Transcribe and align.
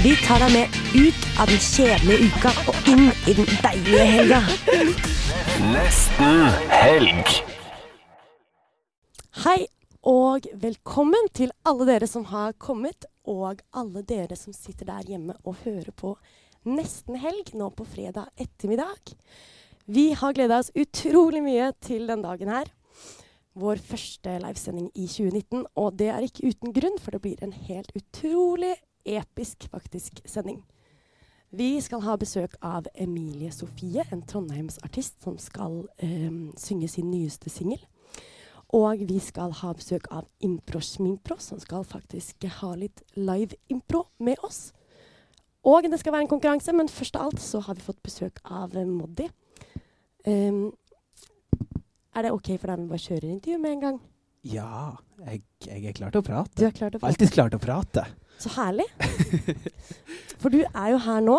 Vi 0.00 0.14
tar 0.24 0.40
deg 0.40 0.52
med 0.54 0.76
ut 0.96 1.24
av 1.42 1.50
den 1.50 1.58
kjedelige 1.60 2.30
uka 2.30 2.50
og 2.70 2.86
inn 2.88 3.10
i 3.28 3.34
den 3.36 3.50
deilige 3.60 4.06
helga. 4.08 4.38
Nesten 5.74 6.40
helg. 6.72 7.34
Hei 9.42 9.58
og 10.08 10.48
velkommen 10.64 11.28
til 11.36 11.52
alle 11.68 11.90
dere 11.90 12.08
som 12.08 12.24
har 12.32 12.56
kommet, 12.56 13.04
og 13.28 13.60
alle 13.76 14.00
dere 14.08 14.40
som 14.40 14.56
sitter 14.56 14.88
der 14.88 15.04
hjemme 15.12 15.36
og 15.44 15.60
hører 15.66 15.92
på 15.92 16.16
Nesten 16.64 17.20
helg 17.20 17.52
nå 17.52 17.68
på 17.76 17.84
fredag 17.84 18.32
ettermiddag. 18.40 19.16
Vi 19.84 20.14
har 20.16 20.32
gleda 20.32 20.64
oss 20.64 20.72
utrolig 20.72 21.44
mye 21.44 21.74
til 21.84 22.08
den 22.08 22.24
dagen 22.24 22.48
her. 22.48 22.72
Vår 23.52 23.84
første 23.84 24.40
livesending 24.40 24.94
i 24.94 25.04
2019, 25.04 25.66
og 25.76 25.98
det 26.00 26.14
er 26.14 26.24
ikke 26.24 26.54
uten 26.54 26.72
grunn, 26.72 26.96
for 26.96 27.12
det 27.12 27.26
blir 27.26 27.44
en 27.44 27.52
helt 27.68 27.92
utrolig 27.92 28.78
episk 29.04 29.68
faktisk 29.70 30.20
sending. 30.24 30.62
Vi 31.50 31.80
skal 31.82 32.04
ha 32.04 32.14
besøk 32.14 32.54
av 32.62 32.86
Emilie 32.94 33.50
Sofie, 33.50 34.04
en 34.14 34.22
trondheimsartist 34.22 35.16
som 35.24 35.38
skal 35.42 35.80
eh, 35.98 36.30
synge 36.56 36.88
sin 36.88 37.10
nyeste 37.10 37.50
singel. 37.50 37.80
Og 38.78 39.02
vi 39.08 39.18
skal 39.18 39.50
ha 39.58 39.72
besøk 39.74 40.06
av 40.14 40.28
Improsjmimpro, 40.46 41.40
som 41.42 41.58
skal 41.58 41.82
faktisk 41.82 42.46
ha 42.60 42.74
litt 42.78 43.02
live-impro 43.18 44.04
med 44.22 44.38
oss. 44.46 44.68
Og 45.66 45.90
det 45.90 45.98
skal 46.00 46.14
være 46.14 46.28
en 46.28 46.30
konkurranse, 46.30 46.72
men 46.72 46.88
først 46.88 47.18
av 47.18 47.28
alt 47.28 47.42
så 47.42 47.64
har 47.66 47.76
vi 47.76 47.84
fått 47.84 48.02
besøk 48.06 48.38
av 48.46 48.76
eh, 48.78 48.86
Moddi. 48.86 49.26
Um, 50.28 50.68
er 52.14 52.26
det 52.26 52.32
OK 52.34 52.52
for 52.60 52.68
deg 52.68 52.76
om 52.76 52.86
vi 52.86 52.92
bare 52.92 53.04
kjører 53.08 53.30
intervju 53.32 53.58
med 53.58 53.74
en 53.74 53.84
gang? 53.88 54.00
Ja, 54.46 54.96
jeg, 55.26 55.42
jeg 55.66 55.90
er 55.90 55.94
klar 55.96 56.14
til 56.14 56.22
å 56.22 56.26
prate. 56.30 56.56
Du 56.56 56.64
er 56.68 56.74
klar 56.76 56.92
til 56.92 57.00
å 57.00 57.02
få 57.02 57.10
Alltid 57.10 57.32
klar 57.34 57.50
til 57.52 57.60
å 57.60 57.64
prate. 57.64 58.06
Så 58.40 58.52
herlig. 58.56 58.86
For 60.40 60.52
du 60.52 60.62
er 60.64 60.92
jo 60.94 61.00
her 61.04 61.20
nå, 61.24 61.36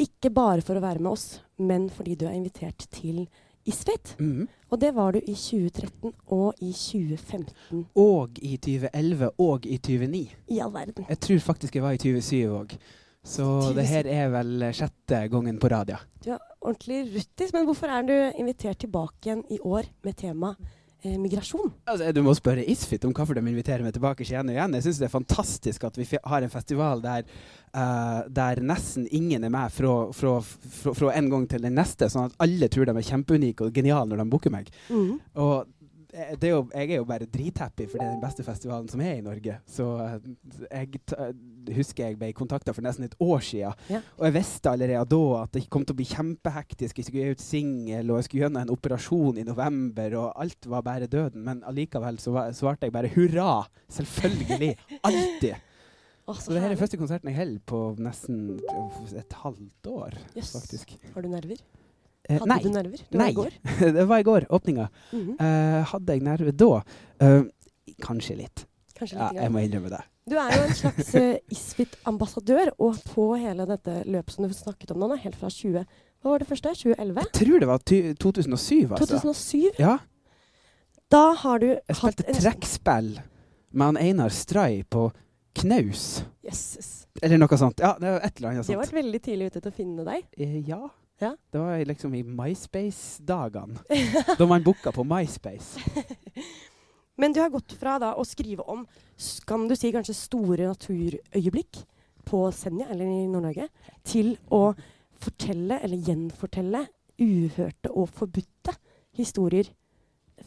ikke 0.00 0.32
bare 0.32 0.64
for 0.64 0.78
å 0.78 0.82
være 0.82 1.02
med 1.02 1.12
oss, 1.12 1.26
men 1.60 1.90
fordi 1.92 2.16
du 2.16 2.24
er 2.28 2.36
invitert 2.38 2.86
til 2.94 3.26
Isfit. 3.68 4.14
Mm. 4.16 4.46
Og 4.72 4.80
det 4.80 4.94
var 4.96 5.12
du 5.12 5.20
i 5.20 5.34
2013 5.36 6.14
og 6.32 6.62
i 6.64 6.70
2015. 6.72 7.84
Og 8.00 8.40
i 8.40 8.54
2011 8.56 9.30
og 9.36 9.68
i 9.68 9.76
2009. 9.76 10.22
I 10.48 10.62
all 10.64 10.72
verden. 10.72 11.04
Jeg 11.10 11.20
tror 11.26 11.44
faktisk 11.50 11.76
jeg 11.76 11.84
var 11.84 11.98
i 11.98 12.00
2007 12.00 12.56
òg. 12.56 12.74
Så 13.20 13.44
det 13.76 13.84
her 13.84 14.08
er 14.08 14.30
vel 14.32 14.64
sjette 14.72 15.26
gangen 15.28 15.58
på 15.60 15.68
rad, 15.68 15.92
ja. 15.92 15.98
Du 16.24 16.30
er 16.32 16.40
ordentlig 16.64 17.02
ruttis, 17.12 17.52
men 17.52 17.66
hvorfor 17.68 17.92
er 17.92 18.06
du 18.08 18.14
invitert 18.40 18.80
tilbake 18.80 19.28
igjen 19.28 19.42
i 19.52 19.60
år 19.60 19.90
med 20.06 20.16
tema 20.16 20.54
eh, 21.02 21.16
migrasjon? 21.20 21.72
Altså, 21.90 22.10
du 22.14 22.22
må 22.26 22.34
spørre 22.36 22.64
Isfit 22.70 23.04
om 23.08 23.14
hvorfor 23.16 23.38
de 23.38 23.42
inviterer 23.42 23.84
meg 23.86 23.94
tilbake 23.96 24.26
igjen 24.26 24.50
og 24.50 24.54
igjen. 24.56 24.76
Jeg 24.78 24.86
syns 24.86 25.00
det 25.02 25.08
er 25.08 25.14
fantastisk 25.14 25.88
at 25.88 25.98
vi 25.98 26.06
har 26.12 26.46
en 26.46 26.52
festival 26.52 27.02
der, 27.04 27.26
uh, 27.74 28.20
der 28.28 28.62
nesten 28.64 29.08
ingen 29.10 29.44
er 29.46 29.52
med 29.52 29.74
fra, 29.74 29.96
fra, 30.16 30.36
fra, 30.44 30.94
fra 30.96 31.12
en 31.16 31.30
gang 31.32 31.48
til 31.50 31.66
den 31.66 31.76
neste, 31.78 32.10
sånn 32.12 32.30
at 32.30 32.38
alle 32.44 32.70
tror 32.72 32.88
de 32.88 32.96
er 32.96 33.10
kjempeunike 33.10 33.68
og 33.68 33.76
geniale 33.76 34.10
når 34.12 34.24
de 34.24 34.30
booker 34.32 34.54
meg. 34.54 34.72
Mhm. 34.88 35.20
Og 35.40 35.76
er 36.14 36.48
jo, 36.50 36.60
jeg 36.74 36.90
er 36.90 36.98
jo 37.00 37.06
bare 37.08 37.26
drithappy, 37.30 37.86
for 37.90 38.00
det 38.00 38.06
er 38.06 38.14
den 38.14 38.22
beste 38.22 38.44
festivalen 38.46 38.88
som 38.90 39.02
er 39.04 39.18
i 39.18 39.24
Norge. 39.24 39.56
Så 39.70 39.86
eh, 40.04 40.16
jeg 40.66 41.02
ta, 41.08 41.30
husker 41.76 42.10
jeg 42.10 42.18
ble 42.20 42.32
kontakta 42.36 42.74
for 42.76 42.86
nesten 42.86 43.06
et 43.06 43.16
år 43.22 43.44
siden. 43.44 43.86
Ja. 43.92 44.02
Og 44.18 44.28
jeg 44.28 44.36
visste 44.40 44.72
allerede 44.72 45.06
da 45.10 45.22
at 45.42 45.54
det 45.56 45.64
kom 45.72 45.86
til 45.86 45.96
å 45.96 46.00
bli 46.00 46.08
kjempehektisk. 46.10 47.00
Jeg 47.00 47.08
skulle 47.08 47.24
gi 47.26 47.38
ut 47.38 47.44
singel, 47.44 48.10
og 48.10 48.20
jeg 48.20 48.28
skulle 48.28 48.44
gjennom 48.46 48.62
en 48.64 48.74
operasjon 48.74 49.40
i 49.40 49.46
november, 49.48 50.18
og 50.20 50.44
alt 50.46 50.70
var 50.74 50.86
bare 50.86 51.10
døden. 51.10 51.44
Men 51.46 51.64
allikevel 51.68 52.20
så 52.22 52.34
var, 52.36 52.54
svarte 52.56 52.88
jeg 52.88 52.96
bare 52.96 53.12
hurra! 53.16 53.50
Selvfølgelig! 54.00 54.76
Alltid! 55.06 55.66
Oh, 56.30 56.36
Så 56.38 56.52
det 56.54 56.60
her 56.62 56.70
er 56.70 56.78
første 56.78 56.98
konserten 57.00 57.32
jeg 57.32 57.40
holder 57.40 57.62
på 57.66 57.78
nesten 57.98 58.60
et 59.18 59.38
halvt 59.42 59.88
år, 59.90 60.14
yes. 60.36 60.52
faktisk. 60.54 60.92
Har 61.14 61.24
du 61.24 61.30
nerver? 61.32 61.58
Eh, 62.30 62.38
Hadde 62.38 62.52
nei. 62.52 62.60
du 62.62 62.70
nerver? 62.70 63.00
Det 63.10 63.18
var 63.18 63.24
Nei. 63.24 63.30
i 63.30 63.34
går. 63.34 63.54
det 63.96 64.04
var 64.06 64.18
i 64.18 64.22
går, 64.22 64.46
åpninga. 64.50 64.88
Mm 65.12 65.22
-hmm. 65.26 65.34
uh, 65.40 65.84
hadde 65.84 66.12
jeg 66.12 66.22
nerver 66.22 66.52
da? 66.52 66.82
Uh, 67.22 67.42
kanskje 68.02 68.36
litt. 68.36 68.66
Kanskje 68.94 69.18
Ja, 69.18 69.30
jeg 69.34 69.52
må 69.52 69.58
innrømme 69.58 69.90
det. 69.90 70.02
Du 70.30 70.36
er 70.36 70.52
jo 70.54 70.62
en 70.62 70.74
slags 70.74 71.14
uh, 71.14 71.34
Isfit-ambassadør, 71.50 72.70
og 72.78 72.96
på 73.14 73.34
hele 73.34 73.66
dette 73.66 74.02
løpet 74.06 74.32
som 74.32 74.46
du 74.46 74.54
snakket 74.54 74.90
om 74.90 74.98
nå, 74.98 75.16
helt 75.16 75.36
fra 75.36 75.50
20... 75.50 75.84
Hva 76.22 76.30
var 76.30 76.38
det 76.38 76.48
første? 76.48 76.68
2011? 76.68 77.20
Jeg 77.20 77.32
tror 77.32 77.58
det 77.58 77.68
var 77.68 77.78
2007, 77.78 78.92
altså. 78.92 79.06
2007? 79.06 79.70
Ja. 79.78 79.98
Da 81.10 81.32
har 81.32 81.58
du 81.58 81.66
Jeg 81.66 81.80
hatt 81.88 82.12
spilte 82.12 82.28
en 82.28 82.34
trekkspill 82.34 83.20
med 83.72 83.86
han 83.86 83.96
Einar 83.96 84.28
Stray 84.28 84.82
på 84.84 85.10
Knaus. 85.54 86.24
Jesus. 86.44 87.06
Eller 87.22 87.38
noe 87.38 87.56
sånt. 87.58 87.80
Ja, 87.80 87.96
det 87.98 88.10
var 88.10 88.20
et 88.20 88.36
eller 88.36 88.48
annet 88.48 88.66
De 88.66 88.74
har 88.74 88.84
sånt. 88.84 88.92
vært 88.92 89.04
veldig 89.04 89.20
tidlig 89.22 89.46
ute 89.46 89.60
til 89.60 89.72
å 89.72 89.74
finne 89.74 90.04
deg. 90.04 90.28
Ja. 90.68 90.90
Ja. 91.20 91.34
Det 91.52 91.60
var 91.60 91.84
liksom 91.84 92.14
i 92.16 92.22
MySpace-dagene. 92.24 93.78
da 94.38 94.46
man 94.46 94.62
booka 94.64 94.92
på 94.92 95.04
MySpace. 95.04 95.80
Men 97.20 97.32
du 97.32 97.40
har 97.40 97.50
gått 97.52 97.74
fra 97.76 97.98
da 98.00 98.14
å 98.16 98.24
skrive 98.24 98.64
om, 98.72 98.86
kan 99.44 99.66
du 99.68 99.74
si 99.76 99.90
kanskje 99.92 100.16
store 100.16 100.70
naturøyeblikk 100.70 101.82
på 102.24 102.40
Senja, 102.56 102.86
eller 102.88 103.04
i 103.04 103.26
Nord-Norge, 103.28 103.68
til 104.06 104.32
å 104.48 104.70
fortelle, 105.20 105.76
eller 105.84 106.08
gjenfortelle, 106.08 106.86
uhørte 107.20 107.92
og 107.92 108.08
forbudte 108.16 108.72
historier 109.18 109.68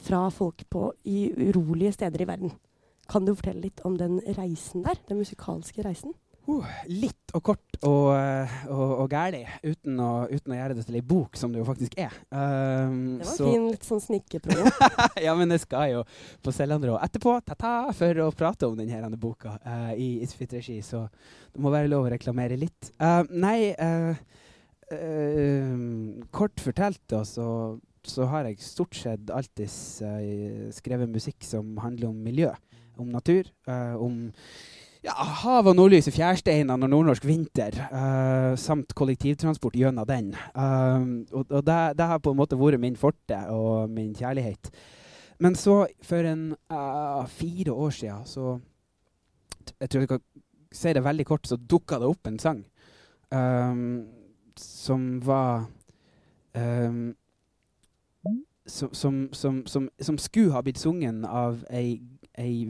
fra 0.01 0.25
folk 0.33 0.65
på, 0.73 0.87
i 1.05 1.27
urolige 1.51 1.93
steder 1.99 2.25
i 2.25 2.29
verden. 2.31 2.55
Kan 3.09 3.27
du 3.27 3.35
fortelle 3.35 3.67
litt 3.67 3.83
om 3.85 3.99
den 3.99 4.17
reisen 4.33 4.81
der? 4.87 4.97
Den 5.05 5.21
musikalske 5.21 5.85
reisen? 5.85 6.17
Uh, 6.43 6.65
litt 6.91 7.31
og 7.37 7.39
kort 7.47 7.77
og, 7.87 8.09
eh, 8.17 8.55
og, 8.67 8.89
og 9.03 9.13
gæli, 9.13 9.41
uten 9.63 9.95
uten 9.95 10.53
å 10.53 10.57
gjøre 10.57 10.75
det 10.75 10.83
til 10.87 10.97
ei 10.99 11.03
bok, 11.07 11.37
som 11.39 11.53
det 11.53 11.61
jo 11.61 11.67
faktisk 11.67 11.95
er. 11.99 12.11
Um, 12.35 13.17
Det 13.21 13.27
var 13.29 13.37
så- 13.37 13.47
fin 13.47 13.67
litt 13.71 13.87
sånn 13.87 14.01
snikkepromo. 14.03 14.73
ja, 15.25 15.35
men 15.39 15.55
jeg 15.55 15.63
skal 15.63 15.89
jo 15.93 16.03
på 16.43 16.53
Selandrå 16.53 16.97
etterpå 16.99 17.37
ta-ta, 17.47 17.73
for 17.95 18.21
å 18.25 18.27
prate 18.35 18.67
om 18.67 18.75
denne 18.75 19.19
boka 19.19 19.55
uh, 19.65 19.93
i 19.95 20.19
Isfit-regi, 20.25 20.81
så 20.83 21.05
det 21.53 21.63
må 21.63 21.71
være 21.73 21.91
lov 21.91 22.09
å 22.09 22.13
reklamere 22.13 22.59
litt. 22.59 22.91
Uh, 22.99 23.23
nei, 23.31 23.71
eh, 23.79 24.13
kort 26.29 26.59
fortalt 26.61 27.01
da, 27.09 27.23
så, 27.25 27.79
så 28.03 28.27
har 28.29 28.45
jeg 28.51 28.59
stort 28.61 28.99
sett 28.99 29.31
alltid 29.33 29.71
skrevet 30.75 31.09
musikk 31.09 31.41
som 31.47 31.77
handler 31.81 32.11
om 32.11 32.19
miljø, 32.21 32.51
om 32.99 33.09
natur, 33.09 33.47
om 33.97 34.27
ja, 35.03 35.13
hav 35.43 35.67
og 35.67 35.75
nordlys 35.77 36.07
i 36.09 36.13
fjærsteinene 36.15 36.87
og 36.87 36.91
nordnorsk 36.91 37.25
vinter, 37.27 37.75
uh, 37.91 38.53
samt 38.59 38.95
kollektivtransport 38.97 39.75
gjennom 39.77 40.07
den. 40.07 40.33
Uh, 40.55 41.23
og 41.31 41.45
og 41.49 41.65
det, 41.67 41.79
det 41.99 42.09
har 42.11 42.21
på 42.23 42.33
en 42.33 42.39
måte 42.39 42.59
vært 42.59 42.81
min 42.81 42.99
forte 42.99 43.39
og 43.51 43.89
min 43.91 44.13
kjærlighet. 44.15 44.71
Men 45.43 45.57
så, 45.59 45.83
for 46.03 46.29
en 46.29 46.53
uh, 46.71 47.25
fire 47.27 47.73
år 47.73 47.89
siden, 47.89 48.25
så 48.25 48.59
Jeg 49.79 49.89
tror 49.89 50.01
jeg 50.01 50.09
kan 50.09 50.19
si 50.75 50.91
det 50.93 51.03
veldig 51.03 51.25
kort, 51.25 51.47
så 51.47 51.55
dukka 51.55 51.95
det 51.99 52.07
opp 52.07 52.27
en 52.27 52.39
sang 52.39 52.65
som 54.59 55.25
var 55.25 55.65
um, 56.53 57.15
som, 58.65 58.89
som, 58.93 59.29
som, 59.31 59.65
som, 59.65 59.89
som 60.01 60.17
skulle 60.17 60.51
ha 60.51 60.61
blitt 60.61 60.77
sungen 60.79 61.25
av 61.25 61.63
ei, 61.71 62.01
ei 62.37 62.67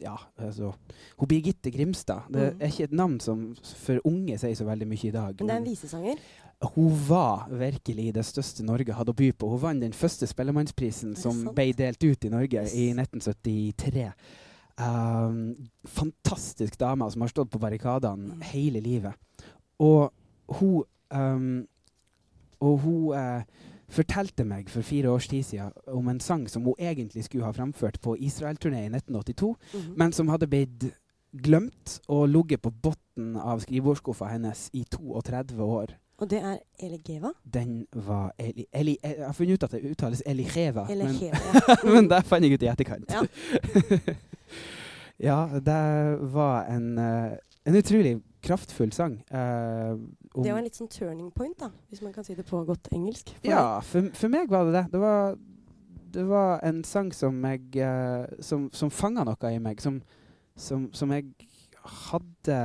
ja, 0.00 0.16
altså 0.38 0.72
Hun 1.18 1.28
Birgitte 1.28 1.70
Grimstad. 1.70 2.22
Det 2.32 2.52
Mm. 2.54 2.60
er 2.60 2.66
ikke 2.66 2.84
et 2.84 2.92
navn 2.92 3.20
som 3.20 3.54
for 3.76 3.98
unge 4.04 4.38
sier 4.38 4.54
så 4.54 4.64
veldig 4.64 4.86
mye 4.88 5.04
i 5.08 5.10
dag. 5.10 5.34
Men 5.40 5.46
det 5.48 5.54
er 5.54 5.56
en 5.60 5.64
visesanger. 5.64 6.16
hun 6.74 6.92
var 7.08 7.48
virkelig 7.50 8.14
det 8.14 8.24
største 8.24 8.62
Norge 8.64 8.92
hadde 8.94 9.10
å 9.12 9.16
by 9.16 9.32
på. 9.32 9.48
Hun 9.50 9.60
vant 9.60 9.80
den 9.80 9.92
første 9.92 10.26
Spellemannsprisen 10.26 11.16
som 11.16 11.44
ble 11.54 11.72
delt 11.72 12.02
ut 12.04 12.24
i 12.24 12.28
Norge 12.28 12.62
Yes. 12.62 12.74
i 12.74 12.92
1973. 12.94 14.12
Um, 14.78 15.68
fantastisk 15.84 16.78
dame 16.80 17.10
som 17.10 17.20
har 17.20 17.28
stått 17.28 17.50
på 17.50 17.58
barrikadene 17.60 18.34
Mm. 18.34 18.40
hele 18.42 18.80
livet. 18.80 19.12
Og 19.80 20.12
hun 20.48 20.82
um, 21.10 21.66
Og 22.60 22.78
hun 22.78 23.12
eh, 23.18 23.42
fortalte 23.92 24.44
meg 24.48 24.70
for 24.72 24.82
fire 24.82 25.10
års 25.12 25.26
tid 25.28 25.44
siden 25.44 25.72
om 25.92 26.08
en 26.08 26.20
sang 26.20 26.46
som 26.50 26.64
hun 26.64 26.74
egentlig 26.80 27.24
skulle 27.26 27.44
ha 27.44 27.52
framført 27.52 27.98
på 28.00 28.16
Israel-turné 28.18 28.86
i 28.86 28.90
1982, 28.90 29.56
Mhm. 29.74 29.94
men 29.96 30.12
som 30.12 30.28
hadde 30.32 30.46
blitt 30.48 30.88
glemt 31.32 31.98
og 32.08 32.28
ligget 32.28 32.60
på 32.62 32.70
bunnen 32.70 33.36
av 33.40 33.60
skrivebordsskuffa 33.64 34.28
hennes 34.32 34.70
i 34.72 34.84
32 34.84 35.60
år. 35.64 35.94
Og 36.22 36.28
det 36.30 36.38
er 36.42 36.58
Eligeva? 36.78 37.32
Den 37.44 37.86
var 37.92 38.32
Eli, 38.38 38.66
Eli, 38.72 38.96
Jeg 39.02 39.24
har 39.26 39.32
funnet 39.32 39.54
ut 39.54 39.62
at 39.64 39.70
det 39.72 39.90
uttales 39.90 40.22
Eligeva, 40.26 40.84
men, 40.88 41.16
men 41.94 42.08
det 42.08 42.20
fant 42.28 42.44
jeg 42.44 42.52
ut 42.54 42.62
i 42.62 42.68
etterkant. 42.70 43.10
Ja. 43.10 43.22
ja, 45.18 45.46
det 45.58 46.18
var 46.32 46.64
en, 46.70 46.98
eh, 46.98 47.32
en 47.66 47.76
utrolig 47.76 48.20
kraftfull 48.42 48.92
sang. 48.92 49.18
eh, 49.30 49.94
Det 50.34 50.50
var 50.50 50.58
en 50.58 50.64
litt 50.66 50.78
sånn 50.78 50.90
turning 50.90 51.30
point, 51.30 51.56
da, 51.58 51.70
hvis 51.90 52.02
man 52.02 52.12
kan 52.12 52.24
si 52.26 52.34
det 52.34 52.46
på 52.48 52.64
godt 52.66 52.88
engelsk. 52.92 53.34
For 53.38 53.50
Ja, 53.50 53.80
for, 53.80 54.10
for 54.18 54.28
meg 54.32 54.50
var 54.50 54.66
det 54.68 54.74
det. 54.80 54.84
Det 54.92 55.00
var, 55.00 55.36
det 56.12 56.26
var 56.28 56.60
en 56.66 56.82
sang 56.84 57.12
som 57.14 57.38
jeg 57.44 57.76
eh, 57.76 58.26
Som, 58.40 58.68
som 58.72 58.90
fanga 58.90 59.24
noe 59.24 59.52
i 59.54 59.58
meg. 59.62 59.80
Som, 59.80 60.02
som, 60.56 60.90
som 60.92 61.12
jeg 61.14 61.30
hadde 61.82 62.58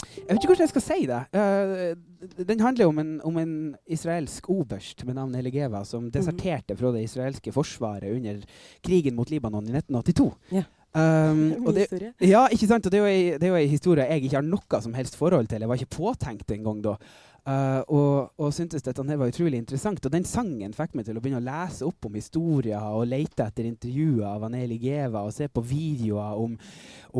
Jeg 0.00 0.24
vet 0.30 0.38
ikke 0.38 0.48
hvordan 0.48 0.64
jeg 0.64 0.72
skal 0.72 0.84
si 0.84 1.00
det. 1.08 1.18
Uh, 1.36 2.44
den 2.48 2.60
handler 2.60 2.88
om 2.88 2.98
en, 3.02 3.10
om 3.24 3.36
en 3.40 3.54
israelsk 3.88 4.48
oberst 4.52 5.04
med 5.04 5.14
navn 5.18 5.34
Eligeva 5.36 5.82
som 5.84 6.10
deserterte 6.12 6.76
fra 6.76 6.92
det 6.94 7.02
israelske 7.04 7.52
forsvaret 7.52 8.12
under 8.16 8.40
krigen 8.84 9.16
mot 9.16 9.30
Libanon 9.30 9.68
i 9.68 9.74
1982. 9.76 10.30
Ja. 10.56 10.64
Um, 10.90 11.72
det, 11.74 11.86
ja, 12.18 12.48
ikke 12.50 12.66
sant? 12.66 12.86
Og 12.86 12.92
det 12.92 12.98
er, 12.98 13.46
jo 13.46 13.54
ei, 13.54 13.66
historie 13.70 14.08
jeg 14.10 14.24
ikke 14.26 14.40
har 14.40 14.46
noe 14.46 14.80
som 14.82 14.94
helst 14.96 15.18
forhold 15.18 15.50
til. 15.50 15.62
Jeg 15.62 15.70
var 15.70 15.78
ikke 15.78 15.98
påtenkt 16.00 16.50
engang 16.56 16.80
da. 16.84 16.96
Uh, 17.40 17.80
og, 17.88 18.32
og 18.36 18.50
syntes 18.52 18.84
dette 18.84 19.02
her 19.06 19.18
var 19.18 19.30
utrolig 19.30 19.60
interessant. 19.62 20.04
Og 20.04 20.12
den 20.12 20.26
sangen 20.28 20.74
fikk 20.76 20.96
meg 20.98 21.06
til 21.06 21.16
å 21.16 21.22
begynne 21.22 21.40
å 21.40 21.46
lese 21.46 21.86
opp 21.86 22.08
om 22.08 22.18
historier 22.18 22.82
og 22.90 23.06
lete 23.08 23.46
etter 23.46 23.68
intervjuer 23.70 24.26
av 24.28 24.44
Aneli 24.50 24.80
Geva 24.82 25.22
og 25.26 25.32
se 25.34 25.48
på 25.48 25.62
videoer 25.64 26.40
om, 26.42 26.56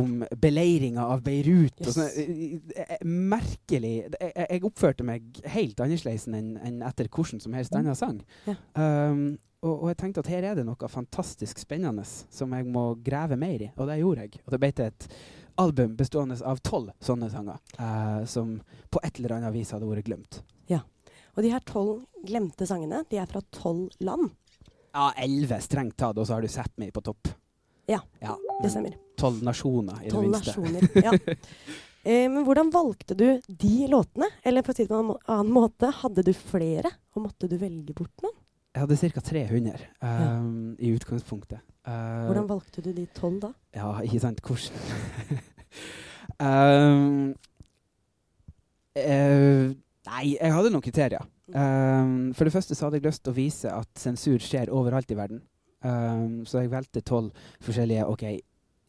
om 0.03 0.25
beleiringa 0.43 1.07
av 1.15 1.23
Beirut. 1.27 1.79
Yes. 1.81 1.95
sånn, 1.97 2.11
eh, 2.21 2.59
eh, 2.85 2.97
merkelig. 3.07 3.95
Jeg, 4.19 4.35
jeg 4.43 4.67
oppførte 4.67 5.07
meg 5.07 5.45
helt 5.55 5.81
annerledes 5.81 6.27
enn 6.29 6.57
enn 6.59 6.83
etter 6.85 7.09
hvordan 7.09 7.41
som 7.43 7.55
helst 7.57 7.79
annen 7.79 7.97
sang. 7.99 8.21
Ja. 8.51 8.59
Um, 8.75 9.39
og, 9.61 9.75
og 9.75 9.89
jeg 9.91 9.99
tenkte 10.01 10.23
at 10.25 10.31
her 10.33 10.47
er 10.51 10.57
det 10.57 10.65
noe 10.65 10.89
fantastisk 10.89 11.61
spennende 11.61 12.05
som 12.07 12.53
jeg 12.57 12.67
må 12.69 12.95
grave 13.05 13.37
mer 13.41 13.67
i, 13.67 13.71
og 13.77 13.91
det 13.91 13.99
gjorde 14.01 14.25
jeg. 14.27 14.41
Og 14.47 14.55
det 14.55 14.61
ble 14.63 14.71
til 14.77 14.89
et 14.89 15.09
album 15.61 15.97
bestående 15.99 16.39
av 16.47 16.63
tolv 16.65 16.95
sånne 17.05 17.29
sanger, 17.33 17.59
eh, 17.77 18.23
som 18.31 18.55
på 18.91 19.03
et 19.05 19.21
eller 19.21 19.37
annet 19.37 19.55
vis 19.59 19.75
hadde 19.75 19.89
vært 19.91 20.09
glemt. 20.09 20.41
Ja. 20.71 20.81
Og 21.37 21.45
de 21.45 21.53
her 21.53 21.61
tolv 21.69 22.07
glemte 22.27 22.67
sangene, 22.69 23.03
de 23.11 23.21
er 23.21 23.29
fra 23.29 23.43
tolv 23.55 23.93
land. 24.01 24.31
Ja, 24.95 25.11
elleve 25.21 25.61
strengt 25.63 25.99
tatt, 26.01 26.19
og 26.19 26.27
så 26.27 26.39
har 26.39 26.43
du 26.43 26.51
Sápmi 26.51 26.89
på 26.91 27.05
topp. 27.05 27.29
Ja, 27.91 28.01
ja 28.23 28.37
Det 28.63 28.71
stemmer. 28.73 28.97
Tolv 29.21 29.43
nasjoner, 29.45 30.01
i 30.01 30.09
det 30.09 30.15
Tolv 30.15 30.31
minste. 30.31 30.57
nasjoner. 30.57 30.91
Ja. 31.05 31.15
Eh, 32.01 32.31
men 32.33 32.47
hvordan 32.47 32.71
valgte 32.73 33.13
du 33.13 33.27
de 33.45 33.87
låtene? 33.93 34.25
Eller 34.41 34.65
for 34.65 34.73
å 34.73 34.77
si 34.79 34.87
det 34.87 34.89
på 34.89 34.97
en 35.03 35.11
annen 35.29 35.51
måte, 35.53 35.91
hadde 35.99 36.23
du 36.25 36.31
flere, 36.33 36.89
og 37.13 37.27
måtte 37.27 37.45
du 37.45 37.59
velge 37.61 37.93
bort 37.93 38.25
noen? 38.25 38.39
Jeg 38.71 38.85
hadde 38.85 38.97
ca. 38.97 39.21
300 39.21 39.87
um, 40.03 40.77
i 40.79 40.93
utgangspunktet. 40.95 41.59
Uh, 41.87 42.27
Hvordan 42.29 42.49
valgte 42.49 42.83
du 42.85 42.93
de 42.95 43.07
tolv 43.17 43.41
da? 43.43 43.51
Ja, 43.75 43.97
ikke 44.05 44.21
sant? 44.23 44.41
Hvordan 44.47 44.79
um, 46.39 47.33
uh, 49.01 49.73
Nei, 50.11 50.37
jeg 50.37 50.55
hadde 50.55 50.71
noen 50.71 50.85
kriterier. 50.85 51.27
Um, 51.51 52.31
for 52.35 52.47
det 52.47 52.55
første 52.55 52.77
så 52.79 52.87
hadde 52.87 53.01
jeg 53.01 53.09
lyst 53.09 53.25
til 53.25 53.33
å 53.33 53.37
vise 53.37 53.73
at 53.75 53.91
sensur 53.99 54.39
skjer 54.43 54.71
overalt 54.71 55.11
i 55.11 55.19
verden. 55.19 55.43
Um, 55.83 56.45
så 56.47 56.63
jeg 56.63 56.71
valgte 56.71 57.03
tolv 57.03 57.35
forskjellige 57.65 58.07
ok, 58.07 58.25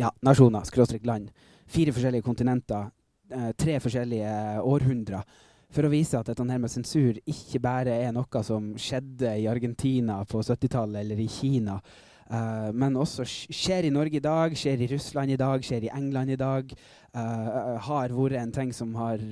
ja, 0.01 0.11
nasjoner, 0.25 0.65
skråstrek 0.67 1.07
land. 1.09 1.31
Fire 1.71 1.93
forskjellige 1.95 2.27
kontinenter. 2.27 2.91
Uh, 3.33 3.49
tre 3.57 3.79
forskjellige 3.81 4.61
århundrer. 4.61 5.25
For 5.71 5.87
å 5.87 5.91
vise 5.91 6.19
at 6.19 6.27
dette 6.27 6.43
her 6.43 6.59
med 6.59 6.71
sensur 6.71 7.17
ikke 7.23 7.61
bare 7.63 7.93
er 8.03 8.15
noe 8.15 8.43
som 8.43 8.73
skjedde 8.79 9.37
i 9.39 9.47
Argentina 9.47 10.19
på 10.27 10.41
70-tallet 10.43 11.05
eller 11.05 11.21
i 11.23 11.27
Kina. 11.31 11.77
Uh, 12.31 12.71
men 12.75 12.95
også 12.99 13.25
skjer 13.27 13.87
i 13.87 13.93
Norge 13.93 14.19
i 14.19 14.23
dag, 14.23 14.55
skjer 14.55 14.83
i 14.83 14.89
Russland 14.91 15.31
i 15.31 15.39
dag, 15.39 15.63
skjer 15.63 15.87
i 15.87 15.93
England 15.95 16.35
i 16.35 16.39
dag. 16.39 16.73
Uh, 17.15 17.77
har 17.87 18.15
vært 18.15 18.39
en 18.41 18.53
ting 18.61 18.75
som 18.75 18.95
har 18.99 19.23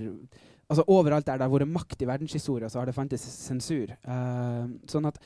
Altså 0.70 0.84
Overalt 0.94 1.26
der 1.26 1.40
det 1.40 1.48
har 1.48 1.50
vært 1.50 1.72
makt 1.74 2.04
i 2.06 2.06
verdenshistoria, 2.06 2.68
så 2.70 2.78
har 2.78 2.86
det 2.86 2.94
fantes 2.94 3.24
sensur. 3.26 3.90
Uh, 4.06 4.70
sånn 4.92 5.08
at 5.10 5.18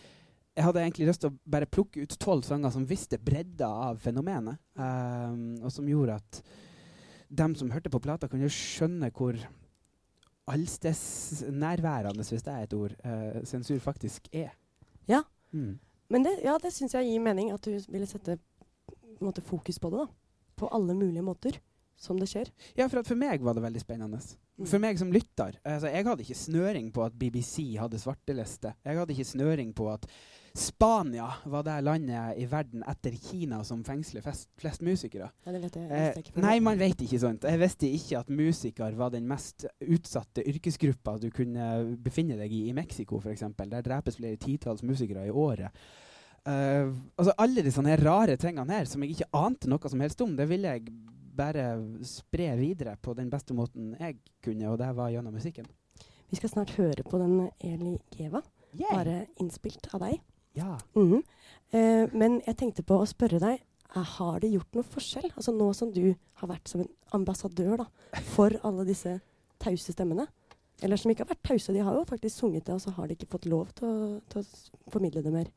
jeg 0.56 0.64
hadde 0.64 0.84
egentlig 0.86 1.10
lyst 1.10 1.20
til 1.26 1.34
å 1.34 1.52
bare 1.52 1.68
plukke 1.68 2.06
ut 2.06 2.16
tolv 2.22 2.46
sanger 2.48 2.72
som 2.72 2.86
visste 2.88 3.20
bredda 3.20 3.68
av 3.90 3.98
fenomenet, 4.00 4.62
og 4.78 5.72
som 5.74 5.88
gjorde 5.90 6.16
at 6.22 6.40
dem 7.34 7.56
som 7.58 7.72
hørte 7.74 7.90
på 7.90 8.00
plata, 8.06 8.30
kunne 8.30 8.52
skjønne 8.54 9.10
hvor 9.18 9.34
allstedsnærværende, 10.48 12.26
hvis 12.30 12.44
det 12.44 12.54
er 12.54 12.66
et 12.66 12.74
ord, 12.74 12.96
uh, 13.06 13.44
sensur 13.48 13.80
faktisk 13.80 14.28
er. 14.34 14.52
Ja. 15.08 15.22
Mm. 15.52 15.78
Men 16.10 16.26
det, 16.26 16.38
ja, 16.44 16.58
det 16.62 16.74
syns 16.76 16.94
jeg 16.94 17.08
gir 17.08 17.24
mening, 17.24 17.52
at 17.54 17.64
du 17.64 17.78
ville 17.90 18.08
sette 18.10 18.38
måte, 19.24 19.42
fokus 19.42 19.80
på 19.80 19.92
det. 19.94 20.04
da. 20.04 20.08
På 20.60 20.70
alle 20.76 20.94
mulige 20.94 21.24
måter 21.26 21.58
som 21.98 22.20
det 22.20 22.28
skjer. 22.30 22.50
Ja, 22.78 22.88
for 22.88 23.02
at 23.02 23.10
for 23.10 23.20
meg 23.20 23.44
var 23.44 23.56
det 23.56 23.64
veldig 23.64 23.82
spennende. 23.82 24.20
Mm. 24.58 24.68
For 24.70 24.82
meg 24.82 25.00
som 25.00 25.12
lytter. 25.14 25.58
Altså, 25.64 25.90
jeg 25.90 26.06
hadde 26.06 26.26
ikke 26.26 26.38
snøring 26.38 26.92
på 26.94 27.06
at 27.06 27.16
BBC 27.18 27.74
hadde 27.80 28.02
svarteliste. 28.02 28.74
Jeg 28.86 29.00
hadde 29.00 29.16
ikke 29.16 29.32
snøring 29.32 29.74
på 29.78 29.90
at 29.94 30.06
Spania 30.54 31.32
var 31.50 31.64
det 31.66 31.80
landet 31.82 32.38
i 32.38 32.46
verden 32.46 32.84
etter 32.86 33.16
Kina 33.18 33.64
som 33.66 33.80
fengsler 33.84 34.22
flest, 34.22 34.52
flest 34.62 34.84
musikere. 34.86 35.32
Ja, 35.48 35.52
det 35.56 35.62
vet 35.64 35.78
jeg, 35.80 35.88
jeg 35.90 36.26
Eh, 36.30 36.42
nei, 36.44 36.60
man 36.62 36.78
vet 36.78 37.00
ikke 37.02 37.18
sånt. 37.24 37.48
Jeg 37.50 37.58
visste 37.58 37.90
ikke 37.90 38.20
at 38.20 38.30
musiker 38.30 38.94
var 39.00 39.10
den 39.16 39.26
mest 39.26 39.66
utsatte 39.82 40.46
yrkesgruppa 40.46 41.16
du 41.18 41.32
kunne 41.34 41.96
befinne 41.98 42.38
deg 42.38 42.54
i 42.54 42.68
i 42.70 42.76
Mexico, 42.78 43.18
f.eks. 43.18 43.48
Der 43.58 43.82
drepes 43.82 44.20
flere 44.20 44.38
titalls 44.38 44.84
musikere 44.86 45.26
i 45.26 45.34
året. 45.34 45.74
Uh, 46.46 46.92
altså 47.18 47.34
Alle 47.40 47.64
her 47.64 48.04
rare 48.04 48.36
tingene 48.38 48.78
her 48.78 48.86
som 48.86 49.02
jeg 49.02 49.16
ikke 49.16 49.32
ante 49.40 49.70
noe 49.72 49.90
som 49.90 50.02
helst 50.04 50.22
om, 50.22 50.36
det 50.38 50.46
ville 50.52 50.76
jeg 50.76 50.92
bare 51.34 51.80
spre 52.06 52.52
videre 52.60 52.94
på 53.02 53.16
den 53.18 53.32
beste 53.32 53.56
måten 53.58 53.96
jeg 53.98 54.20
kunne, 54.44 54.70
og 54.70 54.78
det 54.78 54.92
var 54.94 55.10
gjennom 55.10 55.34
musikken. 55.34 55.66
Vi 56.30 56.38
skal 56.38 56.50
snart 56.50 56.76
høre 56.78 57.02
på 57.08 57.18
den 57.18 57.50
Eli 57.58 57.96
Geva, 58.14 58.44
bare 58.92 59.26
innspilt 59.42 59.90
av 59.94 60.06
deg. 60.06 60.22
Ja. 60.56 60.78
Mhm. 60.96 61.22
Eh, 61.74 62.08
men 62.14 62.42
jeg 62.46 62.58
tenkte 62.60 62.84
på 62.86 63.00
å 63.02 63.08
spørre 63.10 63.40
deg, 63.42 63.62
eh, 63.96 64.04
har 64.18 64.40
det 64.40 64.52
gjort 64.54 64.76
noe 64.78 64.84
forskjell? 64.86 65.32
Altså 65.34 65.54
Nå 65.56 65.72
som 65.76 65.92
du 65.92 66.16
har 66.42 66.48
vært 66.52 66.68
som 66.70 66.82
en 66.82 66.90
ambassadør 67.14 67.78
da, 67.78 67.86
for 68.36 68.54
alle 68.64 68.86
disse 68.86 69.20
tause 69.60 69.94
stemmene. 69.96 70.28
Eller 70.82 70.98
som 70.98 71.10
ikke 71.12 71.24
har 71.26 71.34
vært 71.34 71.44
tause, 71.48 71.74
de 71.74 71.80
har 71.86 71.94
jo 71.96 72.04
faktisk 72.06 72.36
sunget 72.44 72.66
det, 72.66 72.74
og 72.76 72.82
så 72.82 72.92
har 72.94 73.08
de 73.08 73.16
ikke 73.16 73.30
fått 73.32 73.46
lov 73.50 73.70
til 73.78 73.88
å, 73.88 74.22
til 74.30 74.42
å 74.42 74.92
formidle 74.92 75.24
det 75.24 75.32
mer. 75.34 75.48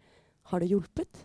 Har 0.52 0.60
det 0.60 0.68
hjulpet? 0.70 1.24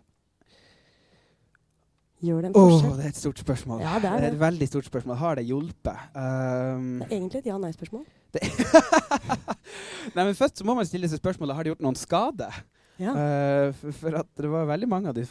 Gjør 2.21 2.41
det 2.41 2.49
en 2.51 2.55
Åh, 2.55 2.73
Oh, 2.85 2.95
det 2.97 3.05
er 3.05 3.09
et 3.09 3.17
stort 3.17 3.39
spørsmål. 3.41 3.79
Ja, 3.81 3.95
det 3.99 4.09
er 4.09 4.17
det 4.21 4.27
er 4.27 4.33
et 4.35 4.39
veldig 4.41 4.67
stort 4.69 4.85
spørsmål. 4.85 5.15
Har 5.17 5.35
det 5.39 5.45
hjulpet? 5.47 6.03
Um, 6.15 6.99
Det 6.99 7.07
er 7.07 7.15
egentlig 7.17 7.39
et 7.41 7.49
ja-nei-spørsmål. 7.49 8.05
Nei, 10.15 10.23
men 10.23 10.35
først 10.37 10.57
så 10.61 10.65
må 10.67 10.75
man 10.77 10.85
stille 10.87 11.09
seg 11.09 11.19
spørsmålet 11.21 11.55
har 11.57 11.63
det 11.65 11.73
gjort 11.73 11.83
noen 11.85 11.97
skade. 11.99 12.47
Ja. 13.01 13.13
Eh, 13.17 13.74
for, 13.74 14.15
at 14.22 14.29
det 14.38 14.50
var 14.51 14.67
veldig 14.70 14.89
mange 14.89 15.12
av 15.12 15.17
de 15.17 15.25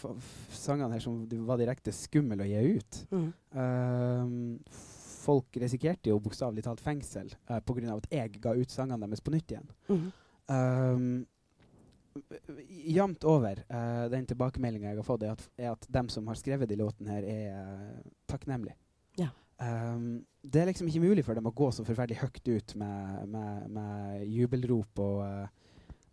sangene 0.57 0.97
her 0.97 1.03
som 1.05 1.23
var 1.47 1.61
direkte 1.61 1.95
skumle 1.95 2.43
å 2.43 2.49
gi 2.49 2.79
ut. 2.79 3.03
Mm. 3.15 3.29
Uh, 3.55 4.87
folk 5.21 5.59
risikerte 5.63 6.11
jo 6.11 6.21
bokstavelig 6.23 6.65
talt 6.67 6.83
fengsel 6.83 7.31
uh, 7.51 7.61
pga. 7.63 7.95
at 7.95 8.09
jeg 8.11 8.41
ga 8.43 8.57
ut 8.59 8.73
sangene 8.75 9.07
deres 9.07 9.23
på 9.23 9.35
nytt 9.35 9.55
igjen. 9.55 9.71
Mm. 9.91 10.09
Um, 10.51 11.13
Jevnt 12.91 13.23
over, 13.29 13.61
uh, 13.71 14.09
den 14.11 14.27
tilbakemeldinga 14.27 14.91
jeg 14.91 14.99
har 14.99 15.07
fått, 15.07 15.23
er 15.23 15.37
at, 15.37 15.45
er 15.61 15.71
at 15.77 15.87
dem 15.95 16.09
som 16.11 16.27
har 16.27 16.39
skrevet 16.41 16.69
de 16.69 16.79
låtene 16.81 17.15
her, 17.15 17.29
er 17.31 18.01
takknemlige. 18.31 18.75
Ja. 19.21 19.31
Um, 19.63 20.25
det 20.43 20.63
er 20.63 20.71
liksom 20.73 20.89
ikke 20.91 21.05
mulig 21.05 21.23
for 21.23 21.39
dem 21.39 21.47
å 21.47 21.55
gå 21.55 21.69
så 21.71 21.85
forferdelig 21.87 22.23
høyt 22.25 22.49
ut 22.49 22.75
med, 22.81 23.29
med, 23.31 23.67
med 23.77 24.27
jubelrop 24.27 25.03
og, 25.05 25.23
uh, 25.23 25.70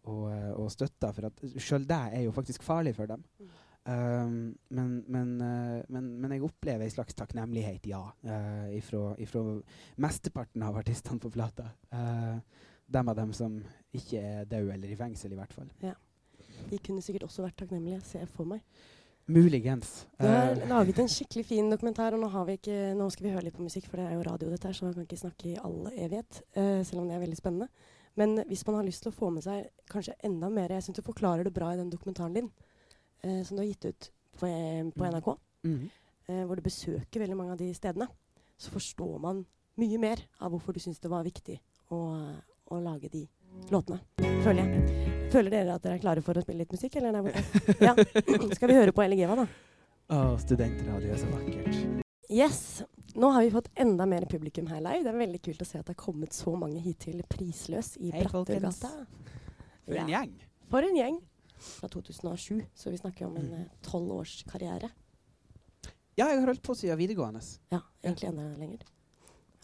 og, 0.07 0.25
uh, 0.31 0.51
og 0.63 0.71
støtter, 0.73 1.13
for 1.15 1.29
at 1.29 1.45
sjøl 1.61 1.87
det 1.87 2.03
er 2.19 2.25
jo 2.25 2.35
faktisk 2.35 2.65
farlig 2.65 2.95
for 2.97 3.09
dem. 3.09 3.23
Um, 3.87 4.57
men, 4.69 5.03
men, 5.07 5.29
uh, 5.39 5.79
men, 5.87 6.09
men 6.19 6.33
jeg 6.35 6.43
opplever 6.43 6.83
en 6.83 6.91
slags 6.91 7.15
takknemlighet, 7.15 7.87
ja, 7.87 8.01
uh, 8.03 8.65
ifra, 8.75 9.13
ifra 9.23 9.43
mesteparten 10.03 10.65
av 10.67 10.81
artistene 10.81 11.23
på 11.23 11.31
plata. 11.31 11.69
Uh, 11.93 12.35
dem 12.91 13.07
av 13.07 13.15
dem 13.15 13.31
som 13.35 13.55
ikke 13.95 14.19
er 14.19 14.45
døde 14.47 14.75
eller 14.75 14.91
i 14.91 14.99
fengsel, 14.99 15.31
i 15.31 15.39
hvert 15.39 15.55
fall. 15.55 15.71
Ja. 15.83 15.95
De 16.67 16.79
kunne 16.83 17.03
sikkert 17.05 17.27
også 17.29 17.45
vært 17.45 17.59
takknemlige, 17.61 18.01
ser 18.03 18.25
jeg 18.25 18.31
for 18.33 18.49
meg. 18.49 18.63
Muligens. 19.27 20.05
Du 20.19 20.27
har 20.27 20.55
laget 20.67 20.99
en 21.03 21.09
skikkelig 21.15 21.45
fin 21.47 21.71
dokumentar, 21.71 22.15
og 22.15 22.23
nå, 22.23 22.31
har 22.31 22.47
vi 22.47 22.57
ikke, 22.59 22.77
nå 22.95 23.07
skal 23.13 23.27
vi 23.27 23.33
høre 23.35 23.47
litt 23.47 23.55
på 23.55 23.65
musikk, 23.65 23.87
for 23.87 23.99
det 23.99 24.09
er 24.09 24.15
jo 24.15 24.27
radio 24.27 24.51
dette 24.51 24.67
her, 24.67 24.75
så 24.75 24.87
man 24.87 24.95
kan 24.95 25.07
ikke 25.07 25.23
snakke 25.23 25.53
i 25.53 25.57
all 25.59 25.87
evighet, 25.93 26.41
uh, 26.59 26.83
selv 26.87 27.03
om 27.03 27.07
det 27.07 27.15
er 27.15 27.23
veldig 27.23 27.39
spennende. 27.39 27.93
Men 28.17 28.39
hvis 28.49 28.65
man 28.65 28.79
har 28.79 28.87
lyst 28.87 29.05
til 29.05 29.11
å 29.13 29.15
få 29.15 29.29
med 29.33 29.45
seg 29.45 29.67
kanskje 29.91 30.15
enda 30.25 30.49
mer 30.49 30.73
Jeg 30.73 30.87
syns 30.87 30.97
du 30.97 31.05
forklarer 31.05 31.45
det 31.45 31.53
bra 31.53 31.69
i 31.73 31.77
den 31.77 31.91
dokumentaren 31.93 32.33
din, 32.33 32.49
eh, 33.21 33.43
som 33.45 33.57
du 33.57 33.61
har 33.61 33.69
gitt 33.69 33.85
ut 33.85 34.09
på, 34.39 34.49
på 34.49 34.49
NRK. 34.49 34.97
Mm. 34.97 35.13
NRK, 35.13 35.29
mhm. 35.69 35.85
eh, 36.27 36.43
hvor 36.45 36.57
du 36.57 36.65
besøker 36.65 37.23
veldig 37.23 37.37
mange 37.37 37.53
av 37.53 37.61
de 37.61 37.69
stedene. 37.77 38.09
Så 38.57 38.73
forstår 38.73 39.19
man 39.21 39.45
mye 39.77 40.01
mer 40.01 40.23
av 40.41 40.53
hvorfor 40.53 40.73
du 40.73 40.81
syns 40.81 40.99
det 40.99 41.13
var 41.13 41.25
viktig 41.27 41.59
å, 41.93 41.99
å 42.73 42.79
lage 42.81 43.11
de 43.13 43.27
låtene, 43.69 43.99
føler 44.45 44.63
jeg. 44.63 45.05
Føler 45.31 45.53
dere 45.53 45.75
at 45.75 45.85
dere 45.85 45.97
er 45.97 46.01
klare 46.01 46.23
for 46.25 46.39
å 46.39 46.43
spille 46.43 46.63
litt 46.63 46.73
musikk, 46.73 46.97
eller 46.97 47.13
der 47.13 47.27
borte? 47.27 47.45
Ja. 47.87 47.93
Skal 48.57 48.71
vi 48.71 48.79
høre 48.79 48.95
på 48.95 49.05
Elegeva, 49.05 49.43
da? 49.43 49.47
Å, 50.07 50.25
studentradio 50.41 51.13
er 51.13 51.21
så 51.21 51.29
vakkert. 51.33 52.06
Yes. 52.29 52.83
Nå 53.15 53.29
har 53.33 53.43
vi 53.45 53.51
fått 53.51 53.69
enda 53.75 54.05
mer 54.05 54.25
publikum 54.29 54.67
her 54.67 54.81
live. 54.83 55.03
Det 55.05 55.09
er 55.13 55.19
veldig 55.21 55.39
kult 55.45 55.61
å 55.63 55.65
se 55.65 55.79
at 55.79 55.85
det 55.87 55.95
har 55.95 56.01
kommet 56.03 56.35
så 56.35 56.53
mange 56.59 56.81
hit 56.83 56.99
til 57.07 57.21
Prisløs 57.29 57.95
i 57.97 58.11
folkens. 58.11 58.81
Brattørgata. 58.81 58.91
For 59.87 59.95
en 60.01 60.11
gjeng. 60.11 60.33
For 60.69 60.83
en 60.85 60.97
gjeng. 60.99 61.17
Fra 61.57 61.87
2007, 61.89 62.59
så 62.77 62.91
vi 62.93 62.97
snakker 62.99 63.25
om 63.25 63.37
en 63.39 63.47
Mm. 63.49 63.61
eh, 63.61 63.67
tolv 63.81 64.11
års 64.11 64.43
karriere. 64.43 64.91
Ja, 66.17 66.27
jeg 66.27 66.39
har 66.39 66.45
holdt 66.47 66.61
på 66.61 66.75
siden 66.75 66.97
videregående. 66.97 67.41
Ja, 67.71 67.79
egentlig 68.03 68.27
enda 68.29 68.43
lenger. 68.57 68.79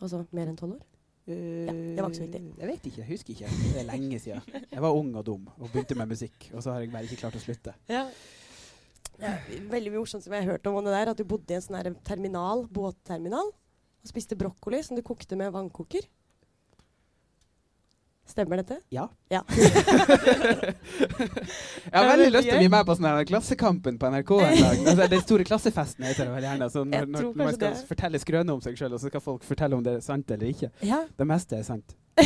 Altså 0.02 0.26
mer 0.32 0.48
enn 0.48 0.58
tolv 0.58 0.74
år. 0.80 0.82
Ja, 1.28 1.72
det 1.72 2.02
var 2.02 2.10
ikke 2.10 2.18
så 2.18 2.26
viktig. 2.28 2.58
Jeg 2.60 2.68
vet 2.68 2.84
ikke, 2.90 2.98
jeg 2.98 3.08
husker 3.08 3.34
ikke. 3.34 3.50
Det 3.74 3.80
er 3.80 3.86
lenge 3.92 4.20
siden. 4.20 4.42
Jeg 4.72 4.82
var 4.82 4.92
ung 4.92 5.16
og 5.16 5.24
dum 5.26 5.48
og 5.60 5.70
begynte 5.72 5.96
med 5.96 6.08
musikk, 6.10 6.50
og 6.54 6.64
så 6.64 6.72
har 6.74 6.80
jeg 6.82 6.92
bare 6.92 7.04
ikke 7.08 7.18
klart 7.22 7.36
å 7.36 7.40
slutte. 7.44 7.74
Ja. 7.90 8.10
Er 9.24 9.68
veldig 9.72 9.94
morsomt 9.96 10.26
som 10.26 10.34
jeg 10.36 10.44
har 10.44 10.56
hørt 10.56 10.68
om 10.68 10.82
det 10.84 10.96
der, 10.96 11.14
at 11.14 11.20
du 11.20 11.24
bodde 11.28 11.54
i 11.54 11.58
en 11.58 11.64
sånn 11.64 11.96
terminal, 12.04 12.66
båtterminal, 12.74 13.54
og 13.54 14.10
spiste 14.10 14.38
brokkoli 14.40 14.82
som 14.84 15.00
du 15.00 15.04
kokte 15.06 15.38
med 15.40 15.54
vannkoker. 15.56 16.04
Stemmer 18.24 18.62
dette? 18.62 18.78
Ja. 18.90 19.10
Ja. 19.28 19.42
Jeg 19.52 19.60
har 21.92 22.06
er 22.06 22.08
veldig 22.08 22.28
lyst 22.32 22.48
til 22.48 22.56
å 22.56 22.60
bli 22.62 22.70
med 22.72 22.86
på 22.88 22.96
sånn 22.96 23.08
her 23.10 23.26
Klassekampen 23.28 23.98
på 24.00 24.12
NRK 24.14 24.32
en 24.38 24.62
dag. 24.62 24.84
Altså, 24.94 25.08
den 25.12 25.24
store 25.26 25.48
klassefesten 25.48 26.08
heter 26.08 26.30
det 26.30 26.36
vel 26.38 26.48
gjerne. 26.48 26.70
Altså, 26.70 26.86
når, 26.88 27.10
når, 27.12 27.26
når 27.28 27.42
man 27.42 27.58
skal 27.58 27.76
det. 27.76 27.82
fortelle 27.90 28.22
skrøne 28.24 28.56
om 28.56 28.62
seg 28.64 28.80
sjøl, 28.80 28.96
og 28.96 29.04
så 29.04 29.12
skal 29.12 29.24
folk 29.26 29.44
fortelle 29.48 29.76
om 29.76 29.84
det 29.84 29.98
er 29.98 30.06
sant 30.06 30.32
eller 30.32 30.54
ikke. 30.54 30.72
Ja. 30.88 31.02
Det 31.20 31.28
meste 31.28 31.60
er 31.60 31.68
sant. 31.68 31.98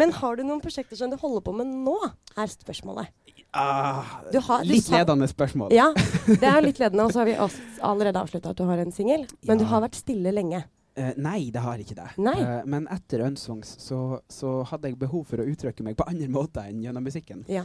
Men 0.00 0.16
har 0.16 0.40
du 0.40 0.42
noen 0.46 0.62
prosjekter 0.64 0.96
som 0.98 1.12
du 1.12 1.20
holder 1.20 1.44
på 1.44 1.52
med 1.60 1.68
nå, 1.84 1.98
er 2.40 2.56
spørsmålet. 2.56 3.12
Ah, 3.54 4.20
Du 4.32 4.40
har- 4.40 4.64
litt 4.66 4.84
sa- 4.84 4.98
ledende 4.98 5.28
spørsmål. 5.30 5.72
Ja, 5.72 5.92
det 6.26 6.42
er 6.42 6.60
litt 6.64 6.78
ledende, 6.82 7.04
og 7.06 7.12
så 7.14 7.22
har 7.22 7.28
vi 7.28 7.36
også 7.38 7.60
allerede 7.86 8.18
avslutta 8.20 8.50
at 8.50 8.58
du 8.58 8.64
har 8.66 8.78
en 8.82 8.92
singel. 8.92 9.26
Men 9.46 9.58
du 9.60 9.64
har 9.70 9.84
vært 9.84 9.94
stille 10.00 10.32
lenge. 10.34 10.64
Uh, 10.98 11.10
nei, 11.18 11.50
det 11.50 11.58
har 11.62 11.80
ikke 11.82 11.96
det. 11.98 12.10
Eh, 12.22 12.60
men 12.70 12.84
etter 12.94 13.24
Unsongs 13.26 13.72
så, 13.82 14.20
så 14.30 14.60
hadde 14.70 14.92
jeg 14.92 14.98
behov 14.98 15.24
for 15.26 15.42
å 15.42 15.46
uttrykke 15.50 15.82
meg 15.82 15.96
på 15.98 16.06
andre 16.06 16.28
måter 16.30 16.68
enn 16.70 16.84
gjennom 16.84 17.02
musikken. 17.02 17.42
Ja. 17.50 17.64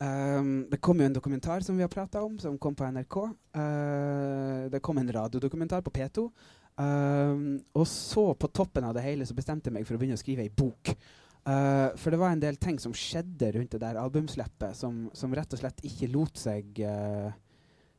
Um, 0.00 0.64
det 0.70 0.78
kom 0.80 0.96
jo 0.96 1.04
en 1.04 1.12
dokumentar 1.12 1.60
som 1.60 1.76
vi 1.76 1.84
har 1.84 1.92
prata 1.92 2.22
om, 2.24 2.38
som 2.40 2.56
kom 2.56 2.72
på 2.74 2.88
NRK. 2.88 3.16
Uh, 3.52 4.68
det 4.72 4.80
kom 4.80 4.96
en 4.96 5.12
radiodokumentar 5.12 5.84
på 5.84 5.92
P2. 5.92 6.24
Um, 6.80 7.60
og 7.76 7.84
så, 7.86 8.30
på 8.32 8.48
toppen 8.48 8.86
av 8.88 8.94
det 8.96 9.04
hele, 9.04 9.26
så 9.28 9.36
bestemte 9.36 9.68
jeg 9.68 9.76
meg 9.76 9.84
for 9.84 9.98
å 9.98 10.00
begynne 10.00 10.16
å 10.16 10.22
skrive 10.22 10.46
ei 10.46 10.48
bok. 10.48 10.94
Eh, 11.44 11.96
for 11.96 12.12
det 12.12 12.18
var 12.20 12.34
en 12.34 12.42
del 12.42 12.58
ting 12.60 12.78
som 12.80 12.94
skjedde 12.96 13.52
rundt 13.56 13.72
det 13.72 13.82
der 13.82 14.00
albumslippet, 14.00 14.76
som, 14.76 15.06
som 15.16 15.34
rett 15.36 15.54
og 15.54 15.62
slett 15.62 15.80
ikke 15.86 16.10
lot 16.12 16.36
seg 16.36 16.82
uh, 16.84 17.30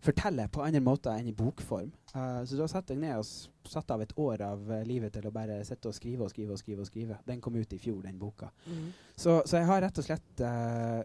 fortelle 0.01 0.45
på 0.53 0.61
andre 0.65 0.81
måter 0.83 1.15
enn 1.15 1.31
i 1.31 1.35
bokform. 1.35 1.89
Uh, 2.13 2.41
så 2.45 2.59
da 2.59 2.67
satte 2.69 2.93
jeg 2.93 3.01
ned 3.01 3.17
og 3.17 3.71
satte 3.71 3.97
av 3.97 4.03
et 4.05 4.13
år 4.19 4.45
av 4.45 4.73
livet 4.85 5.13
til 5.15 5.25
å 5.25 5.33
bare 5.33 5.61
sitte 5.65 5.89
og 5.89 5.97
skrive 5.97 6.27
og 6.27 6.33
skrive 6.33 6.53
og 6.53 6.61
skrive. 6.61 6.85
og 6.85 6.89
skrive. 6.89 7.19
Den 7.27 7.41
kom 7.41 7.57
ut 7.57 7.73
i 7.73 7.81
fjor, 7.81 8.01
den 8.05 8.19
boka. 8.21 8.51
Mm. 8.65 8.89
Så, 9.15 9.41
så 9.45 9.61
jeg 9.61 9.69
har 9.69 9.85
rett 9.87 10.01
og 10.01 10.05
slett 10.05 10.43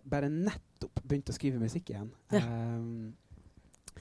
bare 0.08 0.32
nettopp 0.32 1.04
begynt 1.04 1.32
å 1.32 1.36
skrive 1.36 1.62
musikk 1.62 1.94
igjen. 1.94 2.10
Ja. 2.34 2.44
Um, 2.44 3.14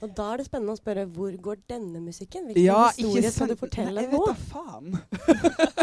Og 0.04 0.10
da 0.12 0.26
er 0.32 0.42
det 0.42 0.48
spennende 0.50 0.74
å 0.74 0.76
spørre 0.76 1.06
hvor 1.08 1.32
går 1.40 1.62
denne 1.72 2.02
musikken? 2.04 2.50
Hvilken 2.50 2.66
ja, 2.66 2.90
historie 2.92 3.30
skal 3.32 3.48
du 3.48 3.56
fortelle 3.56 3.94
Nei, 3.96 4.04
jeg 4.04 4.12
vet 4.12 4.26
da 4.28 4.34
faen. 4.50 4.98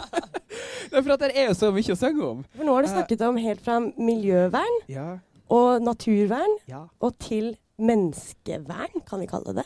det 0.94 1.00
er 1.02 1.06
for 1.08 1.16
at 1.16 1.24
det 1.26 1.32
er 1.42 1.54
så 1.58 1.72
mye 1.74 1.96
å 1.96 1.98
synge 1.98 2.26
om. 2.28 2.44
For 2.54 2.68
nå 2.68 2.76
har 2.78 2.86
du 2.86 2.90
Eh, 2.92 2.94
snakket 2.94 3.22
om 3.26 3.38
helt 3.42 3.62
fra 3.66 3.80
miljøvern 3.82 4.80
Ja, 4.92 5.10
og 5.50 5.82
naturvern 5.82 6.58
ja, 6.70 6.86
og 7.02 7.18
til 7.20 7.56
menneskevern, 7.82 9.02
kan 9.10 9.20
vi 9.24 9.26
kalle 9.28 9.54
det. 9.58 9.64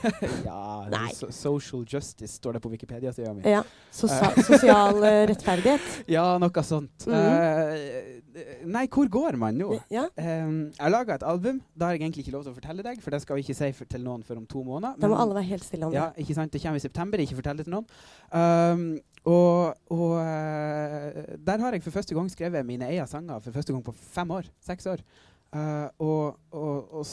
ja 0.48 0.86
Nei. 0.88 1.10
so 1.12 1.28
Social 1.30 1.84
justice 1.84 2.38
står 2.38 2.56
det 2.56 2.62
på 2.64 2.70
Wikipedia-sida 2.72 3.34
mi. 3.36 3.42
Ja. 3.44 3.60
Sosa 3.92 4.30
sosial 4.40 4.96
eh, 5.04 5.26
rettferdighet. 5.28 5.88
Ja, 6.10 6.38
noe 6.40 6.62
sånt. 6.64 7.06
Mm 7.06 7.14
-hmm. 7.14 8.16
uh, 8.34 8.66
nei, 8.66 8.86
hvor 8.88 9.08
går 9.08 9.36
man 9.36 9.54
nå? 9.54 9.78
Ja. 9.90 10.06
Um, 10.16 10.72
jeg 10.72 10.80
har 10.80 10.90
laga 10.90 11.14
et 11.14 11.22
album. 11.22 11.60
Det 11.74 11.82
har 11.82 11.92
jeg 11.92 12.00
egentlig 12.00 12.26
ikke 12.26 12.32
lov 12.32 12.42
til 12.44 12.52
å 12.52 12.54
fortelle 12.54 12.82
deg, 12.82 13.02
for 13.02 13.10
det 13.10 13.22
skal 13.22 13.36
vi 13.36 13.40
ikke 13.40 13.54
si 13.54 13.84
til 13.84 14.00
noen 14.02 14.22
før 14.24 14.36
om 14.36 14.46
to 14.46 14.62
måneder. 14.62 14.94
Da 15.00 15.08
må 15.08 15.20
alle 15.20 15.34
være 15.34 15.44
helt 15.44 15.64
stille 15.64 15.86
om 15.86 15.92
Ja, 15.92 16.10
det. 16.16 16.22
ikke 16.24 16.34
sant? 16.34 16.52
Det 16.52 16.62
kommer 16.62 16.76
i 16.76 16.80
september, 16.80 17.18
ikke 17.18 17.34
fortell 17.34 17.56
det 17.56 17.64
til 17.66 17.74
noen. 17.74 17.86
Um, 18.32 19.00
og 19.28 19.76
og 19.92 20.12
eh, 20.20 21.36
der 21.46 21.60
har 21.60 21.72
jeg 21.72 21.82
for 21.84 21.90
første 21.90 22.14
gang 22.14 22.30
skrevet 22.30 22.66
mine 22.66 22.88
egne 22.88 23.06
sanger 23.06 23.40
for 23.40 23.52
første 23.52 23.72
gang 23.72 23.84
på 23.84 23.92
fem 23.92 24.30
år. 24.30 24.48
Seks 24.64 24.86
år. 24.86 25.02
Uh, 25.50 25.88
og 25.98 26.38
og, 26.52 26.94
og 26.94 27.06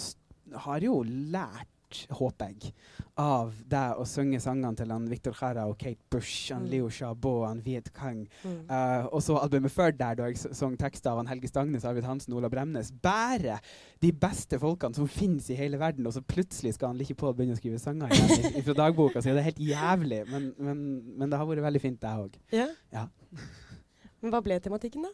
har 0.67 0.79
jo 0.85 1.01
lært, 1.03 1.67
håper 2.13 2.51
jeg, 2.51 2.71
av 3.17 3.53
det 3.71 3.81
å 3.97 4.03
synge 4.05 4.37
sangene 4.43 4.77
til 4.77 4.91
han 4.93 5.07
Victor 5.09 5.33
Jara 5.39 5.63
og 5.69 5.77
Kate 5.81 5.99
Bush, 6.13 6.51
han 6.53 6.65
Mm. 6.67 6.69
Leo 6.71 6.89
Chabot, 6.93 7.47
han 7.47 7.61
Viet 7.65 7.87
Kang. 7.95 8.19
Mm. 8.43 8.59
Uh, 8.69 9.07
og 9.15 9.21
så 9.25 9.37
albumet 9.41 9.71
før 9.73 9.91
der, 9.97 10.15
da 10.19 10.27
jeg 10.29 10.37
sang 10.55 10.75
tekster 10.77 11.11
av 11.11 11.17
han 11.23 11.27
Helge 11.31 11.49
Stangnes, 11.49 11.85
Arvid 11.87 12.05
Hansen 12.05 12.33
og 12.35 12.41
Ola 12.43 12.49
Bremnes. 12.53 12.91
Bare 12.91 13.57
de 14.03 14.11
beste 14.11 14.59
folkene 14.61 14.93
som 14.99 15.07
finnes 15.09 15.49
i 15.49 15.57
hele 15.57 15.79
verden, 15.81 16.05
og 16.05 16.13
så 16.13 16.21
plutselig 16.21 16.75
skal 16.77 16.91
han 16.93 16.97
like 17.01 17.15
på 17.17 17.31
å 17.31 17.33
begynne 17.33 17.57
å 17.57 17.61
skrive 17.61 17.79
sanger 17.81 18.13
igjen 18.13 18.61
fra 18.67 18.77
dagboka 18.83 19.21
si. 19.23 19.31
Det 19.33 19.41
er 19.41 19.49
helt 19.49 19.63
jævlig, 19.71 20.21
men, 20.29 20.51
men, 20.59 20.85
men 21.17 21.29
det 21.33 21.39
har 21.41 21.49
vært 21.49 21.65
veldig 21.65 21.81
fint, 21.87 22.01
det 22.03 22.13
òg. 22.27 22.37
Ja. 22.53 22.67
Ja. 22.93 23.07
Men 24.21 24.31
hva 24.33 24.39
ble 24.41 24.55
tematikken, 24.59 25.03
da? 25.05 25.11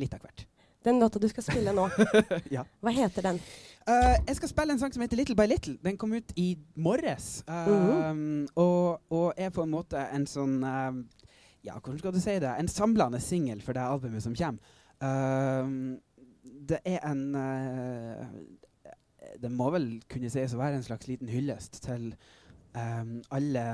Litt 0.00 0.14
av 0.16 0.22
hvert. 0.24 0.46
Den 0.86 0.96
låta 1.02 1.20
du 1.20 1.26
skal 1.28 1.44
spille 1.44 1.74
nå, 1.76 1.82
Ja. 2.56 2.62
hva 2.80 2.92
heter 2.96 3.26
den? 3.26 3.40
Eh, 3.88 4.16
jeg 4.28 4.36
skal 4.36 4.50
spille 4.50 4.74
en 4.74 4.80
sang 4.82 4.92
som 4.92 5.02
heter 5.04 5.16
Little 5.16 5.36
by 5.38 5.46
Little. 5.48 5.76
Den 5.84 5.96
kom 6.00 6.12
ut 6.12 6.32
i 6.36 6.52
morges. 6.76 7.40
Um, 7.48 8.44
og, 8.60 9.00
og 9.08 9.32
er 9.40 9.52
på 9.54 9.64
en 9.64 9.72
måte 9.72 10.02
en 10.12 10.26
sånn 10.28 10.60
um, 10.60 11.00
Ja, 11.64 11.78
hvordan 11.78 11.98
skal 12.00 12.14
du 12.14 12.20
si 12.20 12.36
det? 12.42 12.52
En 12.60 12.68
samlende 12.68 13.20
singel 13.24 13.62
for 13.64 13.76
det 13.76 13.84
albumet 13.84 14.24
som 14.24 14.36
kommer. 14.36 14.76
Det 16.70 16.78
er 16.84 17.00
en 17.08 17.22
eh, 17.40 18.24
Det 19.40 19.50
må 19.52 19.70
vel 19.72 19.88
kunne 20.12 20.28
sies 20.32 20.52
å 20.52 20.60
være 20.60 20.76
en 20.76 20.84
slags 20.84 21.08
liten 21.08 21.28
hyllest 21.32 21.80
til 21.86 22.10
um, 22.76 23.20
alle 23.32 23.64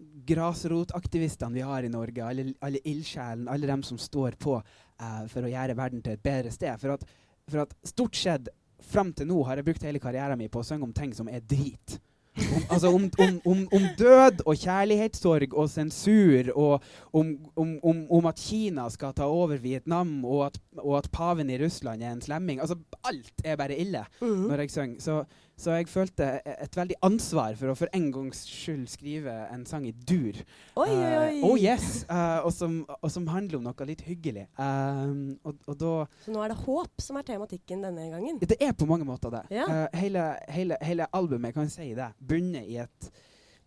grasrotaktivistene 0.00 1.54
vi 1.54 1.64
har 1.64 1.84
i 1.84 1.92
Norge, 1.92 2.24
alle, 2.24 2.46
alle 2.64 2.80
ildsjelene, 2.88 3.50
alle 3.52 3.68
dem 3.68 3.82
som 3.84 3.98
står 4.00 4.36
på 4.40 4.56
eh, 4.60 5.24
for 5.32 5.44
å 5.44 5.52
gjøre 5.52 5.76
verden 5.76 6.04
til 6.04 6.16
et 6.16 6.24
bedre 6.24 6.52
sted. 6.54 6.80
For 6.80 6.96
at, 6.96 7.04
for 7.50 7.64
at 7.64 7.74
stort 7.88 8.16
sett 8.16 8.48
fram 8.82 9.12
til 9.12 9.26
nå 9.30 9.42
har 9.46 9.56
jeg 9.60 9.64
brukt 9.70 9.82
hele 9.82 10.00
karrieren 10.02 10.38
min 10.38 10.48
på 10.52 10.60
å 10.62 10.66
synge 10.66 10.86
om 10.86 10.92
ting 10.96 11.12
som 11.16 11.28
er 11.28 11.40
drit. 11.40 11.98
Om, 12.40 12.62
altså 12.70 12.88
om, 12.94 13.08
om, 13.44 13.64
om, 13.74 13.86
død 13.98 14.44
og 14.46 14.54
kjærlighetssorg 14.56 15.52
og 15.58 15.66
sensur, 15.68 16.52
og 16.54 16.82
om, 17.12 17.32
om, 17.58 17.74
om, 17.82 17.98
om 18.16 18.28
at 18.30 18.38
Kina 18.40 18.86
skal 18.90 19.12
ta 19.18 19.26
over 19.28 19.58
Vietnam, 19.60 20.24
og 20.24 20.46
at, 20.46 20.60
og 20.78 20.94
at 21.02 21.10
paven 21.12 21.50
i 21.50 21.58
Russland 21.60 22.02
er 22.02 22.14
en 22.14 22.22
slemming. 22.24 22.62
Altså, 22.62 22.78
alt 23.04 23.44
er 23.44 23.58
bare 23.60 23.76
ille 23.76 24.06
Mhm. 24.22 24.46
når 24.48 24.62
jeg 24.64 24.70
synger. 24.70 25.00
Så, 25.00 25.24
så 25.60 25.74
jeg 25.76 25.88
følte 25.92 26.26
e- 26.40 26.54
et 26.64 26.76
veldig 26.76 26.96
ansvar 27.04 27.56
for 27.58 27.72
å 27.72 27.76
for 27.76 27.92
en 27.96 28.06
gangs 28.14 28.42
skyld 28.48 28.86
skrive 28.88 29.34
en 29.52 29.66
sang 29.68 29.84
i 29.88 29.92
dur. 29.92 30.38
Oi, 30.80 30.88
oi, 30.88 31.10
oi. 31.18 31.34
Uh, 31.40 31.46
oh 31.50 31.56
yes! 31.60 32.06
uh, 32.08 32.40
og, 32.46 32.52
som, 32.56 32.78
og 32.96 33.12
som 33.12 33.28
handler 33.28 33.60
om 33.60 33.66
noe 33.68 33.88
litt 33.88 34.04
hyggelig. 34.08 34.46
Um, 34.56 35.36
og, 35.44 35.60
og 35.68 35.78
da 35.80 35.92
Så 36.24 36.32
nå 36.32 36.40
er 36.44 36.54
det 36.54 36.58
håp 36.62 37.04
som 37.04 37.20
er 37.20 37.28
tematikken 37.28 37.84
denne 37.84 38.08
gangen. 38.12 38.40
Det 38.40 38.56
er 38.56 38.72
på 38.72 38.88
mange 38.88 39.08
måter 39.08 39.34
det. 39.36 39.44
Ja. 39.60 39.68
Uh, 39.68 40.00
hele, 40.00 40.24
hele, 40.48 40.80
hele 40.84 41.08
albumet 41.16 41.56
kan 41.56 41.68
si 41.72 41.92
det, 41.98 42.08
bunner 42.18 42.64
i 42.64 42.80
et 42.80 43.12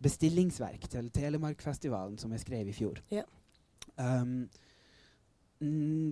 bestillingsverk 0.04 0.88
til 0.90 1.08
Telemarkfestivalen 1.14 2.18
som 2.20 2.34
jeg 2.34 2.42
skrev 2.42 2.68
i 2.68 2.76
fjor. 2.76 3.00
Ja. 3.14 3.24
Um, 3.94 4.48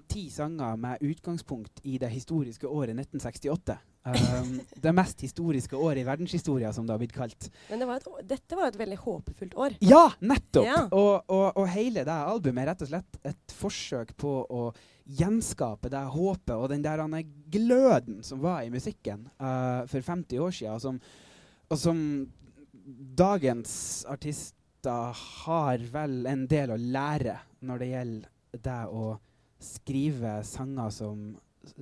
ti 0.08 0.28
sanger 0.30 0.78
med 0.80 1.02
utgangspunkt 1.02 1.82
i 1.84 1.98
det 1.98 2.12
historiske 2.14 2.68
året 2.68 2.94
1968. 2.94 3.76
Um, 4.02 4.56
det 4.82 4.90
mest 4.96 5.20
historiske 5.22 5.78
året 5.78 6.00
i 6.02 6.06
verdenshistoria, 6.06 6.72
som 6.74 6.86
det 6.86 6.94
har 6.94 6.98
blitt 6.98 7.14
kalt. 7.14 7.46
Men 7.70 7.82
det 7.82 7.86
var 7.86 8.00
et, 8.00 8.08
dette 8.32 8.58
var 8.58 8.72
et 8.72 8.78
veldig 8.80 8.98
håpefullt 8.98 9.54
år. 9.54 9.76
Ja, 9.84 10.08
nettopp! 10.18 10.66
Ja. 10.66 10.80
Og, 10.90 11.30
og, 11.30 11.44
og 11.60 11.68
hele 11.70 12.02
det 12.08 12.16
albumet 12.16 12.64
er 12.64 12.72
rett 12.72 12.82
og 12.82 12.90
slett 12.90 13.20
et 13.30 13.54
forsøk 13.54 14.16
på 14.18 14.34
å 14.42 14.64
gjenskape 15.06 15.90
det 15.92 16.02
håpet 16.14 16.54
og 16.56 16.68
den 16.72 16.82
der 16.82 17.02
gløden 17.52 18.22
som 18.26 18.42
var 18.42 18.66
i 18.66 18.72
musikken 18.74 19.28
uh, 19.38 19.86
for 19.90 20.02
50 20.02 20.42
år 20.42 20.54
siden, 20.58 20.74
og 20.74 20.82
som, 20.82 21.00
og 21.70 21.78
som 21.78 22.02
dagens 23.22 23.72
artister 24.10 25.14
har 25.44 25.82
vel 25.94 26.24
en 26.26 26.46
del 26.50 26.74
å 26.74 26.80
lære 26.80 27.38
når 27.62 27.82
det 27.82 27.90
gjelder 27.92 28.62
det 28.66 28.80
å 28.90 29.04
skrive 29.62 30.40
sanger 30.46 30.90
som, 30.90 31.20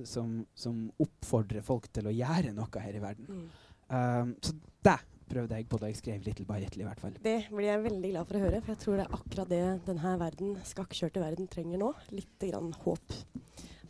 som, 0.07 0.41
som 0.55 0.83
oppfordrer 1.01 1.63
folk 1.65 1.87
til 1.93 2.09
å 2.09 2.13
gjøre 2.15 2.53
noe 2.55 2.83
her 2.83 2.97
i 2.97 3.03
verden. 3.03 3.27
Mm. 3.27 3.47
Um, 3.91 4.35
så 4.43 4.55
det 4.85 4.99
prøvde 5.31 5.57
jeg 5.57 5.67
på 5.71 5.79
da 5.79 5.89
jeg 5.89 5.99
skrev 5.99 6.23
'Little 6.25 6.45
by 6.47 6.59
Little', 6.59 6.83
i 6.83 6.87
hvert 6.87 6.99
fall. 6.99 7.17
Det 7.23 7.37
blir 7.49 7.67
jeg 7.69 7.83
veldig 7.85 8.13
glad 8.13 8.29
for 8.29 8.37
å 8.37 8.43
høre, 8.45 8.61
for 8.61 8.73
jeg 8.73 8.81
tror 8.83 8.99
det 8.99 9.05
er 9.05 9.17
akkurat 9.17 9.51
det 9.51 9.65
denne 9.87 10.13
verden, 10.19 10.55
skakkjørte 10.67 11.23
verden 11.23 11.51
trenger 11.51 11.81
nå. 11.81 11.91
Litt 12.11 12.47
grann 12.47 12.73
håp 12.83 13.19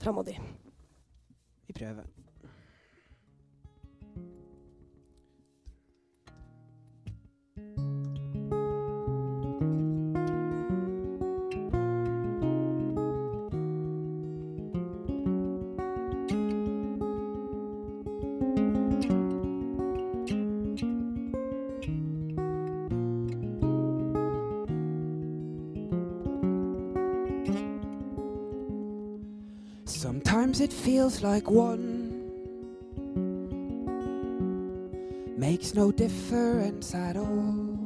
framover. 0.01 0.41
Vi 1.67 1.77
prøver. 1.77 2.20
Sometimes 30.51 30.73
it 30.73 30.83
feels 30.83 31.23
like 31.23 31.49
one 31.49 32.11
makes 35.37 35.73
no 35.73 35.93
difference 35.93 36.93
at 36.93 37.15
all. 37.15 37.79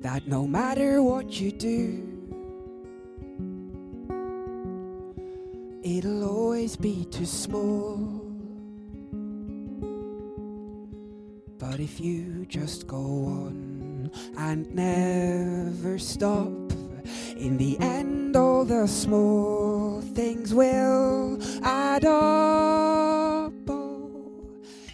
That 0.00 0.26
no 0.26 0.48
matter 0.48 1.00
what 1.00 1.40
you 1.40 1.52
do, 1.52 2.02
it'll 5.84 6.24
always 6.28 6.74
be 6.74 7.04
too 7.04 7.24
small. 7.24 7.98
But 11.56 11.78
if 11.78 12.00
you 12.00 12.46
just 12.48 12.88
go 12.88 12.96
on 13.46 14.10
and 14.36 14.66
never 14.74 16.00
stop, 16.00 16.65
in 17.36 17.56
the 17.58 17.78
end, 17.80 18.34
all 18.36 18.64
the 18.64 18.86
small 18.86 20.00
things 20.14 20.54
will 20.54 21.38
add 21.62 22.04
up. 22.04 23.52
Oh, 23.68 24.48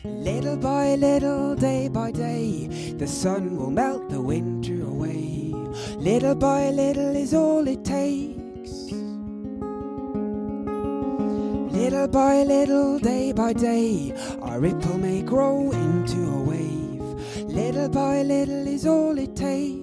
little 0.05 0.57
by 0.57 0.97
little, 0.97 1.55
day 1.55 1.89
by 1.89 2.11
day, 2.11 2.95
the 2.99 3.07
sun 3.07 3.57
will 3.57 3.71
melt 3.71 4.11
the 4.11 4.21
winter 4.21 4.83
away. 4.83 5.53
Little 5.97 6.35
by 6.35 6.71
little 6.71 7.15
is 7.17 7.33
all 7.33 7.67
it 7.69 7.85
takes. 7.85 8.91
Little 11.73 12.09
by 12.09 12.43
little, 12.43 12.99
day 12.99 13.33
by 13.33 13.53
day, 13.53 14.13
our 14.43 14.61
ripple 14.61 14.99
may 14.99 15.23
grow 15.23 15.71
into 15.71 16.29
a 16.33 16.41
wave. 16.41 17.01
Little 17.47 17.89
by 17.89 18.23
little 18.23 18.67
is 18.67 18.87
all 18.87 19.17
it 19.19 19.37
takes. 19.37 19.82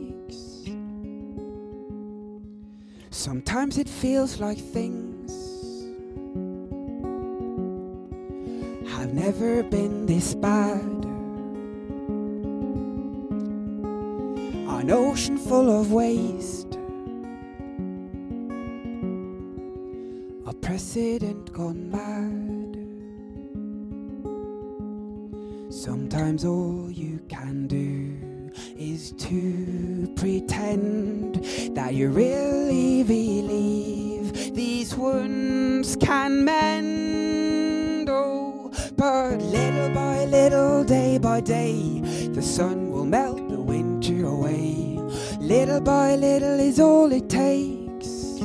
Sometimes 3.19 3.77
it 3.77 3.89
feels 3.89 4.39
like 4.39 4.57
things 4.57 5.29
have 8.93 9.13
never 9.13 9.61
been 9.61 10.05
this 10.05 10.33
bad. 10.33 10.79
An 14.69 14.89
ocean 14.89 15.37
full 15.37 15.69
of 15.81 15.91
waste. 15.91 16.77
A 20.45 20.53
president 20.53 21.51
gone 21.51 21.91
mad. 21.91 22.77
Sometimes 25.73 26.45
all 26.45 26.89
you 26.89 27.19
can 27.27 27.67
do 27.67 28.17
is 28.77 29.11
to 29.17 29.98
pretend 30.19 31.35
that 31.75 31.93
you 31.93 32.09
really 32.09 33.03
believe 33.03 34.53
these 34.53 34.93
wounds 34.93 35.95
can 35.95 36.43
mend. 36.43 38.09
Oh, 38.09 38.69
but 38.97 39.37
little 39.37 39.89
by 39.91 40.25
little, 40.25 40.83
day 40.83 41.17
by 41.19 41.39
day, 41.39 42.01
the 42.33 42.41
sun 42.41 42.91
will 42.91 43.05
melt 43.05 43.47
the 43.49 43.61
winter 43.61 44.25
away. 44.25 44.99
Little 45.39 45.79
by 45.79 46.15
little 46.15 46.59
is 46.59 46.81
all 46.81 47.09
it 47.13 47.29
takes. 47.29 48.41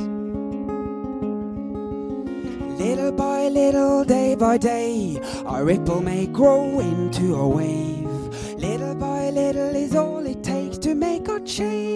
Little 2.79 3.11
by 3.11 3.49
little, 3.49 4.05
day 4.05 4.35
by 4.35 4.57
day, 4.57 5.19
a 5.45 5.61
ripple 5.61 6.01
may 6.01 6.25
grow 6.27 6.79
into 6.79 7.35
a 7.35 7.45
wave. 7.45 8.05
Little 8.57 8.95
by 8.95 9.29
little 9.29 9.75
is 9.75 9.93
all 9.93 10.24
change. 11.55 11.94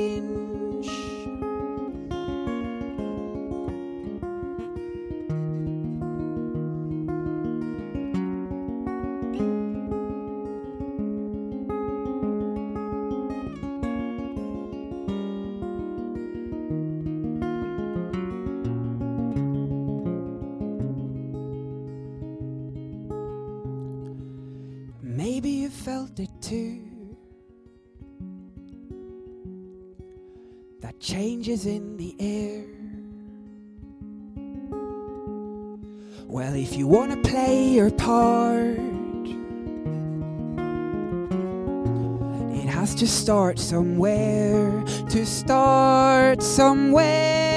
It 42.53 42.67
has 42.69 42.93
to 42.95 43.07
start 43.07 43.59
somewhere. 43.59 44.83
To 45.09 45.25
start 45.25 46.43
somewhere. 46.43 47.51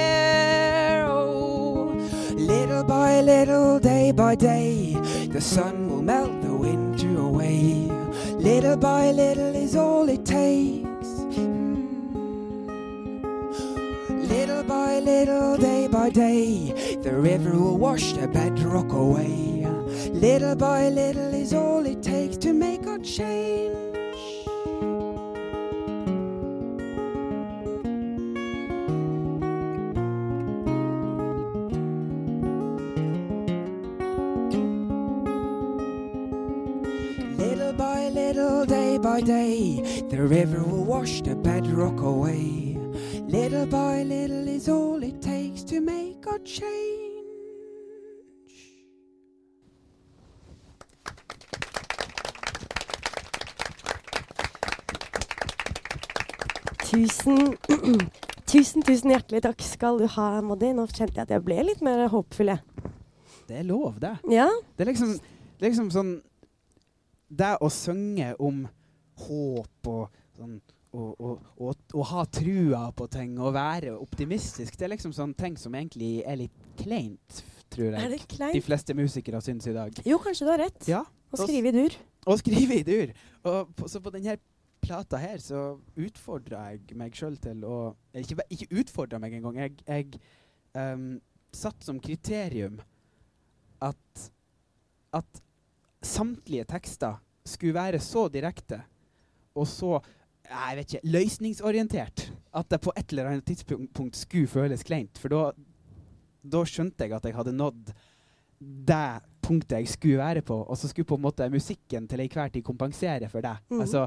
Oh, 1.07 1.95
little 2.35 2.85
by 2.85 3.21
little, 3.21 3.79
day 3.79 4.13
by 4.13 4.35
day, 4.35 4.95
the 5.29 5.41
sun 5.41 5.91
will 5.91 6.03
melt 6.03 6.41
the 6.43 6.55
winter 6.55 7.19
away. 7.19 7.91
Little 8.35 8.77
by 8.77 9.11
little 9.13 9.55
is 9.55 9.77
all 9.77 10.09
it 10.09 10.25
takes. 10.25 11.09
Hmm. 11.37 11.87
Little 14.09 14.63
by 14.65 14.99
little, 15.01 15.57
day 15.57 15.87
by 15.89 16.11
day, 16.11 16.73
the 17.03 17.13
river 17.13 17.53
will 17.53 17.79
wash 17.79 18.13
the 18.13 18.29
bedrock 18.29 18.93
away. 18.93 19.52
Little 20.23 20.55
by 20.55 20.89
little 20.89 21.35
is 21.35 21.53
all 21.53 21.85
it 21.85 22.01
takes 22.01 22.37
to 22.37 22.53
make 22.53 22.87
a 22.87 22.97
change. 23.01 23.75
Little 37.37 37.73
by 37.73 38.09
little, 38.11 38.65
day 38.65 38.99
by 38.99 39.23
day, 39.23 40.05
the 40.09 40.23
river 40.23 40.63
will 40.63 40.85
wash 40.85 41.23
the 41.23 41.35
bedrock 41.35 42.01
away. 42.01 42.79
Little 43.27 43.67
by 43.67 44.05
little 44.05 44.47
is 44.47 44.69
all 44.69 45.03
it 45.03 45.21
takes 45.21 45.65
to 45.65 45.81
make 45.81 46.25
a 46.27 46.39
change. 46.39 47.12
Tusen, 56.93 57.55
tusen, 58.53 58.85
tusen 58.85 59.15
hjertelig 59.15 59.41
takk 59.47 59.63
skal 59.65 59.97
du 60.03 60.05
ha, 60.13 60.27
Moddi. 60.45 60.75
Nå 60.77 60.85
kjente 60.91 61.17
jeg 61.17 61.25
at 61.25 61.33
jeg 61.33 61.45
ble 61.47 61.63
litt 61.65 61.81
mer 61.85 62.05
håpefull, 62.13 62.53
jeg. 62.53 62.91
Det 63.49 63.63
er 63.63 63.65
lov, 63.65 63.97
det. 64.03 64.13
Ja? 64.33 64.49
Det 64.77 64.85
er 64.85 64.91
liksom, 64.93 65.15
er 65.17 65.65
liksom 65.67 65.89
sånn 65.93 66.13
Det 67.33 67.55
å 67.65 67.69
synge 67.73 68.35
om 68.45 68.67
håp 69.25 69.89
og 69.89 70.21
sånn 70.37 70.61
og 70.93 72.03
ha 72.11 72.23
trua 72.29 72.83
på 72.93 73.07
ting 73.09 73.39
og 73.41 73.55
være 73.55 73.95
optimistisk, 73.97 74.75
det 74.77 74.85
er 74.85 74.91
liksom 74.93 75.15
sånn 75.17 75.33
ting 75.39 75.55
som 75.57 75.73
egentlig 75.79 76.19
er 76.29 76.37
litt 76.43 76.67
kleint, 76.77 77.39
tror 77.73 77.95
Er 77.95 78.03
jeg. 78.03 78.11
det 78.13 78.27
kleint? 78.29 78.53
De 78.59 78.61
fleste 78.61 78.97
musikere 78.99 79.41
syns 79.41 79.71
i 79.71 79.73
dag. 79.73 80.03
Jo, 80.05 80.19
kanskje 80.21 80.45
du 80.45 80.51
har 80.53 80.61
rett. 80.67 80.85
Ja. 80.91 81.01
Å 81.33 81.41
skrive 81.41 81.73
i 81.73 81.77
dur. 81.79 81.97
Og 82.29 82.43
skrive 82.43 82.77
i 82.77 82.85
dur. 82.85 83.15
Og 83.49 83.73
på, 83.79 83.89
så 83.89 84.03
på 84.05 84.13
denne 84.13 84.37
plata 84.83 85.21
her 85.23 85.39
så 85.43 85.63
utfordra 85.97 86.67
jeg 86.73 86.97
meg 86.99 87.17
sjøl 87.17 87.37
til 87.43 87.63
å 87.65 87.77
Ikke, 88.19 88.43
ikke 88.51 88.83
utfordra 88.83 89.21
meg 89.23 89.37
engang. 89.39 89.61
Jeg, 89.63 89.77
jeg 89.87 90.21
um, 90.77 91.21
satt 91.55 91.85
som 91.85 92.01
kriterium 92.03 92.81
at, 93.83 94.27
at 95.15 95.43
samtlige 96.03 96.67
tekster 96.71 97.21
skulle 97.47 97.77
være 97.77 98.03
så 98.03 98.29
direkte 98.33 98.83
og 99.59 99.69
så 99.69 99.99
jeg 100.43 100.77
vet 100.77 100.95
ikke, 100.95 101.11
løsningsorientert 101.15 102.25
at 102.59 102.73
det 102.73 102.81
på 102.83 102.93
et 102.99 103.13
eller 103.13 103.31
annet 103.31 103.47
tidspunkt 103.47 104.19
skulle 104.19 104.51
føles 104.51 104.83
kleint. 104.85 105.21
For 105.21 105.33
da, 105.33 105.43
da 106.43 106.65
skjønte 106.69 107.07
jeg 107.07 107.15
at 107.17 107.29
jeg 107.29 107.37
hadde 107.37 107.55
nådd 107.57 107.93
det 108.61 109.07
punktet 109.43 109.81
jeg 109.81 109.91
skulle 109.91 110.21
være 110.21 110.43
på, 110.47 110.59
og 110.61 110.79
så 110.79 110.91
skulle 110.91 111.09
på 111.09 111.19
en 111.19 111.25
måte 111.25 111.49
musikken 111.51 112.07
til 112.11 112.23
enhver 112.23 112.53
tid 112.53 112.65
kompensere 112.67 113.31
for 113.33 113.45
det. 113.45 113.55
Mm. 113.71 113.81
Altså, 113.85 114.05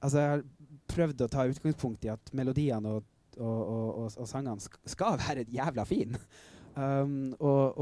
altså, 0.00 0.22
jeg 0.22 0.30
har 0.30 0.44
prøvd 0.88 1.24
å 1.24 1.30
ta 1.32 1.46
utgangspunkt 1.48 2.06
i 2.06 2.12
at 2.12 2.32
melodiene 2.36 2.94
og, 2.96 3.04
og, 3.38 3.58
og, 3.62 4.06
og, 4.08 4.24
sangene 4.28 4.62
skal 4.88 5.18
være 5.20 5.46
jævla 5.52 5.84
fine. 5.88 6.20
Um, 6.78 7.34
og 7.42 7.78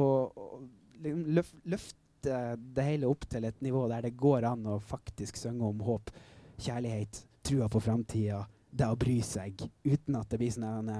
liksom 1.03 1.25
løf, 1.37 1.53
løfte 1.69 2.41
det 2.77 2.87
hele 2.87 3.11
opp 3.11 3.27
til 3.31 3.45
et 3.47 3.59
nivå 3.63 3.85
der 3.91 4.07
det 4.07 4.17
går 4.19 4.47
an 4.49 4.65
å 4.67 4.79
faktisk 4.83 5.37
synge 5.39 5.69
om 5.69 5.83
håp, 5.85 6.11
kjærlighet, 6.57 7.21
trua 7.47 7.69
på 7.71 7.83
framtida, 7.85 8.41
det 8.71 8.89
å 8.89 8.99
bry 8.99 9.21
seg, 9.25 9.61
uten 9.85 10.17
at 10.19 10.33
det 10.33 10.41
blir 10.41 10.53
sånn 10.53 10.91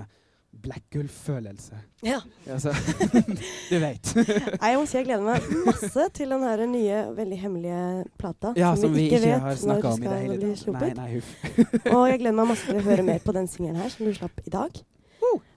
en 0.57 0.62
eh, 0.62 0.62
Blackulf-følelse. 0.62 1.79
Ja. 2.03 2.21
Altså, 2.51 2.73
du 3.71 3.79
veit. 3.79 4.14
Nei, 4.61 4.71
Jeg 4.71 4.79
må 4.79 4.87
si 4.87 4.97
jeg 4.97 5.07
gleder 5.07 5.25
meg 5.25 5.49
masse 5.66 6.09
til 6.16 6.31
den 6.31 6.42
her 6.47 6.66
nye, 6.66 7.01
veldig 7.16 7.38
hemmelige 7.40 8.05
plata. 8.19 8.53
Ja, 8.57 8.75
som 8.77 8.95
vi 8.95 9.07
ikke 9.09 9.23
har 9.27 9.49
vet 9.51 9.62
snakka 9.62 9.95
om 9.95 10.03
i 10.03 10.11
det 10.11 10.21
hele 10.23 10.53
tatt. 10.55 10.77
Nei, 10.77 10.92
nei, 10.97 11.09
huff. 11.16 11.33
Og 11.95 12.07
jeg 12.11 12.21
gleder 12.23 12.38
meg 12.40 12.53
masse 12.53 12.69
til 12.69 12.81
å 12.81 12.87
høre 12.87 13.07
mer 13.07 13.21
på 13.25 13.35
den 13.37 13.49
singelen 13.49 13.81
her, 13.83 13.90
som 13.92 14.07
du 14.07 14.14
slapp 14.14 14.40
i 14.45 14.53
dag. 14.53 14.85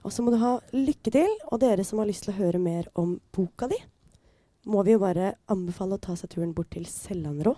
Og 0.02 0.12
så 0.12 0.24
må 0.24 0.32
du 0.32 0.40
ha 0.40 0.56
lykke 0.74 1.12
til. 1.14 1.34
Og 1.52 1.60
dere 1.62 1.84
som 1.86 2.00
har 2.02 2.08
lyst 2.08 2.26
til 2.26 2.34
å 2.34 2.38
høre 2.40 2.60
mer 2.60 2.88
om 2.98 3.18
boka 3.34 3.68
di, 3.70 3.78
må 4.70 4.82
vi 4.84 4.96
jo 4.96 5.00
bare 5.02 5.34
anbefale 5.50 5.96
å 5.96 6.02
ta 6.02 6.16
seg 6.18 6.32
turen 6.34 6.54
bort 6.56 6.72
til 6.74 6.84
Sellandrå 6.88 7.54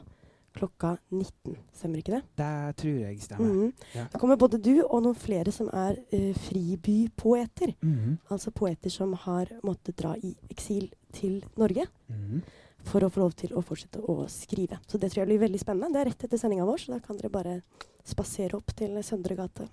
klokka 0.55 0.97
19. 1.11 1.57
Stemmer 1.73 1.99
ikke 2.03 2.15
det? 2.17 2.23
Det 2.37 2.77
tror 2.83 2.99
jeg 3.03 3.21
stemmer. 3.25 3.53
Mhm. 3.53 3.73
Ja. 3.95 4.07
Da 4.12 4.19
kommer 4.19 4.37
både 4.41 4.59
du 4.62 4.83
og 4.85 5.03
noen 5.03 5.15
flere 5.19 5.53
som 5.53 5.69
er 5.73 5.97
uh, 6.12 6.33
fribypoeter. 6.47 7.75
Mhm. 7.83 8.19
Altså 8.31 8.51
poeter 8.55 8.91
som 8.91 9.12
har 9.25 9.47
måttet 9.65 9.97
dra 9.97 10.15
i 10.17 10.35
eksil 10.51 10.91
til 11.12 11.43
Norge 11.57 11.87
Mhm. 12.09 12.43
for 12.85 13.01
å 13.01 13.11
få 13.11 13.21
lov 13.21 13.35
til 13.37 13.51
å 13.55 13.62
fortsette 13.62 14.01
å 14.01 14.27
skrive. 14.29 14.79
Så 14.88 14.99
det 14.99 15.12
tror 15.12 15.23
jeg 15.27 15.29
blir 15.38 15.49
veldig 15.49 15.61
spennende. 15.61 15.93
Det 15.93 16.01
er 16.01 16.11
rett 16.11 16.25
etter 16.25 16.38
sendinga 16.38 16.65
vår, 16.67 16.79
så 16.79 16.93
da 16.93 16.99
kan 17.01 17.17
dere 17.17 17.31
bare 17.31 17.62
spasere 18.05 18.55
opp 18.55 18.75
til 18.75 18.91
Søndre 19.03 19.37
gate. 19.37 19.69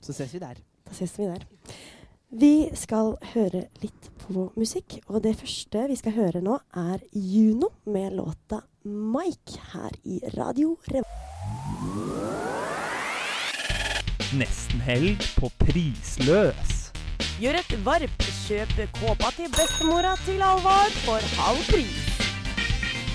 Så 0.00 0.12
ses 0.14 0.32
vi 0.32 0.38
der. 0.38 0.56
Da 0.84 0.92
ses 0.92 1.12
vi 1.18 1.24
der. 1.26 1.44
Vi 2.32 2.70
skal 2.74 3.16
høre 3.34 3.68
litt 3.82 4.08
på 4.18 4.50
musikk, 4.56 4.98
og 5.08 5.22
det 5.22 5.36
første 5.36 5.86
vi 5.88 5.94
skal 5.96 6.12
høre 6.12 6.40
nå, 6.42 6.58
er 6.74 6.98
Juno 7.12 7.68
med 7.86 8.12
låta 8.12 8.62
'Mike' 8.84 9.56
her 9.72 9.94
i 10.04 10.18
Radio 10.36 10.74
Rev. 10.92 11.06
Nesten 14.36 14.82
helg 14.84 15.24
på 15.38 15.48
prisløs. 15.62 16.74
Gjør 17.40 17.56
et 17.62 17.72
varp, 17.86 18.26
kjøp 18.42 18.74
kåpa 18.98 19.30
til 19.38 19.48
bestemora 19.56 20.12
til 20.26 20.44
Alvar 20.44 20.92
for 21.06 21.24
halv 21.38 21.64
pris. 21.70 22.04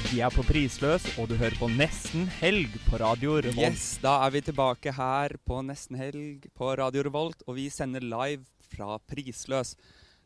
Vi 0.09 0.23
er 0.25 0.33
på 0.33 0.41
prisløs, 0.47 1.05
og 1.21 1.29
du 1.29 1.37
hører 1.37 1.53
på 1.61 1.69
Nesten 1.69 2.25
helg 2.39 2.73
på 2.89 2.97
Radio 2.97 3.37
Revolt. 3.37 3.61
Yes, 3.61 3.99
da 4.01 4.15
er 4.25 4.33
vi 4.33 4.41
tilbake 4.49 4.97
her 4.97 5.37
på 5.45 5.61
nesten 5.61 6.01
helg 6.01 6.49
på 6.57 6.73
Radio 6.81 7.05
Revolt, 7.05 7.45
og 7.45 7.61
vi 7.61 7.69
sender 7.69 8.01
live 8.01 8.41
fra 8.73 8.97
Prisløs. 9.05 9.75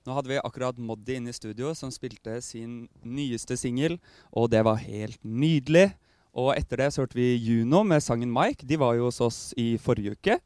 Nå 0.04 0.16
hadde 0.18 0.34
vi 0.34 0.40
akkurat 0.44 0.80
Moddi 0.84 1.16
inne 1.16 1.32
i 1.32 1.36
studio 1.36 1.72
som 1.78 1.92
spilte 1.94 2.36
sin 2.44 2.88
nyeste 3.08 3.56
singel, 3.60 4.00
og 4.36 4.50
det 4.52 4.64
var 4.68 4.82
helt 4.84 5.20
nydelig. 5.24 5.94
Og 6.36 6.52
etter 6.58 6.82
det 6.82 6.90
så 6.92 7.04
hørte 7.04 7.16
vi 7.16 7.36
Juno 7.38 7.84
med 7.88 8.04
sangen 8.04 8.32
Mike. 8.34 8.66
De 8.68 8.76
var 8.82 8.98
jo 8.98 9.06
hos 9.08 9.22
oss 9.24 9.40
i 9.60 9.78
forrige 9.80 10.16
uke. 10.18 10.40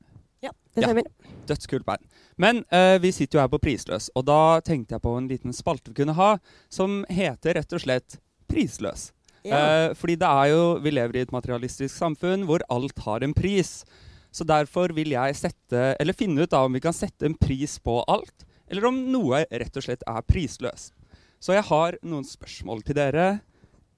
Ja, 0.43 0.51
det 0.75 0.83
Ja. 0.83 0.89
stemmer. 0.91 1.07
Dødskult 1.47 1.85
band. 1.87 2.03
Men 2.37 2.59
uh, 2.69 2.99
vi 3.01 3.09
sitter 3.11 3.39
jo 3.39 3.41
her 3.41 3.49
på 3.49 3.59
Prisløs, 3.63 4.11
og 4.15 4.25
da 4.27 4.59
tenkte 4.61 4.93
jeg 4.93 5.01
på 5.01 5.15
en 5.17 5.29
liten 5.31 5.53
spalte 5.55 5.89
vi 5.89 6.03
kunne 6.03 6.13
ha, 6.13 6.37
som 6.69 7.03
heter 7.09 7.55
rett 7.57 7.73
og 7.73 7.81
slett 7.81 8.19
Prisløs. 8.51 9.11
Ja. 9.47 9.89
Uh, 9.89 9.95
fordi 9.95 10.17
det 10.19 10.27
er 10.27 10.51
jo, 10.51 10.61
vi 10.83 10.91
lever 10.91 11.15
i 11.17 11.23
et 11.25 11.31
materialistisk 11.33 11.95
samfunn 11.95 12.45
hvor 12.45 12.61
alt 12.69 12.99
har 13.07 13.23
en 13.23 13.33
pris. 13.33 13.85
Så 14.29 14.45
derfor 14.45 14.93
vil 14.93 15.15
jeg 15.15 15.39
sette, 15.39 15.95
eller 15.97 16.13
finne 16.13 16.43
ut 16.43 16.51
da 16.51 16.65
om 16.67 16.73
vi 16.75 16.83
kan 16.83 16.93
sette 16.93 17.25
en 17.25 17.33
pris 17.33 17.79
på 17.79 18.03
alt, 18.11 18.43
eller 18.69 18.87
om 18.89 18.97
noe 19.11 19.43
rett 19.49 19.77
og 19.79 19.85
slett 19.85 20.03
er 20.07 20.25
prisløs. 20.27 20.91
Så 21.39 21.53
jeg 21.53 21.65
har 21.69 21.97
noen 22.03 22.25
spørsmål 22.25 22.81
til 22.87 22.97
dere, 22.97 23.27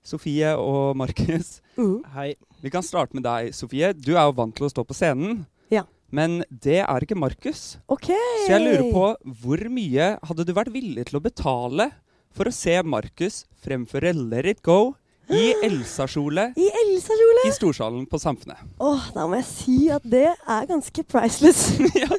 Sofie 0.03 0.53
og 0.57 0.95
Markus. 0.97 1.59
Mhm. 1.77 2.03
Hei. 2.15 2.33
Vi 2.63 2.69
kan 2.73 2.83
starte 2.83 3.15
med 3.15 3.23
deg, 3.23 3.53
Sofie. 3.55 3.93
Du 3.93 4.13
er 4.17 4.25
jo 4.27 4.35
vant 4.35 4.55
til 4.55 4.67
å 4.67 4.71
stå 4.71 4.83
på 4.87 4.95
scenen. 4.97 5.45
Ja. 5.71 5.83
Men 6.11 6.43
det 6.49 6.79
er 6.81 7.05
ikke 7.05 7.15
Markus. 7.19 7.77
OK. 7.87 8.09
Så 8.45 8.49
jeg 8.51 8.63
lurer 8.65 8.87
på 8.91 9.03
hvor 9.43 9.61
mye 9.69 10.17
hadde 10.25 10.45
du 10.47 10.53
vært 10.57 10.73
villig 10.73 11.05
til 11.07 11.19
å 11.19 11.23
betale 11.23 11.91
for 12.35 12.49
å 12.49 12.53
se 12.55 12.75
Markus 12.83 13.43
fremføre 13.63 14.11
Let 14.15 14.45
It 14.49 14.63
Go 14.65 14.95
i 15.29 15.53
Elsa-kjole 15.67 16.49
I 16.57 16.67
Elsa-kjole! 16.83 17.45
i 17.45 17.53
Storsalen 17.53 18.07
på 18.09 18.17
Samfunnet? 18.19 18.57
Åh, 18.81 19.11
da 19.13 19.27
må 19.29 19.37
jeg 19.39 19.47
si 19.51 19.77
at 19.93 20.03
det 20.09 20.25
er 20.33 20.67
ganske 20.69 21.03
priceless. 21.05 21.77
ja. 22.01 22.09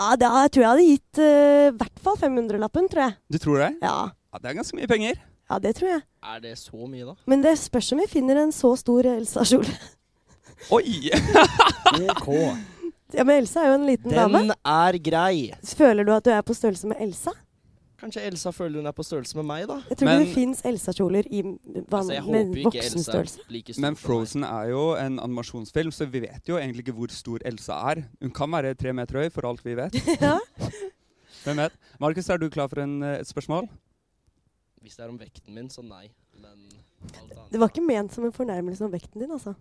Ja, 0.00 0.14
da 0.16 0.30
tror 0.48 0.62
jeg 0.62 0.64
jeg 0.64 0.70
hadde 0.72 0.86
gitt 0.88 1.20
i 1.22 1.28
i 1.72 1.74
hvert 1.78 2.00
fall 2.02 2.16
500-lappen, 2.18 2.88
tror 2.90 3.02
jeg. 3.06 3.14
Du 3.30 3.38
tror 3.38 3.58
det? 3.62 3.70
Ja. 3.82 3.96
Ja, 4.32 4.38
Det 4.40 4.50
er 4.50 4.54
ganske 4.58 4.76
mye 4.78 4.88
penger. 4.90 5.18
ja, 5.50 5.58
det 5.60 5.74
tror 5.76 5.88
jeg. 5.92 6.02
Er 6.32 6.40
det 6.40 6.54
så 6.58 6.86
mye, 6.88 7.04
da? 7.04 7.14
Men 7.28 7.42
det 7.44 7.52
spørs 7.60 7.92
om 7.92 8.00
vi 8.00 8.06
finner 8.10 8.40
en 8.42 8.52
så 8.52 8.72
stor 8.80 9.04
Elsa-kjole. 9.12 9.74
Oi! 10.72 11.10
OK. 12.08 12.28
Ja, 13.12 13.24
men 13.28 13.42
Elsa 13.42 13.60
er 13.60 13.72
jo 13.74 13.78
en 13.80 13.86
liten 13.86 14.14
dame. 14.14 14.40
Den 14.46 14.54
er 14.64 14.98
grei. 15.04 15.50
Føler 15.76 16.06
du 16.08 16.12
at 16.14 16.24
du 16.24 16.30
er 16.32 16.42
på 16.46 16.54
størrelse 16.56 16.88
med 16.88 17.00
Elsa? 17.04 17.34
Kanskje 18.02 18.22
Elsa 18.26 18.50
føler 18.50 18.80
hun 18.80 18.86
er 18.90 18.94
på 18.96 19.04
størrelse 19.06 19.36
med 19.38 19.46
meg, 19.46 19.68
da? 19.70 19.76
Jeg 19.88 19.98
tror 20.00 20.08
Men- 20.08 20.22
ikke 20.22 20.26
det 20.26 20.34
fins 20.34 20.62
Elsa-kjoler 20.66 21.26
i 21.30 21.42
Altså, 21.42 22.16
med 22.26 22.56
voksenstørrelse. 22.64 23.40
like 23.48 23.74
Men. 23.78 23.94
Frozen 23.94 24.42
er 24.44 24.70
jo 24.72 24.94
en 24.98 25.20
animasjonsfilm, 25.20 25.92
så 25.94 26.06
vi 26.10 26.20
vet 26.24 26.48
jo 26.48 26.56
egentlig 26.58 26.82
ikke 26.82 26.92
hvor 26.98 27.10
stor 27.14 27.38
Elsa 27.46 27.72
er. 27.92 28.02
Hun 28.20 28.30
kan 28.30 28.50
være 28.50 28.74
tre 28.74 28.92
meter 28.92 29.22
høy, 29.22 29.28
for 29.30 29.46
alt 29.46 29.62
vi 29.64 29.74
vet. 29.78 29.94
ja. 30.20 30.38
Hvem 31.44 31.56
vet? 31.62 31.72
Markus, 32.00 32.28
er 32.28 32.36
du 32.38 32.48
klar 32.50 32.66
for 32.68 32.80
en, 32.82 33.02
eh, 33.02 33.20
et 33.20 33.26
spørsmål? 33.28 33.68
Hvis 34.82 34.96
det 34.96 35.04
er 35.04 35.08
om 35.08 35.18
vekten 35.18 35.54
min, 35.54 35.68
så 35.70 35.82
nei. 35.86 36.08
Men 36.40 36.68
Det 37.52 37.60
var 37.60 37.68
ikke 37.68 37.86
ment 37.86 38.12
som 38.12 38.24
en 38.24 38.32
fornærmelse 38.32 38.82
om 38.84 38.90
vekten 38.90 39.20
din, 39.20 39.30
altså. 39.30 39.54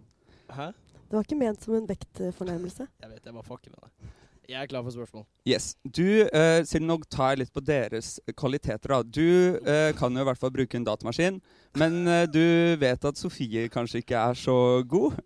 Hæ? 0.50 0.72
Det 1.12 1.14
var 1.18 1.24
ikke 1.24 1.38
ment 1.38 1.62
som 1.62 1.76
en 1.76 1.86
vektfornærmelse. 1.88 2.88
Jeg 3.02 3.10
vet, 3.10 3.20
jeg 3.26 3.34
bare 3.34 3.44
fucker 3.44 3.70
med 3.70 3.86
deg. 3.86 4.10
Jeg 4.50 4.58
er 4.64 4.68
klar 4.68 4.82
for 4.84 4.92
spørsmål. 4.92 5.24
Yes. 5.48 5.76
Du, 5.86 6.04
uh, 6.28 6.62
siden 6.68 6.88
nå 6.90 6.98
tar 7.10 7.32
jeg 7.32 7.40
litt 7.44 7.54
på 7.54 7.62
deres 7.64 8.20
kvaliteter. 8.36 8.90
da. 8.90 9.02
Du 9.04 9.60
uh, 9.62 9.92
kan 9.96 10.14
jo 10.18 10.24
i 10.24 10.28
hvert 10.28 10.40
fall 10.42 10.52
bruke 10.52 10.76
en 10.76 10.84
datamaskin, 10.88 11.38
men 11.80 12.00
uh, 12.08 12.26
du 12.28 12.42
vet 12.82 13.06
at 13.06 13.18
Sofie 13.22 13.68
kanskje 13.72 14.02
ikke 14.02 14.18
er 14.18 14.34
så 14.36 14.56
god. 14.84 15.20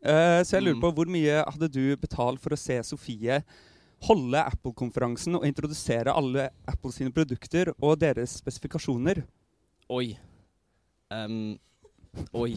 Så 0.46 0.58
jeg 0.58 0.64
lurer 0.68 0.76
Mm. 0.78 0.82
på 0.84 0.92
hvor 1.00 1.10
mye 1.10 1.40
hadde 1.48 1.72
du 1.72 1.96
betalt 1.98 2.40
for 2.44 2.54
å 2.54 2.60
se 2.60 2.78
Sofie 2.84 3.40
holde 4.06 4.38
Apple-konferansen 4.52 5.36
og 5.40 5.46
introdusere 5.48 6.14
alle 6.14 6.50
Apple 6.68 6.92
sine 6.94 7.10
produkter 7.16 7.72
og 7.82 7.98
deres 8.00 8.36
spesifikasjoner? 8.44 9.24
Oi. 9.90 10.18
Um, 11.10 11.58
oi. 12.36 12.54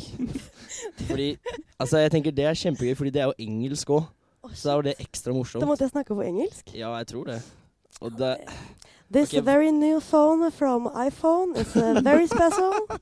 Fordi 1.06 1.36
Altså, 1.78 1.98
jeg 2.02 2.10
tenker 2.10 2.30
det 2.34 2.44
er 2.44 2.54
kjempegøy, 2.58 2.94
fordi 2.98 3.10
det 3.14 3.22
er 3.22 3.30
jo 3.30 3.38
engelsk 3.46 3.90
òg. 3.94 4.08
Så 4.54 4.68
da 4.68 4.72
er 4.72 4.78
jo 4.78 4.86
det 4.88 4.96
ekstra 5.02 5.34
morsomt. 5.36 5.62
Da 5.62 5.68
måtte 5.68 5.86
jeg 5.86 5.94
snakke 5.94 6.16
på 6.16 6.24
engelsk. 6.24 6.72
Ja, 6.74 6.92
jeg 7.00 7.10
tror 7.12 7.30
det. 7.30 7.42
Og 8.00 8.14
det 8.18 8.36
This 9.10 9.32
okay. 9.32 9.40
very 9.40 9.70
new 9.70 10.00
phone 10.00 10.50
from 10.50 10.86
iPhone 10.94 11.56
is 11.56 11.74
very 12.04 12.26
special. 12.26 12.72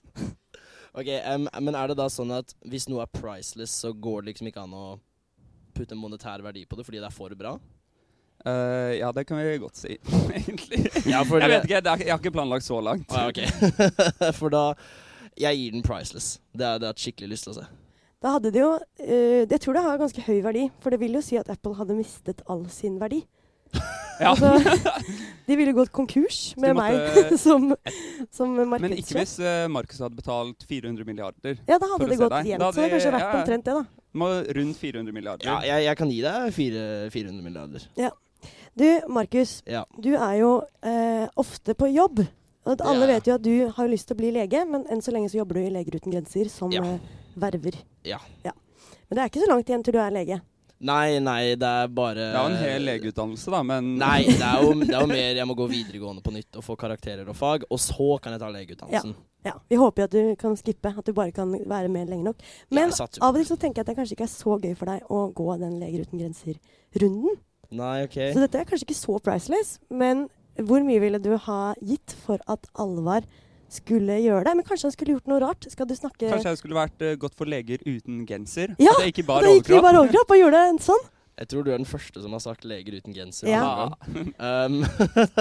Ok, 0.96 1.08
um, 1.34 1.48
men 1.60 1.74
er 1.76 1.90
det 1.90 1.98
da 1.98 2.06
sånn 2.08 2.30
at 2.32 2.54
hvis 2.64 2.86
noe 2.88 3.02
er 3.04 3.10
priceless, 3.12 3.74
så 3.82 3.90
går 3.92 4.22
det 4.22 4.30
liksom 4.30 4.46
ikke 4.48 4.62
an 4.62 4.72
å 4.72 4.84
putte 5.76 5.92
en 5.92 6.00
monetær 6.00 6.40
verdi 6.40 6.62
på 6.64 6.78
det 6.78 6.86
fordi 6.86 7.02
det 7.02 7.10
er 7.10 7.12
for 7.12 7.34
bra? 7.36 7.52
Uh, 8.46 8.94
ja, 8.96 9.10
det 9.12 9.26
kan 9.28 9.36
vi 9.36 9.58
godt 9.60 9.76
si, 9.76 9.98
egentlig. 10.38 10.86
Ja, 11.04 11.20
for 11.28 11.36
jeg 11.42 11.52
vet 11.52 11.68
ikke, 11.68 11.82
det 11.84 11.92
er, 11.92 12.04
jeg 12.06 12.14
har 12.14 12.22
ikke 12.22 12.32
planlagt 12.38 12.64
så 12.64 12.80
langt. 12.80 13.12
Ah, 13.12 13.28
ok. 13.28 13.42
for 14.38 14.54
da 14.54 14.70
Jeg 15.36 15.60
gir 15.60 15.76
den 15.76 15.84
priceless. 15.84 16.38
Det 16.56 16.64
har 16.64 16.80
jeg 16.80 16.88
hatt 16.88 17.04
skikkelig 17.04 17.34
lyst 17.34 17.50
til 17.50 17.52
å 17.52 17.58
se. 17.58 17.66
Da 18.22 18.36
hadde 18.36 18.52
det 18.54 18.62
jo 18.62 18.72
uh, 18.76 19.42
Jeg 19.44 19.60
tror 19.60 19.76
det 19.76 19.84
har 19.84 19.98
ganske 20.00 20.24
høy 20.24 20.38
verdi, 20.44 20.66
for 20.80 20.94
det 20.94 21.00
vil 21.02 21.18
jo 21.18 21.24
si 21.24 21.38
at 21.40 21.50
Apple 21.52 21.76
hadde 21.78 21.98
mistet 21.98 22.42
all 22.48 22.66
sin 22.72 23.00
verdi. 23.02 23.24
Ja. 24.16 24.30
Altså, 24.30 24.48
de 25.44 25.56
ville 25.60 25.74
gått 25.76 25.90
konkurs 25.92 26.54
med 26.56 26.72
måtte, 26.72 27.10
meg 27.28 27.34
som, 27.46 27.66
som, 28.32 28.54
markedssjef. 28.56 28.80
Men 28.80 28.94
ikke 28.96 29.18
hvis 29.18 29.34
uh, 29.44 29.66
Markus 29.68 29.98
hadde 30.00 30.16
betalt 30.16 30.64
400 30.70 31.04
milliarder. 31.04 31.58
Ja, 31.68 31.76
da 31.76 31.90
hadde 31.90 32.08
det 32.08 32.16
gått 32.22 32.38
jevnt. 32.48 32.64
Så 32.64 32.78
det 32.78 32.86
hadde 32.86 32.94
kanskje 32.94 33.12
vært 33.12 33.26
ja, 33.26 33.28
ja. 33.28 33.42
omtrent 33.42 33.68
det, 33.68 33.74
da. 33.76 34.06
Må 34.16 34.30
rundt 34.56 34.80
400 34.80 35.12
milliarder. 35.18 35.50
Ja, 35.50 35.58
jeg, 35.68 35.84
jeg 35.90 36.00
kan 36.00 36.14
gi 36.14 36.22
deg 36.24 36.56
fire, 36.56 36.86
400 37.12 37.44
milliarder. 37.44 37.84
Ja. 38.00 38.14
Du, 38.72 38.88
Markus. 39.12 39.58
Ja. 39.68 39.84
Du 40.00 40.14
er 40.14 40.34
jo 40.40 40.50
eh, 40.80 41.28
ofte 41.36 41.76
på 41.76 41.92
jobb. 41.92 42.24
Og 42.66 42.82
alle 42.82 43.06
vet 43.12 43.28
jo 43.28 43.36
at 43.36 43.44
du 43.44 43.54
har 43.76 43.92
lyst 43.92 44.08
til 44.08 44.16
å 44.16 44.20
bli 44.24 44.32
lege, 44.34 44.64
men 44.68 44.88
enn 44.90 45.04
så 45.04 45.12
lenge 45.14 45.28
så 45.30 45.42
jobber 45.42 45.60
du 45.60 45.66
i 45.68 45.74
Leger 45.76 46.00
uten 46.00 46.16
grenser 46.16 46.48
som 46.50 46.72
Ja. 46.72 46.82
eh, 46.82 47.25
verver. 47.38 47.78
Ja. 48.06 48.18
Men 48.44 49.16
det 49.18 49.22
er 49.22 49.30
ikke 49.30 49.44
så 49.44 49.50
langt 49.50 49.70
igjen 49.70 49.84
til 49.86 49.96
du 49.96 50.02
er 50.02 50.14
lege. 50.14 50.40
Nei, 50.76 51.16
nei, 51.24 51.54
det 51.56 51.64
er 51.64 51.86
bare 51.88 52.18
Det 52.20 52.24
er 52.36 52.42
jo 52.42 52.48
en 52.50 52.58
hel 52.60 52.82
legeutdannelse, 52.84 53.52
da, 53.54 53.62
men 53.64 53.94
Nei, 54.02 54.26
det 54.28 54.44
er, 54.44 54.60
jo, 54.60 54.74
det 54.82 54.92
er 54.92 55.00
jo 55.00 55.08
mer 55.08 55.38
jeg 55.38 55.48
må 55.48 55.56
gå 55.56 55.68
videregående 55.70 56.24
på 56.24 56.34
nytt 56.34 56.58
og 56.60 56.66
få 56.66 56.76
karakterer 56.76 57.30
og 57.32 57.38
fag, 57.38 57.64
og 57.72 57.80
så 57.80 58.18
kan 58.20 58.36
jeg 58.36 58.42
ta 58.42 58.50
legeutdannelsen. 58.52 59.14
Ja, 59.46 59.54
Vi 59.70 59.78
håper 59.80 60.02
jo 60.02 60.08
at 60.10 60.16
du 60.16 60.34
kan 60.40 60.56
skippe, 60.58 60.92
at 60.92 61.06
du 61.06 61.14
bare 61.16 61.32
kan 61.32 61.54
være 61.54 61.88
med 61.92 62.10
lenge 62.12 62.26
nok. 62.26 62.44
Men 62.68 62.92
ja, 62.92 63.06
av 63.22 63.30
og 63.30 63.40
til 63.40 63.48
så 63.48 63.56
tenker 63.62 63.80
jeg 63.80 63.86
at 63.86 63.92
det 63.92 63.96
kanskje 64.02 64.18
ikke 64.18 64.26
er 64.26 64.34
så 64.34 64.58
gøy 64.66 64.74
for 64.76 64.90
deg 64.90 65.08
å 65.08 65.20
gå 65.38 65.48
den 65.62 65.78
Leger 65.80 66.04
uten 66.04 66.20
grenser-runden. 66.20 67.40
Nei, 67.76 67.94
OK. 68.04 68.18
Så 68.34 68.42
dette 68.42 68.60
er 68.60 68.68
kanskje 68.68 68.88
ikke 68.90 68.98
så 68.98 69.16
priceless, 69.22 69.76
men 69.88 70.26
hvor 70.66 70.84
mye 70.84 71.00
ville 71.02 71.20
du 71.22 71.32
ha 71.46 71.60
gitt 71.84 72.12
for 72.26 72.42
at 72.52 72.68
Alvar 72.80 73.24
skulle 73.76 74.16
gjøre 74.22 74.44
det? 74.46 74.54
Men 74.58 74.66
kanskje 74.66 74.88
han 74.88 74.94
skulle 74.94 75.16
gjort 75.16 75.28
noe 75.30 75.42
rart? 75.42 75.66
Skal 75.72 75.88
du 75.88 75.94
snakke 75.98 76.30
kanskje 76.30 76.54
jeg 76.54 76.60
skulle 76.62 76.78
vært 76.78 77.04
uh, 77.04 77.12
godt 77.20 77.36
for 77.38 77.50
leger 77.50 77.82
uten 77.86 78.24
genser? 78.28 78.72
Ja, 78.82 78.94
At 78.96 79.04
jeg 79.06 79.14
ikke 79.14 79.26
bar 79.28 79.46
overkropp? 79.46 79.84
bare 79.86 80.02
overkropp 80.02 80.34
og 80.36 80.40
gjorde 80.42 80.64
en 80.70 80.80
sånn? 80.82 81.04
Jeg 81.36 81.50
tror 81.52 81.66
du 81.66 81.68
er 81.68 81.76
den 81.76 81.88
første 81.88 82.22
som 82.24 82.32
har 82.32 82.40
sagt 82.40 82.64
leger 82.64 82.96
uten 82.96 83.12
genser. 83.12 83.50
Ja. 83.52 83.90
Um, 84.40 84.78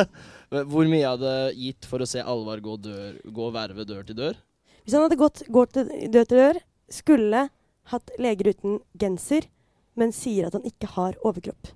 hvor 0.73 0.89
mye 0.91 1.07
hadde 1.07 1.35
gitt 1.55 1.87
for 1.87 2.03
å 2.03 2.09
se 2.09 2.19
Alvar 2.19 2.59
gå, 2.63 2.75
dør, 2.83 3.15
gå 3.23 3.47
verve 3.55 3.87
dør 3.87 4.03
til 4.07 4.19
dør? 4.19 4.41
Hvis 4.83 4.97
han 4.97 5.05
hadde 5.05 5.19
gått, 5.21 5.45
gått 5.55 5.77
til 5.77 5.87
dør 6.11 6.27
til 6.27 6.41
dør, 6.41 6.59
skulle 6.91 7.45
hatt 7.93 8.11
leger 8.21 8.51
uten 8.51 8.81
genser, 8.99 9.47
men 9.95 10.11
sier 10.15 10.49
at 10.49 10.57
han 10.57 10.67
ikke 10.67 10.91
har 10.97 11.15
overkropp. 11.23 11.71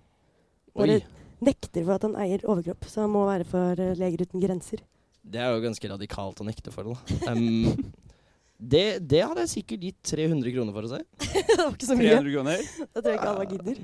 Bare 0.77 0.99
Oi. 0.99 1.05
nekter 1.45 1.85
for 1.85 1.95
at 1.95 2.05
han 2.05 2.17
eier 2.19 2.43
overkropp, 2.43 2.87
så 2.91 3.05
han 3.05 3.13
må 3.13 3.23
være 3.29 3.47
for 3.47 3.79
eh, 3.79 3.95
Leger 3.99 4.25
uten 4.27 4.43
grenser. 4.43 4.83
Det 5.29 5.41
er 5.41 5.53
jo 5.53 5.61
ganske 5.61 5.89
radikalt 5.91 6.39
å 6.41 6.45
nekte 6.47 6.73
for. 6.73 6.89
Da. 6.89 7.31
Um, 7.31 7.91
det, 8.73 8.85
det 9.05 9.23
hadde 9.23 9.45
jeg 9.45 9.51
sikkert 9.59 9.87
gitt 9.89 10.13
300 10.15 10.53
kroner 10.55 10.75
for 10.75 10.87
å 10.87 10.91
si. 10.95 11.01
det 11.49 11.57
var 11.61 11.73
ikke 11.75 11.89
så 11.89 11.97
mye. 11.99 12.15
300 12.17 12.33
kroner? 12.35 12.63
Da 12.89 13.03
tror 13.03 13.11
jeg 13.11 13.19
ikke 13.19 13.33
alle 13.33 13.49
gidder. 13.53 13.81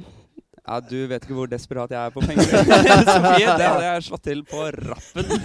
Ja, 0.65 0.79
du 0.81 0.97
vet 1.11 1.25
ikke 1.27 1.35
hvor 1.37 1.49
desperat 1.51 1.91
jeg 1.93 2.01
er 2.01 2.13
på 2.15 2.23
penger. 2.25 2.47
Sofie, 3.11 3.45
det 3.45 3.67
hadde 3.69 3.85
jeg 3.85 4.05
slått 4.07 4.23
til 4.25 4.41
på 4.49 4.63
rappen. 4.73 5.35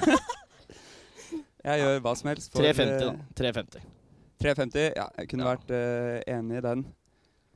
Jeg 1.60 1.82
gjør 1.82 1.98
hva 2.06 2.14
som 2.16 2.30
helst. 2.32 2.48
for, 2.54 2.64
350, 2.64 2.94
eh, 2.94 3.00
da. 3.04 3.34
350. 3.36 3.88
350, 4.40 4.86
ja, 4.96 5.04
jeg 5.20 5.28
kunne 5.28 5.44
Ja. 5.44 5.50
vært 5.52 5.74
uh, 5.76 6.36
enig 6.38 6.56
i 6.56 6.64
den. 6.64 6.86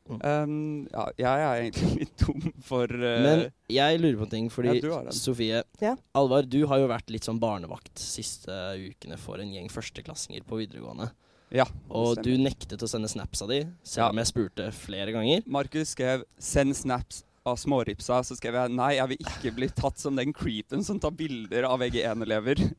Um, 0.05 0.85
ja, 0.93 1.05
jeg 1.17 1.25
er 1.49 1.62
egentlig 1.62 1.90
litt 2.03 2.19
dum 2.21 2.43
for 2.61 2.85
uh, 2.93 3.23
Men 3.25 3.45
jeg 3.73 4.01
lurer 4.03 4.19
på 4.21 4.27
en 4.27 4.33
ting, 4.35 4.49
fordi 4.53 4.75
Ja. 4.85 4.99
Sofie 5.17 5.62
Ja. 5.81 5.95
Alvar, 6.14 6.45
du 6.45 6.67
har 6.69 6.83
jo 6.83 6.88
vært 6.90 7.09
litt 7.14 7.25
sånn 7.25 7.40
barnevakt 7.40 7.97
siste 8.03 8.53
ukene 8.77 9.17
for 9.17 9.40
en 9.40 9.49
gjeng 9.55 9.71
førsteklassinger 9.73 10.45
på 10.45 10.61
videregående. 10.61 11.09
Ja, 11.55 11.64
Og 11.88 12.21
du 12.25 12.35
nektet 12.37 12.83
å 12.83 12.88
sende 12.90 13.09
snaps 13.09 13.40
av 13.45 13.49
de, 13.49 13.62
selv 13.87 14.03
Ja. 14.05 14.11
om 14.11 14.17
jeg 14.21 14.27
spurte 14.27 14.69
flere 14.75 15.12
ganger. 15.14 15.43
Markus 15.47 15.95
skrev 15.95 16.25
'send 16.38 16.75
snaps' 16.75 17.23
av 17.47 17.57
småripsa, 17.57 18.21
så 18.25 18.37
skrev 18.37 18.55
jeg 18.61 18.71
'nei, 18.77 18.95
jeg 18.97 19.09
vil 19.09 19.19
ikke 19.25 19.55
bli 19.57 19.69
tatt 19.69 19.99
som 19.99 20.17
den 20.17 20.33
creepen 20.33 20.83
som 20.85 20.99
tar 21.01 21.12
bilder 21.12 21.64
av 21.64 21.81
VG1-elever'. 21.81 22.75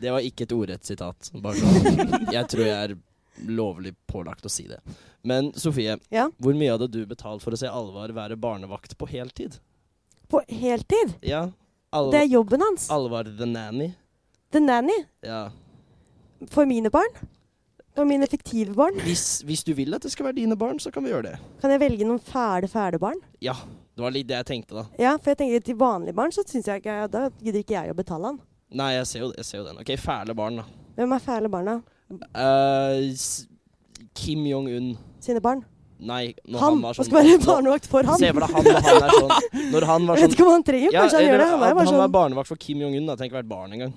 Det 0.00 0.10
var 0.10 0.20
ikke 0.20 0.42
et 0.42 0.52
ordrett 0.52 0.84
sitat. 0.84 1.30
Bare 1.40 1.54
sånn. 1.54 2.32
Jeg 2.34 2.48
tror 2.48 2.64
jeg 2.66 2.90
er 2.90 2.96
lovlig 3.46 3.94
pålagt 4.10 4.44
å 4.46 4.50
si 4.50 4.66
det. 4.68 4.80
Men 5.24 5.52
Sofie, 5.58 5.98
Ja. 6.10 6.28
hvor 6.40 6.54
mye 6.54 6.70
hadde 6.76 6.90
du 6.90 7.04
betalt 7.06 7.42
for 7.42 7.50
å 7.52 7.58
se 7.58 7.66
Alvar 7.66 8.08
være 8.12 8.36
barnevakt 8.36 8.96
på 8.98 9.08
heltid? 9.08 9.58
På 10.28 10.40
heltid! 10.48 11.16
Ja. 11.22 11.50
Alvar, 11.92 12.12
Det 12.12 12.20
er 12.22 12.32
jobben 12.34 12.60
hans. 12.60 12.88
Alvar 12.90 13.24
the 13.24 13.46
nanny. 13.46 13.94
The 14.50 14.60
Nanny. 14.60 15.04
Ja. 15.22 15.50
For 16.50 16.66
mine 16.66 16.90
barn. 16.90 17.08
For 17.94 18.04
mine 18.04 18.26
fiktive 18.26 18.74
barn. 18.74 18.94
Hvis, 19.06 19.42
hvis 19.46 19.62
du 19.64 19.72
vil 19.74 19.94
at 19.94 20.02
det 20.02 20.10
skal 20.12 20.26
være 20.26 20.34
dine 20.40 20.56
barn, 20.58 20.78
så 20.82 20.90
kan 20.92 21.04
vi 21.04 21.10
gjøre 21.12 21.22
det. 21.30 21.38
Kan 21.62 21.70
jeg 21.70 21.80
velge 21.80 22.04
noen 22.08 22.18
fæle, 22.22 22.66
fæle 22.68 22.98
barn? 22.98 23.20
Ja. 23.40 23.54
Det 23.94 24.02
var 24.02 24.10
litt 24.10 24.26
det 24.26 24.34
jeg 24.40 24.46
tenkte, 24.48 24.74
da. 24.74 24.84
Ja, 24.98 25.12
for 25.22 25.30
jeg 25.30 25.38
tenker 25.38 25.60
til 25.62 25.76
vanlige 25.78 26.14
barn 26.18 26.32
så 26.34 26.42
syns 26.42 26.66
jeg 26.66 26.82
ikke 26.82 27.08
Da 27.12 27.28
gidder 27.38 27.60
ikke 27.62 27.76
jeg 27.76 27.92
å 27.92 27.94
betale 27.94 28.24
han. 28.32 28.40
Nei, 28.74 28.88
jeg 28.96 29.06
ser 29.06 29.20
jo, 29.20 29.28
jeg 29.38 29.44
ser 29.46 29.58
jo 29.60 29.64
den. 29.68 29.78
OK, 29.78 29.92
fæle 30.02 30.34
barn, 30.34 30.56
da. 30.58 30.64
Hvem 30.98 31.12
er 31.14 31.22
fæle 31.22 31.48
barna? 31.52 31.76
Eh, 31.78 32.03
s- 33.12 33.46
Kim 34.14 34.44
Jong-un. 34.46 34.96
Sine 35.20 35.40
barn? 35.40 35.64
Nei, 36.04 36.34
når 36.46 36.58
Han! 36.60 36.72
han, 36.74 36.80
var 36.82 36.96
sånn 36.98 37.06
skal 37.06 37.22
være 37.24 37.38
barnevakt 37.46 37.86
for 37.88 38.02
han? 38.04 38.18
Se 38.18 38.28
for 38.34 38.44
deg 38.44 38.50
han 38.50 38.66
han 38.66 39.04
er 39.06 39.12
sånn 39.14 39.70
Når 39.72 39.86
han 39.88 40.06
var 40.08 40.18
Jeg 40.18 40.24
vet 40.26 40.30
sånn 40.30 40.34
ikke 40.36 40.44
om 40.44 40.50
han 40.52 40.64
trenger 40.66 40.90
Kanskje 40.96 41.16
han 41.20 41.24
gjør 41.28 41.38
det. 41.38 41.46
Han 41.52 41.76
var 41.78 41.86
sånn 41.88 42.12
barnevakt 42.16 42.48
for 42.50 42.56
Kim 42.60 42.82
Jong-un. 42.82 43.06
da. 43.06 43.16
Tenk 43.16 43.32
å 43.32 43.38
være 43.38 43.48
barn 43.48 43.72
en 43.72 43.84
gang. 43.86 43.94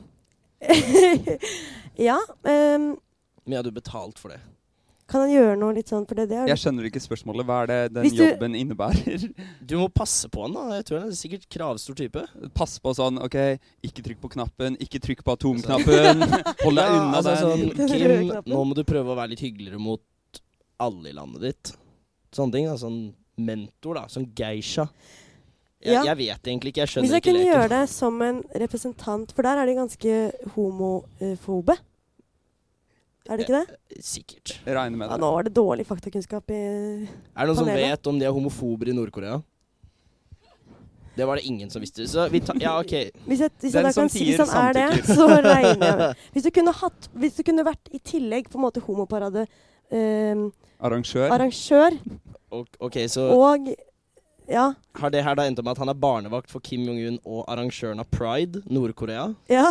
Ja. 2.08 2.18
um, 2.46 2.86
Men 3.46 3.58
hadde 3.58 3.72
du 3.72 3.76
betalt 3.80 4.20
for 4.22 4.30
det? 4.30 4.40
Kan 5.08 5.22
han 5.24 5.30
gjøre 5.32 5.58
noe 5.60 5.74
litt 5.78 5.88
sånn 5.88 6.06
for 6.08 6.16
det? 6.20 6.26
det 6.30 6.38
er 6.38 6.48
Jeg 6.52 6.60
skjønner 6.62 6.88
ikke 6.90 7.00
spørsmålet. 7.00 7.46
Hva 7.48 7.58
er 7.64 7.68
det 7.72 7.94
den 7.96 8.10
du- 8.10 8.18
jobben 8.22 8.56
innebærer? 8.60 9.24
Du 9.68 9.76
må 9.80 9.88
passe 9.94 10.28
på 10.30 10.42
han, 10.44 10.54
da. 10.54 10.66
Jeg 10.78 10.86
tror 10.90 11.00
han 11.00 11.10
er 11.14 11.16
sikkert 11.20 11.46
kravstor 11.50 11.96
type. 11.96 12.26
Pass 12.54 12.78
på 12.84 12.94
sånn 12.98 13.18
OK, 13.24 13.38
ikke 13.88 14.04
trykk 14.04 14.20
på 14.26 14.32
knappen, 14.36 14.76
ikke 14.84 15.00
trykk 15.04 15.24
på 15.24 15.36
atomknappen. 15.38 16.24
Hold 16.66 16.76
deg 16.80 16.92
Ja, 16.92 16.98
unna 17.00 17.22
altså, 17.22 17.36
den. 17.36 17.70
sånn, 17.72 17.88
Kim, 17.94 18.34
nå 18.52 18.64
må 18.68 18.76
du 18.76 18.84
prøve 18.88 19.14
å 19.14 19.18
være 19.20 19.34
litt 19.36 19.44
hyggeligere 19.48 19.80
mot 19.80 20.04
alle 20.80 21.10
i 21.10 21.16
landet 21.18 21.42
ditt. 21.48 21.74
Sånne 22.36 22.54
ting. 22.54 22.68
da, 22.68 22.76
Sånn 22.78 23.00
mentor, 23.38 23.96
da. 24.02 24.06
Sånn 24.12 24.28
geisha. 24.36 24.90
Jeg, 25.80 25.94
Ja. 25.94 26.04
jeg 26.10 26.18
vet 26.18 26.48
egentlig 26.50 26.72
ikke. 26.74 26.82
Jeg 26.84 26.90
skjønner 26.90 27.06
ikke 27.06 27.08
Hvis 27.08 27.14
jeg 27.14 27.22
ikke 27.22 27.32
kunne 27.32 27.44
leken. 27.46 27.54
gjøre 27.54 27.70
det 27.70 27.90
som 27.90 28.22
en 28.26 28.40
representant, 28.66 29.32
for 29.32 29.46
der 29.46 29.60
er 29.62 29.66
de 29.70 29.76
ganske 29.78 30.16
homofobe. 30.56 31.76
Er 33.30 33.38
det 33.38 33.46
ikke 33.48 33.60
det? 33.66 34.02
Sikkert. 34.04 34.54
Jeg 34.66 34.76
regner 34.76 34.98
med 34.98 35.08
Ja, 35.10 35.16
det. 35.18 35.22
nå 35.22 35.32
var 35.34 35.44
det 35.44 35.54
dårlig 35.58 35.86
faktakunnskap 35.86 36.50
i 36.52 36.54
Er 36.56 37.08
det 37.08 37.48
noen 37.48 37.56
som 37.58 37.66
Panelet. 37.68 37.92
vet 37.92 38.08
om 38.08 38.20
de 38.20 38.26
er 38.26 38.32
homofober 38.32 38.88
i 38.88 38.94
Nord-Korea? 38.96 39.42
Det 41.18 41.26
var 41.26 41.36
det 41.40 41.46
ingen 41.50 41.70
som 41.74 41.82
visste. 41.82 42.06
Så 42.08 42.28
vi 42.30 42.40
tar 42.46 42.60
Ja, 42.62 42.76
OK. 42.80 42.92
Hvis 43.26 43.40
jeg, 43.42 43.50
hvis 43.60 43.74
jeg 43.74 43.82
Den 43.82 43.84
da 43.88 43.92
som 43.92 44.04
kan 44.06 44.10
si 44.14 44.26
hvis 44.26 44.38
som 44.38 44.50
han 44.54 44.68
er 44.68 44.74
det, 44.74 44.84
samtykker. 45.04 45.16
så 45.16 45.28
regner 45.42 45.88
jeg 45.88 45.98
med 45.98 46.16
Hvis 46.34 46.44
du 46.44 46.50
kunne, 46.52 46.74
hatt, 46.74 47.10
hvis 47.14 47.36
du 47.40 47.44
kunne 47.44 47.66
vært 47.66 47.90
i 47.92 48.00
tillegg 48.00 48.50
på 48.54 48.60
en 48.60 48.66
måte 48.68 48.82
homoparade 48.86 49.48
eh, 49.92 50.44
Arrangør. 50.80 51.32
arrangør 51.34 51.98
Og, 52.52 52.68
OK, 52.80 53.00
så 53.10 53.26
og 53.34 53.68
Ja. 54.48 54.74
har 54.96 55.12
det 55.12 55.22
her 55.26 55.36
da 55.36 55.44
endt 55.44 55.60
med 55.64 55.72
at 55.74 55.78
han 55.82 55.90
er 55.92 55.98
barnevakt 56.00 56.50
for 56.50 56.64
Kim 56.64 56.86
Jong-un 56.88 57.18
og 57.28 57.42
arrangøren 57.52 58.00
av 58.00 58.08
Pride, 58.10 58.62
Nord-Korea? 58.72 59.26
ja. 59.52 59.66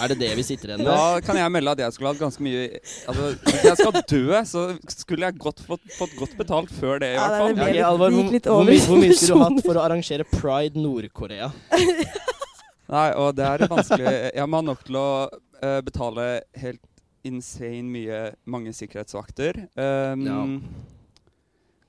Er 0.00 0.08
det 0.12 0.18
det 0.20 0.30
vi 0.38 0.44
sitter 0.46 0.70
igjen 0.70 0.84
med? 0.84 0.90
Da 0.92 1.20
kan 1.26 1.36
jeg 1.36 1.50
melde 1.52 1.72
at 1.74 1.82
jeg 1.82 1.92
skulle 1.96 2.12
hatt 2.12 2.20
ganske 2.22 2.42
mye 2.46 2.62
Altså, 3.10 3.32
Hvis 3.44 3.64
jeg 3.66 3.76
skal 3.80 3.98
dø, 4.12 4.42
så 4.46 4.62
skulle 4.94 5.26
jeg 5.26 5.38
godt 5.42 5.60
fått, 5.66 5.82
fått 5.98 6.14
godt 6.20 6.36
betalt 6.38 6.70
før 6.70 7.00
det, 7.02 7.10
i 7.12 7.18
Ja, 7.18 7.26
hvert 7.26 7.42
fall. 7.42 7.54
ble 7.58 7.66
Ja, 7.66 7.90
det 7.90 7.98
hvor, 7.98 7.98
hvor, 7.98 8.64
mye, 8.70 8.80
hvor 8.86 9.02
mye 9.02 9.16
skulle 9.18 9.40
du 9.40 9.44
hatt 9.48 9.64
for 9.66 9.80
å 9.80 9.84
arrangere 9.88 10.24
Pride 10.30 10.78
Nord-Korea? 10.80 11.50
Nei, 12.90 13.08
og 13.22 13.34
det 13.38 13.44
er 13.46 13.66
vanskelig. 13.70 14.14
Jeg 14.34 14.48
må 14.50 14.58
ha 14.62 14.66
nok 14.66 14.80
til 14.86 14.96
å 14.98 15.08
uh, 15.30 15.80
betale 15.86 16.24
helt 16.58 16.80
insane 17.26 17.84
mye 17.86 18.22
mange 18.50 18.72
sikkerhetsvakter. 18.74 19.64
Um, 19.78 20.24
Ja. 20.26 20.40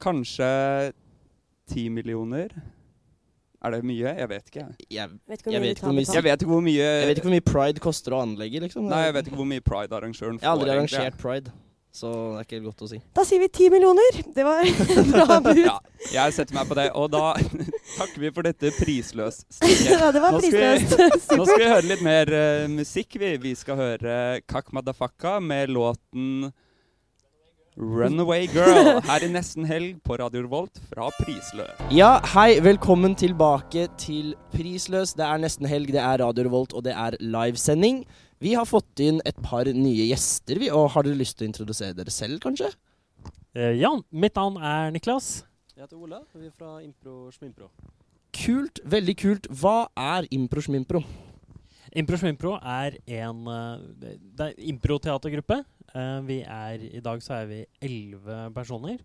Kanskje 0.01 0.91
ti 1.71 1.87
millioner? 1.93 2.53
Er 3.61 3.75
det 3.75 3.83
mye? 3.85 4.11
Jeg 4.17 4.29
vet 4.31 4.47
ikke. 4.49 4.61
jeg. 4.63 4.85
Jeg, 4.97 5.09
Vet 5.29 5.41
ikke 5.43 5.49
hvor 5.49 5.53
Jeg 5.53 5.61
mye 5.61 5.69
vet 5.69 5.81
ikke. 5.81 6.15
Jeg 6.17 6.23
vet 6.25 6.41
ikke 6.45 6.51
hvor 6.55 6.63
mye 6.65 6.77
jeg 6.81 7.09
vet 7.11 7.19
ikke 7.19 7.27
hvor 7.29 7.35
mye 7.35 7.47
Pride 7.51 7.83
koster 7.83 8.15
å 8.17 8.21
anlegge, 8.25 8.61
liksom. 8.63 8.87
Nei, 8.89 9.03
jeg 9.09 9.13
vet 9.19 9.27
ikke 9.29 9.37
hvor 9.43 9.49
mye 9.51 9.61
Pride-arrangøren 9.67 10.39
får. 10.39 10.41
Jeg 10.41 10.49
har 10.49 10.55
aldri 10.57 10.71
egentlig. 10.73 10.97
arrangert 10.97 11.19
Pride, 11.21 11.53
så 11.93 12.09
det 12.09 12.39
er 12.39 12.47
ikke 12.47 12.55
helt 12.57 12.67
godt 12.71 12.81
å 12.81 12.89
si. 12.89 12.99
Da 13.19 13.25
sier 13.27 13.43
vi 13.43 13.49
ti 13.53 13.67
millioner. 13.69 14.17
Det 14.33 14.45
var 14.47 14.65
bra 15.13 15.37
bud. 15.45 15.61
Ja, 16.11 16.23
jeg 16.25 16.33
setter 16.39 16.57
meg 16.57 16.65
på 16.71 16.75
det. 16.79 16.87
Og 16.97 17.11
da 17.13 17.35
takker 17.99 18.23
vi 18.23 18.31
for 18.33 18.49
dette 18.49 18.71
prisløs-stikket. 18.79 19.91
Ja, 19.93 20.09
det 20.15 20.23
var 20.25 20.39
prisløst. 20.39 20.95
prisløst. 20.97 21.35
Nå 21.37 21.45
skal 21.45 21.61
vi 21.61 21.69
høre 21.75 21.85
litt 21.91 22.01
mer 22.07 22.33
uh, 22.33 22.65
musikk. 22.73 23.19
Vi. 23.21 23.35
vi 23.45 23.53
skal 23.59 23.77
høre 23.77 24.15
Kak 24.49 24.73
Madafaka 24.73 25.37
med 25.43 25.69
låten 25.77 26.49
Runaway 27.79 28.47
Girl 28.51 28.99
her 29.07 29.23
i 29.23 29.29
nesten 29.31 29.63
helg 29.63 30.01
på 30.03 30.17
Radio 30.19 30.41
Revolt 30.43 30.81
fra 30.89 31.07
Prisløs. 31.21 31.71
Ja, 31.95 32.17
hei, 32.33 32.59
velkommen 32.59 33.15
tilbake 33.15 33.85
til 34.01 34.33
Prisløs. 34.51 35.13
Det 35.15 35.23
er 35.23 35.39
nesten 35.39 35.69
helg, 35.71 35.93
det 35.95 36.01
er 36.03 36.19
Radio 36.19 36.49
Revolt, 36.49 36.75
og 36.75 36.83
det 36.83 36.91
er 36.91 37.15
livesending. 37.23 38.03
Vi 38.43 38.57
har 38.59 38.67
fått 38.67 38.99
inn 38.99 39.21
et 39.23 39.39
par 39.45 39.71
nye 39.71 40.09
gjester, 40.09 40.59
vi, 40.59 40.67
og 40.67 40.89
har 40.97 41.07
dere 41.07 41.21
lyst 41.21 41.39
til 41.39 41.47
å 41.47 41.51
introdusere 41.53 41.95
dere 41.95 42.11
selv, 42.11 42.41
kanskje? 42.43 42.73
Eh, 43.55 43.77
ja, 43.79 43.93
mitt 44.11 44.35
navn 44.35 44.59
er 44.59 44.91
Niklas. 44.91 45.45
Jeg 45.71 45.85
heter 45.85 45.95
Ola, 45.95 46.25
og 46.27 46.43
vi 46.43 46.51
er 46.51 46.55
fra 46.57 46.75
Impro 46.83 47.31
Schmimpro. 47.31 47.71
Kult, 48.35 48.83
veldig 48.83 49.15
kult. 49.15 49.51
Hva 49.61 49.85
er 49.95 50.27
Impro 50.35 50.59
Schmimpro? 50.63 51.05
Impro 51.95 52.19
Schmimpro 52.19 52.57
er 52.59 52.99
en 53.07 53.47
eh, 53.47 53.87
det 54.01 54.51
er 54.51 54.59
improteatergruppe. 54.75 55.63
Eh, 55.91 56.19
vi 56.27 56.39
er, 56.45 56.87
I 56.87 57.03
dag 57.03 57.21
så 57.23 57.41
er 57.41 57.49
vi 57.49 57.59
elleve 57.83 58.45
personer. 58.55 59.03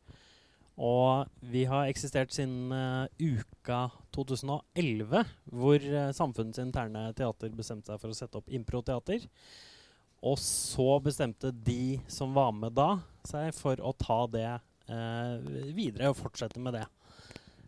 Og 0.76 1.24
vi 1.40 1.62
har 1.64 1.88
eksistert 1.88 2.34
siden 2.36 2.68
uh, 2.68 3.06
uka 3.16 3.86
2011, 4.12 5.22
hvor 5.48 5.86
uh, 5.88 6.10
Samfunnets 6.12 6.60
interne 6.60 7.06
teater 7.16 7.54
bestemte 7.56 7.88
seg 7.88 8.02
for 8.02 8.12
å 8.12 8.18
sette 8.18 8.36
opp 8.36 8.52
improteater. 8.52 9.24
og 10.20 10.36
så 10.42 10.98
bestemte 11.00 11.52
de 11.64 11.96
som 12.08 12.34
var 12.34 12.52
med 12.52 12.76
da, 12.76 12.98
seg 13.24 13.54
for 13.56 13.80
å 13.80 13.94
ta 13.96 14.26
det 14.28 14.50
uh, 14.90 15.40
videre 15.72 16.12
og 16.12 16.20
fortsette 16.20 16.60
med 16.60 16.76
det. 16.76 16.86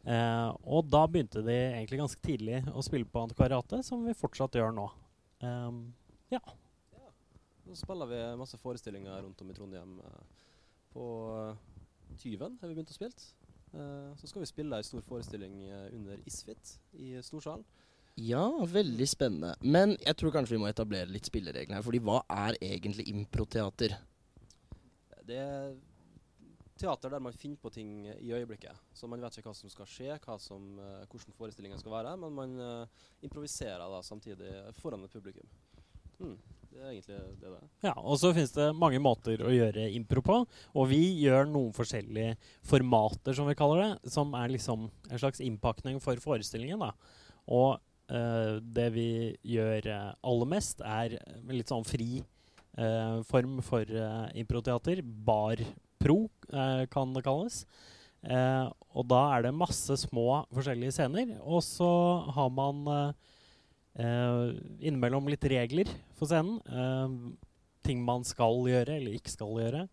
Og 0.09 0.87
da 0.89 1.03
begynte 1.05 1.43
de 1.45 1.53
egentlig 1.53 1.99
ganske 2.01 2.23
tidlig 2.25 2.63
å 2.73 2.81
spille 2.81 3.05
på 3.05 3.27
antikvariatet, 3.27 3.85
som 3.85 4.07
vi 4.07 4.15
fortsatt 4.17 4.57
gjør 4.57 4.73
nå. 4.73 4.87
Um, 5.45 5.83
ja. 6.33 6.41
Så 7.69 7.77
spiller 7.77 8.09
vi 8.09 8.19
masse 8.41 8.57
forestillinger 8.57 9.23
rundt 9.23 9.41
om 9.43 9.51
i 9.51 9.55
Trondheim. 9.55 9.99
eh, 10.01 10.47
På 10.93 11.05
eh, 11.51 12.17
Tyven 12.17 12.57
har 12.61 12.69
vi 12.69 12.75
begynt 12.75 12.91
å 12.91 12.97
spille. 12.97 13.27
Eh, 13.75 14.15
Så 14.17 14.31
skal 14.31 14.41
vi 14.41 14.49
spille 14.49 14.77
ei 14.79 14.87
stor 14.87 15.05
forestilling 15.05 15.59
under 15.93 16.23
Isfit 16.27 16.79
i 16.93 17.13
Storsalen. 17.23 17.65
Ja, 18.17 18.49
veldig 18.67 19.07
spennende. 19.09 19.53
Men 19.61 19.97
jeg 20.01 20.17
tror 20.17 20.33
kanskje 20.33 20.57
vi 20.57 20.63
må 20.63 20.71
etablere 20.71 21.13
litt 21.13 21.29
spilleregler 21.29 21.77
her. 21.77 21.85
Fordi 21.87 22.01
hva 22.03 22.23
er 22.29 22.57
egentlig 22.65 23.07
improteater? 23.13 23.95
Det 25.29 25.37
er 25.37 25.77
teater 26.79 27.13
der 27.13 27.21
man 27.21 27.37
finner 27.37 27.61
på 27.63 27.71
ting 27.71 28.09
i 28.09 28.33
øyeblikket. 28.33 28.75
Så 28.95 29.07
man 29.07 29.21
vet 29.21 29.39
ikke 29.39 29.53
hva 29.53 29.55
som 29.55 29.71
skal 29.71 29.87
skje, 29.87 30.19
som, 30.41 30.67
hvordan 30.79 31.37
forestillingen 31.37 31.79
skal 31.79 31.93
være, 31.93 32.17
men 32.17 32.35
man 32.35 32.89
improviserer 33.23 33.87
da 33.87 34.01
samtidig 34.03 34.51
foran 34.81 35.05
et 35.05 35.15
publikum. 35.15 35.47
Mm, 36.19 36.39
det 36.73 36.83
er 36.83 36.93
egentlig 36.93 37.17
det 37.17 37.43
det 37.43 37.51
er. 37.51 37.67
Ja, 37.89 37.95
og 37.97 38.19
så 38.21 38.31
finnes 38.37 38.55
det 38.55 38.69
mange 38.77 39.01
måter 39.03 39.41
å 39.43 39.53
gjøre 39.53 39.89
impro 39.97 40.23
på. 40.25 40.39
Og 40.77 40.89
vi 40.91 41.01
gjør 41.25 41.49
noen 41.51 41.75
forskjellige 41.77 42.37
formater, 42.67 43.37
som 43.37 43.49
vi 43.49 43.57
kaller 43.59 43.85
det. 43.85 44.13
Som 44.15 44.37
er 44.39 44.53
liksom 44.53 44.89
en 44.89 45.21
slags 45.21 45.43
innpakning 45.45 46.01
for 46.05 46.21
forestillingen. 46.23 46.85
da. 46.85 46.93
Og 47.49 47.79
eh, 48.13 48.59
det 48.63 48.89
vi 48.95 49.11
gjør 49.57 49.91
eh, 49.95 50.09
aller 50.31 50.51
mest, 50.55 50.85
er 50.85 51.19
litt 51.51 51.73
sånn 51.73 51.87
fri 51.89 52.21
eh, 52.21 53.21
form 53.29 53.59
for 53.65 53.89
uh, 53.89 54.29
improteater. 54.39 55.03
Bar 55.03 55.65
pro, 55.99 56.29
eh, 56.53 56.85
kan 56.93 57.15
det 57.15 57.25
kalles. 57.27 57.63
Eh, 58.23 58.67
og 58.99 59.07
da 59.11 59.21
er 59.37 59.47
det 59.47 59.55
masse 59.55 59.95
små 60.03 60.45
forskjellige 60.55 60.95
scener. 60.97 61.35
Og 61.43 61.63
så 61.67 61.91
har 62.35 62.51
man 62.55 62.85
eh, 63.99 64.47
innimellom 64.79 65.31
litt 65.31 65.45
regler 65.51 65.91
for 66.19 66.31
scenen. 66.31 66.61
eh, 66.67 67.35
ting 67.87 68.03
man 68.05 68.25
skal 68.27 68.65
gjøre 68.69 68.99
eller 68.99 69.17
ikke 69.17 69.33
skal 69.33 69.55
gjøre. 69.63 69.85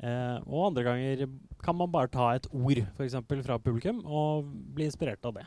Eh, 0.00 0.36
og 0.46 0.70
andre 0.70 0.84
ganger 0.86 1.24
kan 1.60 1.76
man 1.76 1.90
bare 1.92 2.08
ta 2.12 2.30
et 2.34 2.46
ord 2.54 2.80
for 2.96 3.04
eksempel, 3.04 3.42
fra 3.44 3.58
publikum 3.60 4.00
og 4.06 4.48
bli 4.74 4.86
inspirert 4.88 5.24
av 5.28 5.36
det. 5.40 5.46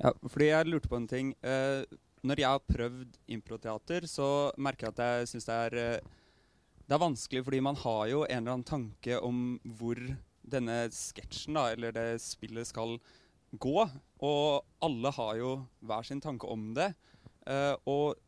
Ja, 0.00 0.14
fordi 0.24 0.48
jeg 0.48 0.70
lurte 0.70 0.88
på 0.88 0.96
en 0.96 1.06
ting. 1.10 1.34
Eh, 1.44 1.84
når 2.24 2.40
jeg 2.40 2.48
har 2.48 2.64
prøvd 2.68 3.18
improteater, 3.36 4.06
så 4.08 4.50
merker 4.56 4.88
jeg 4.88 4.96
at 4.96 5.04
jeg 5.04 5.30
syns 5.34 5.48
det 5.48 5.58
er 5.66 6.00
Det 6.90 6.96
er 6.96 7.06
vanskelig, 7.06 7.44
fordi 7.44 7.60
man 7.62 7.76
har 7.76 8.06
jo 8.10 8.24
en 8.24 8.36
eller 8.40 8.52
annen 8.56 8.66
tanke 8.66 9.20
om 9.22 9.60
hvor 9.62 9.94
denne 10.42 10.88
sketsjen, 10.90 11.54
da, 11.54 11.68
eller 11.70 11.92
det 11.94 12.20
spillet, 12.20 12.66
skal 12.66 12.96
gå. 13.52 13.76
Og 14.26 14.64
alle 14.82 15.12
har 15.14 15.36
jo 15.38 15.52
hver 15.86 16.02
sin 16.02 16.20
tanke 16.20 16.48
om 16.50 16.72
det. 16.74 16.88
Eh, 17.46 17.76
og 17.86 18.18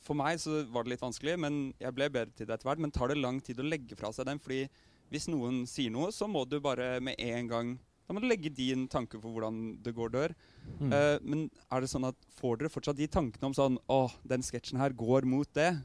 for 0.00 0.14
meg 0.18 0.38
så 0.40 0.62
var 0.72 0.84
det 0.84 0.94
litt 0.94 1.02
vanskelig, 1.04 1.38
men 1.38 1.74
jeg 1.80 1.94
ble 1.94 2.08
bedre 2.08 2.32
til 2.36 2.46
det 2.48 2.54
etter 2.56 2.68
hvert. 2.70 2.78
Men 2.80 2.90
tar 2.90 3.08
det 3.12 3.18
lang 3.20 3.40
tid 3.44 3.60
å 3.60 3.66
legge 3.68 3.96
fra 3.96 4.10
seg 4.12 4.26
den? 4.26 4.38
Fordi 4.40 4.62
hvis 5.10 5.28
noen 5.28 5.66
sier 5.66 5.90
noe, 5.90 6.10
så 6.14 6.28
må 6.30 6.44
du 6.48 6.58
bare 6.60 7.00
med 7.00 7.16
en 7.18 7.48
gang 7.48 7.78
Da 8.10 8.14
må 8.14 8.18
du 8.20 8.26
legge 8.26 8.50
din 8.50 8.88
tanke 8.90 9.20
for 9.22 9.30
hvordan 9.30 9.76
det 9.84 9.92
går 9.94 10.10
dør. 10.10 10.32
Mm. 10.80 10.90
Uh, 10.90 11.18
men 11.22 11.44
er 11.70 11.80
det 11.84 11.90
sånn 11.92 12.08
at 12.08 12.16
får 12.40 12.56
dere 12.58 12.68
fortsatt 12.74 12.96
de 12.98 13.06
tankene 13.06 13.46
om 13.46 13.54
sånn 13.54 13.76
Å, 13.86 14.10
den 14.26 14.42
sketsjen 14.42 14.80
her 14.82 14.90
går 14.90 15.22
mot 15.30 15.46
det? 15.54 15.76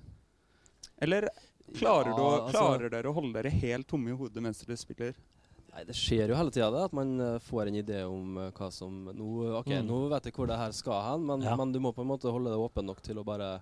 Eller 0.97 1.27
klarer, 1.75 2.09
Ja, 2.09 2.15
du, 2.15 2.21
å- 2.23 2.41
altså- 2.47 2.51
klarer 2.57 2.89
dere 2.89 3.09
å 3.11 3.13
holde 3.13 3.33
dere 3.43 3.51
helt 3.53 3.87
tomme 3.87 4.09
i 4.09 4.17
hodet 4.17 4.41
mens 4.41 4.61
dere 4.65 4.77
spiller? 4.77 5.13
Nei, 5.75 5.83
Det 5.83 5.93
skjer 5.93 6.29
jo 6.29 6.35
hele 6.39 6.49
tida 6.55 6.85
at 6.85 6.93
man 6.93 7.19
eh, 7.19 7.37
får 7.39 7.67
en 7.67 7.75
idé 7.83 8.01
om 8.09 8.37
eh, 8.37 8.51
hva 8.51 8.71
som 8.71 9.05
nå, 9.13 9.59
Ok, 9.59 9.67
Mm. 9.67 9.85
nå 9.87 10.09
vet 10.09 10.23
jeg 10.23 10.33
hvor 10.33 10.47
det 10.47 10.57
her 10.57 10.71
skal 10.71 11.01
hen, 11.11 11.25
men, 11.27 11.41
Ja. 11.41 11.55
men 11.55 11.71
du 11.71 11.79
må 11.79 11.93
på 11.93 12.01
en 12.01 12.07
måte 12.07 12.31
holde 12.31 12.49
det 12.49 12.57
åpen 12.57 12.85
nok 12.85 13.01
til 13.03 13.17
å 13.17 13.25
bare 13.25 13.61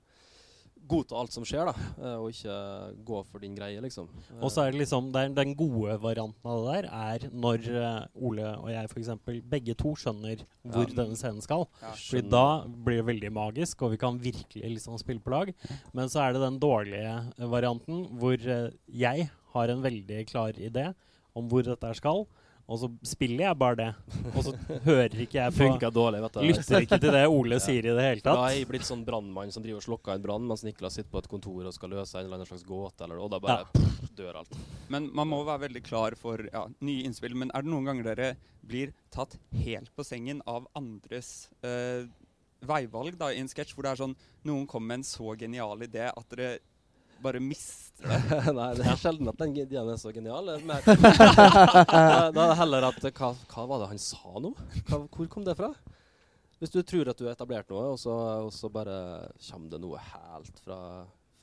godta 0.88 1.16
alt 1.16 1.32
som 1.32 1.46
skjer, 1.48 1.66
da. 1.70 1.74
eh, 2.04 2.16
Og 2.20 2.30
ikke 2.34 2.56
gå 3.08 3.20
for 3.26 3.40
din 3.44 3.56
greie, 3.56 3.80
liksom. 3.82 4.08
Og 4.42 4.52
så 4.52 4.66
er 4.68 4.72
det 4.72 4.82
liksom 4.82 5.12
er, 5.16 5.30
Den 5.34 5.54
gode 5.56 5.96
varianten 6.02 6.46
av 6.50 6.66
det 6.66 6.74
der 6.74 6.90
er 6.94 7.30
når 7.32 7.68
eh, 7.72 8.08
Ole 8.22 8.50
og 8.58 8.70
jeg 8.70 8.90
f.eks. 8.92 9.10
begge 9.50 9.76
to 9.80 9.94
skjønner 9.96 10.44
hvor 10.66 10.88
Ja. 10.88 10.96
denne 11.04 11.16
scenen 11.16 11.42
skal. 11.42 11.68
Ja, 11.82 11.92
Fordi 11.96 12.30
da 12.30 12.46
blir 12.68 13.02
det 13.02 13.08
veldig 13.14 13.32
magisk, 13.34 13.82
og 13.82 13.92
vi 13.92 13.98
kan 13.98 14.20
virkelig 14.20 14.74
liksom 14.78 14.98
spille 15.00 15.20
på 15.24 15.32
lag. 15.32 15.54
Men 15.94 16.08
så 16.10 16.22
er 16.28 16.34
det 16.34 16.42
den 16.42 16.60
dårlige 16.60 17.16
eh, 17.40 17.46
varianten 17.48 18.06
hvor 18.20 18.34
eh, 18.36 18.72
jeg 18.88 19.30
har 19.54 19.68
en 19.70 19.82
veldig 19.84 20.26
klar 20.28 20.52
idé 20.58 20.94
om 21.36 21.48
hvor 21.50 21.64
dette 21.64 21.96
skal. 21.96 22.26
Og 22.72 22.80
så 22.80 22.88
spiller 23.04 23.44
jeg 23.50 23.58
bare 23.60 23.76
det, 23.76 23.88
og 24.32 24.38
så 24.46 24.54
hører 24.86 25.18
ikke 25.26 25.36
jeg 25.36 25.52
på 25.52 25.58
Funka 25.66 25.90
dårlig, 25.92 26.22
vet 26.24 26.38
du. 26.38 26.44
Lytter 26.48 26.86
ikke 26.86 27.00
til 27.04 27.12
det 27.12 27.24
Ole 27.28 27.58
Ja. 27.58 27.60
sier 27.60 27.84
i 27.84 27.92
det 27.98 28.06
hele 28.06 28.22
Da 28.24 28.30
tatt. 28.32 28.40
har 28.40 28.54
jeg 28.56 28.68
blitt 28.70 28.86
sånn 28.88 29.04
brannmann 29.04 29.52
som 29.52 29.66
driver 29.66 29.82
og 29.82 29.84
slukker 29.84 30.14
en 30.16 30.24
brann, 30.24 30.48
mens 30.48 30.64
Niklas 30.64 30.96
sitter 30.96 31.12
på 31.12 31.20
et 31.20 31.28
kontor 31.28 31.68
og 31.68 31.74
skal 31.76 31.92
løse 31.92 32.16
en 32.16 32.24
eller 32.26 32.40
annen 32.40 32.48
slags 32.48 32.64
gåte, 32.64 33.04
eller, 33.04 33.20
og 33.20 33.30
da 33.36 33.40
bare 33.44 33.66
pff, 33.74 34.10
dør 34.16 34.40
alt. 34.40 34.56
Men 34.90 35.10
man 35.14 35.28
må 35.28 35.42
være 35.44 35.66
veldig 35.68 35.84
klar 35.84 36.16
for 36.16 36.40
ja, 36.54 36.64
nye 36.80 37.04
innspill. 37.04 37.36
Men 37.36 37.52
er 37.54 37.62
det 37.68 37.74
noen 37.74 37.86
ganger 37.92 38.04
dere 38.14 38.32
blir 38.64 38.94
tatt 39.12 39.36
helt 39.52 39.92
på 39.94 40.06
sengen 40.08 40.40
av 40.48 40.66
andres 40.80 41.50
eh, 41.68 42.08
veivalg 42.64 43.18
da, 43.20 43.34
i 43.36 43.40
en 43.44 43.52
sketsj, 43.52 43.74
hvor 43.76 43.84
det 43.84 43.92
er 43.92 44.02
sånn 44.06 44.16
noen 44.48 44.66
kommer 44.72 44.94
med 44.94 45.02
en 45.04 45.10
så 45.12 45.36
genial 45.36 45.84
idé 45.84 46.08
at 46.16 46.30
dere 46.32 46.60
bare 47.24 47.42
mister 47.44 48.04
det? 48.10 48.54
Nei, 48.58 48.70
det 48.80 48.86
er 48.90 49.00
sjelden 49.00 49.30
at 49.32 49.40
den 49.40 49.56
ideen 49.64 49.90
er 49.94 50.00
så 50.02 50.12
genial. 50.16 50.50
Det 50.52 50.68
mer- 50.68 50.84
da, 50.88 52.30
da 52.30 52.30
er 52.30 52.36
det 52.36 52.60
heller 52.60 52.88
at 52.90 53.02
hva, 53.10 53.32
hva 53.54 53.66
var 53.70 53.84
det 53.86 53.92
han 53.94 54.02
sa 54.02 54.40
nå? 54.44 54.54
Hva, 54.90 55.02
hvor 55.08 55.30
kom 55.32 55.46
det 55.48 55.56
fra? 55.60 55.72
Hvis 56.62 56.72
du 56.72 56.80
tror 56.88 57.10
at 57.12 57.20
du 57.20 57.26
har 57.28 57.34
etablert 57.36 57.68
noe, 57.74 57.90
og 57.96 58.00
så, 58.00 58.14
og 58.48 58.52
så 58.56 58.70
bare 58.72 58.96
kommer 59.50 59.74
det 59.74 59.80
noe 59.84 60.00
helt 60.00 60.62
fra, 60.64 60.78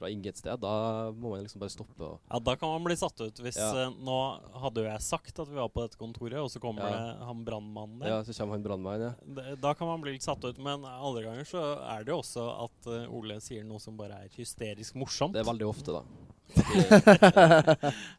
fra 0.00 0.08
inget 0.10 0.40
sted, 0.40 0.56
da 0.62 0.72
må 1.12 1.34
man 1.34 1.44
liksom 1.44 1.60
bare 1.62 1.72
stoppe 1.74 2.06
og 2.06 2.18
Ja, 2.30 2.40
Da 2.40 2.54
kan 2.56 2.72
man 2.72 2.86
bli 2.88 2.96
satt 2.98 3.20
ut. 3.20 3.42
Hvis 3.44 3.58
Ja. 3.60 3.86
uh, 3.88 3.94
Nå 4.00 4.16
hadde 4.62 4.82
jo 4.84 4.88
jeg 4.88 5.04
sagt 5.04 5.38
at 5.38 5.48
vi 5.48 5.58
var 5.60 5.68
på 5.68 5.84
dette 5.84 6.00
kontoret, 6.00 6.38
og 6.40 6.48
så 6.50 6.62
kommer 6.62 6.88
Ja. 6.88 6.90
det 6.90 7.26
han 7.28 7.44
brannmannen 7.44 8.00
der. 8.00 8.08
Ja, 8.14 8.22
så 8.24 8.32
kommer 8.36 8.56
han 8.56 8.64
brannmannen, 8.64 9.12
ja. 9.12 9.54
Da 9.60 9.74
kan 9.74 9.86
man 9.90 10.00
bli 10.00 10.16
litt 10.16 10.26
satt 10.26 10.42
ut, 10.44 10.58
men 10.58 10.84
andre 10.84 11.22
ganger 11.28 11.44
så 11.44 11.64
er 11.84 12.04
det 12.04 12.14
jo 12.14 12.20
også 12.22 12.48
at 12.64 12.90
uh, 12.90 13.14
Ole 13.14 13.40
sier 13.44 13.64
noe 13.64 13.78
som 13.78 13.96
bare 14.00 14.24
er 14.24 14.28
hysterisk 14.36 14.94
morsomt. 14.96 15.34
Det 15.36 15.44
er 15.44 15.50
veldig 15.52 15.68
ofte, 15.68 15.92
da. 16.00 16.04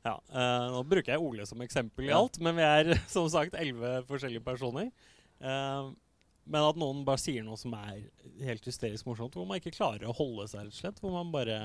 ja, 0.08 0.14
uh, 0.34 0.68
nå 0.72 0.84
bruker 0.88 1.14
jeg 1.16 1.22
Ole 1.24 1.46
som 1.50 1.62
eksempel 1.66 2.08
i 2.08 2.14
alt, 2.16 2.40
men 2.40 2.56
vi 2.58 2.64
er 2.68 2.94
som 3.12 3.28
sagt 3.32 3.58
elleve 3.60 4.02
forskjellige 4.10 4.44
personer. 4.46 4.92
Uh, 5.42 5.92
men 6.52 6.66
at 6.66 6.80
noen 6.80 7.04
bare 7.06 7.22
sier 7.22 7.44
noe 7.46 7.58
som 7.60 7.74
er 7.78 8.02
helt 8.48 8.66
hysterisk 8.68 9.06
morsomt, 9.10 9.36
hvor 9.38 9.48
man 9.50 9.60
ikke 9.62 9.74
klarer 9.76 10.08
å 10.10 10.16
holde 10.18 10.48
seg, 10.52 10.66
rett 10.68 10.74
og 10.76 10.80
slett. 10.82 11.02
Hvor 11.04 11.14
man 11.16 11.32
bare 11.34 11.60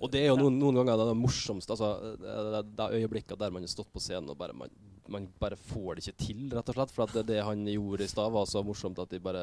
Og 0.00 0.10
det 0.12 0.22
er 0.24 0.30
jo 0.32 0.38
noen, 0.40 0.58
noen 0.62 0.78
ganger 0.82 0.98
det, 1.00 1.06
det 1.12 1.18
morsomste. 1.20 1.74
Altså, 1.76 2.16
det, 2.22 2.34
det, 2.54 2.64
det 2.78 2.90
øyeblikket 3.02 3.38
der 3.40 3.50
man 3.54 3.62
har 3.66 3.72
stått 3.72 3.90
på 3.92 4.00
scenen 4.02 4.30
og 4.32 4.38
bare 4.40 4.54
man, 4.56 4.70
man 5.12 5.26
bare 5.42 5.58
får 5.60 5.98
det 5.98 6.04
ikke 6.06 6.20
til, 6.24 6.44
rett 6.54 6.70
og 6.72 6.76
slett. 6.78 6.92
For 6.94 7.04
at 7.04 7.12
det, 7.18 7.24
det 7.32 7.40
han 7.44 7.66
gjorde 7.68 8.06
i 8.06 8.08
stad, 8.08 8.30
var 8.32 8.46
så 8.48 8.62
morsomt 8.64 8.98
at 9.02 9.10
de 9.12 9.20
bare 9.20 9.42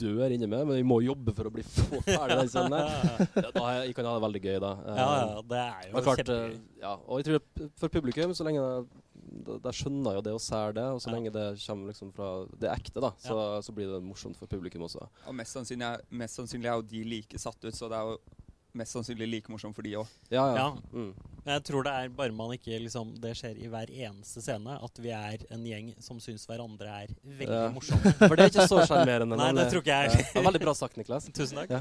dør 0.00 0.32
inni 0.32 0.48
meg. 0.48 0.62
Men 0.70 0.78
vi 0.78 0.86
må 0.88 1.00
jobbe 1.04 1.34
for 1.36 1.50
å 1.50 1.52
bli 1.52 1.64
få 1.66 2.00
ferdig 2.06 2.38
den 2.44 2.52
scenen 2.52 2.78
der. 2.78 3.26
Ja, 3.42 3.50
da 3.50 3.64
har 3.66 3.74
jeg, 3.80 3.90
jeg 3.90 3.98
kan 3.98 4.08
ha 4.08 4.14
det 4.16 4.24
veldig 4.28 4.44
gøy, 4.46 4.54
da. 4.64 4.72
Ja, 4.86 5.08
ja, 5.26 5.42
det 5.52 5.64
er 5.66 5.90
jo 5.90 6.06
kjempegøy. 6.06 6.54
eh, 6.54 6.80
Ja, 6.86 6.94
og 7.04 7.20
jeg 7.20 7.28
tror 7.28 7.68
for 7.82 7.92
publikum, 7.98 8.32
så 8.38 8.46
lenge 8.48 8.64
de, 9.26 9.58
da 9.64 9.72
skjønner 9.74 10.18
jo 10.18 10.22
det 10.22 10.32
og 10.36 10.40
ser 10.40 10.72
det, 10.76 10.84
og 10.96 11.00
så 11.02 11.10
lenge 11.12 11.32
det 11.34 11.46
kommer 11.66 11.90
liksom 11.92 12.12
fra 12.16 12.30
det 12.62 12.70
ekte, 12.72 13.00
da, 13.02 13.10
så, 13.18 13.36
så 13.66 13.72
blir 13.76 13.90
det 13.96 14.02
morsomt 14.06 14.36
for 14.38 14.46
publikum 14.50 14.82
også. 14.86 15.06
Og 15.26 15.34
mest 15.34 15.56
sannsynlig, 15.56 15.86
er, 15.86 16.02
mest 16.22 16.38
sannsynlig 16.40 16.70
er 16.70 16.76
jo 16.80 16.86
de 16.94 17.04
like 17.04 17.38
satt 17.42 17.58
ut, 17.64 17.74
så 17.74 17.88
det 17.92 17.98
er 17.98 18.12
jo 18.12 18.18
mest 18.76 18.92
sannsynlig 18.92 19.26
like 19.32 19.48
morsomt 19.52 19.74
for 19.74 19.82
de 19.86 19.94
òg. 19.96 20.08
Ja, 20.30 20.42
ja. 20.52 20.56
Ja. 20.60 20.66
Mm. 20.92 21.12
Jeg 21.46 21.62
tror 21.64 21.86
det 21.86 21.92
er 21.96 22.08
bare 22.18 22.34
man 22.34 22.50
ikke 22.56 22.74
liksom 22.82 23.12
Det 23.22 23.30
skjer 23.38 23.60
i 23.62 23.68
hver 23.70 23.88
eneste 23.94 24.42
scene 24.42 24.74
at 24.82 24.98
vi 24.98 25.12
er 25.14 25.44
en 25.54 25.62
gjeng 25.64 25.92
som 26.02 26.18
syns 26.20 26.42
hverandre 26.50 26.90
er 27.06 27.12
veldig 27.22 27.46
Ja. 27.62 27.68
morsomme. 27.72 28.12
For 28.18 28.34
det 28.36 28.48
er 28.48 28.50
ikke 28.50 28.66
så 28.68 28.82
sjarmerende, 28.84 29.38
Nei, 29.38 29.52
det 29.54 29.62
det- 29.62 29.70
tror 29.72 29.84
ikke 29.86 30.00
jeg. 30.02 30.10
Ja. 30.10 30.26
Det 30.34 30.40
er 30.42 30.46
veldig 30.50 30.62
bra 30.66 30.74
sagt, 30.74 30.98
Niklas. 31.00 31.28
Tusen 31.32 31.62
takk. 31.62 31.70
Ja. 31.70 31.80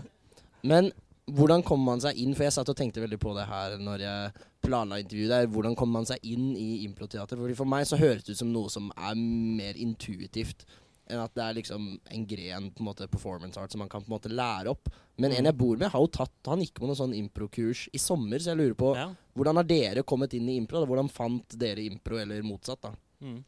Men 0.63 0.91
hvordan 1.31 1.63
kommer 1.65 1.85
man 1.95 2.01
seg 2.03 2.17
inn? 2.21 2.35
For 2.37 2.43
jeg 2.45 2.53
satt 2.53 2.69
og 2.69 2.77
tenkte 2.77 3.01
veldig 3.01 3.19
på 3.19 3.33
det 3.37 3.47
her 3.49 3.77
når 3.81 3.99
jeg 4.05 4.33
planla 4.65 4.99
intervjuet 5.01 5.29
der. 5.31 5.47
Hvordan 5.47 5.75
kommer 5.77 5.99
man 6.01 6.05
seg 6.09 6.19
inn 6.23 6.51
i 6.57 6.83
improteater? 6.85 7.37
Fordi 7.37 7.55
For 7.57 7.65
meg 7.65 7.85
så 7.89 7.97
høres 7.97 8.23
det 8.23 8.35
ut 8.35 8.41
som 8.43 8.51
noe 8.53 8.69
som 8.69 8.91
er 8.97 9.15
mer 9.15 9.73
intuitivt 9.81 10.65
enn 11.05 11.19
at 11.21 11.35
det 11.37 11.43
er 11.45 11.53
liksom 11.53 11.83
en 12.09 12.23
gren 12.25 12.71
på 12.73 12.81
en 12.81 12.87
måte 12.87 13.05
performance 13.07 13.59
art 13.61 13.69
som 13.71 13.77
man 13.83 13.89
kan 13.89 14.01
på 14.01 14.09
en 14.09 14.15
måte 14.15 14.31
lære 14.33 14.71
opp. 14.71 14.89
Men 15.21 15.31
en 15.31 15.43
Mm. 15.43 15.45
jeg 15.51 15.57
bor 15.57 15.77
med, 15.77 15.89
har 15.91 15.99
jo 16.01 16.07
tatt 16.07 16.31
Han 16.47 16.59
gikk 16.61 16.73
på 16.79 16.87
noe 16.87 16.95
sånn 16.97 17.13
improkurs 17.13 17.87
i 17.93 17.97
sommer, 18.01 18.37
så 18.39 18.55
jeg 18.55 18.57
lurer 18.57 18.73
på 18.73 18.95
Ja. 18.95 19.13
hvordan 19.37 19.55
har 19.55 19.63
dere 19.63 20.03
kommet 20.03 20.33
inn 20.33 20.49
i 20.49 20.57
impro? 20.57 20.79
Da? 20.81 20.85
Hvordan 20.87 21.09
fant 21.11 21.47
dere 21.59 21.77
impro, 21.85 22.17
eller 22.17 22.41
motsatt, 22.41 22.81
da? 22.81 22.91
Mm. 23.21 23.43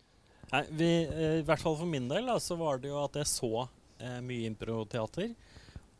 Nei, 0.53 0.61
vi, 0.71 1.03
eh, 1.05 1.39
I 1.39 1.43
hvert 1.43 1.59
fall 1.59 1.75
for 1.75 1.86
min 1.86 2.07
del 2.07 2.25
da, 2.28 2.36
så 2.38 2.55
var 2.57 2.78
det 2.78 2.89
jo 2.89 3.03
at 3.03 3.13
jeg 3.13 3.25
så 3.25 3.67
eh, 3.99 4.21
mye 4.21 4.45
improteater. 4.53 5.36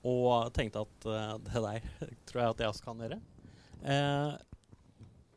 Og 0.05 0.51
tenkte 0.53 0.83
at 0.85 1.05
uh, 1.09 1.37
det 1.41 1.63
der 1.63 1.81
tror 2.27 2.41
jeg 2.41 2.49
at 2.53 2.59
jeg 2.59 2.69
også 2.69 2.83
kan 2.85 3.01
gjøre. 3.01 3.19
Uh, 3.81 4.37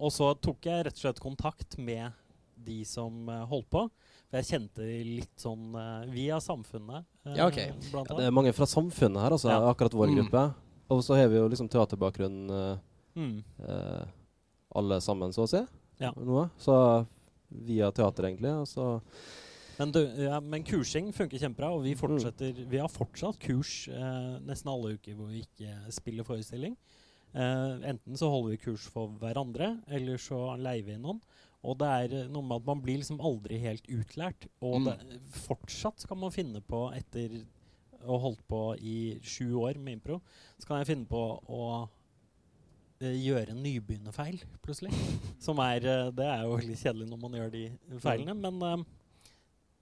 og 0.00 0.12
så 0.12 0.30
tok 0.40 0.64
jeg 0.68 0.84
rett 0.86 0.96
og 0.96 1.02
slett 1.04 1.20
kontakt 1.20 1.78
med 1.78 2.12
de 2.60 2.82
som 2.88 3.28
uh, 3.28 3.44
holdt 3.48 3.68
på. 3.72 3.86
For 4.30 4.38
jeg 4.38 4.46
kjente 4.52 4.86
litt 4.86 5.42
sånn 5.42 5.72
via 6.12 6.36
samfunnet, 6.38 7.02
Ja, 7.34 7.48
ok. 7.48 7.56
Ja, 7.58 8.04
det 8.14 8.26
er 8.28 8.30
mange 8.36 8.52
fra 8.54 8.64
samfunnet 8.70 9.18
her, 9.24 9.34
altså. 9.34 9.50
Ja. 9.50 9.58
Akkurat 9.72 9.92
vår 9.98 10.12
Mm. 10.12 10.20
gruppe. 10.20 10.42
Og 10.90 11.02
så 11.02 11.16
har 11.18 11.26
vi 11.28 11.36
jo 11.40 11.48
liksom 11.50 11.68
teaterbakgrunn 11.68 12.46
Mm. 13.16 13.42
eh, 13.66 14.04
alle 14.76 15.00
sammen, 15.02 15.32
så 15.34 15.42
å 15.42 15.48
si. 15.50 15.64
Ja. 15.98 16.12
Noe. 16.16 16.48
Så 16.62 17.06
via 17.50 17.90
teater, 17.90 18.22
egentlig. 18.30 18.52
Og 18.54 18.68
så 18.70 19.00
Men, 19.80 19.92
du, 19.96 20.00
ja, 20.20 20.38
men 20.44 20.64
kursing 20.68 21.08
funker 21.16 21.40
kjempebra, 21.40 21.70
og 21.72 21.82
vi, 21.86 21.94
Mm. 21.96 22.00
fortsetter, 22.02 22.58
vi 22.68 22.78
har 22.82 22.88
fortsatt 22.92 23.38
kurs 23.40 23.88
eh, 23.88 24.34
nesten 24.44 24.68
alle 24.68 24.94
uker 24.98 25.14
hvor 25.16 25.30
vi 25.32 25.40
ikke 25.46 25.72
spiller 25.96 26.26
forestilling. 26.28 26.74
Eh, 27.32 27.76
enten 27.88 28.18
så 28.18 28.28
holder 28.28 28.50
vi 28.52 28.58
kurs 28.66 28.84
for 28.92 29.08
hverandre, 29.22 29.70
eller 29.88 30.18
så 30.20 30.42
leier 30.60 30.84
vi 30.84 30.92
inn 30.98 31.02
noen. 31.06 31.20
Og 31.64 31.78
det 31.80 31.88
er 31.88 32.14
eh, 32.24 32.28
noe 32.32 32.42
med 32.44 32.60
at 32.60 32.66
man 32.68 32.82
blir 32.84 33.00
liksom 33.00 33.20
aldri 33.24 33.58
helt 33.62 33.86
utlært. 33.88 34.46
Og 34.60 34.80
Mm. 34.82 34.90
det, 34.90 35.20
fortsatt 35.46 36.00
skal 36.04 36.16
man 36.20 36.30
finne 36.34 36.60
på, 36.60 36.82
etter 36.94 37.40
å 38.04 38.14
ha 38.16 38.18
holdt 38.26 38.44
på 38.48 38.60
i 38.80 39.18
sju 39.22 39.54
år 39.60 39.76
med 39.80 39.98
impro, 39.98 40.20
så 40.58 40.66
kan 40.66 40.78
jeg 40.84 40.92
finne 40.92 41.08
på 41.08 41.24
å 41.48 41.88
eh, 43.00 43.16
gjøre 43.16 43.50
en 43.54 43.62
nybegynnerfeil, 43.64 44.40
plutselig. 44.64 44.92
Som 45.40 45.58
er 45.64 45.84
eh, 45.88 46.10
Det 46.12 46.26
er 46.26 46.42
jo 46.44 46.56
veldig 46.58 46.76
kjedelig 46.76 47.08
når 47.08 47.20
man 47.24 47.32
gjør 47.40 47.50
de 47.56 47.64
feilene, 48.04 48.34
men 48.36 48.62
eh, 48.62 48.84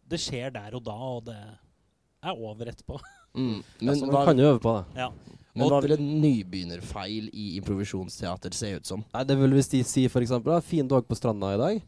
det 0.09 0.21
skjer 0.23 0.53
der 0.55 0.77
og 0.79 0.85
da, 0.87 0.95
og 0.97 1.27
det 1.29 1.39
er 1.39 2.33
over 2.33 2.73
etterpå. 2.73 3.01
Mm. 3.35 3.61
Men 3.81 3.93
altså, 3.93 4.07
man 4.07 4.15
hva, 4.17 4.25
kan 4.31 4.41
jo 4.41 4.49
øve 4.55 4.63
på 4.65 4.75
det. 4.79 5.03
Ja. 5.05 5.11
men 5.53 5.67
Og 5.67 5.73
hva 5.73 5.83
vil 5.85 5.97
en 5.99 6.09
nybegynnerfeil 6.23 7.29
i 7.33 7.51
improvisjonsteater 7.59 8.57
se 8.57 8.73
ut 8.79 8.91
som? 8.91 9.05
Nei, 9.15 9.23
det 9.29 9.37
er 9.37 9.45
vel 9.45 9.57
hvis 9.59 9.71
de 9.75 9.85
sier 9.87 10.13
for 10.13 10.25
eksempel 10.25 10.55
da, 10.55 10.65
'fin 10.65 10.89
dag 10.89 11.07
på 11.07 11.19
stranda 11.19 11.53
i 11.55 11.61
dag'. 11.61 11.87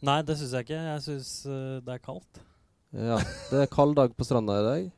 Nei, 0.00 0.22
det 0.24 0.38
syns 0.40 0.54
jeg 0.56 0.64
ikke. 0.64 0.80
Jeg 0.80 1.02
syns 1.04 1.32
det 1.84 1.92
er 1.92 2.00
kaldt. 2.00 2.40
Ja, 2.90 3.18
det 3.50 3.58
er 3.62 3.68
kald 3.70 3.94
dag 3.98 4.14
på 4.16 4.24
stranda 4.26 4.56
i 4.58 4.64
dag. 4.64 4.88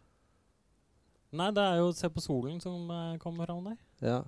Nei, 1.33 1.49
det 1.57 1.65
er 1.65 1.81
jo 1.81 1.93
Se 1.97 2.09
på 2.13 2.21
solen 2.21 2.61
som 2.61 2.91
eh, 2.93 3.19
kommer 3.21 3.49
fram 3.49 3.65
der. 3.65 3.77
Ja. 4.05 4.21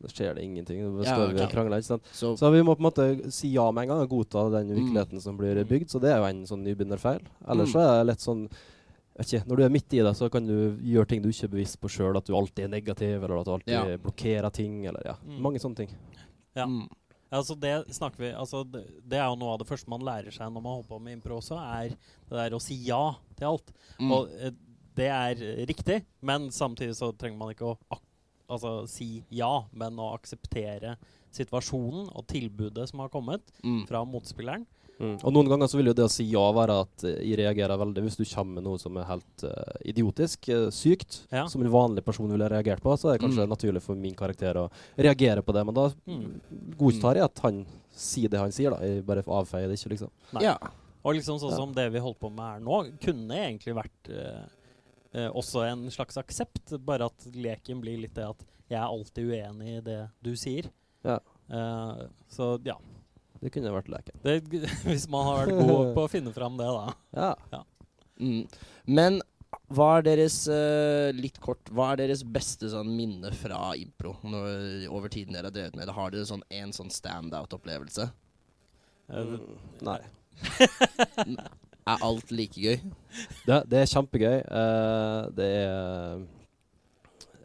Da 0.00 0.08
skjer 0.08 0.34
det 0.34 0.42
ingenting. 0.44 0.80
Da 0.96 1.04
Ja, 1.04 1.14
står 1.16 1.34
vi 1.34 1.40
og 1.44 1.50
krangler. 1.50 1.76
ikke 1.78 1.84
sant? 1.90 2.04
Så, 2.12 2.36
Så 2.38 2.50
vi 2.52 2.62
må 2.62 2.74
på 2.74 2.80
en 2.80 2.90
måte 2.90 3.30
si 3.32 3.48
ja 3.52 3.70
med 3.70 3.82
en 3.82 3.88
gang 3.88 4.00
og 4.00 4.08
godta 4.08 4.50
den 4.50 4.68
Mm. 4.70 4.76
virkeligheten 4.80 5.20
som 5.20 5.36
blir 5.36 5.62
bygd. 5.64 5.90
Så 5.90 6.00
det 6.00 6.10
er 6.10 6.18
jo 6.18 6.24
en 6.24 6.44
sånn 6.46 6.64
nybegynnerfeil. 6.64 7.20
Ellers 7.48 7.68
Mm. 7.68 7.72
så 7.74 7.80
er 7.80 7.98
det 8.00 8.06
lett 8.06 8.20
sånn 8.20 8.48
ikke, 9.20 9.44
Når 9.46 9.56
du 9.56 9.62
er 9.64 9.68
midt 9.68 9.92
i 9.92 9.98
det, 10.02 10.16
så 10.16 10.30
kan 10.30 10.46
du 10.46 10.78
gjøre 10.80 11.06
ting 11.08 11.20
du 11.20 11.28
ikke 11.28 11.44
er 11.44 11.48
bevisst 11.48 11.78
på 11.80 11.88
sjøl. 11.90 12.16
At 12.16 12.24
du 12.24 12.32
alltid 12.34 12.64
er 12.64 12.68
negativ, 12.68 13.22
eller 13.22 13.38
at 13.40 13.44
du 13.44 13.50
alltid 13.52 13.66
Ja. 13.90 13.96
blokkerer 13.98 14.50
ting. 14.52 14.86
Eller 14.86 15.02
ja, 15.04 15.14
Mm. 15.26 15.40
mange 15.42 15.58
sånne 15.60 15.76
ting. 15.76 15.88
Ja. 16.56 16.64
mm. 16.66 16.88
Altså 17.32 17.54
det 17.60 17.86
snakker 17.94 18.16
vi 18.18 18.32
altså 18.32 18.64
det, 18.68 18.86
det 19.06 19.18
er 19.18 19.28
jo 19.28 19.36
noe 19.36 19.52
av 19.52 19.58
det 19.58 19.68
første 19.68 19.86
man 19.88 20.00
lærer 20.00 20.32
seg 20.32 20.50
når 20.50 20.62
man 20.62 20.72
holder 20.82 20.88
på 20.88 21.00
med 21.00 21.12
impro 21.22 21.36
også, 21.38 21.56
er 21.60 21.88
det 21.90 21.96
der 22.30 22.50
å 22.50 22.60
si 22.60 22.74
ja 22.74 23.14
til 23.36 23.46
alt. 23.46 23.72
Mm. 24.00 24.10
Og 24.10 24.28
eh, 24.40 24.50
det 24.96 25.06
er 25.06 25.34
riktig, 25.66 26.04
men 26.22 26.48
samtidig 26.50 26.96
så 26.96 27.12
trenger 27.16 27.38
man 27.38 27.50
ikke 27.54 27.66
å 27.66 27.78
ak 27.92 28.00
altså, 28.50 28.88
si 28.90 29.22
ja, 29.30 29.64
men 29.72 29.96
å 29.96 30.10
akseptere 30.18 30.96
situasjonen 31.34 32.10
og 32.14 32.26
tilbudet 32.30 32.88
som 32.90 33.00
har 33.04 33.08
kommet 33.12 33.42
Mm. 33.64 33.86
fra 33.88 34.04
motspilleren. 34.04 34.66
Mm. 35.00 35.14
Og 35.24 35.32
noen 35.32 35.48
ganger 35.48 35.66
så 35.70 35.78
vil 35.78 35.86
jo 35.86 35.94
det 35.96 36.04
å 36.04 36.10
si 36.12 36.24
ja 36.28 36.42
være 36.52 36.74
at 36.82 37.04
eh, 37.08 37.22
jeg 37.24 37.38
reagerer 37.40 37.78
veldig 37.80 38.02
hvis 38.04 38.18
du 38.20 38.24
kommer 38.28 38.58
med 38.60 38.64
noe 38.66 38.78
som 38.78 38.98
er 39.00 39.06
helt 39.08 39.44
uh, 39.48 39.78
idiotisk, 39.88 40.50
uh, 40.52 40.68
sykt, 40.70 41.22
Ja. 41.32 41.46
som 41.48 41.62
en 41.62 41.70
vanlig 41.72 42.04
person 42.04 42.28
ville 42.28 42.48
reagert 42.52 42.82
på, 42.84 42.92
så 43.00 43.08
er 43.08 43.16
det 43.18 43.22
kanskje 43.24 43.46
Mm. 43.46 43.54
naturlig 43.54 43.80
for 43.82 43.94
min 43.96 44.14
karakter 44.14 44.54
å 44.60 44.70
reagere 44.98 45.40
på 45.42 45.54
det. 45.54 45.64
Men 45.64 45.74
da 45.74 45.88
Mm. 46.06 46.40
godtar 46.76 47.14
jeg 47.14 47.24
at 47.24 47.38
han 47.38 47.66
sier 47.96 48.28
det 48.28 48.38
han 48.40 48.50
sier, 48.52 48.70
da. 48.70 48.76
Jeg 48.84 49.06
bare 49.06 49.22
avfeier 49.24 49.68
det 49.68 49.78
ikke, 49.80 49.90
liksom. 49.96 50.10
Nei. 50.34 50.42
Ja. 50.42 50.58
Og 51.02 51.14
liksom 51.14 51.38
sånn 51.40 51.50
Ja. 51.50 51.56
som 51.56 51.72
det 51.72 51.90
vi 51.92 51.98
holdt 51.98 52.18
på 52.20 52.28
med 52.30 52.44
her 52.44 52.60
nå, 52.60 52.98
kunne 53.00 53.30
egentlig 53.32 53.74
vært 53.74 54.10
eh, 54.10 54.44
eh, 55.14 55.28
også 55.30 55.64
en 55.66 55.86
slags 55.92 56.18
aksept. 56.20 56.76
Bare 56.86 57.08
at 57.10 57.26
leken 57.34 57.82
blir 57.82 58.00
litt 58.02 58.14
det 58.18 58.28
at 58.28 58.46
jeg 58.70 58.78
er 58.78 58.86
alltid 58.86 59.32
uenig 59.32 59.76
i 59.78 59.82
det 59.86 60.00
du 60.22 60.32
sier. 60.38 60.70
Ja. 61.06 61.18
Eh, 61.50 62.06
så 62.30 62.54
ja. 62.66 62.78
Det 63.40 63.48
kunne 63.54 63.72
vært 63.72 63.88
leken. 63.88 64.20
Det, 64.22 64.38
hvis 64.88 65.08
man 65.08 65.24
har 65.26 65.42
vært 65.46 65.60
god 65.64 65.92
på 65.96 66.04
å 66.04 66.12
finne 66.12 66.32
fram 66.36 66.58
det, 66.60 66.68
da. 66.68 67.34
Ja. 67.56 67.62
Mm. 68.20 68.42
Men 68.84 69.22
hva 69.72 69.86
er 69.96 70.04
deres 70.04 70.42
uh, 70.50 71.08
Litt 71.16 71.38
kort, 71.42 71.70
hva 71.74 71.92
er 71.94 72.02
deres 72.02 72.20
beste 72.26 72.68
sånn 72.70 72.90
minne 72.94 73.32
fra 73.34 73.70
impro 73.80 74.12
når, 74.28 74.84
over 74.92 75.10
tiden 75.10 75.34
dere 75.34 75.48
har 75.48 75.54
drevet 75.56 75.78
med 75.78 75.88
det? 75.88 75.94
Har 75.96 76.12
dere 76.12 76.28
sånn, 76.28 76.44
en 76.52 76.74
sånn 76.76 76.92
standout-opplevelse? 76.94 78.10
Eh, 79.10 79.24
Mm. 79.30 79.56
Nei. 79.82 79.98
Er 81.88 81.96
alt 82.04 82.30
like 82.30 82.60
gøy? 82.60 82.76
Det, 83.46 83.56
det 83.70 83.78
er 83.80 83.86
kjempegøy. 83.90 84.36
Uh, 84.50 85.30
det 85.34 85.48
er 85.56 86.20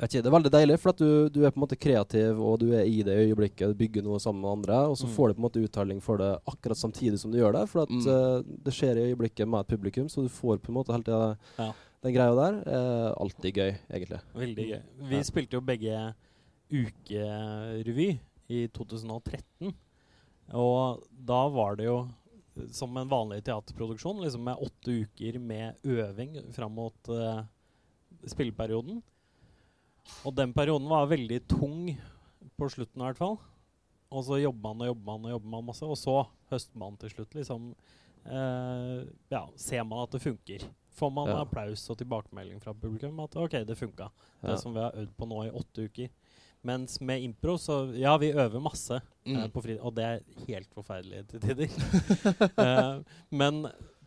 ikke, 0.06 0.20
Det 0.22 0.28
er 0.28 0.34
veldig 0.36 0.52
deilig, 0.52 0.76
for 0.80 0.90
at 0.92 1.00
du, 1.00 1.30
du 1.32 1.40
er 1.46 1.52
på 1.56 1.60
en 1.62 1.64
måte 1.64 1.78
kreativ, 1.80 2.40
og 2.44 2.60
du 2.60 2.74
er 2.76 2.84
i 2.84 2.98
det 3.08 3.16
øyeblikket. 3.16 3.72
Du 3.72 3.80
bygger 3.80 4.04
noe 4.04 4.20
sammen 4.20 4.42
med 4.44 4.52
andre, 4.58 4.80
og 4.92 4.98
så 5.00 5.08
Mm. 5.08 5.14
får 5.16 5.28
du 5.28 5.34
på 5.34 5.40
en 5.40 5.46
måte 5.48 5.64
uttelling 5.64 6.02
for 6.04 6.18
det 6.20 6.34
akkurat 6.52 6.78
samtidig 6.78 7.18
som 7.20 7.32
du 7.32 7.38
gjør 7.40 7.54
det. 7.54 7.70
For 7.70 7.82
at 7.84 7.90
Mm. 7.90 8.06
uh, 8.08 8.42
det 8.66 8.74
skjer 8.76 8.98
i 9.00 9.06
øyeblikket 9.14 9.48
med 9.48 9.60
et 9.62 9.68
publikum, 9.72 10.10
så 10.12 10.22
du 10.22 10.30
får 10.30 10.58
på 10.60 10.70
en 10.70 10.76
måte 10.76 10.92
hele 10.92 11.04
tida 11.04 11.38
Ja. 11.58 11.72
den 12.04 12.14
greia 12.14 12.36
der. 12.36 12.54
Uh, 12.68 13.14
alltid 13.24 13.54
gøy, 13.56 13.72
egentlig. 13.90 14.20
Veldig 14.36 14.68
gøy. 14.68 14.82
Vi 15.10 15.16
Ja. 15.16 15.24
spilte 15.24 15.54
jo 15.54 15.62
begge 15.62 16.14
ukerevy 16.72 18.20
i 18.50 18.68
2013. 18.68 19.74
Og 20.54 21.02
da 21.26 21.48
var 21.50 21.76
det 21.78 21.86
jo 21.86 22.08
som 22.72 22.96
en 22.98 23.10
vanlig 23.12 23.44
teaterproduksjon, 23.48 24.22
liksom 24.24 24.46
med 24.48 24.62
åtte 24.64 24.94
uker 25.04 25.40
med 25.40 25.76
øving 25.84 26.38
fram 26.56 26.72
mot 26.78 27.10
uh, 27.12 27.42
spilleperioden. 28.28 29.02
Og 30.26 30.36
den 30.38 30.54
perioden 30.54 30.88
var 30.90 31.10
veldig 31.10 31.42
tung 31.50 31.90
på 32.56 32.70
slutten, 32.72 33.02
i 33.02 33.08
hvert 33.10 33.20
fall. 33.20 33.38
Og 34.14 34.24
så 34.28 34.38
jobber 34.40 34.72
man 34.72 34.86
og 34.86 34.92
jobber 34.94 35.06
man 35.12 35.28
og 35.28 35.34
jobber 35.36 35.54
man 35.56 35.68
masse, 35.72 35.86
og 35.86 35.98
så 36.00 36.18
høster 36.52 36.80
man 36.80 36.98
til 37.02 37.12
slutt 37.12 37.36
liksom 37.36 37.72
uh, 38.30 39.02
Ja, 39.34 39.46
ser 39.60 39.84
man 39.84 40.06
at 40.06 40.16
det 40.16 40.24
funker. 40.24 40.68
Får 40.96 41.12
man 41.12 41.28
Ja. 41.28 41.42
applaus 41.44 41.84
og 41.92 41.98
tilbakemelding 42.00 42.62
fra 42.64 42.74
publikum 42.74 43.20
at 43.20 43.36
OK, 43.36 43.58
det 43.68 43.76
funka. 43.76 44.08
Ja. 44.42 44.54
Det 44.54 44.60
som 44.62 44.74
vi 44.74 44.80
har 44.80 44.96
øvd 44.96 45.12
på 45.18 45.28
nå 45.28 45.42
i 45.48 45.52
åtte 45.52 45.90
uker. 45.90 46.10
Mens 46.66 46.98
med 47.02 47.22
impro, 47.22 47.58
så 47.62 47.76
ja, 47.94 48.16
vi 48.18 48.32
øver 48.34 48.62
masse 48.64 48.98
mm. 49.26 49.36
uh, 49.38 49.48
på 49.54 49.62
fritid, 49.62 49.82
og 49.86 49.94
det 49.98 50.06
er 50.08 50.24
helt 50.48 50.72
forferdelig 50.74 51.26
til 51.30 51.44
tider. 51.44 51.76
uh, 52.58 53.04
men 53.42 53.66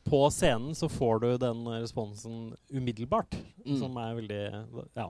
på 0.09 0.21
scenen 0.33 0.75
så 0.75 0.89
får 0.91 1.21
du 1.23 1.29
den 1.43 1.65
responsen 1.79 2.53
umiddelbart, 2.75 3.37
Mm. 3.69 3.79
som 3.83 3.97
er 4.01 4.15
veldig 4.17 4.43
Ja. 4.97 5.09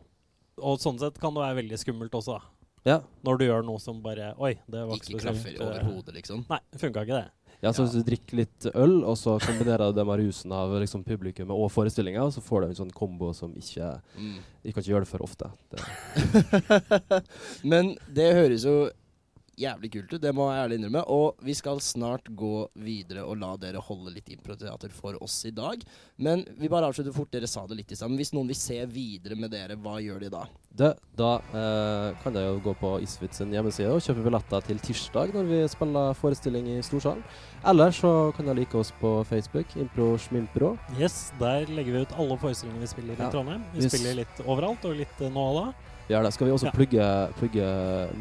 Og 0.58 0.80
sånn 0.82 0.96
sett 0.98 1.20
kan 1.22 1.30
det 1.36 1.44
være 1.44 1.60
veldig 1.60 1.76
skummelt 1.78 2.14
også. 2.18 2.40
Ja. 2.88 2.96
Når 3.22 3.38
du 3.38 3.44
gjør 3.46 3.62
noe 3.66 3.78
som 3.78 4.00
bare 4.02 4.32
Oi, 4.42 4.56
det 4.66 4.80
var 4.88 4.96
ikke 4.96 5.12
Ikke 5.12 5.20
spesielt. 5.20 5.28
klaffer 5.28 5.54
eh, 5.54 5.66
overhodet, 5.68 6.14
liksom? 6.16 6.40
Nei, 6.50 6.58
det 6.72 6.80
funka 6.82 7.04
ikke, 7.06 7.20
det. 7.20 7.30
Ja, 7.60 7.72
så 7.72 7.82
Hvis 7.82 7.96
du 7.98 8.06
drikker 8.06 8.38
litt 8.38 8.66
øl, 8.70 9.00
og 9.02 9.16
så 9.18 9.34
kombinerer 9.42 9.90
du 9.90 9.96
det 9.98 10.04
med 10.06 10.20
rusen 10.20 10.52
av 10.54 10.76
liksom, 10.78 11.02
publikummet 11.06 11.56
og 11.56 11.72
forestillinga, 11.74 12.28
så 12.30 12.42
får 12.44 12.60
du 12.60 12.66
en 12.68 12.78
sånn 12.84 12.94
kombo 12.94 13.32
som 13.34 13.54
ikke 13.58 13.96
Mm. 14.18 14.38
Kan 14.68 14.82
ikke 14.82 14.90
gjøre 14.90 15.06
det 15.06 15.08
for 15.08 15.22
ofte. 15.24 15.46
Det, 15.72 17.22
Men 17.70 17.94
det 18.12 18.26
høres 18.36 18.66
jo 18.66 18.90
jævlig 19.58 19.90
kult 19.96 20.14
ut, 20.14 20.22
det 20.22 20.34
må 20.36 20.48
jeg 20.52 20.62
ærlig 20.64 20.78
innrømme. 20.80 21.02
Og 21.14 21.42
vi 21.44 21.56
skal 21.58 21.82
snart 21.84 22.30
gå 22.38 22.68
videre 22.78 23.26
og 23.26 23.40
la 23.42 23.54
dere 23.60 23.82
holde 23.82 24.14
litt 24.14 24.30
improteater 24.34 24.92
for 24.94 25.18
oss 25.24 25.40
i 25.48 25.54
dag. 25.54 25.82
Men 26.16 26.46
vi 26.58 26.70
bare 26.72 26.90
avslutter 26.90 27.16
fort, 27.16 27.32
dere 27.34 27.50
sa 27.50 27.66
det 27.66 27.80
litt 27.80 27.92
i 27.92 27.98
stad. 27.98 28.16
Hvis 28.18 28.34
noen 28.36 28.50
vil 28.50 28.58
se 28.58 28.80
videre 28.90 29.38
med 29.38 29.52
dere, 29.54 29.78
hva 29.78 29.98
gjør 30.02 30.26
de 30.26 30.32
da? 30.38 30.46
det, 30.78 30.94
da 31.18 31.30
eh, 31.34 32.16
kan 32.22 32.34
de 32.34 32.42
jo 32.44 32.58
gå 32.62 32.74
på 32.78 32.92
Isfit 33.02 33.34
sin 33.34 33.52
hjemmeside 33.54 33.90
og 33.90 34.02
kjøpe 34.04 34.22
billetter 34.26 34.62
til 34.68 34.78
tirsdag 34.82 35.34
når 35.34 35.48
vi 35.50 35.60
spiller 35.72 36.14
forestilling 36.18 36.68
i 36.76 36.78
Storsalen. 36.86 37.24
Eller 37.66 37.94
så 37.94 38.12
kan 38.36 38.46
de 38.46 38.54
like 38.60 38.78
oss 38.78 38.92
på 39.00 39.16
Facebook, 39.26 39.74
Impro 39.80 40.12
Schmimpro. 40.22 40.76
Yes, 40.98 41.32
der 41.40 41.66
legger 41.74 41.96
vi 41.96 42.04
ut 42.06 42.16
alle 42.16 42.38
forestillingene 42.38 42.86
vi 42.86 42.92
spiller 42.92 43.18
i 43.18 43.26
Ja. 43.26 43.30
Trondheim. 43.34 43.64
Vi 43.74 43.82
yes. 43.82 43.92
spiller 43.92 44.20
litt 44.22 44.42
overalt, 44.46 44.84
og 44.86 44.98
litt 45.00 45.22
eh, 45.24 45.32
nå 45.34 45.48
og 45.50 45.58
da. 45.58 45.87
Gjør 46.08 46.22
det. 46.24 46.32
Skal 46.34 46.46
vi 46.46 46.52
også 46.52 46.66
Ja. 46.66 46.72
plugge, 46.72 47.06
plugge 47.38 47.64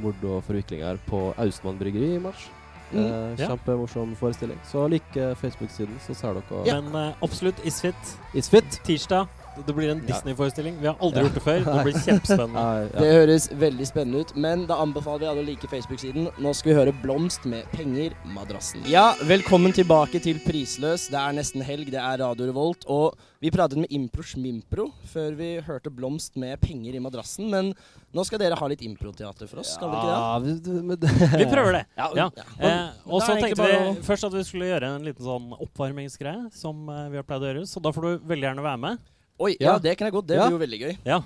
mord 0.03 0.23
og 0.23 0.43
forviklinger 0.43 0.97
på 1.07 1.33
Austmann 1.37 1.77
bryggeri 1.79 2.15
i 2.15 2.19
mars? 2.19 2.49
Mm. 2.91 2.99
Eh, 3.03 3.37
Kjempemorsom 3.47 4.15
forestilling. 4.15 4.59
Så 4.67 4.87
lik 4.87 5.03
eh, 5.15 5.33
Facebook-siden, 5.35 5.97
så 6.05 6.13
ser 6.15 6.33
dere 6.39 6.81
Men 6.81 6.95
uh, 6.95 7.13
absolutt 7.23 7.59
Isfit. 7.65 8.13
Isfit. 8.33 8.79
Tirsdag 8.87 9.27
Det 9.65 9.73
blir 9.75 9.89
en 9.89 10.01
Disney-forestilling. 10.05 10.75
Vi 10.81 10.87
har 10.87 10.95
aldri 11.01 11.23
gjort 11.25 11.33
det 11.33 11.41
før. 11.43 11.63
Det 11.65 11.83
blir 11.87 11.97
kjempespennende. 12.05 12.91
Det 12.93 13.11
høres 13.15 13.47
veldig 13.57 13.87
spennende 13.89 14.21
ut, 14.21 14.33
men 14.37 14.65
da 14.69 14.77
anbefaler 14.83 15.19
vi 15.23 15.29
alle 15.31 15.41
å 15.41 15.47
like 15.47 15.67
Facebook-siden. 15.71 16.27
Nå 16.43 16.53
skal 16.55 16.71
vi 16.73 16.77
høre 16.77 16.93
Blomst 17.03 17.45
med 17.49 17.65
'Penger 17.73 18.13
madrassen'. 18.35 18.85
Ja, 18.87 19.15
velkommen 19.23 19.73
tilbake 19.73 20.21
til 20.21 20.39
Prisløs. 20.45 21.07
Det 21.09 21.17
er 21.17 21.33
nesten 21.33 21.63
helg, 21.65 21.89
det 21.91 21.99
er 22.01 22.21
Radio 22.21 22.45
Revolt. 22.51 22.85
Og 22.87 23.17
vi 23.41 23.51
pratet 23.53 23.77
med 23.81 23.91
Impro 23.93 24.23
Schmimpro 24.25 24.91
før 25.11 25.35
vi 25.37 25.49
hørte 25.65 25.89
Blomst 25.93 26.35
med 26.37 26.59
'Penger 26.61 26.95
i 26.95 26.99
madrassen'. 27.03 27.49
Men 27.49 27.73
nå 28.13 28.23
skal 28.25 28.39
dere 28.39 28.55
ha 28.55 28.67
litt 28.67 28.81
improteater 28.81 29.47
for 29.49 29.59
oss, 29.59 29.73
skal 29.75 29.89
dere 29.91 30.13
Ja, 30.13 30.39
ikke 30.39 30.97
det? 31.01 31.37
Vi 31.41 31.45
prøver 31.49 31.71
det. 31.81 31.85
Ja, 31.97 32.07
Ja. 32.15 32.29
ja. 32.37 32.43
Eh, 32.59 32.89
og 33.07 33.21
så 33.21 33.35
tenkte 33.39 33.61
vi 33.65 33.73
å- 33.73 33.95
først 34.03 34.23
at 34.23 34.33
vi 34.33 34.43
skulle 34.43 34.65
gjøre 34.71 34.95
en 34.95 35.03
liten 35.03 35.25
sånn 35.25 35.51
oppvarmingsgreie, 35.59 36.51
som 36.53 36.87
eh, 36.89 37.09
vi 37.09 37.15
har 37.17 37.23
pleid 37.23 37.41
å 37.41 37.53
gjøre. 37.53 37.67
Så 37.67 37.81
da 37.81 37.91
får 37.91 38.01
du 38.01 38.25
veldig 38.27 38.43
gjerne 38.53 38.63
være 38.63 38.79
med. 38.79 38.97
Oi, 39.39 39.55
ja, 39.61 39.77
det 39.79 39.93
kan 39.97 40.07
jeg 40.07 40.13
godt. 40.15 40.27
Det 40.27 40.37
Ja. 40.37 40.47
blir 40.47 40.57
jo 40.57 40.63
veldig 40.65 40.79
gøy. 40.81 40.97
Ja. 41.05 41.19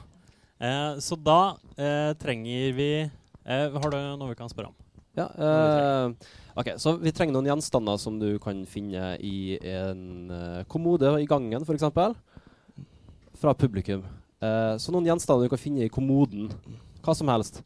Eh, 0.61 0.95
så 0.99 1.15
da 1.17 1.55
eh, 1.77 2.13
trenger 2.21 2.73
vi 2.77 2.89
eh, 3.01 3.69
Har 3.73 3.89
du 3.89 3.97
noe 4.19 4.29
vi 4.29 4.35
kan 4.37 4.49
spørre 4.51 4.67
om? 4.69 4.75
Ja, 5.17 5.25
eh, 5.25 6.13
ok, 6.55 6.67
Så 6.77 6.93
vi 7.01 7.11
trenger 7.11 7.33
noen 7.33 7.47
gjenstander 7.49 7.97
som 7.99 8.19
du 8.19 8.37
kan 8.39 8.65
finne 8.69 9.17
i 9.19 9.57
en 9.63 10.29
eh, 10.31 10.63
kommode 10.69 11.09
i 11.21 11.25
gangen, 11.25 11.63
f.eks. 11.65 11.87
Fra 13.41 13.53
publikum. 13.57 14.03
Eh, 14.41 14.75
så 14.77 14.91
noen 14.93 15.05
gjenstander 15.09 15.47
du 15.47 15.49
kan 15.55 15.57
finne 15.61 15.83
i 15.85 15.89
kommoden. 15.89 16.51
Hva 17.01 17.15
som 17.17 17.27
helst. 17.31 17.63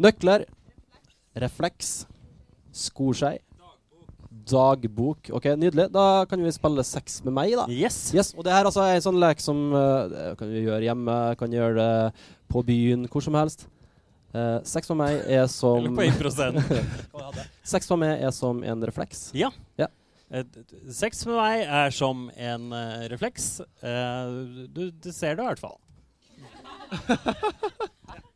Nøkler. 0.00 0.46
Refleks. 1.36 2.06
Skoskei. 2.72 3.38
Dagbok. 4.50 5.30
Ok, 5.36 5.46
Nydelig. 5.58 5.88
Da 5.94 6.24
kan 6.30 6.42
vi 6.44 6.52
spille 6.54 6.84
sex 6.86 7.20
med 7.24 7.34
meg, 7.36 7.54
da. 7.58 7.64
Yes. 7.70 8.12
Og 8.36 8.44
det 8.46 8.52
her 8.54 8.68
altså, 8.68 8.82
er 8.84 8.98
en 8.98 9.04
sånn 9.06 9.20
lek 9.22 9.42
som 9.42 9.60
uh, 9.74 10.34
kan 10.38 10.50
vi 10.50 10.64
gjøre 10.66 10.84
hjemme, 10.86 11.16
kan 11.40 11.54
gjøre 11.54 11.74
det 11.78 12.26
på 12.52 12.62
byen, 12.66 13.06
hvor 13.12 13.24
som 13.24 13.38
helst. 13.38 13.66
Uh, 14.34 14.58
sex 14.66 14.90
med 14.90 14.98
meg 14.98 15.20
er 15.30 15.46
som 15.50 15.78
Eller 15.78 15.94
på 15.94 17.22
1 17.22 17.44
Sex 17.74 17.88
med 17.94 18.02
meg 18.02 18.24
er 18.26 18.34
som 18.34 18.62
en 18.66 18.86
refleks. 18.90 19.28
Ja. 19.38 19.52
Ja. 19.80 19.86
D- 20.34 20.64
Sex 20.90 21.22
med 21.28 21.38
meg 21.38 21.62
er 21.64 21.94
som 21.94 22.26
en 22.34 22.70
uh, 22.74 23.04
refleks. 23.12 23.60
Du, 23.80 24.88
du 24.90 25.10
ser 25.14 25.38
det 25.38 25.44
i 25.44 25.50
hvert 25.52 25.62
fall. 25.62 25.78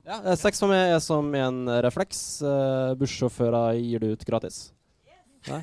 Ja, 0.09 0.23
sex 0.41 0.57
for 0.57 0.71
meg 0.73 0.95
er 0.95 1.01
som 1.05 1.27
en 1.37 1.67
refleks. 1.85 2.41
Uh, 2.41 2.95
Bussjåfører 2.97 3.77
gir 3.77 4.01
det 4.01 4.15
ut 4.17 4.23
gratis. 4.25 4.71
Nei? 5.47 5.63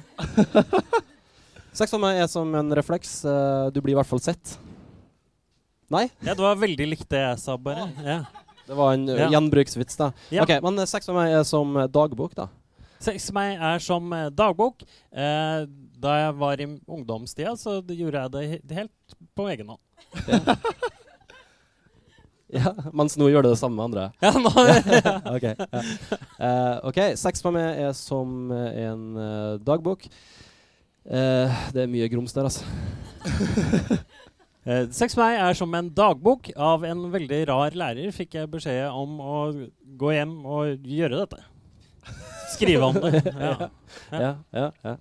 sex 1.76 1.91
for 1.91 1.99
meg 2.01 2.21
er 2.23 2.30
som 2.32 2.53
en 2.55 2.71
refleks. 2.78 3.17
eh, 3.28 3.67
du 3.76 3.82
blir 3.84 3.93
i 3.95 3.99
hvert 3.99 4.09
fall 4.09 4.21
sett. 4.23 4.55
Nei? 5.91 6.07
Ja, 6.26 6.34
det 6.34 6.41
var 6.41 6.55
veldig 6.57 6.88
likt 6.95 7.09
det 7.11 7.19
jeg 7.21 7.39
sa, 7.43 7.57
bare. 7.61 7.89
Ja. 8.01 8.19
Det 8.65 8.73
var 8.80 8.93
en 8.95 9.03
eh, 9.09 9.19
Ja. 9.26 9.28
gjenbruksvits, 9.36 9.97
da. 9.99 10.11
Ja. 10.34 10.43
Ok, 10.47 10.55
Men 10.65 10.80
eh, 10.82 10.88
sex 10.89 11.05
for 11.05 11.17
meg 11.17 11.34
er 11.36 11.43
som 11.45 11.76
dagbok, 11.93 12.34
da. 12.39 12.47
Sex 13.05 13.28
for 13.30 13.38
meg 13.38 13.59
er 13.61 13.84
som 13.84 14.09
dagbok. 14.34 14.82
Eh, 15.13 15.65
da 16.01 16.15
jeg 16.23 16.38
var 16.39 16.61
i 16.63 16.65
ungdomstida, 16.88 17.53
så 17.59 17.78
gjorde 17.86 18.23
jeg 18.23 18.61
det 18.65 18.80
helt 18.80 19.15
på 19.38 19.45
egen 19.51 19.69
hånd. 19.76 19.84
Ja, 22.53 22.73
Mens 22.97 23.15
nå 23.17 23.29
gjør 23.31 23.45
du 23.45 23.49
det 23.51 23.59
samme 23.59 23.79
med 23.79 23.85
andre? 23.89 24.09
Ja, 24.21 24.31
nå- 24.37 24.51
ok, 25.35 25.47
ja. 25.49 25.83
Uh, 26.37 26.75
okay. 26.91 27.15
sex 27.19 27.43
med 27.45 27.57
meg 27.57 27.83
er 27.87 27.95
som 27.97 28.51
en 28.53 29.05
uh, 29.17 29.55
dagbok. 29.65 30.05
Uh, 31.05 31.49
det 31.73 31.85
er 31.85 31.91
mye 31.91 32.09
grums 32.09 32.33
der, 32.33 32.49
altså. 32.49 32.65
Eh, 34.65 34.87
Sex 34.89 35.13
med 35.13 35.27
meg 35.27 35.35
er 35.45 35.57
som 35.57 35.73
en 35.77 35.91
dagbok. 35.93 36.47
Av 36.57 36.81
en 36.89 37.03
veldig 37.13 37.41
rar 37.51 37.75
lærer 37.77 38.13
fikk 38.13 38.39
jeg 38.39 38.49
beskjed 38.49 38.87
om 38.89 39.19
å 39.21 39.35
gå 39.99 40.13
hjem 40.15 40.39
og 40.41 40.87
gjøre 40.89 41.19
dette. 41.21 41.43
Skrive 42.55 42.89
om 42.89 42.97
det. 43.03 43.21
Ja. 43.29 43.69
ja, 44.09 44.31
ja, 44.57 44.65
ja. 44.85 44.95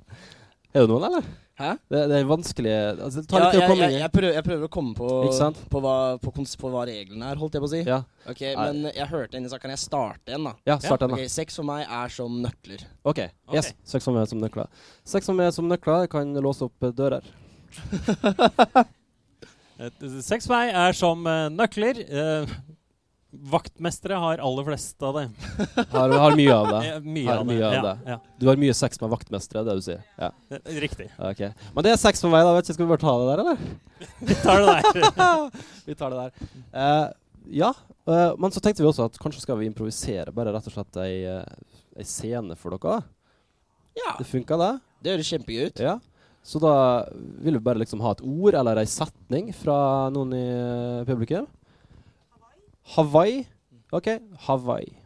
Er 0.74 0.84
det 0.84 0.90
noen, 0.90 1.07
eller? 1.09 1.32
Hæ? 1.55 1.69
Det, 1.87 1.99
det 2.11 2.17
er 2.19 2.25
vanskelig 2.27 2.71
altså, 2.75 3.21
Det 3.23 3.29
tar 3.31 3.39
Ja, 3.39 3.45
litt 3.45 3.53
tid 3.55 3.61
å 3.61 3.63
jeg, 3.63 3.71
komme 3.71 3.85
jeg, 3.85 3.93
inn 3.95 4.01
jeg, 4.03 4.11
prøver, 4.17 4.33
jeg 4.35 4.45
prøver 4.49 4.65
å 4.67 4.71
komme 4.75 4.95
på, 4.99 5.11
Ikke 5.29 5.37
sant? 5.37 5.61
på, 5.71 5.83
hva, 5.85 5.93
på, 6.19 6.33
kons- 6.35 6.57
på 6.59 6.71
hva 6.73 6.83
reglene 6.89 7.29
er, 7.31 7.39
holdt 7.39 7.55
jeg 7.55 7.63
på 7.63 7.69
å 7.69 7.71
si. 7.71 7.83
Ja. 7.87 7.99
Ok, 8.27 8.41
Men 8.59 8.81
jeg 8.89 9.07
hørte 9.13 9.39
en 9.39 9.47
i 9.47 9.53
stad. 9.53 9.63
Kan 9.63 9.71
jeg 9.75 9.83
starte 9.85 10.35
en, 10.35 10.49
da? 10.49 10.55
Ja, 10.67 10.79
start 10.83 11.05
en, 11.07 11.15
da. 11.15 11.21
Ok, 11.21 11.31
Sex 11.31 11.61
for 11.61 11.69
meg 11.69 11.85
er 11.87 12.15
som 12.17 12.41
nøkler. 12.43 12.83
OK. 13.07 13.21
Yes. 13.55 13.71
Sex 13.87 14.09
for 14.11 14.19
meg 14.19 14.27
som 14.33 14.43
nøkler. 14.43 14.67
Sex 15.07 15.31
for 15.31 15.39
meg 15.39 15.53
som 15.55 15.71
nøkler 15.71 16.11
kan 16.11 16.35
låse 16.43 16.67
opp 16.67 16.89
eh, 16.91 16.95
dører. 16.99 17.31
Eh, 19.75 19.91
Sex 20.23 20.47
for 20.47 20.55
meg 20.55 20.69
er 20.71 20.95
som 20.95 21.25
eh, 21.27 21.49
nøkler. 21.51 21.99
Eh, 22.07 22.53
vaktmestere 23.51 24.18
har 24.20 24.43
aller 24.43 24.66
flest 24.66 25.03
av 25.03 25.16
det. 25.18 25.24
Har, 25.93 26.12
har 26.22 26.37
mye 26.37 26.55
av 26.55 26.68
det. 26.70 26.80
Ja, 26.95 26.99
mye 27.01 27.26
har 27.28 27.39
av 27.43 27.47
det, 27.49 27.57
av 27.66 27.74
ja, 27.74 27.82
det. 27.82 28.12
ja. 28.12 28.18
Du 28.41 28.47
har 28.49 28.61
mye 28.61 28.74
sex 28.76 29.01
med 29.01 29.11
vaktmestere, 29.12 29.64
det 29.66 29.74
du 29.78 29.82
sier? 29.85 30.05
Ja. 30.20 30.30
Eh, 30.51 30.78
Riktig. 30.85 31.09
Okay. 31.18 31.51
Men 31.74 31.87
det 31.87 31.95
er 31.95 32.01
sex 32.01 32.22
på 32.24 32.30
meg, 32.32 32.45
da. 32.47 32.55
Vet 32.57 32.68
ikke, 32.68 32.78
Skal 32.78 32.87
vi 32.87 32.93
bare 32.95 33.05
ta 33.05 33.16
det 33.18 33.26
der, 33.32 33.43
eller? 33.45 33.59
Vi 34.30 34.39
tar 34.43 34.62
det 34.62 34.76
der. 34.76 35.45
vi 35.87 35.99
tar 35.99 36.14
det 36.14 36.22
der. 36.24 36.49
Uh, 36.74 37.11
ja, 37.62 37.74
Uh, 38.05 38.35
men 38.37 38.53
så 38.53 38.61
tenkte 38.61 38.82
vi 38.82 38.89
også 38.91 39.07
at 39.09 39.14
kanskje 39.16 39.41
skal 39.41 39.57
vi 39.57 39.64
improvisere 39.64 40.28
bare 40.37 40.53
rett 40.53 40.66
og 40.68 40.74
slett 40.74 40.99
ei, 41.01 41.22
ei 41.97 42.05
scene 42.05 42.53
for 42.61 42.76
dere. 42.76 42.99
Ja. 43.97 44.11
Det 44.18 44.26
funka, 44.28 44.59
det? 44.61 44.72
Det 45.01 45.14
høres 45.14 45.30
kjempegøy 45.32 45.70
ut. 45.70 45.80
Ja. 45.80 45.95
Så 46.45 46.61
da 46.61 46.74
vil 47.41 47.57
vi 47.57 47.62
bare 47.64 47.80
liksom 47.80 48.03
ha 48.05 48.12
et 48.12 48.20
ord 48.20 48.59
eller 48.59 48.82
ei 48.82 48.89
setning 48.91 49.49
fra 49.57 50.11
noen 50.12 50.35
i 50.37 50.45
publikum. 51.09 51.49
Hawaii. 52.85 53.47
OK, 53.93 54.09
Hawaii. 54.47 54.97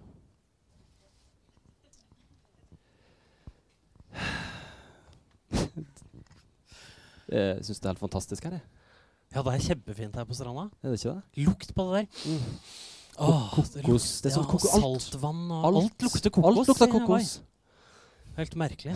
Jeg 7.29 7.61
syns 7.65 7.77
det 7.81 7.85
er 7.89 7.93
helt 7.93 8.01
fantastisk 8.01 8.45
her, 8.49 8.53
jeg. 8.57 8.63
Ja, 9.35 9.43
det 9.45 9.53
er 9.55 9.59
kjempefint 9.67 10.15
her 10.17 10.25
på 10.25 10.35
stranda. 10.37 10.63
Er 10.83 10.89
det 10.95 10.99
ikke 11.05 11.13
det? 11.19 11.23
Lukt 11.45 11.75
på 11.77 11.83
det 11.85 11.93
der. 11.99 12.07
Mm. 12.25 12.45
Åh, 13.19 13.51
Kokos. 13.53 13.71
det 13.75 13.83
Det 14.25 14.31
er 14.31 14.35
sånn 14.39 14.49
ja. 14.49 14.53
Saltvann 14.79 15.43
og 15.53 15.65
Alt. 15.69 15.77
alt, 15.83 15.99
lukter 16.07 16.31
kokos. 16.33 16.49
Alt 16.49 16.59
lukter 16.71 16.89
kokos. 16.93 17.29
Helt 18.39 18.55
merkelig. 18.57 18.95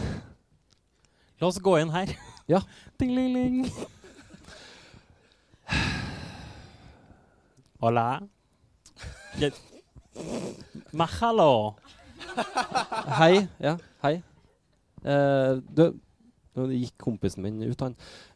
La 1.42 1.46
oss 1.50 1.58
gå 1.60 1.72
inn 1.82 1.92
her. 1.94 2.08
Ja. 2.50 2.58
Ding-ling-ling. 2.98 3.68
Hola. 7.80 8.20
Mahalo. 10.92 11.74
Hei. 13.18 13.46
Ja, 13.62 13.76
hei. 14.04 14.16
Eh, 15.04 15.58
du 15.76 15.92
Nå 16.52 16.66
gikk 16.68 16.98
kompisen 17.00 17.40
min 17.40 17.62
ut, 17.64 17.80
han. 17.80 17.94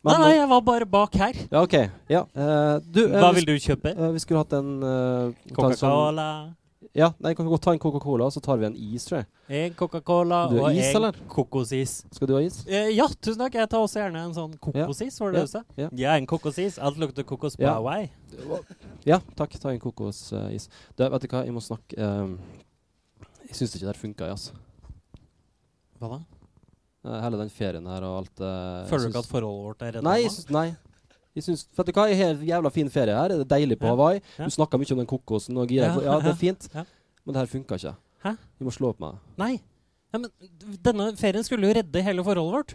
Nei, 0.09 0.15
nei, 0.23 0.31
jeg 0.39 0.47
var 0.49 0.63
bare 0.65 0.87
bak 0.89 1.19
her. 1.21 1.37
Ja, 1.53 1.61
OK. 1.67 1.75
Ja. 2.09 2.23
eh, 2.33 2.79
du, 2.81 3.03
eh, 3.11 3.19
Hva 3.21 3.29
vil 3.37 3.45
du 3.45 3.53
kjøpe? 3.61 3.91
eh, 3.93 4.13
vi 4.15 4.23
skulle 4.23 4.41
hatt 4.41 4.55
en 4.57 4.71
eh, 4.81 5.35
Coca-Cola. 5.53 6.29
Ja, 6.95 7.11
nei, 7.21 7.35
kan 7.35 7.45
vi 7.47 7.51
godt 7.51 7.63
ta 7.67 7.73
en 7.75 7.81
Coca-Cola, 7.83 8.27
og 8.29 8.33
så 8.33 8.41
tar 8.41 8.57
vi 8.61 8.67
en 8.69 8.77
is, 8.77 9.05
tror 9.05 9.19
jeg. 9.19 9.27
En 9.49 9.75
Coca-Cola 9.75 10.45
og 10.49 10.69
is, 10.73 10.87
en 10.91 10.97
eller? 11.01 11.19
kokosis. 11.29 11.97
Skal 12.15 12.29
du 12.31 12.35
ha 12.37 12.41
is? 12.45 12.61
Eh, 12.67 12.91
ja, 12.97 13.07
tusen 13.21 13.41
takk. 13.43 13.55
Jeg 13.59 13.69
tar 13.73 13.83
også 13.85 14.01
gjerne 14.01 14.23
en 14.29 14.35
sånn 14.37 14.55
kokosis, 14.63 15.19
var 15.21 15.33
det 15.35 15.43
Ja, 15.43 15.45
du 15.45 15.53
sa? 15.53 15.63
ja. 15.77 16.15
En 16.17 16.27
kokosis. 16.31 16.79
Alt 16.79 16.97
lukter 17.03 17.25
kokos 17.27 17.57
på 17.57 17.63
Ja. 17.67 17.75
Hawaii. 17.75 18.11
Ja, 19.05 19.19
takk. 19.37 19.59
Ta 19.61 19.73
en 19.75 19.81
kokosis. 19.83 20.69
Du, 20.97 21.05
vet 21.09 21.23
du 21.23 21.29
hva, 21.29 21.45
jeg 21.45 21.53
må 21.57 21.61
snakke 21.65 21.99
um, 21.99 22.39
Jeg 23.49 23.55
syns 23.59 23.75
ikke 23.77 23.85
det 23.87 23.93
her 23.95 24.01
funka, 24.01 24.31
altså. 24.33 24.53
Hva 26.01 26.09
da? 26.17 26.19
Eh, 27.07 27.21
Hele 27.23 27.39
den 27.39 27.51
ferien 27.51 27.87
her 27.87 28.03
og 28.05 28.19
alt 28.25 28.41
jeg 28.43 28.89
Føler 28.91 29.05
du 29.07 29.13
ikke 29.13 29.23
at 29.23 29.31
forholdet 29.31 29.67
vårt 29.69 29.83
er 29.87 29.93
redda 29.99 30.09
Nei, 30.09 30.19
jeg 30.25 30.51
nei. 30.55 30.67
Jeg 31.37 31.45
syns, 31.45 31.67
vet 31.77 31.91
du 31.91 31.93
hva, 31.93 32.07
jeg 32.09 32.17
har 32.17 32.33
en 32.33 32.45
jævla 32.49 32.71
fin 32.73 32.89
ferie 32.93 33.13
her. 33.13 33.35
Det 33.35 33.45
er 33.45 33.51
deilig 33.51 33.77
på. 33.83 33.91
Hawaii. 33.91 34.23
Du 34.39 34.49
snakka 34.55 34.79
mye 34.81 34.95
om 34.95 35.03
den 35.03 35.09
kokosen 35.11 35.59
og 35.61 35.69
gira. 35.69 35.91
Ja, 36.01 36.17
det 36.25 36.33
er 36.33 36.39
fint. 36.41 36.69
Men 36.73 37.35
det 37.35 37.43
her 37.43 37.51
funka 37.51 37.77
ikke. 37.77 37.93
Hæ? 38.25 38.33
Du 38.57 38.65
må 38.65 38.73
slå 38.73 38.95
opp 38.95 39.03
med. 39.05 39.19
Nei. 39.41 39.53
Ja, 40.15 40.21
men 40.23 40.31
denne 40.87 41.11
ferien 41.21 41.45
skulle 41.45 41.69
jo 41.69 41.77
redde 41.77 42.03
hele 42.07 42.25
forholdet 42.25 42.57
vårt. 42.57 42.75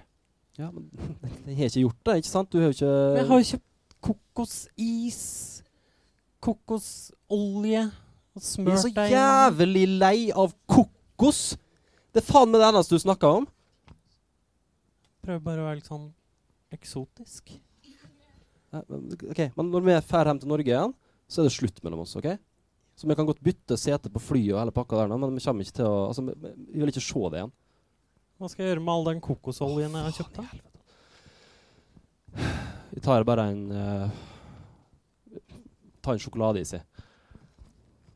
Ja, 0.59 0.69
men 0.69 0.89
jeg 1.47 1.57
har 1.57 1.71
ikke 1.71 1.85
gjort 1.87 2.05
det, 2.05 2.15
ikke 2.21 2.29
sant? 2.29 2.51
Du 2.51 2.59
har 2.59 2.69
jo 2.69 2.75
ikke 2.75 2.91
Men 2.91 3.17
jeg 3.23 3.29
har 3.31 3.41
jo 3.41 3.49
kjøpt 3.49 3.97
kokosis, 4.01 5.21
kokosolje 6.41 7.83
og 8.31 8.45
Jeg 8.45 8.71
er 8.71 8.79
så 8.79 8.91
jævlig 9.11 9.83
lei 9.99 10.29
av 10.31 10.53
kokos! 10.69 11.41
Det 12.11 12.21
er 12.21 12.27
faen 12.27 12.51
meg 12.51 12.61
det 12.61 12.69
eneste 12.69 12.95
du 12.95 13.03
snakker 13.03 13.41
om. 13.41 13.49
Prøver 15.21 15.43
bare 15.43 15.63
å 15.63 15.67
være 15.67 15.79
litt 15.79 15.89
sånn 15.89 16.09
eksotisk. 16.75 17.53
Ok, 18.71 19.39
Men 19.57 19.71
når 19.71 19.83
vi 19.83 19.97
drar 20.07 20.29
hjem 20.29 20.39
til 20.39 20.51
Norge 20.51 20.71
igjen, 20.71 20.93
så 21.27 21.41
er 21.41 21.47
det 21.47 21.55
slutt 21.55 21.83
mellom 21.83 22.03
oss. 22.05 22.15
ok? 22.15 22.29
Så 22.95 23.07
vi 23.07 23.15
kan 23.15 23.27
godt 23.27 23.43
bytte 23.43 23.77
sete 23.79 24.11
på 24.13 24.21
flyet 24.21 24.53
og 24.53 24.61
hele 24.61 24.75
pakka 24.75 24.99
der, 25.01 25.11
nå, 25.11 25.17
men 25.17 25.35
vi 25.35 25.43
kommer 25.43 25.65
ikke 25.65 25.79
til 25.79 25.87
å 25.87 26.07
altså, 26.09 26.25
vi, 26.27 26.33
vi 26.71 26.81
vil 26.81 26.91
ikke 26.91 27.03
se 27.03 27.23
det 27.31 27.41
igjen. 27.41 27.53
Hva 28.41 28.49
skal 28.49 28.63
jeg 28.63 28.71
gjøre 28.71 28.83
med 28.85 28.93
all 28.93 29.07
den 29.07 29.23
kokosoljen 29.23 29.97
jeg 29.97 30.07
har 30.07 30.17
kjøpt? 30.17 30.35
da? 30.37 30.45
Vi 32.91 33.03
tar 33.03 33.27
bare 33.27 33.43
en 33.51 33.63
uh, 33.71 34.07
ta 36.01 36.15
en 36.15 36.21
sjokoladeis 36.21 36.73
i. 36.75 36.81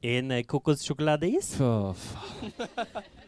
En 0.05 0.31
eh, 0.35 0.45
kokossjokoladeis? 0.45 1.55
Fy 1.57 1.63
faen. 2.01 3.21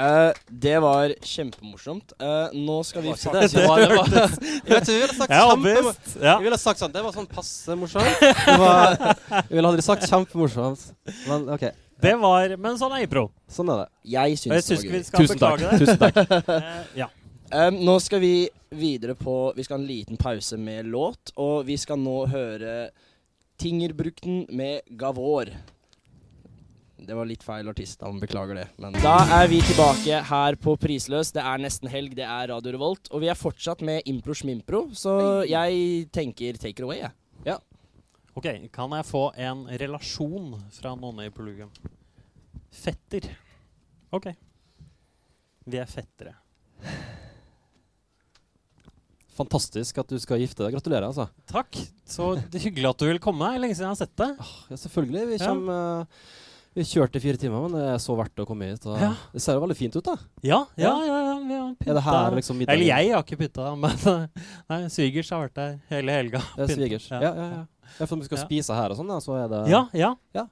Eh, 0.00 0.32
det 0.64 0.76
var 0.80 1.12
kjempemorsomt. 1.28 2.12
Uh, 2.22 2.48
nå 2.56 2.78
skal 2.88 3.02
vi 3.04 3.12
Det 3.12 3.26
var 3.26 3.40
det. 3.44 3.50
Det 3.60 3.66
var- 3.68 4.08
det 4.08 4.16
var- 4.16 4.38
Jeg 4.64 4.72
vet 4.72 4.88
ikke, 4.88 4.94
vi 4.94 5.00
ville 5.00 5.12
sagt 5.18 5.30
kjempemorsomt. 5.30 6.00
kjempe- 6.06 6.22
Ja. 6.24 6.34
Jeg 6.38 6.44
ville 6.46 6.58
sagt 6.58 6.80
sånn, 6.80 6.92
det 6.94 7.02
var 7.04 7.12
sånn 7.12 7.28
passe 7.28 7.76
morsomt. 7.76 8.20
Det 8.20 8.56
var, 8.62 8.96
jeg 9.28 9.50
ville 9.50 9.68
aldri 9.74 9.82
sagt 9.84 10.08
kjempemorsomt. 10.08 10.86
Men 11.28 11.48
OK. 11.56 11.66
Det 12.00 12.14
var 12.18 12.56
Men 12.56 12.78
sånn 12.80 12.94
er 12.96 13.02
impro. 13.04 13.26
Sånn 13.52 13.68
er 13.74 13.82
det. 13.84 13.88
Jeg 14.16 14.38
syns 14.40 14.46
jeg 14.46 14.56
det 14.56 14.64
syns 14.64 14.80
var 14.80 14.90
vi 14.90 14.96
gøy. 14.96 15.04
skal 15.04 15.20
Tusen 15.26 15.38
takk. 15.38 15.58
det. 15.58 15.70
Tusen 15.82 15.98
takk. 15.98 16.48
Uh, 16.48 16.84
ja. 17.02 17.08
Um, 17.52 17.76
nå 17.84 17.98
skal 18.00 18.20
vi 18.22 18.34
videre 18.70 19.16
på 19.18 19.34
Vi 19.56 19.64
skal 19.66 19.76
ha 19.76 19.82
en 19.82 19.88
liten 19.90 20.16
pause 20.16 20.56
med 20.56 20.86
låt, 20.86 21.32
og 21.36 21.66
vi 21.66 21.76
skal 21.76 21.98
nå 21.98 22.22
høre 22.30 22.88
Tingerbrukten 23.60 24.46
med 24.56 24.80
Gavor. 24.96 25.50
Det 27.06 27.16
var 27.16 27.28
litt 27.28 27.42
feil 27.44 27.68
artistnavn, 27.70 28.18
beklager 28.20 28.58
det. 28.58 28.66
Men 28.80 28.96
da 29.00 29.14
er 29.40 29.48
vi 29.48 29.60
tilbake 29.64 30.18
her 30.28 30.56
på 30.60 30.74
Prisløs. 30.80 31.30
Det 31.32 31.40
er 31.40 31.62
nesten 31.62 31.88
helg, 31.88 32.12
det 32.18 32.26
er 32.26 32.50
Radio 32.52 32.74
Revolt. 32.74 33.08
Og 33.14 33.22
vi 33.24 33.30
er 33.32 33.38
fortsatt 33.38 33.80
med 33.86 34.04
Impro 34.10 34.36
Schmimpro, 34.36 34.82
så 34.96 35.14
jeg 35.48 36.10
tenker 36.12 36.60
take 36.60 36.76
it 36.76 36.84
away, 36.84 37.00
jeg. 37.00 37.16
Ja. 37.46 37.56
OK, 38.36 38.50
kan 38.74 38.92
jeg 38.98 39.08
få 39.08 39.24
en 39.40 39.64
relasjon 39.80 40.52
fra 40.76 40.92
noen 40.98 41.24
i 41.24 41.30
publikum? 41.34 41.72
Fetter. 42.70 43.30
OK. 44.14 44.28
Vi 45.70 45.80
er 45.80 45.88
fettere. 45.88 46.36
Fantastisk 49.40 50.02
at 50.02 50.12
du 50.12 50.18
skal 50.20 50.42
gifte 50.42 50.66
deg. 50.66 50.76
Gratulerer, 50.76 51.08
altså. 51.08 51.30
Takk. 51.48 51.80
Så 52.04 52.34
det 52.50 52.60
er 52.60 52.68
hyggelig 52.68 52.92
at 52.92 53.00
du 53.00 53.08
vil 53.08 53.22
komme. 53.22 53.48
Lenge 53.56 53.76
siden 53.76 53.88
jeg 53.88 53.96
har 53.96 54.00
sett 54.02 54.16
deg. 54.20 54.36
Ja, 54.68 54.78
selvfølgelig. 54.84 55.26
Vi 55.32 55.40
kommer 55.40 56.04
eh, 56.04 56.48
Vi 56.74 56.84
kjørte 56.86 57.18
fire 57.20 57.36
timer, 57.40 57.64
men 57.66 57.72
det 57.74 57.86
er 57.90 57.98
så 57.98 58.14
verdt 58.14 58.38
å 58.38 58.46
komme 58.46 58.68
hit. 58.70 58.84
Ja. 58.86 59.08
Det 59.34 59.40
ser 59.42 59.56
jo 59.58 59.62
veldig 59.64 59.76
fint 59.76 59.96
ut, 59.98 60.04
da. 60.06 60.14
Ja, 60.46 60.60
ja, 60.78 60.92
Ja. 61.02 61.16
ja. 61.26 61.36
ja 61.50 61.64
Er 61.86 61.94
det 61.98 62.02
her 62.06 62.30
liksom 62.36 62.60
middagen? 62.60 62.76
Eller 62.76 62.86
jeg 62.86 63.10
har 63.10 63.24
ikke 63.24 63.38
pynta, 63.40 63.72
men 63.82 64.28
nei, 64.70 64.78
svigers 64.88 65.30
har 65.34 65.48
vært 65.48 65.56
der 65.58 65.72
hele 65.90 66.14
helga. 66.14 66.42
Det 66.56 66.68
er 66.68 66.74
svigers. 66.76 67.08
Ja, 67.10 67.20
ja, 67.26 67.32
ja. 67.34 67.62
ja 67.98 68.06
for 68.06 68.14
om 68.14 68.20
vi 68.22 68.28
skal 68.30 68.38
Ja. 68.38 68.44
spise 68.46 68.76
her 68.78 68.94
og 68.94 69.00
sånn, 69.00 69.10
så 69.24 69.34
er 69.42 69.48
det 69.50 69.62
Ja, 69.72 69.82
ja. 70.34 70.46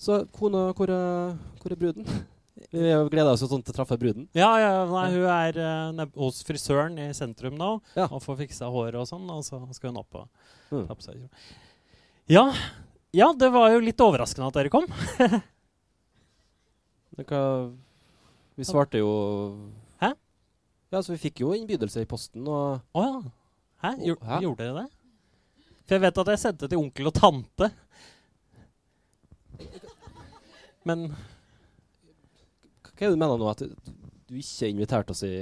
Så 0.00 0.22
kona, 0.32 0.70
hvor 0.72 0.88
hvor 0.88 1.72
er 1.72 1.76
bruden? 1.76 2.08
Vi 2.74 2.80
gleder 3.10 3.32
oss 3.34 3.42
sånn 3.42 3.62
til 3.66 3.74
å 3.74 3.76
treffe 3.76 3.96
bruden. 3.98 4.24
Ja, 4.34 4.48
ja, 4.58 4.70
nei, 4.88 5.08
hun 5.12 5.24
er 5.26 5.56
uh, 6.00 6.06
hos 6.16 6.40
frisøren 6.46 6.96
i 7.02 7.08
sentrum 7.14 7.56
nå 7.58 7.80
Ja. 7.96 8.06
og 8.08 8.22
får 8.22 8.38
fiksa 8.44 8.70
håret 8.70 8.94
og 8.98 9.06
sånn, 9.10 9.26
og 9.30 9.42
så 9.46 9.58
skal 9.74 9.90
hun 9.92 10.00
opp 10.00 10.14
og 10.14 10.28
Mm. 10.72 10.86
ta 10.88 10.94
på 10.94 11.02
seg 11.04 11.28
Ja, 12.26 12.46
ja, 13.14 13.28
det 13.38 13.50
var 13.54 13.70
jo 13.72 13.82
litt 13.84 14.00
overraskende 14.02 14.48
at 14.50 14.58
dere 14.58 14.72
kom. 14.72 14.86
Vi 18.54 18.66
svarte 18.66 18.98
jo 18.98 19.10
Hæ? 20.02 20.12
Ja, 20.90 21.02
så 21.02 21.12
vi 21.14 21.18
fikk 21.22 21.40
jo 21.42 21.52
innbydelse 21.54 22.02
i 22.02 22.08
posten, 22.10 22.46
og 22.46 22.82
Å 22.94 23.04
ja. 23.04 23.20
Hæ? 23.84 23.92
Gjorde, 24.08 24.26
Hæ? 24.26 24.40
gjorde 24.42 24.64
dere 24.64 24.82
det? 24.82 24.88
For 25.84 25.94
jeg 25.96 26.02
vet 26.06 26.20
at 26.22 26.30
jeg 26.32 26.40
sendte 26.40 26.68
til 26.70 26.80
onkel 26.80 27.10
og 27.10 27.14
tante. 27.18 27.68
Men 30.88 31.06
Hva 32.94 32.94
er 32.94 33.10
det 33.10 33.12
du 33.12 33.20
mener 33.20 33.38
nå? 33.40 33.50
At 33.50 33.62
du, 33.62 33.92
du 34.30 34.38
ikke 34.40 34.70
inviterte 34.72 35.12
oss 35.14 35.22
i 35.26 35.34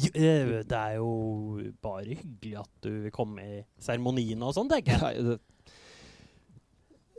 jo, 0.00 0.10
eh, 0.14 0.60
det 0.70 0.76
er 0.78 0.92
jo 1.00 1.08
bare 1.82 2.14
hyggelig 2.14 2.60
at 2.60 2.70
du 2.84 2.90
vil 3.08 3.12
komme 3.12 3.42
i 3.42 3.56
seremoniene 3.82 4.46
og 4.46 4.54
sånn, 4.54 4.70
tenker 4.70 4.94
jeg. 4.94 5.02
Nei, 5.02 5.14
det, 5.26 5.38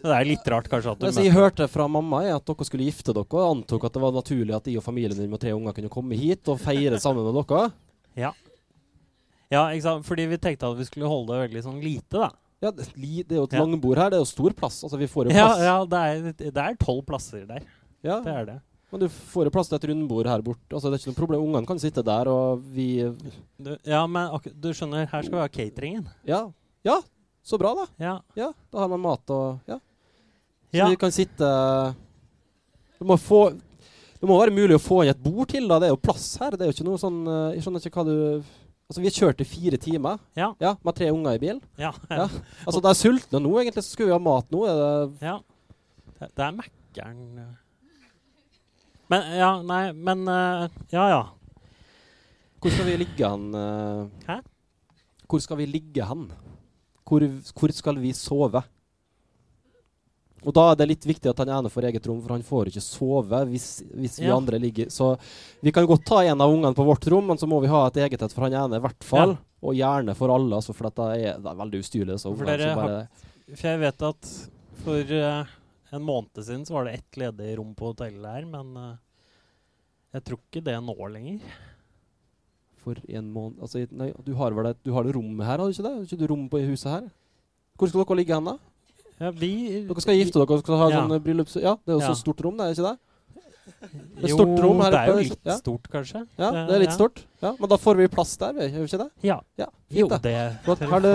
Det 0.02 0.14
er 0.18 0.26
litt 0.26 0.48
rart 0.50 0.68
kanskje 0.72 0.92
at 0.96 1.00
du 1.00 1.22
jeg 1.22 1.34
hørte 1.36 1.68
fra 1.70 1.86
mamma, 1.88 2.24
at 2.34 2.46
dere 2.46 2.66
skulle 2.66 2.88
gifte 2.88 3.14
dere, 3.14 3.26
og 3.30 3.52
antok 3.58 3.84
at 3.86 3.94
det 3.94 4.02
var 4.02 4.12
naturlig 4.16 4.56
at 4.58 4.64
de 4.66 4.78
og 4.80 4.84
familien 4.84 5.18
din 5.18 5.30
med 5.30 5.40
tre 5.44 5.52
unger 5.54 5.74
kunne 5.78 5.92
komme 5.94 6.18
hit 6.18 6.48
og 6.50 6.60
feire 6.60 6.98
sammen 7.00 7.24
med 7.28 7.38
dere. 7.38 7.72
Ja. 8.18 8.32
ja? 9.52 9.66
Fordi 10.04 10.26
vi 10.32 10.38
tenkte 10.42 10.72
at 10.72 10.78
vi 10.80 10.88
skulle 10.90 11.10
holde 11.12 11.36
det 11.36 11.44
veldig 11.50 11.64
sånn 11.68 11.82
lite, 11.84 12.18
da. 12.18 12.32
Ja, 12.62 12.70
det, 12.72 12.86
er 12.94 13.38
jo 13.40 13.44
et 13.48 13.54
Ja. 13.54 13.62
langbord 13.64 13.98
her, 13.98 14.10
det 14.14 14.18
er 14.20 14.22
jo 14.22 14.30
stor 14.30 14.54
plass. 14.54 14.84
Altså, 14.86 14.98
vi 14.98 15.08
får 15.10 15.30
jo 15.30 15.38
Ja, 15.38 15.48
plass. 15.48 15.62
ja 15.62 15.78
er- 15.82 16.52
det 16.52 16.58
er 16.58 16.76
tolv 16.78 17.06
plasser 17.06 17.46
der. 17.48 17.64
Ja. 18.04 18.20
Det 18.22 18.34
er 18.34 18.46
det. 18.46 18.62
Men 18.92 19.00
du 19.00 19.08
får 19.08 19.46
jo 19.46 19.50
plass 19.50 19.70
til 19.70 19.78
et 19.78 19.86
rundbord 19.90 20.28
her 20.28 20.42
borte. 20.42 20.70
Altså, 20.70 20.92
det 20.92 21.00
er 21.00 21.02
ikke 21.02 21.14
noe 21.14 21.26
problem. 21.28 21.42
Ungene 21.42 21.66
kan 21.68 21.80
sitte 21.80 22.04
der, 22.04 22.28
og 22.28 22.62
vi 22.62 23.02
Du, 23.62 23.78
ja, 23.86 24.06
men 24.06 24.30
du 24.60 24.70
skjønner, 24.74 25.08
her 25.10 25.22
skal 25.24 25.32
vi 25.32 25.42
ha 25.42 25.48
cateringen. 25.48 26.08
Ja. 26.26 26.52
ja. 26.84 27.02
Så 27.44 27.58
bra, 27.58 27.74
da. 27.74 27.86
Ja. 28.00 28.20
Ja, 28.36 28.52
Da 28.72 28.80
har 28.80 28.88
man 28.90 29.00
mat 29.02 29.30
og 29.30 29.60
Ja. 29.68 29.80
Så 30.72 30.78
Ja. 30.78 30.88
vi 30.90 30.96
kan 30.96 31.12
sitte 31.12 31.48
det 33.02 33.08
må, 33.08 33.18
få, 33.18 33.50
det 34.22 34.28
må 34.30 34.38
være 34.40 34.54
mulig 34.54 34.76
å 34.78 34.82
få 34.84 35.02
inn 35.04 35.10
et 35.12 35.22
bord 35.24 35.50
til, 35.50 35.68
da. 35.68 35.80
Det 35.82 35.88
er 35.90 35.94
jo 35.96 35.98
plass 36.06 36.38
her. 36.40 36.52
Det 36.52 36.62
er 36.62 36.70
jo 36.72 36.76
ikke 36.78 36.86
noe 36.88 37.00
sånn 37.02 37.22
eh, 37.28 37.56
Jeg 37.56 37.64
skjønner 37.66 37.86
ikke 37.88 37.98
hva 38.02 38.06
du 38.06 38.44
Altså, 38.92 39.00
vi 39.02 39.10
kjørte 39.16 39.46
fire 39.48 39.78
timer 39.80 40.20
Ja. 40.36 40.50
med 40.84 40.96
tre 40.96 41.08
unger 41.12 41.38
i 41.38 41.40
bil. 41.40 41.62
Ja. 41.80 41.94
Ja. 42.10 42.26
Altså, 42.68 42.82
de 42.84 42.90
er 42.92 42.98
sultne 43.00 43.40
nå, 43.40 43.52
egentlig, 43.62 43.84
så 43.86 43.94
skulle 43.96 44.12
vi 44.12 44.18
ha 44.18 44.20
mat 44.20 44.50
nå. 44.52 44.66
Er 44.68 44.76
det 44.82 45.22
Ja. 45.24 45.38
Det, 46.20 46.28
det 46.36 46.44
er 46.46 46.52
Mækkern 46.58 47.40
eh. 47.40 47.54
Men 49.12 49.22
ja, 49.40 49.52
nei, 49.62 49.92
men 49.92 50.28
eh, 50.28 50.68
Ja, 50.92 51.08
ja. 51.10 51.22
Hvor 52.62 52.70
skal 52.76 52.86
vi 52.86 52.98
ligge 53.02 53.26
hen? 53.32 53.48
eh? 53.56 54.10
Hæ? 54.28 54.38
Hvor 55.28 55.40
skal 55.42 55.58
vi 55.58 55.66
ligge 55.66 56.06
hen? 56.06 56.28
Hvor, 57.08 57.24
hvor 57.58 57.72
skal 57.74 57.96
vi 58.00 58.12
sove? 58.14 58.62
Og 60.42 60.56
da 60.58 60.72
er 60.72 60.80
det 60.80 60.88
litt 60.90 61.06
viktig 61.06 61.30
at 61.30 61.42
han 61.44 61.52
ene 61.54 61.70
får 61.70 61.86
eget 61.92 62.08
rom, 62.10 62.22
for 62.24 62.34
han 62.34 62.46
får 62.46 62.72
ikke 62.72 62.82
sove 62.82 63.42
hvis, 63.52 63.68
hvis 63.94 64.18
vi 64.20 64.26
Ja. 64.26 64.36
andre 64.36 64.58
ligger 64.58 64.90
Så 64.90 65.14
vi 65.62 65.72
kan 65.72 65.86
godt 65.86 66.06
ta 66.06 66.24
en 66.24 66.42
av 66.42 66.50
ungene 66.50 66.74
på 66.74 66.86
vårt 66.86 67.06
rom, 67.08 67.28
men 67.28 67.38
så 67.38 67.48
må 67.48 67.62
vi 67.62 67.70
ha 67.70 67.86
et 67.88 67.98
eget 67.98 68.22
et 68.22 68.34
for 68.34 68.48
han 68.48 68.54
ene 68.54 68.80
i 68.80 68.82
hvert 68.82 69.04
fall. 69.04 69.36
Ja. 69.38 69.38
Og 69.62 69.76
gjerne 69.78 70.16
for 70.18 70.34
alle, 70.34 70.56
altså, 70.58 70.74
for 70.74 70.90
dette 70.90 71.06
er, 71.14 71.38
det 71.38 71.46
er 71.52 71.60
veldig 71.60 71.82
ustyrlig. 71.84 72.18
Så 72.18 72.34
For 72.36 72.46
bare, 72.46 73.08
For 73.54 73.68
jeg 73.68 73.80
vet 73.80 74.02
at 74.02 74.32
for 74.82 75.14
uh, 75.14 75.46
en 75.94 76.02
måned 76.02 76.42
siden 76.42 76.66
så 76.66 76.74
var 76.74 76.86
det 76.86 76.94
ett 76.98 77.20
ledig 77.22 77.58
rom 77.60 77.76
på 77.76 77.92
hotellet 77.94 78.26
her, 78.26 78.46
men 78.50 78.74
uh, 78.78 78.96
jeg 80.16 80.24
tror 80.24 80.40
ikke 80.42 80.66
det 80.66 80.80
nå 80.82 80.96
lenger. 81.14 81.40
For 82.82 82.98
en 83.08 83.30
måned 83.30 83.62
altså, 83.62 83.86
nei, 83.94 84.10
du, 84.26 84.34
har 84.40 84.58
vel 84.58 84.72
et, 84.72 84.82
du 84.82 84.92
har 84.96 85.06
det 85.06 85.14
rommet 85.14 85.46
her, 85.46 85.60
har 85.60 85.70
du 85.70 85.76
ikke 85.76 85.86
det? 85.86 85.94
Har 85.94 86.02
du 86.02 86.10
ikke 86.10 86.22
du 86.24 86.30
rom 86.34 86.50
på 86.50 86.64
huset 86.66 86.90
her? 86.90 87.10
Hvor 87.78 87.92
skal 87.92 88.02
dere 88.02 88.18
ligge 88.18 88.34
hen, 88.34 88.50
da? 88.50 88.58
Ja, 89.22 89.30
vi 89.38 89.52
Dere 89.88 90.02
skal 90.04 90.18
gifte 90.18 90.40
dere 90.42 90.58
og 90.58 90.64
skal 90.64 90.80
ha 90.82 90.90
Ja. 90.90 91.02
sånn 91.02 91.16
eh, 91.16 91.22
bryllups... 91.24 91.56
Ja, 91.62 91.76
det 91.78 91.94
er 91.94 91.98
jo 92.00 92.02
Ja. 92.02 92.12
så 92.12 92.18
stort 92.24 92.42
rom, 92.42 92.58
det 92.58 92.66
er 92.68 92.76
ikke 92.76 92.90
det? 92.90 92.98
Et 94.22 94.30
Jo, 94.30 94.38
stort 94.38 94.60
rom 94.64 94.82
her 94.82 94.92
det 94.92 95.00
er 95.00 95.12
jo 95.12 95.18
litt 95.20 95.46
ja. 95.46 95.56
stort, 95.58 95.86
kanskje. 95.94 96.24
Ja, 96.40 96.50
det 96.68 96.76
er 96.76 96.82
litt 96.82 96.96
stort. 96.96 97.22
Ja, 97.42 97.52
men 97.60 97.70
da 97.70 97.78
får 97.78 98.00
vi 98.02 98.08
plass 98.12 98.34
der, 98.42 98.58
gjør 98.58 98.82
vi 98.82 98.90
ikke 98.90 99.02
det? 99.04 99.10
Ja. 99.30 99.38
ja 99.58 99.68
Jo, 99.94 100.08
det 100.10 100.34
Flott. 100.66 100.82
Har 100.90 101.06
du, 101.06 101.12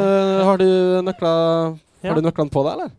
har 0.50 0.56
du 0.62 0.68
nøkler 1.02 1.78
Ja. 2.02 2.12
Har 2.12 2.20
du 2.20 2.22
nøklene 2.22 2.52
på 2.52 2.62
deg, 2.62 2.72
eller? 2.78 2.90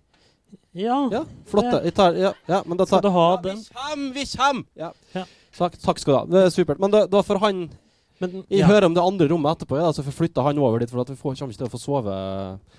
Ja. 0.77 0.97
ja 1.11 1.23
flotte. 1.47 1.81
det- 1.83 1.95
tar, 1.95 2.13
ja, 2.13 2.33
ja, 2.47 2.61
men 2.65 2.77
da 2.77 2.85
tar 2.85 2.99
Skal 2.99 3.09
du 3.09 3.13
ha 3.15 3.37
den? 3.41 3.63
Kjem, 3.63 4.13
vi 4.13 4.25
kjem! 4.25 4.65
Ja. 4.75 4.91
Ja. 5.15 5.25
Takk, 5.57 5.77
takk 5.81 5.99
skal 5.99 6.13
du 6.13 6.17
ha. 6.17 6.25
Det 6.25 6.45
er 6.45 6.49
supert. 6.53 6.79
Men 6.79 6.91
da, 6.91 7.05
da 7.07 7.21
får 7.21 7.39
han 7.39 7.69
Men, 8.19 8.43
vi 8.49 8.59
ja. 8.61 8.67
hører 8.69 8.87
om 8.87 8.95
det 8.95 9.03
andre 9.03 9.27
rommet 9.29 9.57
etterpå, 9.57 9.77
ja, 9.77 9.91
så 9.93 10.03
flytter 10.03 10.45
han 10.47 10.57
over 10.61 10.81
dit. 10.81 10.89
For 10.89 11.03
at 11.03 11.11
vi 11.11 11.17
får, 11.19 11.35
kommer 11.37 11.53
ikke 11.53 11.61
til 11.61 11.69
å 11.69 11.73
få 11.73 11.81
sove. 11.81 12.15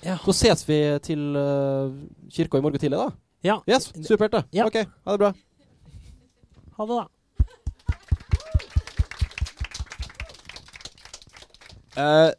Ja. 0.02 0.16
Da 0.24 0.34
ses 0.34 0.64
vi 0.66 0.78
til 1.04 1.36
uh, 1.38 1.94
kirka 2.34 2.58
i 2.58 2.64
morgen 2.64 2.82
tidlig, 2.82 2.98
da. 2.98 3.10
Ja. 3.46 3.60
Yes, 3.70 3.92
supert, 4.02 4.34
det. 4.34 4.42
Ja. 4.58 4.66
OK, 4.66 4.80
ha 4.82 5.14
det 5.14 5.22
bra. 5.22 5.32
Ha 6.78 6.88
det, 6.90 6.98
da. 6.98 7.06
Uh, 11.98 12.30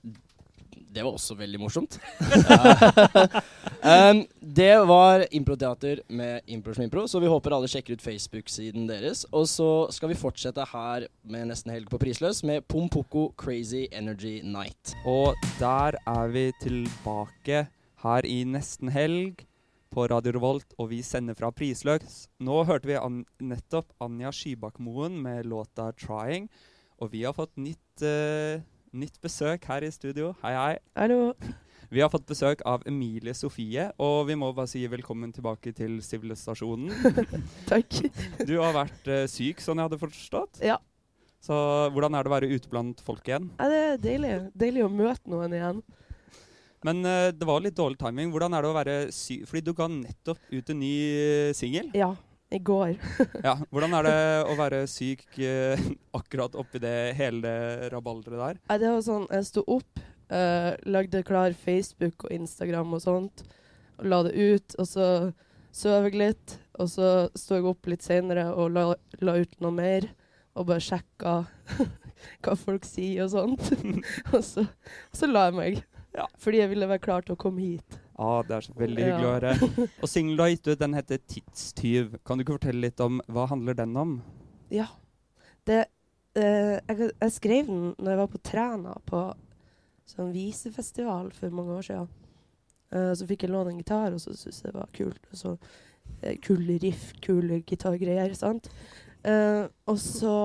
det 0.89 1.03
var 1.03 1.13
også 1.13 1.35
veldig 1.39 1.59
morsomt. 1.61 1.99
um, 3.83 4.21
det 4.39 4.73
var 4.87 5.25
improteater 5.31 6.01
med 6.07 6.41
Impro 6.47 6.73
som 6.73 6.83
impro, 6.83 7.07
så 7.07 7.19
vi 7.19 7.29
håper 7.31 7.53
alle 7.55 7.69
sjekker 7.71 7.95
ut 7.95 8.03
Facebook-siden 8.03 8.87
deres. 8.89 9.25
Og 9.31 9.47
så 9.47 9.69
skal 9.95 10.11
vi 10.11 10.17
fortsette 10.19 10.65
her 10.71 11.07
med 11.23 11.49
nesten 11.51 11.73
helg 11.73 11.89
på 11.91 11.99
Prisløs 12.01 12.41
med 12.47 12.67
Pompoko 12.67 13.29
Crazy 13.39 13.85
Energy 13.91 14.39
Night. 14.43 14.95
Og 15.07 15.37
der 15.59 15.99
er 16.07 16.33
vi 16.33 16.49
tilbake 16.63 17.67
her 18.03 18.27
i 18.27 18.41
nesten 18.47 18.91
helg 18.95 19.45
på 19.89 20.05
Radio 20.11 20.35
Revolt, 20.35 20.75
og 20.77 20.91
vi 20.91 21.01
sender 21.05 21.37
fra 21.37 21.49
Prisløs. 21.51 22.27
Nå 22.39 22.61
hørte 22.69 22.89
vi 22.89 22.99
an 22.99 23.23
nettopp 23.41 23.95
Anja 24.03 24.31
Skybakmoen 24.31 25.17
med 25.23 25.49
låta 25.49 25.91
'Trying', 25.91 26.47
og 26.99 27.11
vi 27.11 27.23
har 27.23 27.33
fått 27.33 27.57
nytt, 27.57 28.03
uh, 28.03 28.61
nytt 28.93 29.21
besøk 29.21 29.65
her 29.65 29.83
i 29.83 29.91
studio. 29.91 30.35
Hei, 30.43 30.53
hei. 30.53 30.77
Hallo. 30.95 31.33
Vi 31.89 32.01
har 32.03 32.09
fått 32.13 32.27
besøk 32.29 32.59
av 32.69 32.83
Emilie 32.85 33.33
Sofie, 33.33 33.87
og 33.97 34.27
vi 34.29 34.35
må 34.37 34.51
bare 34.53 34.69
si 34.69 34.83
velkommen 34.85 35.31
tilbake 35.33 35.71
til 35.73 35.95
sivilisasjonen. 36.05 36.91
Takk. 37.71 38.03
Du 38.45 38.59
har 38.61 38.75
vært 38.75 39.09
uh, 39.09 39.23
syk, 39.25 39.63
sånn 39.65 39.81
jeg 39.81 39.89
hadde 39.89 39.97
forstått? 40.03 40.59
Ja. 40.61 40.77
Så 41.41 41.55
hvordan 41.95 42.13
er 42.13 42.27
det 42.27 42.29
å 42.29 42.35
være 42.35 42.51
ute 42.51 42.69
blant 42.69 43.01
folk 43.01 43.25
igjen? 43.25 43.47
Ja, 43.57 43.71
det 43.71 43.79
er 43.87 44.03
deilig. 44.03 44.33
Deilig 44.53 44.83
å 44.85 44.91
møte 44.93 45.33
noen 45.33 45.55
igjen. 45.57 45.81
Men 46.85 47.01
uh, 47.01 47.31
det 47.33 47.49
var 47.49 47.65
litt 47.65 47.77
dårlig 47.79 47.97
timing. 48.03 48.29
Hvordan 48.35 48.53
er 48.53 48.61
det 48.61 48.69
å 48.69 48.77
være 48.77 48.97
syk 49.15 49.49
Fordi 49.49 49.65
du 49.65 49.73
ga 49.75 49.89
nettopp 49.91 50.45
ut 50.53 50.69
en 50.69 50.81
ny 50.83 50.93
uh, 50.93 51.55
singel. 51.57 51.89
Ja. 51.97 52.11
I 52.53 52.61
går. 52.65 52.95
ja, 53.47 53.55
Hvordan 53.73 53.97
er 53.97 54.05
det 54.05 54.21
å 54.51 54.59
være 54.61 54.85
syk 54.89 55.25
uh, 55.41 55.89
akkurat 56.21 56.53
oppi 56.57 56.85
det 56.85 56.95
hele 57.17 57.41
det 57.45 57.89
rabalderet 57.93 58.39
der? 58.45 58.63
Ja, 58.69 58.79
det 58.85 58.93
var 58.93 59.03
sånn, 59.05 59.27
Jeg 59.33 59.49
sto 59.49 59.65
opp, 59.69 60.05
eh, 60.29 60.71
lagde 60.85 61.23
klar 61.27 61.53
Facebook 61.57 62.25
og 62.25 62.33
Instagram 62.33 62.95
og 62.97 63.03
sånt, 63.03 63.43
og 63.99 64.09
la 64.09 64.23
det 64.27 64.33
ut. 64.37 64.75
Og 64.79 64.87
så 64.87 65.07
sov 65.75 66.09
jeg 66.09 66.19
litt, 66.19 66.57
og 66.79 66.89
så 66.91 67.11
sto 67.37 67.59
jeg 67.59 67.67
opp 67.69 67.89
litt 67.91 68.05
seinere 68.05 68.49
og 68.55 68.73
la, 68.75 68.89
la 69.21 69.37
ut 69.39 69.59
noe 69.63 69.75
mer. 69.75 70.09
Og 70.57 70.67
bare 70.67 70.83
sjekka 70.83 71.35
hva 72.43 72.55
folk 72.59 72.87
sier 72.87 73.27
og 73.27 73.33
sånt. 73.35 73.71
og 74.33 74.43
så, 74.45 74.65
så 75.15 75.29
la 75.29 75.49
jeg 75.49 75.59
meg. 75.59 75.81
Ja. 76.17 76.25
Fordi 76.41 76.63
jeg 76.63 76.71
ville 76.71 76.89
være 76.89 77.03
klar 77.03 77.25
til 77.25 77.35
å 77.35 77.39
komme 77.39 77.63
hit. 77.63 77.99
Ja, 78.19 78.41
det 78.43 78.55
er 78.57 78.65
så 78.65 78.73
veldig 78.75 79.03
hyggelig 79.05 79.27
å 79.27 79.35
høre. 79.35 79.51
Og 80.03 80.09
singelen 80.11 80.35
du 80.35 80.43
har 80.43 80.49
gitt 80.51 80.67
ut, 80.67 80.79
den 80.81 80.95
heter 80.97 81.21
'Tidstyv'. 81.21 82.17
Kan 82.27 82.37
du 82.37 82.43
ikke 82.43 82.57
fortelle 82.57 82.83
litt 82.83 82.99
om 83.03 83.21
hva 83.31 83.45
handler 83.47 83.77
den 83.79 83.93
om? 83.95 84.17
Ja. 84.73 84.89
Det, 85.69 85.85
uh, 86.35 86.75
jeg, 86.75 87.11
jeg, 87.13 87.31
skrev 87.31 87.69
den 87.69 87.85
når 87.95 88.11
jeg 88.11 88.19
var 88.19 88.33
på 88.33 88.41
Træna 88.49 88.97
på 89.07 89.21
sånn 90.09 90.33
visefestival 90.33 91.29
for 91.35 91.53
mange 91.55 91.77
år 91.77 91.87
siden. 91.89 92.09
Uh, 92.89 93.13
så 93.13 93.27
fikk 93.29 93.45
jeg 93.45 93.53
låne 93.53 93.73
en 93.73 93.81
gitar, 93.81 94.13
og 94.15 94.21
så 94.21 94.33
syntes 94.33 94.63
jeg 94.63 94.73
det 94.73 94.79
var 94.79 94.91
kult. 94.95 95.29
Og 95.29 95.41
så 95.41 95.55
uh, 95.55 96.35
Kule 96.45 96.79
riff, 96.81 97.11
kule 97.21 97.61
gitargreier. 97.69 98.33
sant? 98.37 98.71
Uh, 99.21 99.67
og 99.89 99.99
så 100.01 100.35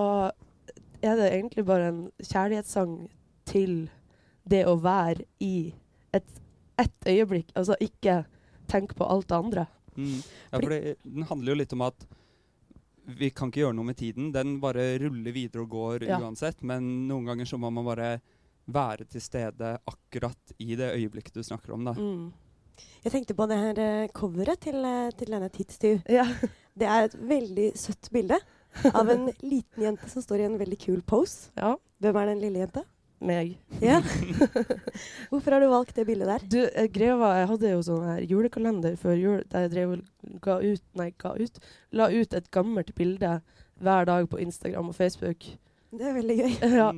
er 1.04 1.16
det 1.20 1.30
egentlig 1.30 1.64
bare 1.68 1.88
en 1.92 2.02
kjærlighetssang 2.20 2.96
til 3.48 3.86
det 4.48 4.64
å 4.68 4.76
være 4.80 5.24
i 5.44 5.72
et 6.16 6.40
ett 6.80 7.08
øyeblikk. 7.08 7.52
Altså 7.54 7.76
ikke 7.80 8.24
tenk 8.70 8.94
på 8.98 9.06
alt 9.06 9.28
det 9.30 9.36
andre. 9.36 9.66
Mm. 9.96 10.20
Ja, 10.50 10.58
for 10.58 10.72
det, 10.72 10.96
den 11.04 11.26
handler 11.28 11.52
jo 11.52 11.58
litt 11.60 11.74
om 11.76 11.84
at 11.86 12.06
vi 13.04 13.28
kan 13.36 13.50
ikke 13.52 13.62
gjøre 13.62 13.76
noe 13.76 13.90
med 13.90 13.98
tiden. 14.00 14.32
Den 14.34 14.56
bare 14.62 14.94
ruller 15.02 15.34
videre 15.34 15.64
og 15.64 15.74
går 15.74 16.06
ja. 16.08 16.18
uansett. 16.20 16.62
Men 16.66 17.06
noen 17.08 17.28
ganger 17.28 17.48
så 17.48 17.60
må 17.60 17.70
man 17.70 17.86
bare 17.86 18.16
være 18.66 19.06
til 19.10 19.22
stede 19.22 19.74
akkurat 19.86 20.54
i 20.58 20.74
det 20.78 20.92
øyeblikket 20.94 21.36
du 21.36 21.42
snakker 21.42 21.74
om. 21.76 21.84
da. 21.84 21.92
Mm. 21.92 22.32
Jeg 23.04 23.12
tenkte 23.12 23.36
på 23.38 23.46
det 23.46 23.58
her 23.60 23.80
uh, 23.80 24.08
coveret 24.16 24.60
til, 24.64 24.80
uh, 24.82 25.10
til 25.14 25.30
denne 25.30 25.48
Tidstyv. 25.48 26.00
Ja. 26.10 26.26
Det 26.74 26.88
er 26.90 27.06
et 27.06 27.14
veldig 27.14 27.68
søtt 27.78 28.10
bilde 28.10 28.40
av 28.90 29.10
en 29.12 29.28
liten 29.52 29.84
jente 29.84 30.08
som 30.10 30.24
står 30.24 30.42
i 30.42 30.48
en 30.48 30.58
veldig 30.58 30.80
kul 30.82 31.04
pose. 31.06 31.52
Ja. 31.56 31.76
Hvem 32.02 32.18
er 32.18 32.32
den 32.32 32.42
lille 32.42 32.64
jenta? 32.64 32.82
meg. 33.24 33.54
Ja. 33.82 34.00
Hvorfor 35.30 35.54
har 35.54 35.62
du 35.62 35.68
valgt 35.72 35.96
det 35.96 36.06
bildet 36.06 36.28
der? 36.28 36.46
Du, 36.50 36.60
jeg, 36.60 37.18
var, 37.18 37.36
jeg 37.40 37.50
hadde 37.52 37.72
jo 37.72 37.82
sånn 37.86 38.06
her 38.08 38.22
julekalender 38.28 38.96
før 39.00 39.18
jul 39.18 39.42
der 39.52 39.66
jeg 39.66 39.74
drev 39.74 39.96
og 39.96 40.38
ga 40.44 40.58
ut, 40.62 40.84
nei, 40.98 41.10
ga 41.20 41.34
ut, 41.38 41.60
la 41.96 42.10
ut 42.12 42.36
et 42.36 42.50
gammelt 42.54 42.94
bilde 42.98 43.38
hver 43.82 44.08
dag 44.08 44.28
på 44.30 44.40
Instagram 44.44 44.92
og 44.92 44.98
Facebook. 44.98 45.46
Det 45.94 46.08
er 46.08 46.16
veldig 46.16 46.36
gøy. 46.40 46.54
Ja, 46.80 46.88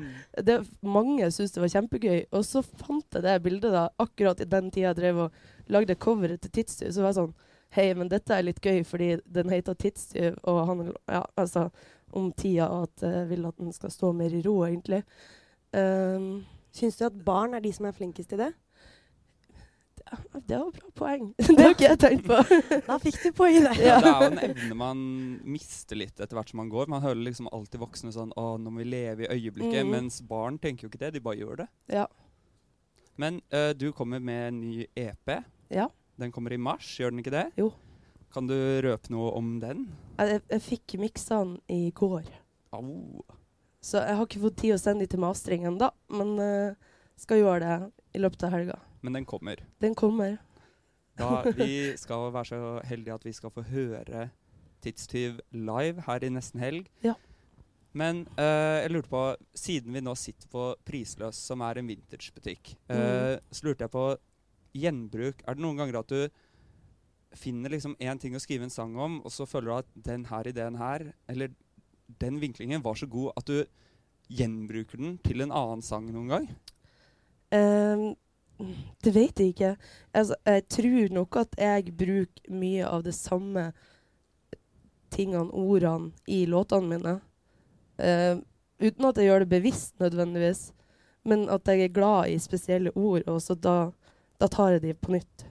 det, 0.48 0.56
mange 0.84 1.28
syntes 1.34 1.54
det 1.56 1.62
var 1.64 1.72
kjempegøy. 1.74 2.20
Og 2.32 2.46
så 2.48 2.62
fant 2.64 3.18
jeg 3.18 3.26
det 3.26 3.36
bildet 3.44 3.74
da, 3.74 3.88
akkurat 4.02 4.40
i 4.40 4.48
den 4.48 4.70
tida 4.72 4.90
jeg 4.90 5.00
drev 5.00 5.22
og 5.26 5.42
lagde 5.72 5.98
coveret 6.00 6.42
til 6.44 6.54
Tidstyv. 6.58 6.90
Så 6.94 7.04
var 7.04 7.12
jeg 7.12 7.20
sånn 7.20 7.36
Hei, 7.76 7.90
men 7.98 8.08
dette 8.08 8.32
er 8.32 8.44
litt 8.46 8.60
gøy, 8.62 8.84
fordi 8.86 9.16
den 9.26 9.50
heter 9.52 9.76
Tidstyv, 9.76 10.38
og 10.48 10.60
han 10.70 10.84
Ja, 11.10 11.24
altså 11.36 11.68
om 12.16 12.30
tida, 12.32 12.68
og 12.70 12.86
at 12.86 13.02
jeg 13.04 13.26
vil 13.32 13.48
at 13.48 13.58
den 13.58 13.74
skal 13.74 13.92
stå 13.92 14.12
mer 14.16 14.32
i 14.32 14.42
ro, 14.46 14.60
egentlig. 14.64 15.02
Um, 15.74 16.46
Syns 16.76 16.98
du 16.98 17.06
at 17.08 17.18
barn 17.24 17.56
er 17.56 17.64
de 17.64 17.72
som 17.72 17.88
er 17.88 17.96
flinkest 17.96 18.30
til 18.30 18.40
det? 18.40 18.52
Det 20.46 20.58
var 20.58 20.68
et 20.68 20.76
bra 20.78 20.90
poeng. 20.94 21.24
det 21.56 21.56
har 21.58 21.72
ikke 21.74 21.88
jeg 21.88 21.98
tenkt 21.98 22.28
på. 22.28 22.36
da 22.86 22.98
fikk 23.02 23.16
du 23.24 23.30
poeng 23.34 23.56
der. 23.64 23.80
Ja. 23.82 23.96
Det 24.02 24.10
er 24.10 24.20
jo 24.22 24.28
en 24.28 24.42
evne 24.44 24.78
man 24.78 25.00
mister 25.56 25.98
litt 25.98 26.20
etter 26.20 26.38
hvert 26.38 26.52
som 26.52 26.60
man 26.62 26.70
går. 26.70 26.90
Man 26.92 27.02
hører 27.02 27.18
liksom 27.26 27.48
alltid 27.50 27.82
voksne 27.82 28.12
sånn 28.14 28.30
'Å, 28.36 28.46
nå 28.62 28.70
må 28.70 28.84
vi 28.84 28.88
leve 28.92 29.26
i 29.26 29.30
øyeblikket'. 29.34 29.88
Mm. 29.88 29.94
Mens 29.96 30.20
barn 30.22 30.60
tenker 30.62 30.86
jo 30.86 30.92
ikke 30.92 31.02
det. 31.02 31.14
De 31.16 31.24
bare 31.24 31.40
gjør 31.40 31.62
det. 31.64 31.68
Ja. 31.98 32.06
Men 33.16 33.40
uh, 33.54 33.72
du 33.74 33.90
kommer 33.96 34.20
med 34.20 34.48
en 34.48 34.60
ny 34.60 34.86
EP. 34.94 35.34
Ja. 35.72 35.88
Den 36.16 36.32
kommer 36.32 36.52
i 36.52 36.60
mars, 36.60 36.86
gjør 37.00 37.10
den 37.10 37.24
ikke 37.24 37.34
det? 37.34 37.46
Jo. 37.58 37.72
Kan 38.32 38.48
du 38.48 38.56
røpe 38.84 39.10
noe 39.12 39.32
om 39.36 39.56
den? 39.60 39.86
Jeg, 40.20 40.42
jeg 40.52 40.62
fikk 40.64 40.98
miksa 41.00 41.40
den 41.42 41.56
i 41.72 41.90
går. 41.96 42.28
Au. 42.76 43.24
Så 43.80 44.02
jeg 44.02 44.18
har 44.18 44.26
ikke 44.26 44.42
fått 44.42 44.60
tid 44.60 44.74
å 44.74 44.80
sende 44.80 45.06
de 45.06 45.12
til 45.12 45.22
mastering 45.22 45.66
ennå, 45.68 45.90
men 46.12 46.36
uh, 46.40 46.94
skal 47.20 47.40
gjøre 47.40 47.62
det 47.64 48.18
i 48.18 48.22
løpet 48.22 48.46
av 48.48 48.54
helga. 48.56 48.78
Men 49.06 49.20
den 49.20 49.28
kommer? 49.28 49.62
Den 49.82 49.94
kommer. 49.98 50.36
Da 51.16 51.44
Vi 51.56 51.94
skal 51.96 52.28
være 52.34 52.50
så 52.50 52.58
heldige 52.84 53.14
at 53.14 53.24
vi 53.24 53.32
skal 53.32 53.54
få 53.54 53.64
høre 53.70 54.26
Tidstyv 54.84 55.38
live 55.56 56.04
her 56.06 56.24
i 56.26 56.30
nesten 56.30 56.60
helg. 56.60 56.90
Ja. 57.02 57.14
Men 57.96 58.26
uh, 58.36 58.82
jeg 58.82 58.92
lurte 58.92 59.08
på, 59.08 59.22
siden 59.56 59.94
vi 59.96 60.02
nå 60.04 60.12
sitter 60.20 60.50
på 60.52 60.66
Prisløs, 60.86 61.38
som 61.40 61.62
er 61.64 61.80
en 61.80 61.88
vintagebutikk, 61.88 62.74
uh, 62.90 62.96
mm. 62.96 63.46
så 63.56 63.66
lurte 63.66 63.86
jeg 63.86 63.94
på 63.94 64.04
gjenbruk. 64.76 65.40
Er 65.46 65.56
det 65.56 65.64
noen 65.64 65.80
ganger 65.80 66.02
at 66.02 66.12
du 66.12 66.26
finner 67.36 67.72
liksom 67.72 67.96
én 67.96 68.20
ting 68.20 68.36
å 68.36 68.42
skrive 68.42 68.68
en 68.68 68.72
sang 68.72 68.94
om, 69.00 69.22
og 69.24 69.32
så 69.32 69.48
føler 69.48 69.70
du 69.70 69.76
at 69.78 69.96
den 70.10 70.28
her 70.28 70.48
ideen 70.52 70.76
her, 70.80 71.08
eller 71.32 71.56
den 72.20 72.38
vinklingen 72.42 72.84
var 72.84 73.00
så 73.00 73.08
god 73.10 73.32
at 73.40 73.48
du 73.48 73.64
gjenbruker 74.36 75.00
den 75.00 75.16
til 75.24 75.44
en 75.44 75.54
annen 75.54 75.84
sang 75.84 76.06
noen 76.12 76.30
gang? 76.32 76.46
Um, 77.54 78.06
det 79.04 79.12
vet 79.12 79.40
jeg 79.40 79.52
ikke. 79.52 79.74
Altså, 80.16 80.36
jeg 80.46 80.64
tror 80.72 81.12
nok 81.14 81.36
at 81.42 81.58
jeg 81.60 81.92
bruker 81.96 82.52
mye 82.52 82.86
av 82.88 83.04
det 83.04 83.14
samme 83.14 83.70
tingene, 85.12 85.52
ordene, 85.52 86.12
i 86.26 86.44
låtene 86.48 86.96
mine. 86.96 87.16
Uh, 88.00 88.40
uten 88.82 89.08
at 89.08 89.20
jeg 89.20 89.30
gjør 89.30 89.44
det 89.44 89.52
bevisst 89.52 90.00
nødvendigvis, 90.02 90.70
men 91.26 91.48
at 91.52 91.68
jeg 91.68 91.84
er 91.84 91.94
glad 91.94 92.30
i 92.30 92.38
spesielle 92.40 92.92
ord, 92.96 93.22
og 93.26 93.40
så 93.42 93.54
da, 93.54 93.76
da 94.40 94.48
tar 94.52 94.76
jeg 94.76 94.84
de 94.84 94.94
på 94.94 95.14
nytt. 95.16 95.46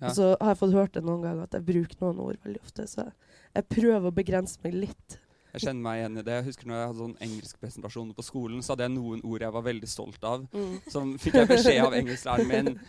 Ja. 0.00 0.08
Og 0.08 0.16
så 0.16 0.30
har 0.40 0.52
jeg 0.52 0.60
fått 0.60 0.76
hørt 0.76 0.96
det 0.96 1.04
noen 1.06 1.22
ganger 1.24 1.46
at 1.46 1.54
jeg 1.56 1.66
bruker 1.68 2.00
noen 2.02 2.22
ord 2.24 2.40
veldig 2.44 2.62
ofte, 2.64 2.86
så 2.90 3.08
jeg 3.54 3.70
prøver 3.70 4.08
å 4.10 4.14
begrense 4.14 4.58
meg 4.64 4.74
litt. 4.86 5.18
Jeg 5.54 5.68
kjenner 5.68 5.84
meg 5.84 6.00
igjen 6.00 6.18
i 6.18 6.22
det. 6.26 6.34
Jeg 6.34 6.44
husker 6.48 6.66
når 6.66 6.76
jeg 6.76 6.86
hadde 6.88 6.98
sånn 6.98 7.12
engelskpresentasjoner 7.22 8.16
på 8.18 8.24
skolen, 8.26 8.62
så 8.64 8.72
hadde 8.72 8.88
jeg 8.88 8.92
noen 8.96 9.20
ord 9.22 9.44
jeg 9.44 9.54
var 9.54 9.64
veldig 9.68 9.90
stolt 9.90 10.26
av. 10.26 10.48
Mm. 10.50 10.72
Som 10.90 11.12
fikk 11.22 11.36
jeg 11.38 11.50
beskjed 11.52 11.78
av 11.84 11.94
engelsklæreren 11.94 12.50
min 12.50 12.80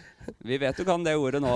Vi 0.50 0.58
vet 0.64 0.80
du 0.82 0.86
kan 0.88 1.06
det 1.06 1.14
ordet 1.22 1.44
nå. 1.46 1.52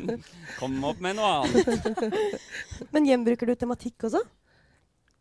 Kom 0.60 0.76
opp 0.86 1.02
med 1.02 1.18
noe 1.18 1.32
annet. 1.40 2.86
Men 2.94 3.10
gjenbruker 3.10 3.50
du 3.50 3.56
tematikk 3.58 4.06
også? 4.06 4.22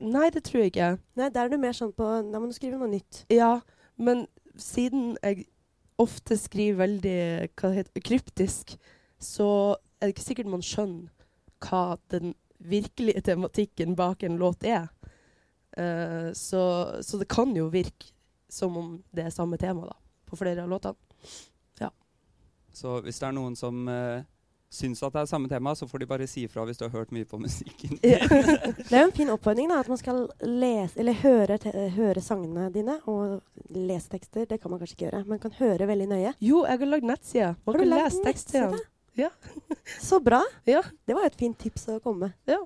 Nei, 0.03 0.27
det 0.35 0.43
tror 0.45 0.61
jeg 0.61 0.75
ikke. 0.75 0.91
Nei, 1.17 1.31
Der 1.33 1.47
er 1.47 1.49
du 1.49 1.57
mer 1.61 1.73
sånn 1.77 1.95
på 1.97 2.11
Da 2.29 2.41
må 2.41 2.51
du 2.51 2.53
skrive 2.53 2.77
noe 2.77 2.91
nytt. 2.91 3.23
Ja, 3.33 3.55
men 3.97 4.27
siden 4.61 5.15
jeg 5.23 5.47
ofte 6.01 6.37
skriver 6.37 6.83
veldig 6.83 7.17
hva 7.57 7.71
det 7.71 7.79
heter, 7.79 8.05
kryptisk, 8.05 8.77
så 9.17 9.49
er 9.97 10.09
det 10.09 10.13
ikke 10.13 10.29
sikkert 10.29 10.53
man 10.53 10.65
skjønner 10.65 11.09
hva 11.63 11.97
den 12.13 12.35
virkelige 12.63 13.23
tematikken 13.25 13.95
bak 13.97 14.23
en 14.23 14.37
låt 14.37 14.65
er. 14.67 14.91
Uh, 15.77 16.33
så, 16.37 16.63
så, 17.01 17.17
det 17.17 17.29
kan 17.31 17.55
jo 17.57 17.69
virke 17.73 18.11
som 18.49 18.77
om 18.77 18.91
det 19.11 19.25
er 19.25 19.33
samme 19.33 19.57
tema 19.57 19.87
da, 19.89 19.95
på 20.29 20.37
flere 20.37 20.65
av 20.65 20.69
låtene. 20.69 20.97
Ja. 21.81 21.89
Så 22.73 22.99
hvis 23.01 23.17
det 23.21 23.31
er 23.31 23.33
noen 23.33 23.57
som 23.57 23.87
uh, 23.89 24.21
syns 24.73 25.01
at 25.05 25.13
det 25.13 25.23
er 25.23 25.29
samme 25.29 25.49
tema, 25.49 25.73
så 25.77 25.87
får 25.89 26.03
de 26.03 26.09
bare 26.09 26.27
si 26.29 26.45
ifra 26.47 26.65
hvis 26.67 26.79
du 26.79 26.85
har 26.85 26.93
hørt 26.93 27.13
mye 27.13 27.25
på 27.29 27.39
musikken. 27.41 27.97
Ja. 28.05 28.21
det 28.89 28.93
er 28.93 29.03
jo 29.03 29.07
en 29.07 29.15
fin 29.15 29.33
oppfordring 29.33 29.69
da, 29.71 29.81
at 29.83 29.89
man 29.91 30.01
skal 30.01 30.25
lese, 30.41 30.97
eller 31.01 31.17
høre, 31.21 31.57
høre, 31.97 32.23
sangene 32.25 32.69
dine 32.73 32.99
og 33.09 33.39
lese 33.73 34.13
tekster. 34.13 34.47
Det 34.49 34.59
kan 34.61 34.73
man 34.73 34.81
kanskje 34.81 34.97
ikke 34.97 35.07
gjøre, 35.07 35.23
men 35.29 35.41
kan 35.41 35.57
høre 35.59 35.89
veldig 35.89 36.09
nøye. 36.13 36.33
Jo, 36.41 36.63
jeg 36.69 36.83
har 36.83 36.93
lagd 36.93 37.09
nettside. 37.09 37.55
Man 37.65 37.79
kan 37.79 37.93
lese 37.95 38.25
tekster. 38.25 38.77
Ja. 39.17 39.29
Så 40.01 40.19
bra. 40.19 40.41
Ja. 40.65 40.81
Det 41.05 41.17
var 41.17 41.27
et 41.29 41.37
fint 41.37 41.57
tips 41.59 41.85
å 41.93 41.99
komme 42.01 42.29
med. 42.29 42.37
Ja. 42.49 42.63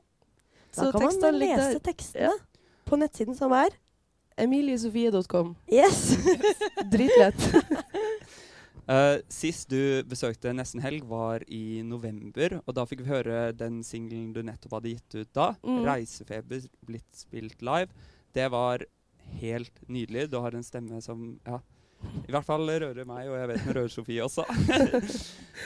Da 0.78 0.86
så 0.86 0.92
kan 0.94 1.10
man 1.10 1.40
lese 1.42 1.80
tekstene. 1.84 2.32
På 2.88 2.96
nettsiden 2.96 3.36
som 3.36 3.52
er 3.52 3.74
emiliesofie.com. 4.38 5.56
Yes! 5.68 6.18
Dritlett. 6.92 7.48
uh, 8.88 9.18
sist 9.42 9.68
du 9.74 10.04
besøkte 10.08 10.54
Nesten 10.56 10.84
Helg, 10.86 11.04
var 11.10 11.44
i 11.52 11.82
november. 11.84 12.62
Og 12.64 12.78
da 12.78 12.86
fikk 12.88 13.04
vi 13.04 13.12
høre 13.12 13.50
den 13.58 13.82
singelen 13.84 14.30
du 14.36 14.40
nettopp 14.46 14.78
hadde 14.78 14.94
gitt 14.94 15.18
ut 15.18 15.34
da. 15.36 15.50
Mm. 15.68 15.82
'Reisefeber 15.84 16.70
blitt 16.88 17.12
spilt 17.18 17.66
live'. 17.66 17.92
Det 18.32 18.48
var 18.54 18.86
helt 19.42 19.84
nydelig. 19.90 20.30
Du 20.32 20.40
har 20.40 20.56
en 20.56 20.64
stemme 20.64 21.02
som 21.04 21.34
ja, 21.44 21.60
i 22.24 22.32
hvert 22.32 22.48
fall 22.48 22.70
rører 22.70 23.04
meg, 23.10 23.28
og 23.28 23.36
jeg 23.36 23.52
vet 23.52 23.66
den 23.66 23.76
rører 23.82 23.92
Sofie 23.92 24.24
også. 24.24 24.46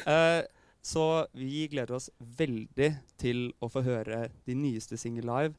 uh, 0.07 0.41
så 0.93 1.27
vi 1.37 1.67
gleder 1.69 1.99
oss 1.99 2.09
veldig 2.17 2.95
til 3.21 3.51
å 3.61 3.69
få 3.69 3.85
høre 3.85 4.29
din 4.47 4.63
nyeste 4.65 4.97
singel 4.97 5.29
live. 5.29 5.53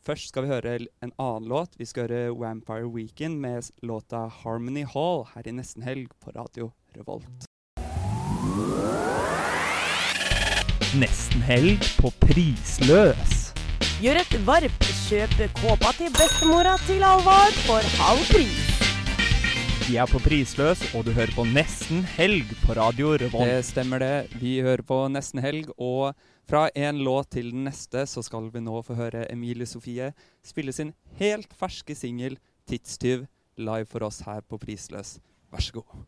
Først 0.00 0.30
skal 0.30 0.46
vi 0.46 0.48
høre 0.48 0.78
en 1.04 1.10
annen 1.20 1.48
låt. 1.50 1.74
Vi 1.76 1.84
skal 1.84 2.08
høre 2.08 2.32
Vampire 2.32 2.88
Weekend 2.88 3.36
med 3.36 3.68
låta 3.84 4.30
Harmony 4.32 4.86
Hall 4.88 5.26
her 5.34 5.44
i 5.44 5.52
Nesten 5.52 5.84
Helg 5.84 6.08
på 6.24 6.32
Radio 6.32 6.70
Revolt. 6.96 7.44
Nesten 10.96 11.44
helg 11.44 11.84
på 12.00 12.08
Prisløs. 12.24 13.52
Gjør 14.00 14.22
et 14.22 14.32
varp, 14.48 14.88
kjøp 15.04 15.36
kåpa 15.60 15.92
til 16.00 16.08
bestemora 16.16 16.78
til 16.88 17.04
Alvar 17.04 17.52
for 17.66 17.92
halv 18.00 18.24
pris. 18.32 18.80
Vi 19.84 20.00
er 20.00 20.08
på 20.08 20.22
Prisløs, 20.24 20.80
og 20.94 21.04
du 21.04 21.12
hører 21.12 21.36
på 21.36 21.44
Nesten 21.44 22.04
helg 22.16 22.48
på 22.64 22.72
Radio 22.78 23.12
Revolt. 23.20 23.52
Det 23.52 23.68
stemmer 23.68 24.00
det. 24.00 24.40
Vi 24.40 24.60
hører 24.64 24.82
på 24.86 25.04
Nesten 25.12 25.44
Helg, 25.44 25.68
og 25.76 26.16
fra 26.50 26.66
en 26.74 26.98
låt 26.98 27.28
til 27.30 27.52
den 27.52 27.62
neste 27.68 28.00
så 28.10 28.24
skal 28.26 28.48
vi 28.50 28.58
nå 28.64 28.80
få 28.82 28.96
høre 28.98 29.22
Emilie 29.30 29.68
Sofie 29.70 30.08
spille 30.42 30.72
sin 30.74 30.90
helt 31.20 31.52
ferske 31.54 31.94
singel 31.94 32.40
'Tidstyv' 32.66 33.28
live 33.54 33.86
for 33.86 34.02
oss 34.02 34.18
her 34.26 34.42
på 34.42 34.58
Prisløs. 34.58 35.20
Vær 35.52 35.62
så 35.62 35.78
god. 35.78 36.02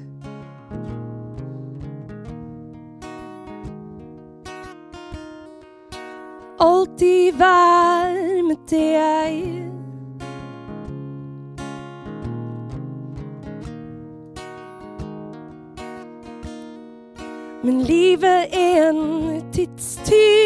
Alltid 6.60 7.32
være 7.38 8.42
med 8.42 8.56
deg. 8.70 9.62
Men 17.64 17.80
livet 17.80 18.46
er 18.52 18.90
en 18.90 19.52
tidstyv. 19.52 20.41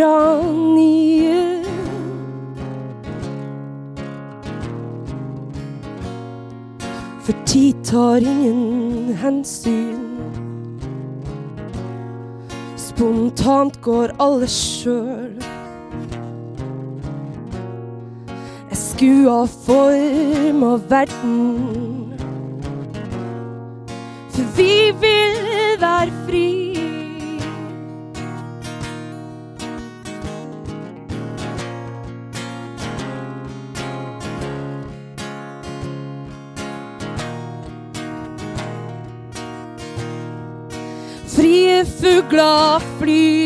Er 0.00 0.42
nye. 0.74 1.60
For 7.24 7.34
tid 7.46 7.74
tar 7.84 8.16
ingen 8.16 9.14
hensyn. 9.20 10.06
Spontant 12.76 13.80
går 13.82 14.14
alle 14.20 14.48
sjøl. 14.48 15.36
Jeg 18.70 18.78
skua 18.78 19.44
form 19.66 20.64
av 20.72 20.88
verden. 20.90 22.16
For 24.30 24.56
vi 24.56 24.74
vil 25.04 25.78
være 25.80 26.10
fri. 26.26 26.69
gloire 42.30 42.80
fluide. 42.98 43.39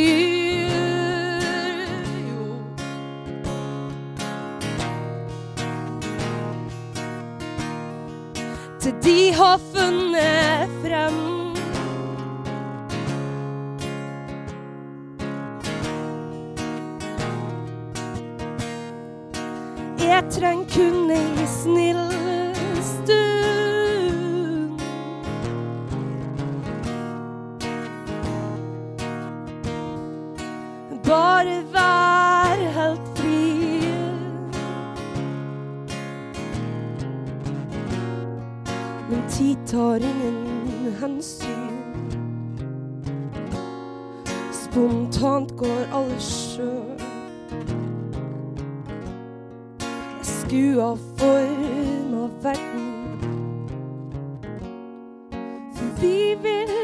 Men 39.11 39.23
tid 39.31 39.57
tar 39.67 39.97
ingen 39.97 40.95
hensyn. 41.01 41.71
Spontant 44.53 45.57
går 45.57 45.85
alle 45.93 46.21
sjøl. 46.21 47.01
Skua 50.23 50.95
form 51.19 52.15
av 52.25 52.31
verden. 52.43 52.91
For 55.75 56.01
vi 56.01 56.35
vil 56.43 56.84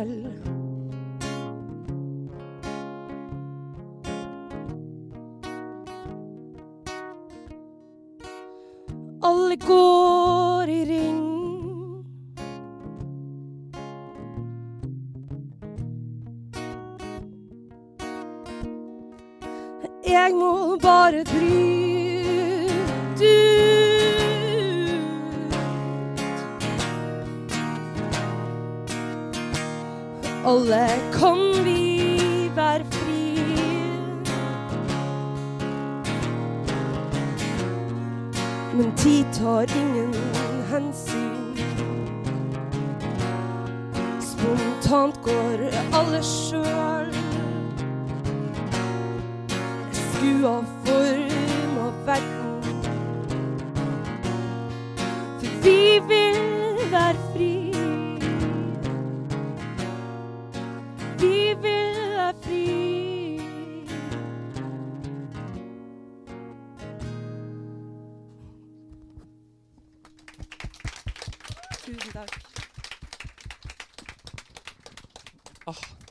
social 0.00 0.49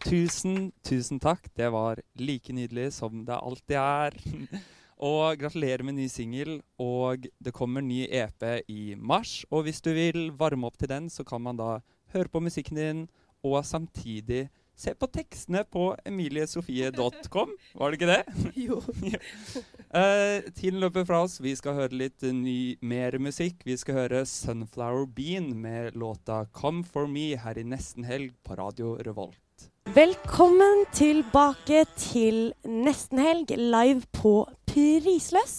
Tusen, 0.09 0.71
tusen 0.81 1.19
takk. 1.21 1.51
Det 1.53 1.67
var 1.69 1.99
like 2.17 2.53
nydelig 2.53 2.87
som 2.95 3.21
det 3.27 3.35
alltid 3.37 3.77
er. 3.77 4.15
Og 5.09 5.37
gratulerer 5.37 5.83
med 5.85 5.99
ny 5.99 6.07
singel. 6.09 6.55
Og 6.81 7.27
det 7.37 7.53
kommer 7.53 7.85
ny 7.85 8.07
EP 8.09 8.45
i 8.65 8.95
mars. 8.97 9.43
Og 9.53 9.67
hvis 9.67 9.83
du 9.85 9.91
vil 9.93 10.31
varme 10.39 10.65
opp 10.65 10.79
til 10.81 10.89
den, 10.89 11.11
så 11.13 11.21
kan 11.23 11.43
man 11.45 11.59
da 11.59 11.75
høre 12.15 12.31
på 12.33 12.41
musikken 12.41 12.79
din 12.79 13.03
og 13.45 13.61
samtidig 13.63 14.47
se 14.79 14.95
på 14.97 15.07
tekstene 15.13 15.61
på 15.69 15.91
emiliesofie.com. 16.07 17.53
Var 17.77 17.91
det 17.91 17.99
ikke 17.99 18.09
det? 18.15 18.23
Jo. 18.67 18.81
Eh, 19.89 20.43
tiden 20.53 20.77
løper 20.83 21.01
fra 21.01 21.23
oss. 21.25 21.39
Vi 21.41 21.55
skal 21.57 21.73
høre 21.73 21.97
litt 21.97 22.21
ny, 22.21 22.77
mer 22.85 23.17
musikk. 23.17 23.63
Vi 23.65 23.73
skal 23.73 24.03
høre 24.03 24.21
Sunflower 24.29 25.07
Bean 25.09 25.49
med 25.57 25.97
låta 25.97 26.45
'Come 26.53 26.85
For 26.85 27.09
Me' 27.09 27.39
her 27.41 27.57
i 27.57 27.65
nesten 27.65 28.05
helg 28.05 28.35
på 28.45 28.53
Radio 28.53 28.99
Revolt. 29.01 29.48
Velkommen 29.89 30.83
tilbake 30.93 31.79
til 31.97 32.51
nesten 32.67 33.17
helg, 33.23 33.49
live 33.57 34.03
på 34.13 34.43
Prisløs. 34.69 35.55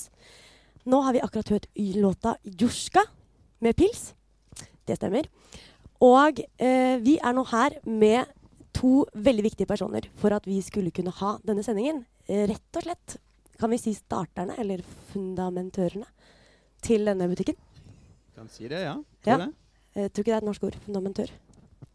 Nå 0.86 1.00
har 1.02 1.16
vi 1.16 1.22
akkurat 1.24 1.48
hørt 1.50 1.66
låta 1.74 2.36
'Jorska' 2.44 3.02
med 3.58 3.74
pils. 3.76 4.14
Det 4.86 4.96
stemmer. 4.96 5.26
Og 6.00 6.38
eh, 6.58 7.02
vi 7.02 7.18
er 7.18 7.32
nå 7.32 7.44
her 7.50 7.80
med 7.84 8.30
to 8.72 9.04
veldig 9.14 9.42
viktige 9.42 9.66
personer 9.66 10.06
for 10.14 10.30
at 10.30 10.46
vi 10.46 10.60
skulle 10.62 10.94
kunne 10.94 11.10
ha 11.10 11.38
denne 11.42 11.64
sendingen. 11.66 12.04
Eh, 12.28 12.46
rett 12.46 12.76
og 12.76 12.82
slett 12.82 13.16
kan 13.58 13.70
vi 13.70 13.78
si 13.78 13.94
starterne, 13.94 14.54
eller 14.58 14.84
fundamentørene, 15.12 16.06
til 16.82 17.04
denne 17.04 17.26
butikken. 17.26 17.56
Kan 18.36 18.48
si 18.48 18.68
det, 18.68 18.84
ja. 18.84 18.94
Ja. 19.26 19.36
Tror 19.36 19.46
det. 19.46 19.54
Jeg 19.94 20.12
tror 20.12 20.22
ikke 20.22 20.30
det 20.30 20.38
er 20.38 20.44
et 20.44 20.52
norsk 20.52 20.64
ord. 20.64 20.76
Fundamentør. 20.86 21.30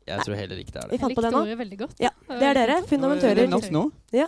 Jeg 0.07 0.19
tror 0.25 0.35
heller 0.37 0.57
ikke 0.61 0.71
det 0.75 0.81
er 0.83 0.87
Vi 0.89 0.97
det. 0.97 1.01
fant 1.01 1.15
på 1.17 1.21
det 1.25 1.31
nå. 1.33 1.43
veldig 1.57 1.77
godt. 1.79 1.95
Ja, 1.99 2.09
Det 2.29 2.43
er 2.43 2.53
dere. 2.53 2.81
Fundamentører. 2.87 3.31
Er 3.31 3.35
det 3.35 3.49
norsk 3.49 3.71
nå? 3.71 3.91
Ja. 4.13 4.27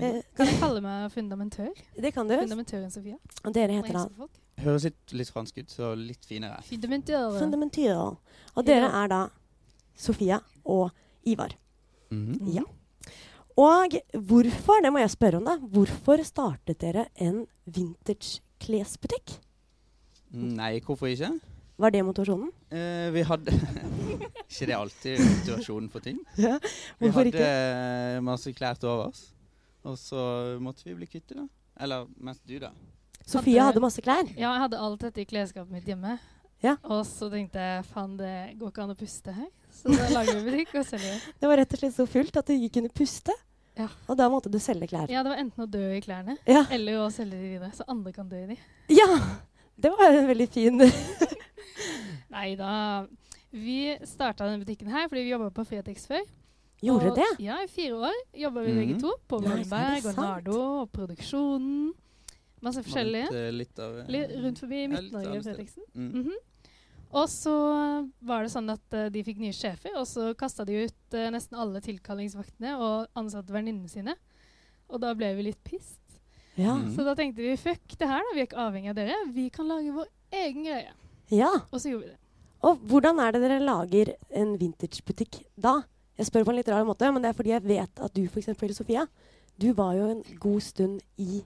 Eh, 0.00 0.22
Kan 0.36 0.46
jeg 0.46 0.58
kalle 0.60 0.80
meg 0.80 1.10
fundamentør? 1.12 1.68
det 2.00 2.14
kan 2.14 2.26
du. 2.28 2.34
Fundamentøren 2.38 2.90
Sofia. 2.90 3.16
Og 3.44 3.52
dere 3.52 3.72
heter 3.76 3.92
da. 3.92 4.26
Høres 4.60 4.84
litt, 4.84 5.12
litt 5.12 5.28
fransk 5.30 5.58
ut, 5.58 5.68
så 5.72 5.94
litt 5.96 6.24
finere. 6.24 6.62
Fundamentør. 6.64 7.38
Fundamentør. 7.38 8.16
Og 8.56 8.64
dere 8.64 8.88
er 9.02 9.08
da 9.08 9.28
Sofia 9.96 10.40
og 10.64 10.90
Ivar. 11.26 11.50
Mhm. 12.10 12.48
Ja. 12.54 12.62
Og 13.60 13.92
hvorfor, 14.14 14.80
det 14.82 14.92
må 14.92 14.98
jeg 15.02 15.10
spørre 15.10 15.36
om, 15.36 15.44
da. 15.44 15.58
Hvorfor 15.58 16.22
startet 16.24 16.78
dere 16.80 17.06
en 17.20 17.46
vintage 17.66 18.40
klesbutikk? 18.60 19.36
Nei, 20.32 20.78
hvorfor 20.80 21.06
ikke? 21.10 21.38
Var 21.80 21.90
det 21.90 22.04
motivasjonen? 22.04 22.50
Eh, 22.70 23.10
vi 23.10 23.22
hadde 23.22 23.52
Ikke 24.18 24.66
det 24.70 24.76
alltid 24.76 25.20
motivasjonen 25.24 25.90
for 25.92 26.04
ting? 26.04 26.18
Ja, 26.40 26.56
Vi 27.00 27.10
hadde 27.14 27.30
ikke? 27.32 27.46
eh, 27.46 28.18
masse 28.26 28.52
klær 28.56 28.78
til 28.80 28.88
overs, 28.92 29.22
og 29.86 29.96
så 30.00 30.24
måtte 30.62 30.84
vi 30.88 30.94
bli 30.98 31.06
kvitt 31.10 31.28
det. 31.34 31.46
Eller 31.80 32.06
mest 32.20 32.42
du, 32.48 32.58
da. 32.62 32.70
Sofia 33.26 33.68
hadde 33.68 33.80
masse 33.84 34.02
klær. 34.04 34.26
Ja, 34.34 34.50
jeg 34.54 34.62
hadde 34.66 34.78
alt 34.82 35.00
dette 35.06 35.22
i 35.22 35.28
klesskapet 35.28 35.70
mitt 35.72 35.86
hjemme. 35.88 36.18
Ja. 36.64 36.74
Og 36.92 37.06
så 37.08 37.30
tenkte 37.32 37.56
jeg 37.62 37.84
faen, 37.88 38.16
det 38.20 38.32
går 38.60 38.72
ikke 38.72 38.82
an 38.84 38.92
å 38.92 38.96
puste 39.00 39.32
her. 39.32 39.46
Så 39.72 39.92
da 39.94 40.08
lager 40.12 40.40
vi 40.40 40.50
butikk 40.50 40.74
og 40.80 40.84
selger 40.88 41.14
det. 41.14 41.20
Det 41.40 41.48
var 41.48 41.56
rett 41.62 41.72
og 41.76 41.80
slett 41.80 41.94
så 41.96 42.04
fullt 42.10 42.36
at 42.36 42.50
du 42.50 42.52
ikke 42.56 42.74
kunne 42.80 42.90
puste. 42.92 43.32
Ja. 43.78 43.86
Og 44.10 44.18
da 44.18 44.26
måtte 44.28 44.50
du 44.52 44.58
selge 44.60 44.90
klær. 44.90 45.08
Ja, 45.08 45.22
det 45.24 45.30
var 45.32 45.40
enten 45.40 45.64
å 45.64 45.68
dø 45.70 45.80
i 45.96 46.02
klærne, 46.04 46.34
Ja. 46.50 46.66
eller 46.74 46.98
å 47.00 47.06
selge 47.14 47.38
de 47.38 47.52
videre. 47.54 47.70
Så 47.78 47.86
andre 47.88 48.12
kan 48.12 48.28
dø 48.28 48.42
i 48.42 48.48
de. 48.50 48.58
Ja! 48.92 49.06
Det 49.80 49.88
var 49.96 50.12
en 50.12 50.26
veldig 50.28 50.48
fin 50.52 50.82
Nei 52.34 52.50
da. 52.58 53.06
Vi 53.50 53.96
starta 54.06 54.46
denne 54.46 54.62
butikken 54.62 54.90
her 54.92 55.08
fordi 55.08 55.24
vi 55.26 55.32
jobba 55.32 55.50
på 55.54 55.64
Fretex 55.66 56.06
før. 56.10 56.22
Gjorde 56.80 57.10
og, 57.10 57.16
det? 57.18 57.30
Ja, 57.44 57.58
i 57.60 57.68
fire 57.68 57.96
år 58.08 58.20
jobba 58.40 58.62
vi 58.64 58.76
begge 58.78 59.00
to. 59.00 59.10
På 59.28 59.40
er 59.44 59.64
og? 59.66 60.14
Nardo 60.16 60.60
og 60.82 60.92
produksjonen. 60.94 61.90
Masse 62.64 62.84
forskjellige. 62.84 63.28
Eh, 63.32 63.50
litt 63.52 63.78
av, 63.80 63.98
litt 64.08 64.32
rundt 64.36 64.60
forbi 64.60 64.86
Midt-Norge 64.92 65.36
og 65.38 65.44
Fretexen. 65.44 65.84
Mm. 65.94 66.08
Mm. 66.08 66.24
-hmm. 66.24 66.38
Og 67.10 67.28
så 67.28 67.54
var 68.22 68.42
det 68.42 68.52
sånn 68.52 68.70
at 68.70 68.94
uh, 68.94 69.08
de 69.10 69.22
fikk 69.26 69.40
nye 69.42 69.52
sjefer, 69.52 69.96
og 69.98 70.06
så 70.06 70.30
kasta 70.38 70.64
de 70.64 70.84
ut 70.86 71.16
uh, 71.16 71.30
nesten 71.34 71.58
alle 71.58 71.80
tilkallingsvaktene 71.80 72.76
og 72.78 73.08
ansatte 73.18 73.52
venninnene 73.52 73.88
sine. 73.88 74.14
Og 74.88 75.00
da 75.00 75.14
ble 75.14 75.34
vi 75.34 75.48
litt 75.48 75.64
pissed. 75.64 75.98
Ja. 76.54 76.76
Mhm. 76.76 76.94
Så 76.94 77.04
da 77.04 77.14
tenkte 77.14 77.42
vi 77.42 77.56
fuck 77.56 77.98
det 77.98 78.08
her, 78.08 78.22
da. 78.22 78.34
Vi 78.34 78.40
er 78.40 78.46
ikke 78.46 78.62
avhengig 78.62 78.90
av 78.90 78.94
dere. 78.94 79.18
Vi 79.34 79.48
kan 79.48 79.68
lage 79.70 79.94
vår 79.94 80.06
egen 80.30 80.64
greie. 80.64 80.92
Ja. 81.30 81.50
Og 81.70 81.80
så 81.80 81.90
gjorde 81.90 82.06
vi 82.06 82.12
det. 82.12 82.18
Og 82.66 82.76
hvordan 82.90 83.20
er 83.24 83.32
det 83.32 83.40
dere 83.44 83.60
lager 83.64 84.12
en 84.36 84.56
vintagebutikk 84.60 85.40
da? 85.56 85.78
Jeg 86.20 86.28
spør 86.28 86.44
på 86.44 86.52
en 86.52 86.58
litt 86.60 86.68
rar 86.68 86.84
måte, 86.84 87.08
men 87.12 87.22
det 87.24 87.30
er 87.30 87.36
fordi 87.38 87.54
jeg 87.54 87.64
vet 87.64 88.02
at 88.04 88.12
du 88.16 88.26
for 88.28 88.42
eksempel, 88.42 88.74
Sofia, 88.76 89.06
du 89.60 89.70
var 89.76 89.94
jo 89.96 90.10
en 90.12 90.20
god 90.42 90.60
stund 90.64 91.00
i 91.16 91.40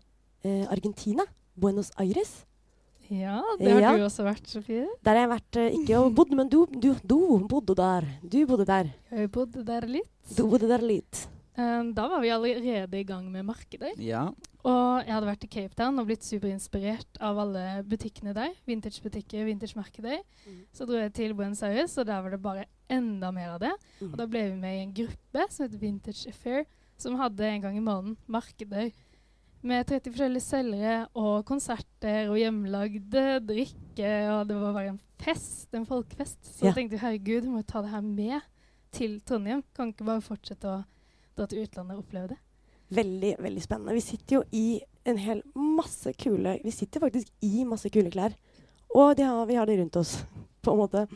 eh, 0.44 0.64
Argentina. 0.74 1.22
Buenos 1.54 1.92
Aires. 2.02 2.40
Ja, 3.06 3.36
det 3.60 3.70
har 3.70 3.80
Ja. 3.84 3.92
du 3.96 4.02
også 4.08 4.24
vært, 4.26 4.46
Sofie. 4.50 4.88
Der 5.04 5.14
har 5.14 5.20
jeg 5.22 5.30
vært 5.34 5.56
eh, 5.60 5.76
ikke 5.78 6.00
og 6.00 6.14
bodd, 6.16 6.32
men 6.34 6.48
du, 6.50 6.64
du, 6.66 6.94
du 7.04 7.18
bodde 7.46 7.76
der. 7.78 8.06
Du 8.26 8.40
bodde 8.50 8.66
der. 8.66 8.90
Jeg 9.12 9.30
bodde 9.30 9.62
der 9.68 9.86
litt. 9.86 10.10
Du 10.34 10.46
bodde 10.50 10.66
der 10.70 10.82
litt. 10.82 11.28
Um, 11.54 11.92
da 11.94 12.08
var 12.10 12.18
vi 12.24 12.32
allerede 12.34 12.98
i 12.98 13.04
gang 13.06 13.28
med 13.30 13.44
markedet. 13.46 13.92
Ja. 14.02 14.24
Og 14.64 15.04
jeg 15.04 15.12
hadde 15.12 15.28
vært 15.28 15.44
i 15.44 15.48
Cape 15.52 15.74
Town 15.76 15.98
og 16.00 16.06
blitt 16.08 16.24
superinspirert 16.24 17.18
av 17.20 17.36
alle 17.42 17.82
butikkene 17.84 18.32
der. 18.32 18.54
Vintagebutikker, 18.64 19.44
vintagemarkeder. 19.44 20.22
Så 20.72 20.86
dro 20.88 20.96
jeg 20.96 21.12
til 21.12 21.34
Buenos 21.36 21.60
Aires, 21.62 21.98
og 22.00 22.06
der 22.08 22.22
var 22.24 22.30
det 22.32 22.40
bare 22.42 22.64
enda 22.88 23.28
mer 23.30 23.50
av 23.56 23.60
det. 23.60 23.72
Og 24.00 24.16
da 24.16 24.24
ble 24.26 24.46
vi 24.50 24.56
med 24.62 24.78
i 24.78 24.82
en 24.86 24.94
gruppe 24.96 25.44
som 25.52 25.66
heter 25.66 25.82
Vintage 25.82 26.28
Affair, 26.32 26.64
som 26.96 27.18
hadde 27.20 27.44
en 27.44 27.60
gang 27.66 27.76
i 27.76 27.84
måneden 27.84 28.16
markeder 28.30 28.88
med 29.64 29.86
30 29.88 30.12
forskjellige 30.12 30.44
selgere 30.44 30.96
og 31.16 31.44
konserter 31.48 32.30
og 32.32 32.36
hjemmelagde 32.40 33.26
drikke. 33.48 34.10
Og 34.38 34.48
det 34.48 34.56
var 34.60 34.72
bare 34.76 34.94
en 34.94 35.00
fest, 35.20 35.68
en 35.76 35.86
folkefest. 35.88 36.40
Så 36.40 36.64
Ja. 36.64 36.72
jeg 36.72 36.74
tenkte 36.88 37.00
herregud, 37.04 37.42
vi 37.42 37.48
må 37.52 37.62
ta 37.66 37.82
det 37.82 37.90
her 37.90 38.00
med 38.00 38.40
til 38.92 39.20
Trondheim. 39.20 39.62
Kan 39.74 39.92
ikke 39.92 40.04
bare 40.08 40.20
fortsette 40.24 40.64
å 40.64 40.84
dra 41.36 41.46
til 41.46 41.64
utlandet 41.66 41.96
og 41.98 42.04
oppleve 42.04 42.28
det. 42.28 42.38
Veldig, 42.94 43.34
veldig 43.42 43.62
spennende. 43.62 43.94
Vi 43.96 44.04
sitter 44.04 44.36
jo 44.38 44.42
i 44.54 44.82
en 45.04 45.18
hel 45.20 45.42
masse 45.54 46.12
kule 46.16 46.58
Vi 46.64 46.72
sitter 46.72 47.02
faktisk 47.02 47.28
i 47.44 47.64
masse 47.68 47.90
kule 47.92 48.12
klær. 48.12 48.36
Og 48.94 49.16
de 49.18 49.26
har, 49.26 49.46
vi 49.46 49.56
har 49.58 49.66
det 49.66 49.78
rundt 49.80 49.96
oss, 49.98 50.16
på 50.64 50.74
en 50.74 50.80
måte. 50.80 51.06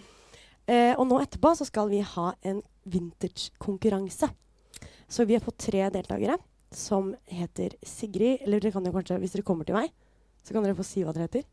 Eh, 0.68 0.92
og 0.98 1.06
nå 1.08 1.20
etterpå 1.22 1.54
så 1.56 1.64
skal 1.68 1.88
vi 1.92 2.02
ha 2.04 2.32
en 2.42 2.60
vintage-konkurranse. 2.88 4.28
Så 5.08 5.24
vi 5.24 5.36
har 5.38 5.44
fått 5.44 5.62
tre 5.68 5.86
deltakere 5.94 6.36
som 6.74 7.14
heter 7.24 7.78
Sigrid 7.82 8.42
Eller 8.44 8.60
dere 8.60 8.74
kan 8.74 8.84
jo 8.84 8.92
kanskje, 8.92 9.16
hvis 9.22 9.32
dere 9.32 9.46
kommer 9.46 9.64
til 9.64 9.78
meg, 9.78 9.92
så 10.44 10.52
kan 10.52 10.66
dere 10.66 10.76
få 10.76 10.84
si 10.84 11.04
hva 11.04 11.14
dere 11.16 11.28
heter. 11.30 11.46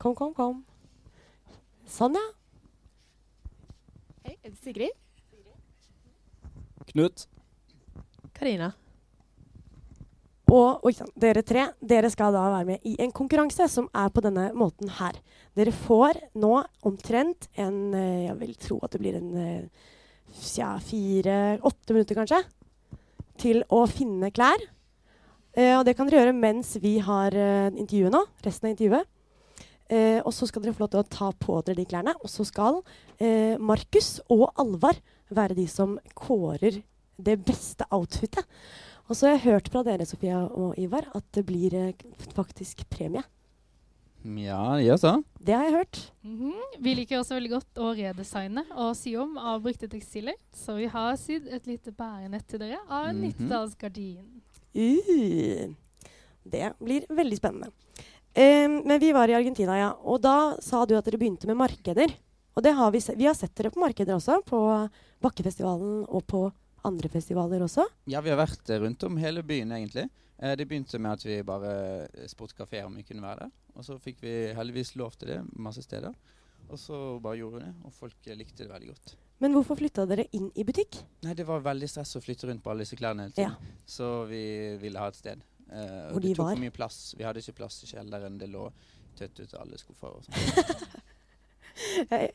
Kom, 0.00 0.14
kom, 0.16 0.32
kom. 0.32 0.62
Sånn, 1.90 2.16
ja. 2.16 2.24
Hei, 4.24 4.36
jeg 4.36 4.38
heter 4.46 4.60
Sigrid. 4.62 4.96
Knut. 6.94 7.26
Karina. 8.34 8.72
Og 10.50 10.88
sann, 10.96 11.10
dere 11.14 11.44
tre 11.46 11.68
dere 11.78 12.10
skal 12.10 12.34
da 12.34 12.42
være 12.56 12.66
med 12.72 12.86
i 12.88 12.96
en 13.04 13.12
konkurranse 13.14 13.68
som 13.70 13.86
er 13.94 14.10
på 14.10 14.22
denne 14.24 14.48
måten 14.58 14.90
her. 14.98 15.14
Dere 15.54 15.74
får 15.74 16.18
nå 16.42 16.56
omtrent 16.86 17.46
en 17.54 17.94
eh, 17.94 18.26
Jeg 18.26 18.36
vil 18.40 18.56
tro 18.58 18.80
at 18.82 18.94
det 18.94 19.00
blir 19.02 19.18
en 19.20 19.30
eh, 19.38 19.86
ja, 20.56 20.72
fire-åtte 20.82 21.94
minutter, 21.94 22.18
kanskje, 22.18 22.42
til 23.40 23.62
å 23.70 23.84
finne 23.90 24.32
klær. 24.34 24.66
Eh, 25.54 25.76
og 25.76 25.84
det 25.86 25.96
kan 25.98 26.10
dere 26.10 26.24
gjøre 26.24 26.36
mens 26.36 26.76
vi 26.82 26.98
har 27.02 27.34
eh, 27.34 27.70
intervjuet 27.70 28.14
nå. 28.14 28.24
Resten 28.46 28.68
av 28.68 28.74
intervjuet. 28.74 29.08
Eh, 29.90 30.18
og 30.22 30.30
så 30.34 30.46
skal 30.46 30.64
dere 30.64 30.74
få 30.76 30.84
lov 30.84 30.92
til 30.92 31.02
å 31.02 31.10
ta 31.10 31.30
på 31.34 31.62
dere 31.66 31.80
de 31.80 31.88
klærne. 31.90 32.14
Og 32.22 32.30
så 32.30 32.46
skal 32.48 32.82
Markus 33.60 34.14
og 34.32 34.46
Alvar 34.56 34.96
være 35.28 35.58
de 35.58 35.66
som 35.68 35.98
kårer 36.16 36.78
det 37.20 37.34
beste 37.44 37.84
outfitet. 37.92 38.46
Og 39.10 39.16
så 39.18 39.26
har 39.26 39.32
jeg 39.36 39.46
hørt 39.48 39.68
fra 39.72 39.82
dere, 39.82 40.06
Sofia 40.06 40.44
og 40.46 40.76
Ivar, 40.78 41.08
at 41.18 41.24
det 41.34 41.42
blir 41.48 41.74
eh, 41.74 42.04
faktisk 42.36 42.84
premie. 42.92 43.24
Ja, 44.20 44.76
jaså? 44.84 45.14
Det 45.40 45.54
har 45.56 45.64
jeg 45.66 45.74
hørt. 45.80 45.98
Mhm. 46.22 46.52
Vi 46.84 46.92
liker 46.94 47.18
også 47.18 47.38
veldig 47.38 47.50
godt 47.54 47.80
å 47.80 47.88
redesigne 47.96 48.62
og 48.76 48.92
sy 48.98 49.14
om 49.18 49.38
av 49.40 49.62
brukte 49.64 49.88
tekstiler. 49.90 50.36
Så 50.54 50.76
vi 50.76 50.86
har 50.92 51.16
sydd 51.18 51.48
et 51.50 51.66
lite 51.66 51.90
bærenett 51.96 52.46
til 52.46 52.60
dere 52.62 52.78
av 52.86 53.08
en 53.08 53.16
Mhm. 53.18 53.32
90-tallsgardin. 53.32 54.26
Uh, 54.76 55.74
det 56.46 56.72
blir 56.78 57.06
veldig 57.08 57.36
spennende. 57.40 57.72
Um, 58.36 58.86
men 58.86 59.00
vi 59.00 59.10
var 59.12 59.26
i 59.28 59.34
Argentina, 59.34 59.74
ja. 59.76 59.90
Og 60.04 60.20
da 60.22 60.54
sa 60.62 60.84
du 60.86 60.94
at 60.94 61.04
dere 61.04 61.18
begynte 61.18 61.46
med 61.50 61.56
markeder. 61.56 62.12
Og 62.54 62.62
det 62.62 62.74
har 62.76 62.90
vi, 62.92 63.00
se 63.00 63.14
vi 63.16 63.26
har 63.26 63.34
sett 63.34 63.54
dere 63.56 63.70
på 63.72 63.80
markeder 63.80 64.14
også. 64.14 64.44
På 64.44 64.88
Bakkefestivalen 65.20 66.04
og 66.08 66.26
på 66.26 66.52
andre 66.88 67.08
festivaler 67.12 67.62
også. 67.66 67.84
Ja, 68.10 68.20
vi 68.24 68.32
har 68.32 68.38
vært 68.40 68.70
eh, 68.70 68.80
rundt 68.82 69.04
om 69.08 69.16
hele 69.20 69.42
byen, 69.46 69.72
egentlig. 69.76 70.08
Eh, 70.40 70.54
det 70.56 70.66
begynte 70.70 70.98
med 71.02 71.12
at 71.18 71.24
vi 71.26 71.40
bare 71.46 71.72
eh, 72.08 72.28
spurte 72.30 72.56
kafeer 72.58 72.86
om 72.88 72.96
vi 72.96 73.04
kunne 73.08 73.24
være 73.24 73.46
der. 73.46 73.56
Og 73.76 73.86
så 73.86 73.96
fikk 74.02 74.22
vi 74.24 74.34
heldigvis 74.56 74.94
lov 75.00 75.14
til 75.20 75.34
det 75.34 75.40
masse 75.60 75.82
steder. 75.86 76.14
Og 76.70 76.78
så 76.78 76.96
bare 77.22 77.38
gjorde 77.40 77.58
vi 77.58 77.64
det, 77.66 77.72
og 77.88 77.92
folk 77.96 78.26
eh, 78.30 78.36
likte 78.38 78.64
det 78.64 78.70
veldig 78.72 78.92
godt. 78.92 79.14
Men 79.40 79.54
hvorfor 79.56 79.78
flytta 79.80 80.04
dere 80.06 80.26
inn 80.36 80.50
i 80.60 80.64
butikk? 80.68 80.98
Nei, 81.24 81.32
det 81.34 81.46
var 81.48 81.62
veldig 81.64 81.88
stress 81.88 82.12
å 82.18 82.20
flytte 82.22 82.46
rundt 82.50 82.62
på 82.62 82.70
alle 82.72 82.84
disse 82.84 82.98
klærne 83.00 83.24
hele 83.28 83.36
tiden. 83.38 83.70
Så 83.88 84.10
vi 84.28 84.42
ville 84.82 85.00
ha 85.00 85.08
et 85.08 85.16
sted. 85.18 85.40
Eh, 85.70 86.10
Hvor 86.12 86.20
de 86.24 86.34
var. 86.36 86.58
mye 86.60 86.74
plass. 86.74 87.14
Vi 87.16 87.24
hadde 87.24 87.40
ikke 87.40 87.56
plass 87.62 87.80
i 87.86 87.88
kjelleren. 87.90 88.36
Det 88.38 88.50
lå 88.52 88.66
tøtt 89.18 89.40
ut 89.40 89.54
av 89.56 89.62
alle 89.64 89.78
skuffer 89.80 90.18
og 90.18 90.26
sånn. 90.28 91.00
Jeg 92.10 92.32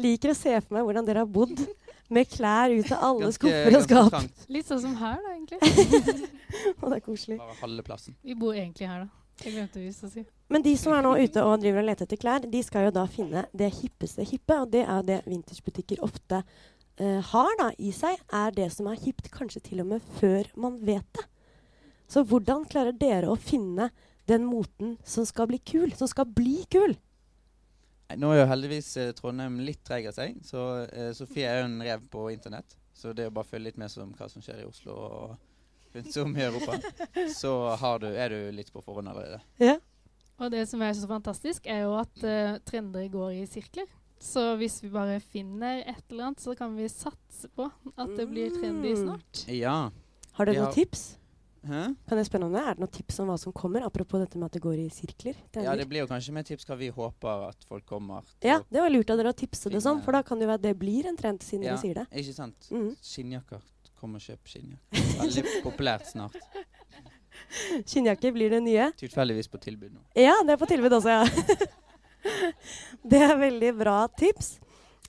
liker 0.00 0.32
å 0.32 0.36
se 0.38 0.52
for 0.62 0.76
meg 0.78 0.86
hvordan 0.86 1.06
dere 1.06 1.24
har 1.24 1.28
bodd 1.30 1.58
med 2.12 2.28
klær 2.30 2.72
ut 2.72 2.90
av 2.92 3.04
alle 3.10 3.26
Ganske- 3.26 3.38
skuffer 3.40 3.76
og 3.76 3.84
skap. 3.86 4.48
Litt 4.52 4.68
sånn 4.68 4.82
som 4.84 4.96
her, 5.00 5.18
da, 5.22 5.34
egentlig. 5.34 5.60
Og 6.80 6.90
det 6.90 6.96
er 6.96 7.04
koselig. 7.04 7.38
Bare 7.40 7.56
halve 7.60 7.84
plassen. 7.86 8.16
Vi 8.22 8.36
bor 8.38 8.54
egentlig 8.54 8.88
her, 8.88 9.06
da. 9.06 9.22
Jeg 9.44 9.52
glemte 9.52 9.82
visst 9.82 10.04
å 10.06 10.08
si. 10.08 10.22
Men 10.48 10.62
de 10.64 10.72
som 10.80 10.94
er 10.96 11.02
nå 11.04 11.12
ute 11.18 11.42
og 11.44 11.60
driver 11.60 11.82
og 11.82 11.88
leter 11.90 12.06
etter 12.06 12.20
klær, 12.20 12.46
de 12.48 12.62
skal 12.64 12.86
jo 12.86 12.94
da 12.96 13.04
finne 13.10 13.44
det 13.52 13.68
hippeste 13.82 14.24
hippe, 14.24 14.56
og 14.62 14.70
det 14.72 14.84
er 14.86 14.94
jo 14.94 15.06
det 15.10 15.18
vintagebutikker 15.26 16.00
ofte 16.06 16.40
uh, 16.40 17.20
har 17.32 17.50
da 17.60 17.70
i 17.76 17.90
seg, 17.92 18.16
er 18.32 18.54
det 18.56 18.70
som 18.72 18.88
er 18.88 19.00
hipt 19.02 19.28
kanskje 19.34 19.64
til 19.66 19.82
og 19.84 19.90
med 19.90 20.06
før 20.20 20.48
man 20.56 20.78
vet 20.86 21.08
det. 21.18 21.26
Så 22.08 22.22
hvordan 22.24 22.64
klarer 22.70 22.94
dere 22.96 23.28
å 23.28 23.36
finne 23.36 23.90
den 24.30 24.46
moten 24.46 24.94
som 25.04 25.26
skal 25.26 25.50
bli 25.50 25.58
kul, 25.58 25.90
som 25.98 26.08
skal 26.08 26.30
bli 26.30 26.62
kul? 26.72 26.94
Nå 28.14 28.28
er 28.32 28.38
jo 28.44 28.46
heldigvis 28.52 28.88
eh, 29.02 29.12
Trondheim 29.18 29.56
litt 29.66 29.80
treg 29.84 30.06
av 30.06 30.14
seg, 30.14 30.36
så 30.46 30.60
eh, 30.86 31.10
Sofie 31.16 31.48
er 31.50 31.60
jo 31.62 31.66
en 31.72 31.80
rev 31.82 32.04
på 32.12 32.28
internett. 32.30 32.76
Så 32.94 33.10
det 33.12 33.26
å 33.28 33.32
bare 33.34 33.44
følge 33.48 33.64
litt 33.72 33.80
med 33.82 33.90
som 33.92 34.12
hva 34.16 34.28
som 34.30 34.40
skjer 34.44 34.62
i 34.62 34.68
Oslo 34.68 34.94
og 34.94 35.96
rundt 35.96 36.16
om 36.22 36.36
i 36.38 36.44
Europa, 36.46 36.78
så 37.40 37.52
har 37.82 37.98
du, 38.04 38.06
er 38.14 38.30
du 38.32 38.38
litt 38.54 38.70
på 38.72 38.80
forhånd 38.84 39.10
allerede. 39.10 39.40
Ja. 39.60 39.74
Og 40.38 40.50
det 40.52 40.66
som 40.70 40.82
er 40.84 40.92
så 40.96 41.08
fantastisk, 41.10 41.66
er 41.66 41.82
jo 41.88 41.94
at 41.98 42.22
eh, 42.24 42.58
trender 42.68 43.08
går 43.12 43.38
i 43.40 43.44
sirkler. 43.50 43.88
Så 44.22 44.54
hvis 44.60 44.78
vi 44.84 44.88
bare 44.92 45.18
finner 45.20 45.82
et 45.82 46.02
eller 46.12 46.30
annet, 46.30 46.40
så 46.40 46.54
kan 46.56 46.72
vi 46.76 46.86
satse 46.88 47.50
på 47.56 47.66
at 47.96 48.14
det 48.16 48.28
blir 48.30 48.54
trendy 48.54 48.94
Mm. 48.94 49.02
snart. 49.02 49.42
Ja. 49.52 49.90
Har 50.38 50.44
dere 50.48 50.62
noen 50.66 50.76
tips? 50.76 51.02
Hæ? 51.66 51.82
Kan 52.08 52.20
jeg 52.20 52.26
spørre 52.28 52.46
om 52.46 52.52
det? 52.54 52.62
Er 52.62 52.76
det 52.76 52.82
noen 52.84 52.92
tips 52.94 53.18
om 53.22 53.30
hva 53.30 53.36
som 53.42 53.54
kommer? 53.56 53.84
Apropos 53.86 54.22
dette 54.22 54.38
med 54.38 54.46
at 54.50 54.56
det 54.56 54.62
går 54.64 54.78
i 54.84 54.88
sirkler. 54.94 55.38
Ja, 55.56 55.74
det 55.78 55.88
blir 55.90 56.04
jo 56.04 56.08
kanskje 56.10 56.34
mer 56.36 56.46
tips 56.46 56.66
hva 56.68 56.76
vi 56.78 56.88
håper 56.94 57.48
at 57.48 57.66
folk 57.68 57.86
kommer 57.88 58.26
til 58.40 58.50
Ja, 58.52 58.60
det 58.70 58.82
var 58.84 58.92
lurt 58.92 59.10
av 59.10 59.18
dere 59.20 59.32
å 59.34 59.36
tipse 59.36 59.72
det 59.72 59.82
sånn, 59.84 60.02
for 60.04 60.14
da 60.16 60.22
kan 60.26 60.38
det 60.38 60.46
jo 60.46 60.52
være 60.52 60.62
at 60.62 60.66
det 60.68 60.74
blir 60.78 61.08
en 61.10 61.18
trend, 61.18 61.42
siden 61.42 61.66
Ja, 61.66 61.74
dere 61.74 61.82
sier 61.82 62.00
det. 62.02 62.06
Ikke 62.22 62.36
sant? 62.36 62.68
Mhm. 62.70 62.92
Skinnjakker. 63.02 63.64
Kom 63.96 64.14
og 64.18 64.20
kjøp 64.20 64.50
skinnjakker. 64.52 65.06
Veldig 65.22 65.44
populært 65.66 66.10
snart. 66.10 66.36
Skinnjakker 67.86 68.32
blir 68.36 68.52
det 68.52 68.60
nye. 68.64 68.90
Tilfeldigvis 69.00 69.48
på 69.52 69.60
tilbud 69.62 69.94
nå. 69.94 70.02
Ja, 70.18 70.36
det 70.44 70.54
er 70.56 70.60
på 70.60 70.68
tilbud 70.70 70.92
også, 70.98 71.16
ja. 71.16 71.24
det 73.10 73.20
er 73.22 73.36
veldig 73.40 73.72
bra 73.78 73.98
tips. 74.18 74.56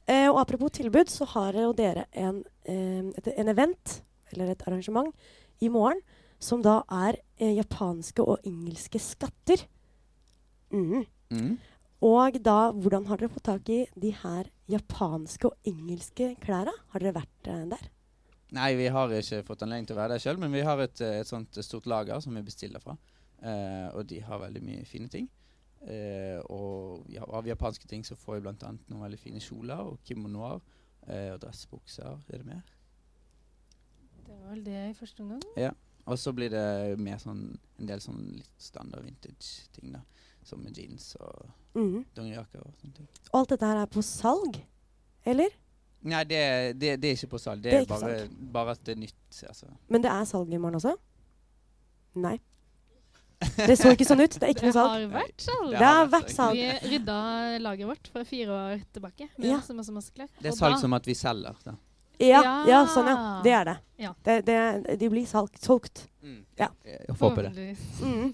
Eh, 0.08 0.28
og 0.32 0.40
apropos 0.40 0.72
tilbud, 0.78 1.10
så 1.12 1.28
har 1.34 1.58
jo 1.60 1.74
dere 1.76 2.06
en, 2.16 2.44
eh, 2.64 3.10
et, 3.20 3.28
en 3.36 3.52
event, 3.52 3.98
eller 4.32 4.54
et 4.54 4.68
arrangement, 4.68 5.12
i 5.60 5.68
morgen, 5.74 6.00
som 6.40 6.62
da 6.66 6.82
er 6.94 7.20
eh, 7.40 7.56
japanske 7.58 8.24
og 8.24 8.46
engelske 8.48 9.02
skatter. 9.02 9.66
Mm. 10.74 11.06
Mm. 11.34 11.54
Og 12.08 12.38
da, 12.46 12.72
hvordan 12.72 13.08
har 13.10 13.18
dere 13.18 13.34
fått 13.34 13.48
tak 13.50 13.70
i 13.74 13.84
de 13.98 14.12
her 14.22 14.50
japanske 14.70 15.50
og 15.50 15.70
engelske 15.70 16.36
klærne? 16.44 16.74
Har 16.94 17.04
dere 17.04 17.18
vært 17.18 17.50
eh, 17.50 17.64
der? 17.74 17.88
Nei, 18.56 18.70
vi 18.80 18.88
har 18.94 19.12
ikke 19.12 19.44
fått 19.48 19.66
anledning 19.66 19.90
til 19.90 19.98
å 19.98 20.02
være 20.02 20.16
der 20.16 20.24
sjøl, 20.24 20.38
men 20.40 20.54
vi 20.54 20.64
har 20.64 20.80
et, 20.84 21.02
eh, 21.04 21.20
et 21.24 21.30
sånt 21.30 21.58
stort 21.66 21.90
lager 21.90 22.22
som 22.24 22.38
vi 22.38 22.46
bestiller 22.46 22.84
fra. 22.84 22.96
Eh, 23.42 23.90
og 23.94 24.06
de 24.10 24.22
har 24.24 24.46
veldig 24.46 24.64
mye 24.64 24.86
fine 24.88 25.10
ting. 25.12 25.28
Eh, 25.88 26.40
og 26.54 27.06
ja, 27.12 27.26
av 27.26 27.48
japanske 27.48 27.90
ting 27.90 28.06
så 28.06 28.18
får 28.18 28.38
vi 28.38 28.46
bl.a. 28.48 28.72
noen 28.90 29.04
veldig 29.04 29.20
fine 29.22 29.42
kjoler 29.44 29.92
og 29.92 30.00
kimonoer. 30.08 30.62
Eh, 31.08 31.32
og 31.34 31.42
dressbukser. 31.42 32.24
Er 32.30 32.42
det 32.42 32.46
mer? 32.46 32.64
Det 34.28 34.36
var 34.36 34.50
vel 34.52 34.64
det 34.66 34.80
i 34.90 34.96
første 34.98 35.24
omgang. 35.24 35.44
Ja. 35.58 35.72
Og 36.08 36.20
så 36.20 36.32
blir 36.36 36.50
det 36.54 36.98
mer 37.04 37.20
sånn 37.20 37.42
en 37.80 37.90
del 37.90 38.00
sånn 38.02 38.22
litt 38.38 38.52
standard 38.64 39.04
vintage-ting, 39.06 39.92
da. 39.98 40.02
Som 40.48 40.62
med 40.64 40.78
jeans 40.80 41.10
og 41.20 41.50
mm. 41.76 42.06
dongerijakker 42.16 42.62
og 42.64 42.74
sånne 42.80 42.94
ting. 43.02 43.08
Og 43.34 43.40
alt 43.42 43.50
dette 43.52 43.68
her 43.68 43.82
er 43.82 43.90
på 43.92 44.04
salg, 44.08 44.62
eller? 45.28 45.52
Nei, 46.08 46.22
det, 46.30 46.40
det, 46.80 46.94
det 47.04 47.10
er 47.10 47.18
ikke 47.18 47.34
på 47.34 47.42
salg. 47.44 47.60
Det, 47.66 47.74
Det 47.74 47.76
er 47.76 47.82
er, 47.82 47.88
ikke 47.90 48.00
bare, 48.00 48.52
bare 48.56 48.76
at 48.78 48.84
det 48.88 48.94
er 48.96 49.02
nytt. 49.02 49.42
Altså. 49.50 49.68
Men 49.92 50.06
det 50.06 50.12
er 50.14 50.30
salg 50.30 50.54
i 50.54 50.62
morgen 50.62 50.80
også? 50.80 50.94
Nei. 52.24 52.38
Det 53.68 53.76
så 53.78 53.92
ikke 53.94 54.06
sånn 54.08 54.24
ut. 54.24 54.34
Det 54.34 54.48
er 54.48 54.54
ikke 54.56 54.64
Det 54.64 54.72
noe 54.72 54.78
salg. 54.80 54.94
har 54.96 55.12
vært 55.14 55.44
salg. 55.46 55.68
Det 55.76 55.90
har 55.92 56.08
vært 56.10 56.32
salg. 56.34 56.58
Vi 56.58 56.94
rydda 56.96 57.18
lageret 57.62 57.92
vårt 57.92 58.08
for 58.14 58.26
fire 58.26 58.56
år 58.56 58.80
tilbake 58.96 59.28
med 59.36 59.46
Ja. 59.52 59.60
masse, 59.60 59.76
masse, 59.78 59.94
masse 59.94 60.16
klær. 60.16 60.32
Det 60.40 60.50
er 60.54 60.56
salg 60.58 60.74
da- 60.78 60.80
som 60.82 60.96
at 60.98 61.06
vi 61.06 61.14
selger. 61.14 61.60
Da. 61.68 61.76
Ja, 62.20 62.42
Ja. 62.44 62.54
ja, 62.68 62.80
sånn 62.90 63.08
ja. 63.12 63.18
Det 63.44 63.52
er 63.54 63.66
det. 63.66 63.78
Ja. 63.98 64.14
det, 64.24 64.42
det 64.46 64.96
de 65.00 65.10
blir 65.10 65.26
salgt, 65.26 65.62
solgt. 65.64 66.08
Mm. 66.22 66.46
Ja. 66.58 66.68
Jeg 66.86 67.16
håper 67.20 67.48
det. 67.48 67.76
Mm. 68.02 68.34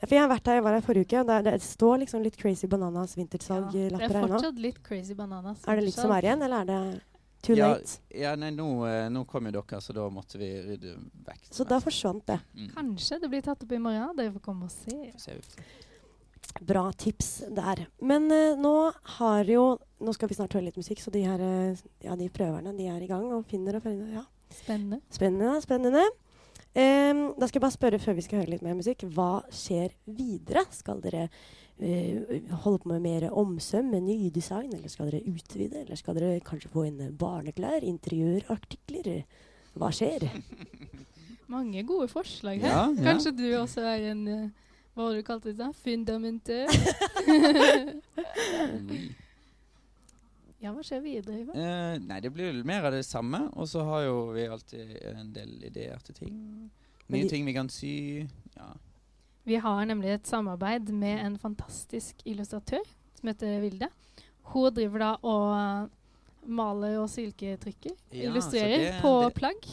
For 0.00 0.14
jeg 0.14 0.22
har 0.22 0.30
vært 0.30 0.46
her, 0.50 0.58
jeg 0.58 0.64
var 0.66 0.76
her 0.78 0.84
forrige 0.86 1.06
uke, 1.08 1.20
og 1.20 1.26
det, 1.30 1.40
det 1.50 1.62
står 1.62 1.98
liksom 2.04 2.22
litt 2.24 2.38
Crazy 2.40 2.66
Bananas 2.70 3.16
vintersalglapper 3.18 4.04
er 4.04 4.20
her 4.20 4.28
nå. 4.28 4.38
fortsatt 4.38 4.62
litt 4.62 4.78
crazy 4.82 5.14
bananas. 5.18 5.66
Er 5.66 5.76
det 5.78 5.84
litt 5.90 5.98
som 5.98 6.14
er 6.14 6.26
igjen, 6.30 6.42
eller 6.46 6.62
er 6.62 6.70
det 6.70 7.02
too 7.44 7.56
ja, 7.58 7.68
late? 7.74 7.98
Ja, 8.16 8.34
nei, 8.40 8.50
nå, 8.56 8.68
eh, 8.88 9.06
nå 9.12 9.24
kom 9.28 9.50
jo 9.50 9.54
dere, 9.58 9.80
så 9.84 9.94
da 9.96 10.06
måtte 10.10 10.40
vi 10.40 10.50
rydde 10.70 10.94
vekk. 11.26 11.48
Så 11.50 11.66
da 11.68 11.80
forsvant 11.84 12.26
det. 12.30 12.38
Mm. 12.54 12.70
Kanskje 12.78 13.20
det 13.20 13.30
blir 13.34 13.44
tatt 13.44 13.62
opp 13.66 13.72
i 13.76 13.82
morgen. 13.82 14.14
Dere 14.16 14.32
får 14.38 14.44
komme 14.46 14.70
og 14.70 14.72
se. 14.72 15.40
Bra 16.60 16.84
tips 16.92 17.44
der. 17.50 17.86
Men 17.98 18.30
eh, 18.32 18.54
nå 18.60 18.92
har 19.18 19.50
jo 19.50 19.74
Nå 20.04 20.12
skal 20.12 20.28
vi 20.28 20.36
snart 20.36 20.52
høre 20.52 20.66
litt 20.66 20.76
musikk, 20.76 21.00
så 21.00 21.10
de 21.14 21.24
her 21.24 21.40
eh, 21.40 21.80
Ja, 22.04 22.14
de 22.18 22.28
prøverne, 22.32 22.74
de 22.76 22.86
er 22.90 23.02
i 23.02 23.08
gang 23.10 23.26
og 23.32 23.46
finner 23.50 23.78
og 23.78 23.86
finner. 23.86 24.20
Ja. 24.20 24.24
Spennende. 24.54 25.00
Spennende, 25.10 25.56
spennende. 25.64 26.04
Um, 26.74 27.28
da 27.38 27.46
skal 27.46 27.60
jeg 27.60 27.62
bare 27.62 27.74
spørre 27.74 27.98
før 28.02 28.16
vi 28.18 28.24
skal 28.26 28.40
høre 28.40 28.50
litt 28.50 28.62
mer 28.66 28.74
musikk, 28.74 29.04
hva 29.14 29.44
skjer 29.54 29.92
videre? 30.10 30.64
Skal 30.74 30.98
dere 31.02 31.28
uh, 31.28 32.34
holde 32.64 32.80
på 32.82 32.90
med 32.90 33.04
mer 33.04 33.28
omsøm, 33.30 33.92
med 33.94 34.06
nydesign, 34.08 34.72
eller 34.74 34.90
skal 34.90 35.10
dere 35.10 35.22
utvide? 35.30 35.84
Eller 35.84 35.98
skal 35.98 36.18
dere 36.18 36.42
kanskje 36.46 36.72
få 36.74 36.86
inn 36.88 37.00
barneklær, 37.18 37.86
interiørartikler? 37.86 39.22
Hva 39.78 39.90
skjer? 39.94 40.26
Mange 41.54 41.82
gode 41.86 42.08
forslag 42.10 42.62
her. 42.62 42.72
Ja, 42.72 42.84
ja. 42.90 43.06
Kanskje 43.06 43.34
du 43.38 43.46
også 43.58 43.84
er 43.86 44.10
en 44.10 44.26
eh, 44.30 44.44
Hva 44.94 45.02
var 45.02 45.10
det 45.12 45.22
du 45.22 45.26
kalte 45.26 45.48
det? 45.50 45.58
da? 45.58 45.72
Fundamentør? 45.74 46.66
ja, 50.62 50.70
hva 50.72 50.82
skjer 50.86 51.02
videre, 51.04 51.40
Ivar? 51.42 51.56
Eh, 51.58 51.96
nei, 52.04 52.20
det 52.24 52.30
blir 52.32 52.60
mer 52.66 52.86
av 52.88 52.94
det 52.94 53.02
samme. 53.06 53.40
Og 53.58 53.66
så 53.70 53.82
har 53.88 54.06
jo 54.06 54.14
vi 54.36 54.46
alltid 54.48 54.94
en 55.12 55.32
del 55.34 55.56
ideer 55.68 55.98
til 56.06 56.14
ting. 56.22 56.34
Nye 57.12 57.28
ting 57.28 57.44
vi 57.44 57.52
kan 57.56 57.68
sy. 57.72 57.94
Ja. 58.56 58.70
Vi 59.44 59.58
har 59.60 59.82
nemlig 59.90 60.14
et 60.14 60.30
samarbeid 60.30 60.88
med 60.96 61.20
en 61.26 61.34
fantastisk 61.42 62.22
illustratør 62.24 62.84
som 63.18 63.28
heter 63.28 63.58
Vilde. 63.60 63.90
Hun 64.54 64.72
driver 64.76 64.98
da 65.02 65.10
og 65.24 65.90
maler 66.44 66.98
og 67.02 67.10
silketrykker. 67.12 67.92
Ja, 68.12 68.28
illustrerer 68.30 68.78
det- 68.92 69.00
på 69.02 69.12
det- 69.26 69.34
plagg. 69.36 69.68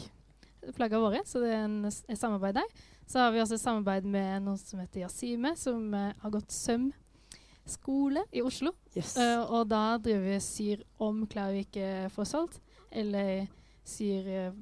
Plagga 0.76 0.98
våre. 1.00 1.22
Så 1.26 1.40
det 1.40 1.50
er 1.54 1.64
en, 1.64 1.84
et 1.86 2.18
samarbeid 2.18 2.54
der. 2.54 2.68
Så 3.12 3.20
har 3.20 3.32
vi 3.34 3.40
også 3.42 3.58
et 3.58 3.60
samarbeid 3.60 4.06
med 4.08 4.44
noen 4.46 4.56
som 4.60 4.80
heter 4.80 5.02
Yasime, 5.04 5.50
som 5.60 5.82
uh, 5.92 6.12
har 6.22 6.32
gått 6.32 6.52
sømskole 6.54 8.22
i 8.32 8.40
Oslo. 8.40 8.72
Yes. 8.96 9.14
Uh, 9.20 9.42
og 9.52 9.66
da 9.68 9.98
driver 10.00 10.30
vi 10.30 10.38
syr 10.40 10.84
om 11.02 11.26
klær 11.28 11.52
vi 11.52 11.66
ikke 11.66 11.90
får 12.14 12.30
solgt, 12.30 12.60
eller 12.92 13.44
syr 13.84 14.26
eh, 14.30 14.52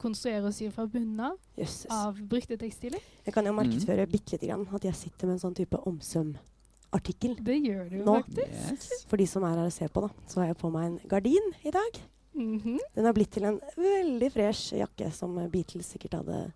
konstruerer 0.00 0.46
og 0.48 0.52
syr 0.54 0.70
fra 0.74 0.84
bunnen 0.90 1.20
av 1.30 1.36
Jøsses. 1.58 1.86
av 1.94 2.18
brukte 2.30 2.56
tekstiler. 2.60 3.00
Jeg 3.26 3.34
kan 3.34 3.46
jo 3.46 3.52
Mm. 3.52 3.60
markedsføre 3.62 4.06
bitte 4.10 4.32
lite 4.36 4.46
grann 4.50 4.66
at 4.74 4.84
jeg 4.84 4.94
sitter 4.94 5.26
med 5.26 5.34
en 5.38 5.42
sånn 5.44 5.54
type 5.56 5.78
omsøm-artikkel. 5.88 7.36
Det 7.42 7.56
gjør 7.62 7.90
du 7.90 7.96
Nå. 8.04 8.16
faktisk. 8.22 9.08
For 9.08 9.16
de 9.16 9.26
som 9.26 9.44
er 9.44 9.56
her 9.56 9.64
og 9.66 9.72
ser 9.72 9.88
på, 9.88 10.00
da, 10.06 10.08
så 10.26 10.40
har 10.40 10.46
jeg 10.52 10.58
på 10.58 10.70
meg 10.74 10.86
en 10.90 10.98
gardin 11.08 11.52
i 11.64 11.70
dag. 11.70 12.00
Mhm. 12.34 12.78
Den 12.94 13.04
har 13.04 13.12
blitt 13.12 13.30
til 13.32 13.44
en 13.44 13.60
veldig 13.76 14.32
fresh 14.32 14.74
jakke 14.78 15.10
som 15.12 15.34
Beatles 15.50 15.86
sikkert 15.94 16.18
hadde 16.20 16.52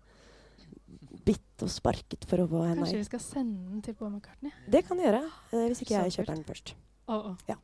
bitt 1.25 1.65
og 1.65 1.71
sparket 1.71 2.25
for 2.29 2.43
å 2.43 2.49
få 2.49 2.65
henne 2.67 2.83
Kanskje 2.83 3.01
vi 3.01 3.09
skal 3.09 3.23
sende 3.23 3.69
den 3.69 3.85
til 3.85 3.95
Paul 3.97 4.11
McCartney? 4.13 4.53
Det 4.71 4.85
kan 4.87 4.99
du 4.99 5.05
gjøre, 5.05 5.23
eh, 5.51 5.67
hvis 5.69 5.85
ikke 5.85 5.97
jeg 5.97 6.17
kjøper 6.19 6.33
den 6.35 6.43
først. 6.47 6.75
Oh, 7.07 7.31
oh. 7.31 7.35
Ja. 7.49 7.59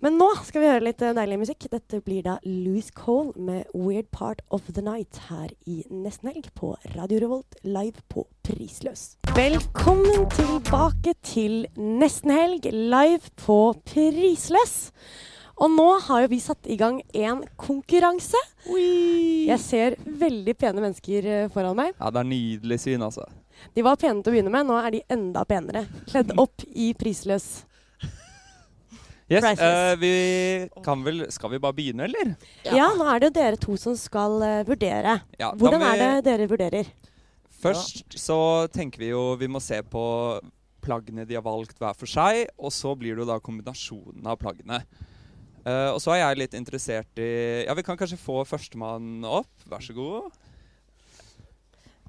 Men 0.00 0.14
nå 0.16 0.28
skal 0.46 0.62
vi 0.62 0.68
høre 0.70 0.84
litt 0.86 1.02
eh, 1.02 1.14
deilig 1.16 1.40
musikk. 1.42 1.66
Dette 1.72 2.00
blir 2.04 2.22
da 2.24 2.36
Louis 2.46 2.86
Cole 2.96 3.34
med 3.36 3.66
'Weird 3.74 4.10
Part 4.14 4.40
of 4.50 4.68
the 4.70 4.84
Night' 4.84 5.26
her 5.28 5.50
i 5.66 5.82
nesten 5.90 6.30
helg 6.30 6.48
på 6.56 6.72
Radio 6.94 7.20
Revolt 7.24 7.58
live 7.66 8.00
på 8.08 8.24
Prisløs. 8.46 9.16
Velkommen 9.36 10.28
tilbake 10.36 11.16
til 11.26 11.66
nesten 11.76 12.32
helg 12.32 12.70
live 12.72 13.34
på 13.42 13.58
Prisløs. 13.90 14.76
Og 15.60 15.68
nå 15.72 15.88
har 16.06 16.24
jo 16.24 16.30
vi 16.32 16.40
satt 16.40 16.68
i 16.72 16.76
gang 16.80 17.02
en 17.12 17.42
konkurranse. 17.60 18.38
Jeg 18.64 19.60
ser 19.60 19.96
veldig 20.00 20.54
pene 20.56 20.80
mennesker 20.80 21.26
eh, 21.28 21.48
foran 21.52 21.76
meg. 21.76 21.92
Ja, 21.98 22.08
det 22.14 22.22
er 22.22 22.30
nydelig 22.30 22.80
syn, 22.86 23.04
altså. 23.04 23.26
De 23.76 23.84
var 23.84 23.98
pene 24.00 24.22
til 24.22 24.32
å 24.32 24.34
begynne 24.34 24.52
med, 24.52 24.64
nå 24.70 24.78
er 24.80 24.94
de 24.94 25.02
enda 25.12 25.42
penere. 25.48 25.84
Kledd 26.08 26.32
opp 26.40 26.64
i 26.72 26.94
prisløs. 26.96 27.66
Yes, 29.30 29.44
eh, 29.62 29.96
vi 30.00 30.14
kan 30.82 31.04
vel 31.06 31.22
Skal 31.30 31.52
vi 31.52 31.60
bare 31.62 31.76
begynne, 31.76 32.08
eller? 32.08 32.32
Ja. 32.66 32.88
nå 32.98 33.04
er 33.06 33.20
det 33.20 33.28
jo 33.28 33.34
dere 33.36 33.60
to 33.62 33.76
som 33.78 33.94
skal 33.94 34.40
uh, 34.42 34.62
vurdere. 34.66 35.20
Ja, 35.38 35.52
Hvordan 35.54 35.84
vi... 35.84 35.90
er 35.92 36.00
det 36.00 36.24
dere 36.26 36.48
vurderer? 36.50 36.90
Først 37.60 38.16
så 38.18 38.40
tenker 38.72 39.04
vi 39.04 39.12
jo 39.12 39.36
vi 39.38 39.46
må 39.46 39.60
se 39.62 39.78
på 39.86 40.02
plaggene 40.82 41.28
de 41.28 41.36
har 41.36 41.44
valgt 41.44 41.78
hver 41.78 41.94
for 41.94 42.10
seg, 42.10 42.48
og 42.58 42.72
så 42.74 42.96
blir 42.98 43.14
det 43.14 43.22
jo 43.22 43.28
da 43.28 43.36
kombinasjonen 43.44 44.26
av 44.32 44.40
plaggene. 44.40 44.80
Eh, 45.60 45.90
og 45.92 45.98
så 46.00 46.14
er 46.14 46.22
jeg 46.22 46.40
litt 46.40 46.54
interessert 46.56 47.20
i 47.20 47.30
Ja, 47.66 47.74
vi 47.76 47.84
kan 47.84 47.98
kanskje 48.00 48.20
få 48.20 48.42
førstemann 48.48 49.26
opp. 49.28 49.50
Vær 49.68 49.84
så 49.84 49.96
god. 49.96 50.30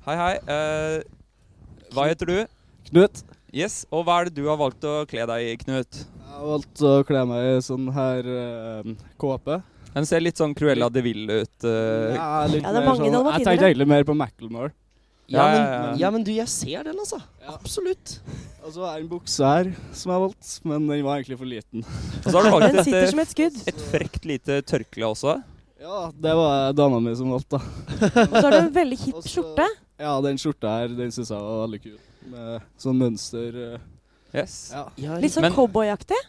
Hei, 0.05 0.15
hei. 0.17 0.35
Uh, 0.47 1.01
hva 1.93 2.07
heter 2.09 2.29
du? 2.29 2.37
Knut. 2.87 3.21
Yes, 3.51 3.83
Og 3.91 4.05
hva 4.07 4.21
er 4.21 4.29
det 4.29 4.39
du 4.39 4.47
har 4.47 4.57
valgt 4.57 4.85
å 4.87 5.01
kle 5.09 5.27
deg 5.29 5.49
i, 5.49 5.57
Knut? 5.59 5.99
Jeg 5.99 6.31
har 6.31 6.47
valgt 6.47 6.81
å 6.87 6.93
kle 7.05 7.25
meg 7.27 7.49
i 7.49 7.57
sånn 7.65 7.91
her 7.93 8.29
uh, 8.31 8.93
kåpe. 9.21 9.59
Den 9.91 10.07
ser 10.07 10.23
litt 10.23 10.39
sånn 10.39 10.55
Cruella 10.55 10.87
de 10.89 11.03
Ville 11.03 11.41
ut. 11.43 11.57
Uh. 11.65 12.15
Ja, 12.15 12.29
litt 12.47 12.63
Ja, 12.63 12.71
det 12.71 12.79
er 12.79 12.85
mer 12.85 12.87
mange 12.87 13.11
sånn. 13.11 13.29
Jeg 13.35 13.47
tenkte 13.49 13.67
egentlig 13.67 13.89
mer 13.91 14.07
på 14.07 14.15
Macclemore. 14.17 14.71
Ja, 15.31 15.37
Ja, 15.39 15.51
men, 15.51 15.61
ja, 15.61 15.81
ja. 15.91 15.95
ja, 16.01 16.09
men 16.11 16.23
du, 16.27 16.31
jeg 16.35 16.47
ser 16.51 16.83
den, 16.87 16.97
altså. 16.99 17.19
Absolutt. 17.47 18.17
Og 18.65 18.73
så 18.75 18.83
er 18.85 18.97
det 18.99 19.03
en 19.05 19.09
bukse 19.13 19.47
her 19.47 19.69
som 19.97 20.11
er 20.13 20.19
valgt, 20.25 20.49
men 20.67 20.87
den 20.91 21.03
var 21.07 21.17
egentlig 21.21 21.37
for 21.39 21.49
liten. 21.49 21.85
Og 22.21 22.27
så 22.29 22.41
har 22.43 22.49
du 22.51 22.67
Den 22.67 22.83
sitter 22.85 23.03
et, 23.07 23.09
som 23.13 23.19
et 23.23 23.31
skudd. 23.31 23.61
et 23.71 23.81
frekt 23.91 24.25
lite 24.29 24.59
tørkle 24.67 25.07
også. 25.07 25.37
Ja, 25.81 26.11
det 26.13 26.33
var 26.37 26.73
dama 26.77 26.99
mi 27.01 27.15
som 27.17 27.31
valgte, 27.33 27.57
da. 27.57 28.25
Og 28.27 28.35
så 28.35 28.43
har 28.45 28.51
du 28.53 28.59
en 28.59 28.73
veldig 28.75 28.99
hipp 29.05 29.23
skjorte. 29.25 29.65
Ja, 30.01 30.11
den 30.21 30.37
skjorta 30.41 30.75
her, 30.81 30.93
den 30.97 31.09
syns 31.15 31.31
jeg 31.33 31.41
var 31.41 31.63
veldig 31.65 31.81
kul. 31.87 31.97
Med 32.29 32.67
sånn 32.77 32.99
mønster. 33.01 33.57
eh. 33.73 33.87
Yes. 34.37 34.53
Ja. 34.75 34.83
Ja, 35.01 35.17
Litt 35.19 35.33
sånn 35.33 35.49
cowboyaktig. 35.55 36.19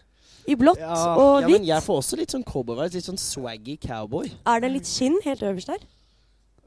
I 0.49 0.55
blått 0.59 0.81
Ja. 0.81 0.95
og 1.15 1.41
ja, 1.45 1.47
men 1.53 1.63
jeg 1.63 1.79
får 1.85 2.01
også 2.01 2.17
litt 2.19 2.33
sånn 2.33 2.43
cowboy-vibes. 2.43 2.97
Litt 2.97 3.05
sånn 3.07 3.21
swaggy 3.21 3.77
cowboy. 3.79 4.31
Er 4.49 4.59
det 4.65 4.71
litt 4.73 4.89
skinn 4.89 5.15
helt 5.23 5.39
øverst 5.45 5.69
der? 5.71 5.85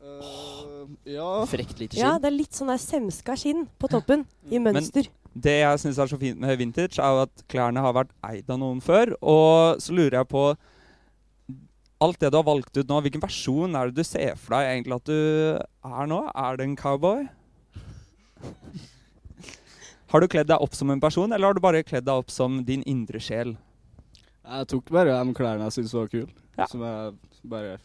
Eh, 0.07 1.13
ja. 1.17 1.31
Frekt 1.51 1.79
lite 1.81 1.97
skinn. 1.97 2.05
Ja, 2.05 2.15
det 2.23 2.31
er 2.31 2.37
litt 2.37 2.55
sånn 2.57 2.71
der 2.71 2.81
semska 2.83 3.35
skinn 3.39 3.67
på 3.81 3.91
toppen. 3.91 4.25
I 4.51 4.61
mønster. 4.63 5.09
Men 5.11 5.43
Det 5.47 5.59
jeg 5.61 5.81
syns 5.83 5.99
er 6.01 6.09
så 6.09 6.19
fint 6.21 6.39
med 6.41 6.57
vintage, 6.59 6.97
er 7.03 7.13
jo 7.13 7.25
at 7.27 7.43
klærne 7.53 7.83
har 7.85 7.93
vært 7.93 8.13
eid 8.25 8.49
av 8.49 8.59
noen 8.63 8.81
før. 8.81 9.13
Og 9.21 9.83
så 9.83 9.93
lurer 9.97 10.21
jeg 10.23 10.29
på 10.33 10.47
Alt 11.99 12.19
det 12.21 12.29
du 12.29 12.37
har 12.37 12.45
valgt 12.45 12.77
ut 12.77 12.91
nå, 12.91 12.99
hvilken 13.01 13.23
versjon 13.23 13.73
er 13.75 13.89
det 13.89 13.97
du 13.97 14.05
ser 14.05 14.35
for 14.37 14.53
deg 14.53 14.67
egentlig 14.69 14.97
at 14.99 15.07
du 15.09 15.15
er 15.97 16.09
nå? 16.11 16.19
Er 16.37 16.59
det 16.61 16.67
en 16.67 16.75
cowboy? 16.77 17.23
Har 20.13 20.21
du 20.21 20.29
kledd 20.29 20.51
deg 20.51 20.61
opp 20.61 20.75
som 20.77 20.91
en 20.93 21.01
person, 21.01 21.33
eller 21.33 21.49
har 21.49 21.57
du 21.57 21.63
bare 21.65 21.81
kledd 21.89 22.05
deg 22.05 22.21
opp 22.21 22.29
som 22.31 22.59
din 22.69 22.85
indre 22.85 23.17
sjel? 23.17 23.55
Jeg 24.45 24.69
tok 24.71 24.93
bare 24.93 25.17
de 25.25 25.35
klærne 25.41 25.65
jeg 25.71 25.79
syntes 25.79 25.95
var 25.97 26.13
kule, 26.13 26.29
Ja. 26.59 26.67
som 26.71 26.85
jeg 26.85 27.15
bare 27.49 27.79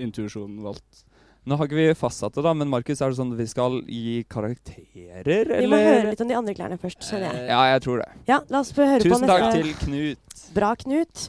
intuisjonen 0.00 0.64
valgte. 0.64 1.04
Nå 1.44 1.58
har 1.60 1.68
ikke 1.68 1.76
vi 1.76 1.90
fastsatt 1.98 2.32
det, 2.38 2.42
da, 2.46 2.54
men 2.56 2.70
Markus, 2.72 3.02
er 3.04 3.12
det 3.12 3.18
sånn 3.18 3.34
at 3.34 3.40
vi 3.42 3.46
skal 3.50 3.74
gi 3.84 4.14
karakterer, 4.32 5.50
Vi 5.60 5.68
må 5.68 5.76
høre 5.76 6.06
litt 6.08 6.22
om 6.24 6.30
de 6.30 6.36
andre 6.38 6.54
klærne 6.56 6.78
først, 6.80 7.04
skjønner 7.04 7.36
jeg. 7.36 7.48
Ja, 7.52 7.58
jeg 7.74 7.82
tror 7.84 8.00
det. 8.00 8.06
Ja, 8.30 8.38
la 8.48 8.62
oss 8.64 8.72
få 8.72 8.86
høre 8.88 9.04
på 9.04 9.12
Tusen 9.12 9.28
takk 9.28 9.44
til 9.52 9.68
Knut. 9.82 10.44
Bra, 10.56 10.70
Knut. 10.80 11.26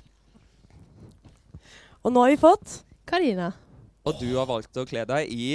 Og 2.05 2.15
nå 2.15 2.23
har 2.23 2.31
vi 2.31 2.39
fått 2.39 2.77
Karina. 3.09 3.51
Og 4.07 4.15
du 4.21 4.29
har 4.37 4.47
valgt 4.47 4.79
å 4.79 4.85
kle 4.87 5.03
deg 5.09 5.31
i 5.33 5.49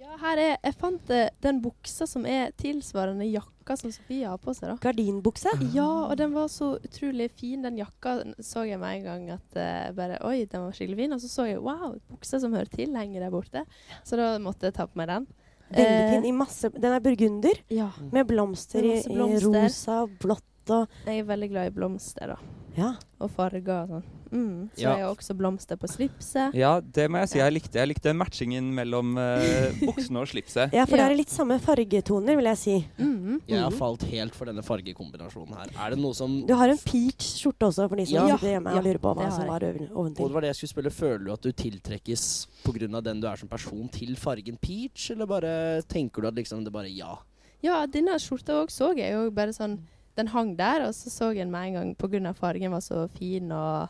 Ja, 0.00 0.16
her 0.24 0.40
er 0.40 0.54
Jeg 0.56 0.74
fant 0.80 1.10
eh, 1.14 1.28
den 1.44 1.60
buksa 1.62 2.08
som 2.08 2.26
er 2.26 2.50
tilsvarende 2.58 3.28
jakka 3.68 3.76
som 3.76 3.92
Sofie 3.92 4.24
har 4.26 4.38
på 4.40 4.54
seg, 4.56 4.68
da. 4.70 4.76
gardinbukse. 4.80 5.50
Ja, 5.74 5.86
og 6.08 6.16
den 6.16 6.32
var 6.32 6.48
så 6.48 6.78
utrolig 6.80 7.30
fin. 7.36 7.62
Den 7.62 7.76
jakka 7.78 8.14
så 8.40 8.64
jeg 8.66 8.78
med 8.80 8.98
en 8.98 9.04
gang 9.04 9.30
at 9.36 9.56
uh, 9.58 9.92
bare 9.96 10.18
Oi, 10.24 10.46
den 10.48 10.62
var 10.64 10.72
skikkelig 10.72 10.96
fin. 10.96 11.12
Og 11.12 11.20
så 11.20 11.28
så 11.28 11.46
jeg 11.50 11.60
wow, 11.60 11.98
buksa 12.08 12.40
som 12.40 12.54
hører 12.56 12.70
til, 12.72 12.94
henger 12.96 13.20
der 13.26 13.30
borte. 13.34 13.64
Så 14.04 14.16
da 14.16 14.38
måtte 14.38 14.68
jeg 14.70 14.74
ta 14.78 14.86
på 14.88 14.96
meg 14.98 15.08
den. 15.12 15.26
Veldig 15.68 15.84
Eh, 15.84 16.10
fin. 16.14 16.24
I 16.24 16.32
masse, 16.32 16.70
den 16.72 16.92
er 16.96 17.00
burgunder 17.04 17.58
Ja. 17.68 17.90
med 18.10 18.26
blomster 18.26 18.80
i, 18.80 19.02
Med 19.12 19.36
i 19.36 19.44
rosa 19.44 20.02
og 20.06 20.14
blått 20.18 20.44
og 20.72 20.88
Jeg 21.04 21.20
er 21.20 21.24
veldig 21.28 21.48
glad 21.50 21.66
i 21.66 21.70
blomster, 21.76 22.26
da. 22.26 22.36
Ja. 22.76 22.94
Og 23.20 23.30
farger 23.30 23.82
og 23.84 23.88
sånn. 23.88 24.04
Mm. 24.32 24.68
Så 24.74 24.80
Ja. 24.82 24.94
jeg 24.96 25.04
har 25.04 25.14
også 25.14 25.34
blomster 25.36 25.76
på 25.76 25.88
slipset. 25.88 26.54
Ja, 26.54 26.80
det 26.80 27.08
må 27.10 27.18
jeg 27.22 27.28
si 27.28 27.38
jeg 27.38 27.52
likte. 27.52 27.78
Jeg 27.78 27.88
likte 27.88 28.12
matchingen 28.14 28.72
mellom 28.74 29.16
uh, 29.16 29.72
buksene 29.86 30.20
og 30.22 30.28
slipset. 30.28 30.72
Ja, 30.72 30.84
for 30.84 30.96
det 30.96 31.06
er 31.06 31.16
litt 31.16 31.30
samme 31.30 31.58
fargetoner, 31.60 32.36
vil 32.36 32.44
jeg 32.52 32.58
si. 32.58 32.76
Mm. 32.98 33.40
Jeg 33.48 33.60
har 33.62 33.70
falt 33.70 34.02
helt 34.10 34.34
for 34.34 34.46
denne 34.50 34.62
fargekombinasjonen 34.66 35.54
her. 35.56 35.72
Er 35.76 35.90
det 35.94 35.98
noe 36.02 36.14
som 36.14 36.40
Du 36.46 36.54
har 36.54 36.68
en 36.68 36.78
peach 36.84 37.28
skjorte 37.40 37.68
også, 37.70 37.88
for 37.88 37.96
de 37.96 38.06
som 38.06 38.14
Ja. 38.28 38.36
sitter 38.36 38.54
hjemme 38.58 38.72
Ja, 38.72 38.78
og 38.78 38.84
lurer 38.84 38.98
på 38.98 39.14
hva 39.16 39.30
som 39.32 39.46
var 39.46 39.60
oventil. 39.62 40.22
Og 40.24 40.28
det 40.28 40.34
var 40.34 40.40
det 40.40 40.52
jeg 40.54 40.60
skulle 40.62 40.74
spørre. 40.76 40.94
Føler 40.98 41.24
du 41.24 41.32
at 41.32 41.42
du 41.42 41.52
tiltrekkes 41.52 42.46
pga. 42.64 43.00
den 43.02 43.20
du 43.20 43.26
er 43.28 43.36
som 43.36 43.48
person, 43.48 43.88
til 43.88 44.16
fargen 44.16 44.56
peach, 44.60 45.10
eller 45.10 45.26
bare 45.26 45.82
tenker 45.88 46.22
du 46.22 46.28
at 46.28 46.34
liksom 46.34 46.64
det 46.64 46.72
bare 46.72 46.88
ja? 46.90 47.16
Ja, 47.62 47.86
denne 47.86 48.14
skjorta 48.22 48.62
òg 48.62 48.70
så 48.70 48.92
jeg 48.96 49.12
jo 49.12 49.30
bare 49.30 49.52
sånn 49.52 49.78
Den 50.16 50.26
hang 50.28 50.56
der, 50.56 50.82
og 50.88 50.94
så 50.94 51.10
så 51.10 51.28
jeg 51.32 51.44
den 51.46 51.50
med 51.52 51.68
en 51.68 51.74
gang 51.74 51.94
pga. 51.94 52.34
fargen 52.34 52.70
var 52.72 52.80
så 52.80 53.08
fin 53.08 53.52
og 53.52 53.88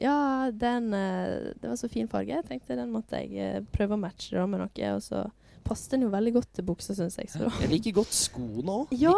Ja, 0.00 0.50
den 0.50 0.92
eh, 0.96 1.54
Det 1.60 1.70
var 1.70 1.78
så 1.78 1.88
fin 1.90 2.08
farge. 2.10 2.34
Jeg 2.34 2.46
tenkte 2.48 2.76
den 2.78 2.92
måtte 2.94 3.20
jeg 3.22 3.38
eh, 3.38 3.64
prøve 3.74 3.96
å 3.96 4.00
matche 4.00 4.34
da 4.36 4.46
med 4.50 4.64
noe, 4.64 4.92
og 4.94 5.02
så 5.04 5.24
passet 5.64 5.94
den 5.94 6.04
jo 6.04 6.10
veldig 6.12 6.32
godt 6.34 6.50
til 6.58 6.66
buksa, 6.68 6.94
syns 6.96 7.16
jeg. 7.16 7.30
Så. 7.32 7.48
Jeg 7.62 7.70
liker 7.70 7.94
godt 7.96 8.12
skoene 8.12 8.74
òg. 8.82 8.90
Ja. 9.00 9.14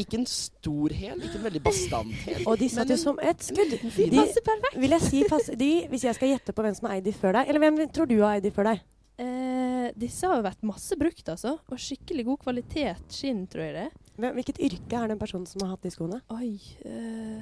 Ikke 0.00 0.20
en 0.20 0.28
stor 0.30 0.94
hæl, 0.96 1.18
ikke 1.20 1.36
en 1.36 1.44
veldig 1.50 1.62
bastant 1.66 2.14
hæl. 2.24 2.46
Og 2.48 2.56
de 2.60 2.70
satt 2.72 2.92
jo 2.92 2.96
som 3.00 3.20
et 3.20 3.44
skudd. 3.44 3.74
De 3.76 4.08
passer 4.14 4.46
perfekt. 4.46 4.78
Vil 4.80 4.96
jeg 4.96 5.04
si, 5.04 5.20
pass, 5.28 5.50
de, 5.60 5.70
hvis 5.92 6.06
jeg 6.08 6.16
skal 6.16 6.32
gjette 6.32 6.56
på 6.56 6.64
hvem 6.64 6.78
som 6.78 6.88
har 6.88 6.96
eid 6.96 7.04
de 7.04 7.14
før 7.16 7.36
deg, 7.36 7.52
eller 7.52 7.66
hvem 7.66 7.82
tror 7.92 8.08
du 8.08 8.16
har 8.22 8.38
eid 8.38 8.48
de 8.48 8.54
før 8.56 8.72
deg? 8.72 8.82
Eh, 9.20 9.86
disse 10.00 10.24
har 10.24 10.40
jo 10.40 10.48
vært 10.48 10.64
masse 10.64 10.96
brukt, 10.96 11.26
altså. 11.28 11.58
Og 11.68 11.80
skikkelig 11.82 12.24
god 12.30 12.44
kvalitet 12.46 13.12
skinn, 13.12 13.44
tror 13.52 13.66
jeg 13.66 13.76
det. 13.82 13.88
Hvilket 14.40 14.60
yrke 14.64 14.96
er 14.96 15.12
den 15.12 15.20
personen 15.20 15.48
som 15.48 15.64
har 15.64 15.74
hatt 15.74 15.84
de 15.84 15.92
skoene? 15.92 16.22
Oi 16.32 16.54
eh, 16.88 17.40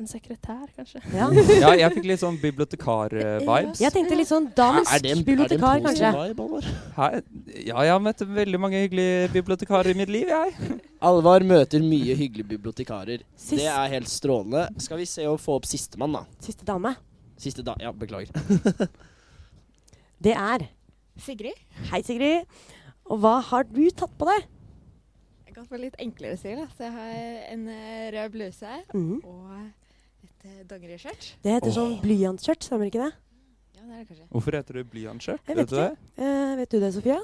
En 0.00 0.08
sekretær, 0.08 0.62
kanskje? 0.72 1.00
Ja. 1.12 1.26
Ja, 1.60 1.70
jeg 1.76 1.92
fikk 1.92 2.06
litt 2.08 2.20
sånn 2.22 2.38
bibliotekar-vibes. 2.40 3.82
Jeg 3.84 3.92
tenkte 3.92 4.16
litt 4.16 4.30
sånn 4.30 4.46
dansk 4.56 4.88
Er 4.94 5.02
det 5.04 5.10
en- 5.12 5.18
er 5.20 5.48
det 5.50 5.58
en 5.58 5.82
kanskje. 5.84 6.12
vibe, 6.16 6.40
Alvar? 6.46 6.68
Her, 6.96 7.16
ja, 7.52 7.82
jeg 7.84 7.92
har 7.92 8.00
møtt 8.00 8.22
veldig 8.24 8.60
mange 8.62 8.80
hyggelige 8.80 9.28
bibliotekarer 9.34 9.90
i 9.90 9.98
mitt 9.98 10.08
liv, 10.08 10.26
jeg. 10.32 10.54
Alvar 11.10 11.40
møter 11.44 11.84
mye 11.84 12.16
hyggelige 12.16 12.48
bibliotekarer. 12.48 13.20
Sist- 13.36 13.60
Det 13.60 13.66
er 13.68 13.88
helt 13.92 14.08
strålende. 14.08 14.70
Skal 14.80 14.96
vi 15.02 15.04
se 15.04 15.22
å 15.28 15.36
få 15.36 15.56
opp 15.60 15.66
sistemann, 15.68 16.12
da. 16.16 16.24
Siste 16.40 16.64
dame. 16.64 16.96
Siste 17.36 17.62
da 17.62 17.74
Ja, 17.78 17.92
beklager. 17.92 18.32
Det 20.20 20.32
er 20.36 20.66
Sigrid. 21.20 21.56
Hei, 21.90 22.00
Sigrid. 22.02 22.46
Og 23.04 23.20
hva 23.20 23.42
har 23.42 23.64
du 23.68 23.82
tatt 23.90 24.16
på 24.16 24.24
deg? 24.28 24.46
Jeg 25.46 25.54
kan 25.56 25.66
få 25.66 25.78
litt 25.80 25.96
enklere 26.00 26.38
stil. 26.38 26.64
Så 26.76 26.86
jeg 26.88 26.92
har 26.92 27.52
en 27.52 27.68
eh, 27.68 28.10
rød 28.16 28.32
bluse 28.32 28.74
mm. 28.94 29.20
og 29.24 29.70
et 30.40 30.48
eh, 30.50 30.62
dongeriskjørt. 30.70 31.26
Det 31.44 31.52
heter 31.56 31.74
sånn 31.74 31.98
blyantskjørt, 32.02 32.64
stemmer 32.64 32.88
ikke 32.90 33.02
det? 33.04 33.12
Ja, 33.76 33.82
det 33.84 33.92
er 33.92 33.98
det 33.98 34.06
kanskje. 34.08 34.26
Hvorfor 34.32 34.56
heter 34.56 34.74
det 34.80 34.86
blyantskjørt? 34.92 35.42
Vet 35.46 35.56
vet 35.60 35.68
du 35.70 35.76
det? 35.76 35.90
Eh, 36.16 36.56
vet 36.60 36.70
du 36.70 36.80
det, 36.80 36.92
Sofia? 36.96 37.18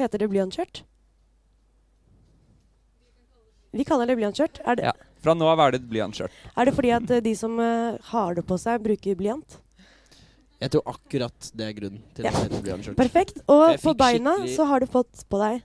Heter 0.00 0.18
det 0.22 0.30
blyantskjørt? 0.32 0.82
Vi 3.72 3.84
kaller 3.86 4.06
det 4.10 4.16
blyantskjørt. 4.18 4.60
Er, 4.66 4.74
det- 4.76 4.84
Ja. 4.84 4.92
Fra 5.20 5.34
nå 5.34 5.44
av 5.46 5.60
er 5.60 5.70
det 5.72 5.82
et 5.82 5.88
blyantskjørt. 5.90 6.30
er 6.56 6.64
det 6.64 6.74
fordi 6.74 6.90
at 6.96 7.10
eh, 7.10 7.20
de 7.20 7.34
som 7.36 7.58
uh, 7.60 7.98
har 8.08 8.34
det 8.34 8.46
på 8.46 8.56
seg, 8.58 8.80
bruker 8.82 9.14
blyant? 9.14 9.58
Jeg 10.60 10.70
tror 10.70 10.82
akkurat 10.86 11.50
det 11.54 11.66
er 11.66 11.72
grunnen 11.72 12.02
til 12.14 12.26
at 12.26 12.32
det 12.32 12.42
heter 12.52 12.62
blyantskjørt. 12.62 12.96
Perfekt. 12.96 13.38
Og 13.48 13.76
på 13.80 13.94
beina 13.96 14.36
skikkelig- 14.38 14.56
så 14.56 14.66
har 14.66 14.80
du 14.80 14.86
fått 14.86 15.24
på 15.28 15.38
deg 15.38 15.62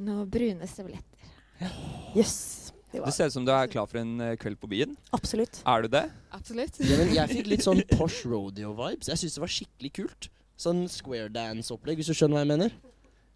Noen 0.00 0.28
brune 0.30 0.66
støvletter. 0.66 1.70
Jøss. 2.16 2.59
Du 2.92 3.10
ser 3.14 3.30
ut 3.30 3.32
som 3.36 3.44
du 3.46 3.52
er 3.54 3.68
klar 3.70 3.86
for 3.86 4.00
en 4.00 4.16
eh, 4.20 4.36
kveld 4.40 4.58
på 4.60 4.68
byen. 4.70 4.96
Absolutt. 5.14 5.60
Er 5.68 5.82
du 5.86 5.88
det? 5.92 6.04
Absolutt. 6.34 6.80
Ja, 6.82 6.96
men 6.98 7.12
jeg 7.14 7.30
fikk 7.36 7.50
litt 7.52 7.62
sånn 7.66 7.82
Posh 7.96 8.24
Rodeo-vibes. 8.26 9.10
Jeg 9.12 9.20
syns 9.22 9.36
det 9.38 9.42
var 9.44 9.52
skikkelig 9.54 9.92
kult. 10.00 10.30
Sånn 10.60 10.84
square 10.92 11.30
dance-opplegg, 11.32 12.00
hvis 12.02 12.10
du 12.10 12.16
skjønner 12.18 12.40
hva 12.40 12.42
jeg 12.44 12.50
mener. 12.50 12.74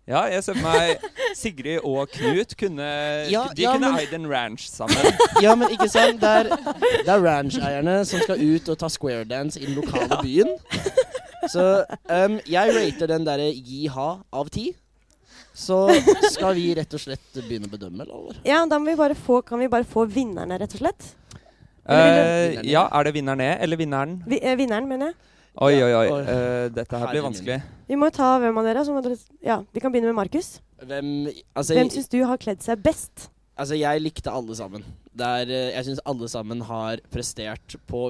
Ja, 0.05 0.27
jeg 0.29 0.43
ser 0.45 0.59
for 0.59 0.67
meg 0.67 1.05
Sigrid 1.39 1.79
og 1.89 2.11
Knut 2.13 2.51
kunne 2.61 2.85
Ja, 3.33 3.47
De 3.57 3.63
ja, 3.65 3.71
kunne 3.73 3.89
men- 3.95 4.03
eid 4.03 4.11
en 4.13 4.27
ranch 4.29 4.67
sammen. 4.69 5.15
Ja, 5.45 5.55
men 5.57 5.73
ikke 5.73 5.87
sant? 5.89 6.21
Det 6.21 6.29
er, 6.29 6.51
det 7.07 7.09
er 7.15 7.23
ranch-eierne 7.25 7.95
som 8.05 8.21
skal 8.27 8.43
ut 8.45 8.69
og 8.69 8.77
ta 8.83 8.91
square 8.93 9.25
dance 9.25 9.57
i 9.63 9.65
den 9.65 9.79
lokale 9.79 10.19
byen. 10.21 10.53
Så 11.49 11.65
um, 12.11 12.37
jeg 12.49 12.75
rater 12.77 13.09
den 13.15 13.25
derre 13.27 13.49
gi 13.57 13.87
ha 13.93 14.11
av 14.33 14.51
ti. 14.53 14.75
Så 15.55 15.85
skal 16.35 16.57
vi 16.59 16.71
rett 16.75 16.97
og 16.97 17.03
slett 17.03 17.37
begynne 17.39 17.69
å 17.69 17.73
bedømme, 17.73 18.03
eller? 18.03 18.15
Alvar? 18.17 18.41
Ja, 18.47 18.65
da 18.67 18.81
må 18.83 18.91
vi 18.91 18.97
bare 18.99 19.15
få, 19.19 19.39
kan 19.47 19.63
vi 19.63 19.71
bare 19.71 19.87
få 19.87 20.03
vinnerne, 20.11 20.59
rett 20.61 20.75
og 20.75 20.83
slett? 20.83 21.13
Eh, 21.85 22.59
ja, 22.67 22.89
er 22.89 23.07
det 23.07 23.13
vinneren 23.15 23.39
ned, 23.39 23.55
eller 23.63 23.79
vinneren? 23.79 24.17
Vi, 24.27 24.41
eh, 24.43 24.57
vinneren, 24.59 24.89
mener 24.91 25.13
jeg. 25.13 25.31
Oi, 25.63 25.75
oi, 25.87 25.93
oi. 25.95 26.07
Eh, 26.27 26.65
dette 26.75 26.99
her 26.99 27.13
blir 27.13 27.23
vanskelig. 27.23 27.61
Vi 27.87 27.99
må 27.99 28.09
ta 28.15 28.33
hvem 28.43 28.57
av 28.59 28.67
dere. 28.67 28.83
Så 28.83 28.95
må 28.95 29.03
dere 29.05 29.15
ja, 29.45 29.61
vi 29.71 29.83
kan 29.83 29.93
begynne 29.95 30.11
med 30.11 30.19
Markus. 30.19 30.57
Hvem 30.83 31.29
altså, 31.55 31.77
Hvem 31.79 31.93
syns 31.95 32.11
du 32.11 32.19
har 32.27 32.41
kledd 32.43 32.65
seg 32.65 32.83
best? 32.83 33.29
Altså, 33.55 33.79
jeg 33.79 34.03
likte 34.03 34.33
alle 34.35 34.57
sammen. 34.59 34.83
Det 35.15 35.29
er, 35.45 35.53
eh, 35.55 35.71
jeg 35.77 35.91
syns 35.91 36.03
alle 36.11 36.31
sammen 36.33 36.65
har 36.67 37.05
prestert 37.15 37.77
på 37.87 38.09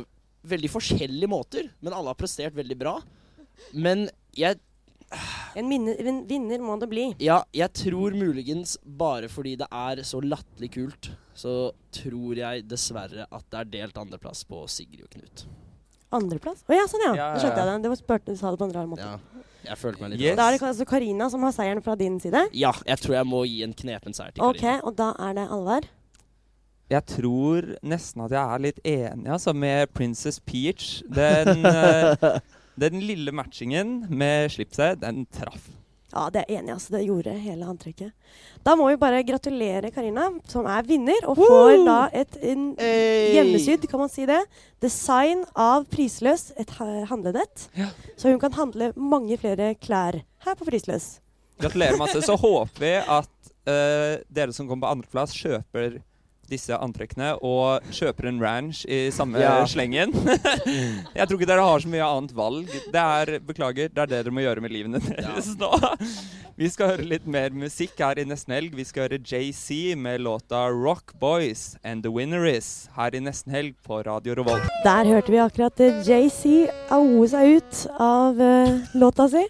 veldig 0.49 0.71
forskjellige 0.73 1.29
måter, 1.29 1.69
men 1.85 1.93
alle 1.93 2.15
har 2.15 2.17
prestert 2.17 2.57
veldig 2.57 2.79
bra. 2.81 2.95
Men 3.77 4.09
jeg 4.37 4.57
En, 5.55 5.69
vinner 6.29 6.63
må 6.65 6.77
det 6.81 6.89
bli. 6.91 7.05
Ja, 7.23 7.43
jeg 7.55 7.71
tror 7.79 8.15
muligens 8.17 8.77
bare 8.85 9.29
fordi 9.31 9.57
det 9.61 9.69
er 9.71 10.03
så 10.07 10.21
latterlig 10.25 10.73
kult, 10.75 11.11
så 11.35 11.73
tror 11.95 12.41
jeg 12.41 12.67
dessverre 12.71 13.29
at 13.31 13.47
det 13.51 13.61
er 13.61 13.71
delt 13.79 14.01
andreplass 14.01 14.45
på 14.49 14.65
Sigrid 14.71 15.07
og 15.07 15.13
Knut. 15.15 15.47
Andreplass? 16.15 16.63
Å 16.69 16.77
ja, 16.77 16.85
sånn 16.91 17.03
ja. 17.09 17.15
Ja, 17.19 17.31
Da 17.35 17.43
skjønte 17.43 17.59
ja, 17.59 17.65
ja. 17.67 17.73
jeg 17.73 17.81
det. 17.81 17.87
Det 17.87 17.95
var 17.95 18.01
spurt, 18.03 18.29
du 18.29 18.39
sa 18.39 18.53
det 18.55 18.61
på 18.61 18.69
en 18.69 18.77
rar 18.77 18.87
måte. 18.91 19.09
Ja, 19.09 19.43
jeg 19.65 19.81
følte 19.81 20.05
meg 20.05 20.15
litt 20.15 20.39
Da 20.39 20.47
er 20.47 20.57
det 20.57 20.69
altså 20.69 20.87
Karina 20.89 21.29
som 21.33 21.43
har 21.47 21.55
seieren 21.57 21.83
fra 21.83 21.97
din 21.99 22.21
side. 22.23 22.47
Ja, 22.55 22.71
jeg 22.87 23.03
tror 23.03 23.19
jeg 23.19 23.29
må 23.31 23.43
gi 23.49 23.63
en 23.67 23.75
knepen 23.75 24.17
seier 24.17 24.35
til 24.35 24.47
Ok, 24.47 24.61
Karina. 24.63 24.83
og 24.87 24.99
da 25.01 25.11
er 25.27 25.39
det 25.41 25.47
Alvar. 25.57 25.89
Jeg 26.93 27.07
tror 27.09 27.71
nesten 27.83 28.23
at 28.27 28.35
jeg 28.37 28.45
er 28.45 28.61
litt 28.61 28.81
enig 28.85 29.31
altså, 29.33 29.55
med 29.57 29.89
Princess 29.97 30.37
Peach. 30.45 31.01
Den, 31.09 31.65
eh, 31.65 32.41
den 32.81 33.01
lille 33.05 33.33
matchingen 33.35 34.05
med 34.11 34.53
slipset, 34.55 35.01
den 35.03 35.25
traff. 35.33 35.71
Ja, 36.15 36.29
det 36.31 36.45
er 36.45 36.61
enig. 36.61 36.71
Altså, 36.77 36.93
det 36.95 37.03
gjorde 37.09 37.33
hele 37.43 37.67
antrekket. 37.67 38.13
Da 38.65 38.77
må 38.79 38.87
vi 38.87 38.99
bare 39.01 39.25
gratulere 39.27 39.91
Karina, 39.95 40.29
som 40.51 40.67
er 40.71 40.87
vinner, 40.87 41.27
og 41.27 41.41
får 41.41 41.81
da 41.89 41.97
et 42.15 42.39
en 42.53 42.69
hjemmesydd, 42.79 43.89
kan 43.91 44.05
man 44.05 44.13
si 44.13 44.27
det, 44.31 44.39
design 44.85 45.43
av 45.59 45.89
Prisløs, 45.91 46.53
et 46.55 46.71
handlenett. 46.79 47.67
handlenett. 47.75 48.15
Så 48.17 48.31
hun 48.31 48.39
kan 48.43 48.55
handle 48.55 48.93
mange 48.95 49.39
flere 49.43 49.75
klær 49.75 50.21
her 50.47 50.59
på 50.59 50.69
Prisløs. 50.69 51.17
Gratulerer 51.59 51.99
masse. 51.99 52.23
Så 52.23 52.39
håper 52.39 52.87
vi 52.87 52.95
at 53.01 53.35
uh, 53.67 54.23
dere 54.31 54.55
som 54.55 54.71
kommer 54.71 54.87
på 54.87 54.95
andreplass, 54.95 55.35
kjøper 55.35 55.99
disse 56.51 56.77
antrekkene 56.77 57.33
og 57.45 57.85
kjøper 57.95 58.29
en 58.31 58.41
ranch 58.43 58.85
i 58.87 59.11
samme 59.15 59.41
Ja. 59.41 59.65
slengen. 59.69 60.13
jeg 61.19 61.27
tror 61.29 61.39
ikke 61.39 61.49
dere 61.51 61.65
har 61.67 61.83
så 61.85 61.91
mye 61.91 62.05
annet 62.07 62.35
valg. 62.37 62.71
Det 62.93 63.01
er, 63.03 63.39
beklager, 63.45 63.89
det 63.93 64.03
er 64.05 64.11
det 64.11 64.23
dere 64.25 64.35
må 64.35 64.45
gjøre 64.45 64.65
med 64.65 64.75
livene 64.75 65.01
deres 65.05 65.53
nå. 65.61 65.71
Vi 66.61 66.69
skal 66.71 66.93
høre 66.93 67.03
litt 67.11 67.25
mer 67.27 67.51
musikk 67.51 67.99
her 67.99 68.21
i 68.23 68.25
Nesten 68.31 68.55
Helg. 68.55 68.77
Vi 68.79 68.85
skal 68.87 69.09
høre 69.09 69.19
JC 69.19 69.97
med 69.99 70.21
låta 70.23 70.69
'Rock 70.71 71.17
Boys 71.19 71.75
and 71.83 72.05
The 72.07 72.13
Winner 72.15 72.47
Is' 72.47 72.87
her 72.95 73.11
i 73.11 73.19
Nesten 73.19 73.51
Helg 73.51 73.75
på 73.83 73.99
Radio 74.07 74.37
Revolt. 74.39 74.63
Der 74.85 75.03
hørte 75.11 75.35
vi 75.35 75.41
akkurat 75.43 75.83
JC 76.07 76.69
aue 76.95 77.27
seg 77.27 77.57
ut 77.59 77.81
av 77.99 78.39
uh, 78.39 78.79
låta 78.95 79.27
si. 79.33 79.43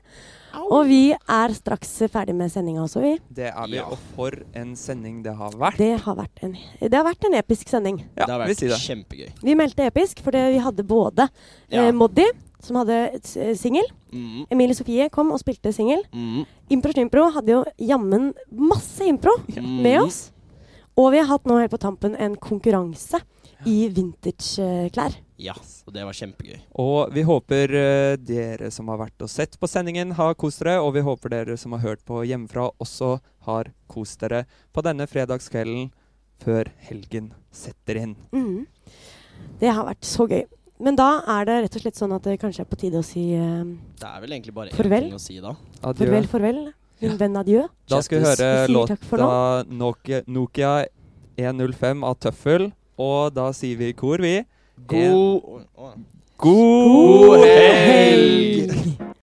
Og 0.70 0.86
vi 0.86 1.12
er 1.12 1.48
straks 1.56 1.90
ferdig 2.12 2.34
med 2.34 2.50
sendinga 2.52 2.82
også, 2.84 3.00
vi. 3.02 3.18
Det 3.34 3.50
er 3.50 3.66
vi, 3.70 3.78
og 3.80 3.98
for 4.14 4.30
en 4.54 4.74
sending 4.76 5.22
det 5.24 5.34
har 5.36 5.50
vært. 5.50 5.76
Det 5.78 6.00
har 6.00 6.14
vært 6.16 6.42
en, 6.42 6.56
det 6.80 6.94
har 6.94 7.04
vært 7.04 7.24
en 7.28 7.34
episk 7.34 7.68
sending. 7.68 7.98
Ja, 8.16 8.24
det 8.26 8.32
har 8.32 8.40
vært 8.44 8.60
vi 8.60 8.68
det. 8.68 8.78
kjempegøy. 8.78 9.28
Vi 9.42 9.54
meldte 9.54 9.86
episk 9.90 10.22
fordi 10.22 10.44
vi 10.52 10.58
hadde 10.58 10.84
både 10.86 11.28
Ja. 11.70 11.86
eh, 11.88 11.92
Moddi, 11.92 12.24
som 12.60 12.76
hadde 12.76 13.20
s- 13.22 13.60
singel. 13.60 13.84
Mm. 14.12 14.46
Emilie 14.50 14.74
Sofie 14.74 15.08
kom 15.10 15.32
og 15.32 15.40
spilte 15.40 15.72
singel. 15.74 16.02
Mhm. 16.12 16.46
Impro 16.70 16.92
Snimpro 16.92 17.30
hadde 17.32 17.48
jo 17.48 17.64
jammen 17.78 18.32
masse 18.50 19.00
impro 19.04 19.32
Mhm. 19.48 19.82
med 19.82 20.00
oss. 20.02 20.30
Og 20.96 21.10
vi 21.12 21.18
har 21.18 21.26
hatt 21.26 21.44
nå 21.44 21.58
helt 21.58 21.70
på 21.72 21.78
tampen 21.78 22.14
en 22.16 22.36
konkurranse 22.36 23.20
i 23.66 23.88
vintage-klær. 23.88 25.14
Ja, 25.40 25.54
og 25.86 25.94
det 25.94 26.04
var 26.06 26.14
kjempegøy. 26.14 26.58
Og 26.78 27.10
vi 27.14 27.24
håper 27.26 27.72
eh, 27.74 28.16
dere 28.22 28.70
som 28.74 28.90
har 28.92 29.00
vært 29.00 29.24
og 29.24 29.30
sett 29.32 29.56
på 29.58 29.66
sendingen, 29.70 30.14
har 30.14 30.36
kost 30.38 30.62
dere. 30.62 30.78
Og 30.84 30.94
vi 30.94 31.02
håper 31.02 31.32
dere 31.32 31.56
som 31.58 31.74
har 31.74 31.82
hørt 31.82 32.04
på 32.06 32.22
hjemmefra, 32.22 32.68
også 32.82 33.16
har 33.48 33.72
kost 33.90 34.22
dere 34.22 34.44
på 34.74 34.84
denne 34.86 35.08
fredagskvelden 35.10 35.90
før 36.44 36.70
helgen 36.86 37.32
setter 37.54 37.98
inn. 38.04 38.14
Mm. 38.34 38.66
Det 39.58 39.72
har 39.74 39.88
vært 39.88 40.06
så 40.06 40.28
gøy. 40.30 40.44
Men 40.84 40.98
da 40.98 41.08
er 41.36 41.46
det 41.48 41.58
rett 41.64 41.76
og 41.78 41.84
slett 41.84 41.98
sånn 41.98 42.14
at 42.14 42.24
det 42.26 42.38
kanskje 42.42 42.64
er 42.64 42.70
på 42.70 42.78
tide 42.78 42.98
å 42.98 43.04
si 43.06 43.28
uh, 43.38 43.62
Det 43.98 44.08
er 44.08 44.22
vel 44.24 44.34
egentlig 44.34 44.54
bare 44.56 44.72
én 44.72 44.78
Farvel. 44.78 45.06
ting 45.06 45.18
å 45.18 45.22
si 45.22 45.36
da. 45.42 45.54
Adjø. 45.80 46.00
farvel, 46.02 46.26
farvel. 46.30 46.64
Min 47.02 47.18
venn 47.20 47.36
adjø. 47.38 47.66
Da 47.90 48.00
skal 48.06 48.20
vi 48.22 48.28
høre 48.30 48.48
Vi 48.66 48.74
låta 48.74 49.64
Nokia, 49.66 50.22
Nokia 50.30 50.74
105 51.36 52.04
av 52.06 52.18
Tøffel. 52.22 52.68
Og 53.02 53.34
da 53.34 53.48
sier 53.56 53.78
vi 53.80 53.90
i 53.90 53.96
kor, 53.98 54.22
vi. 54.22 54.38
God- 54.86 55.66
En- 55.76 56.06
God 56.36 57.44
helg! 57.44 58.72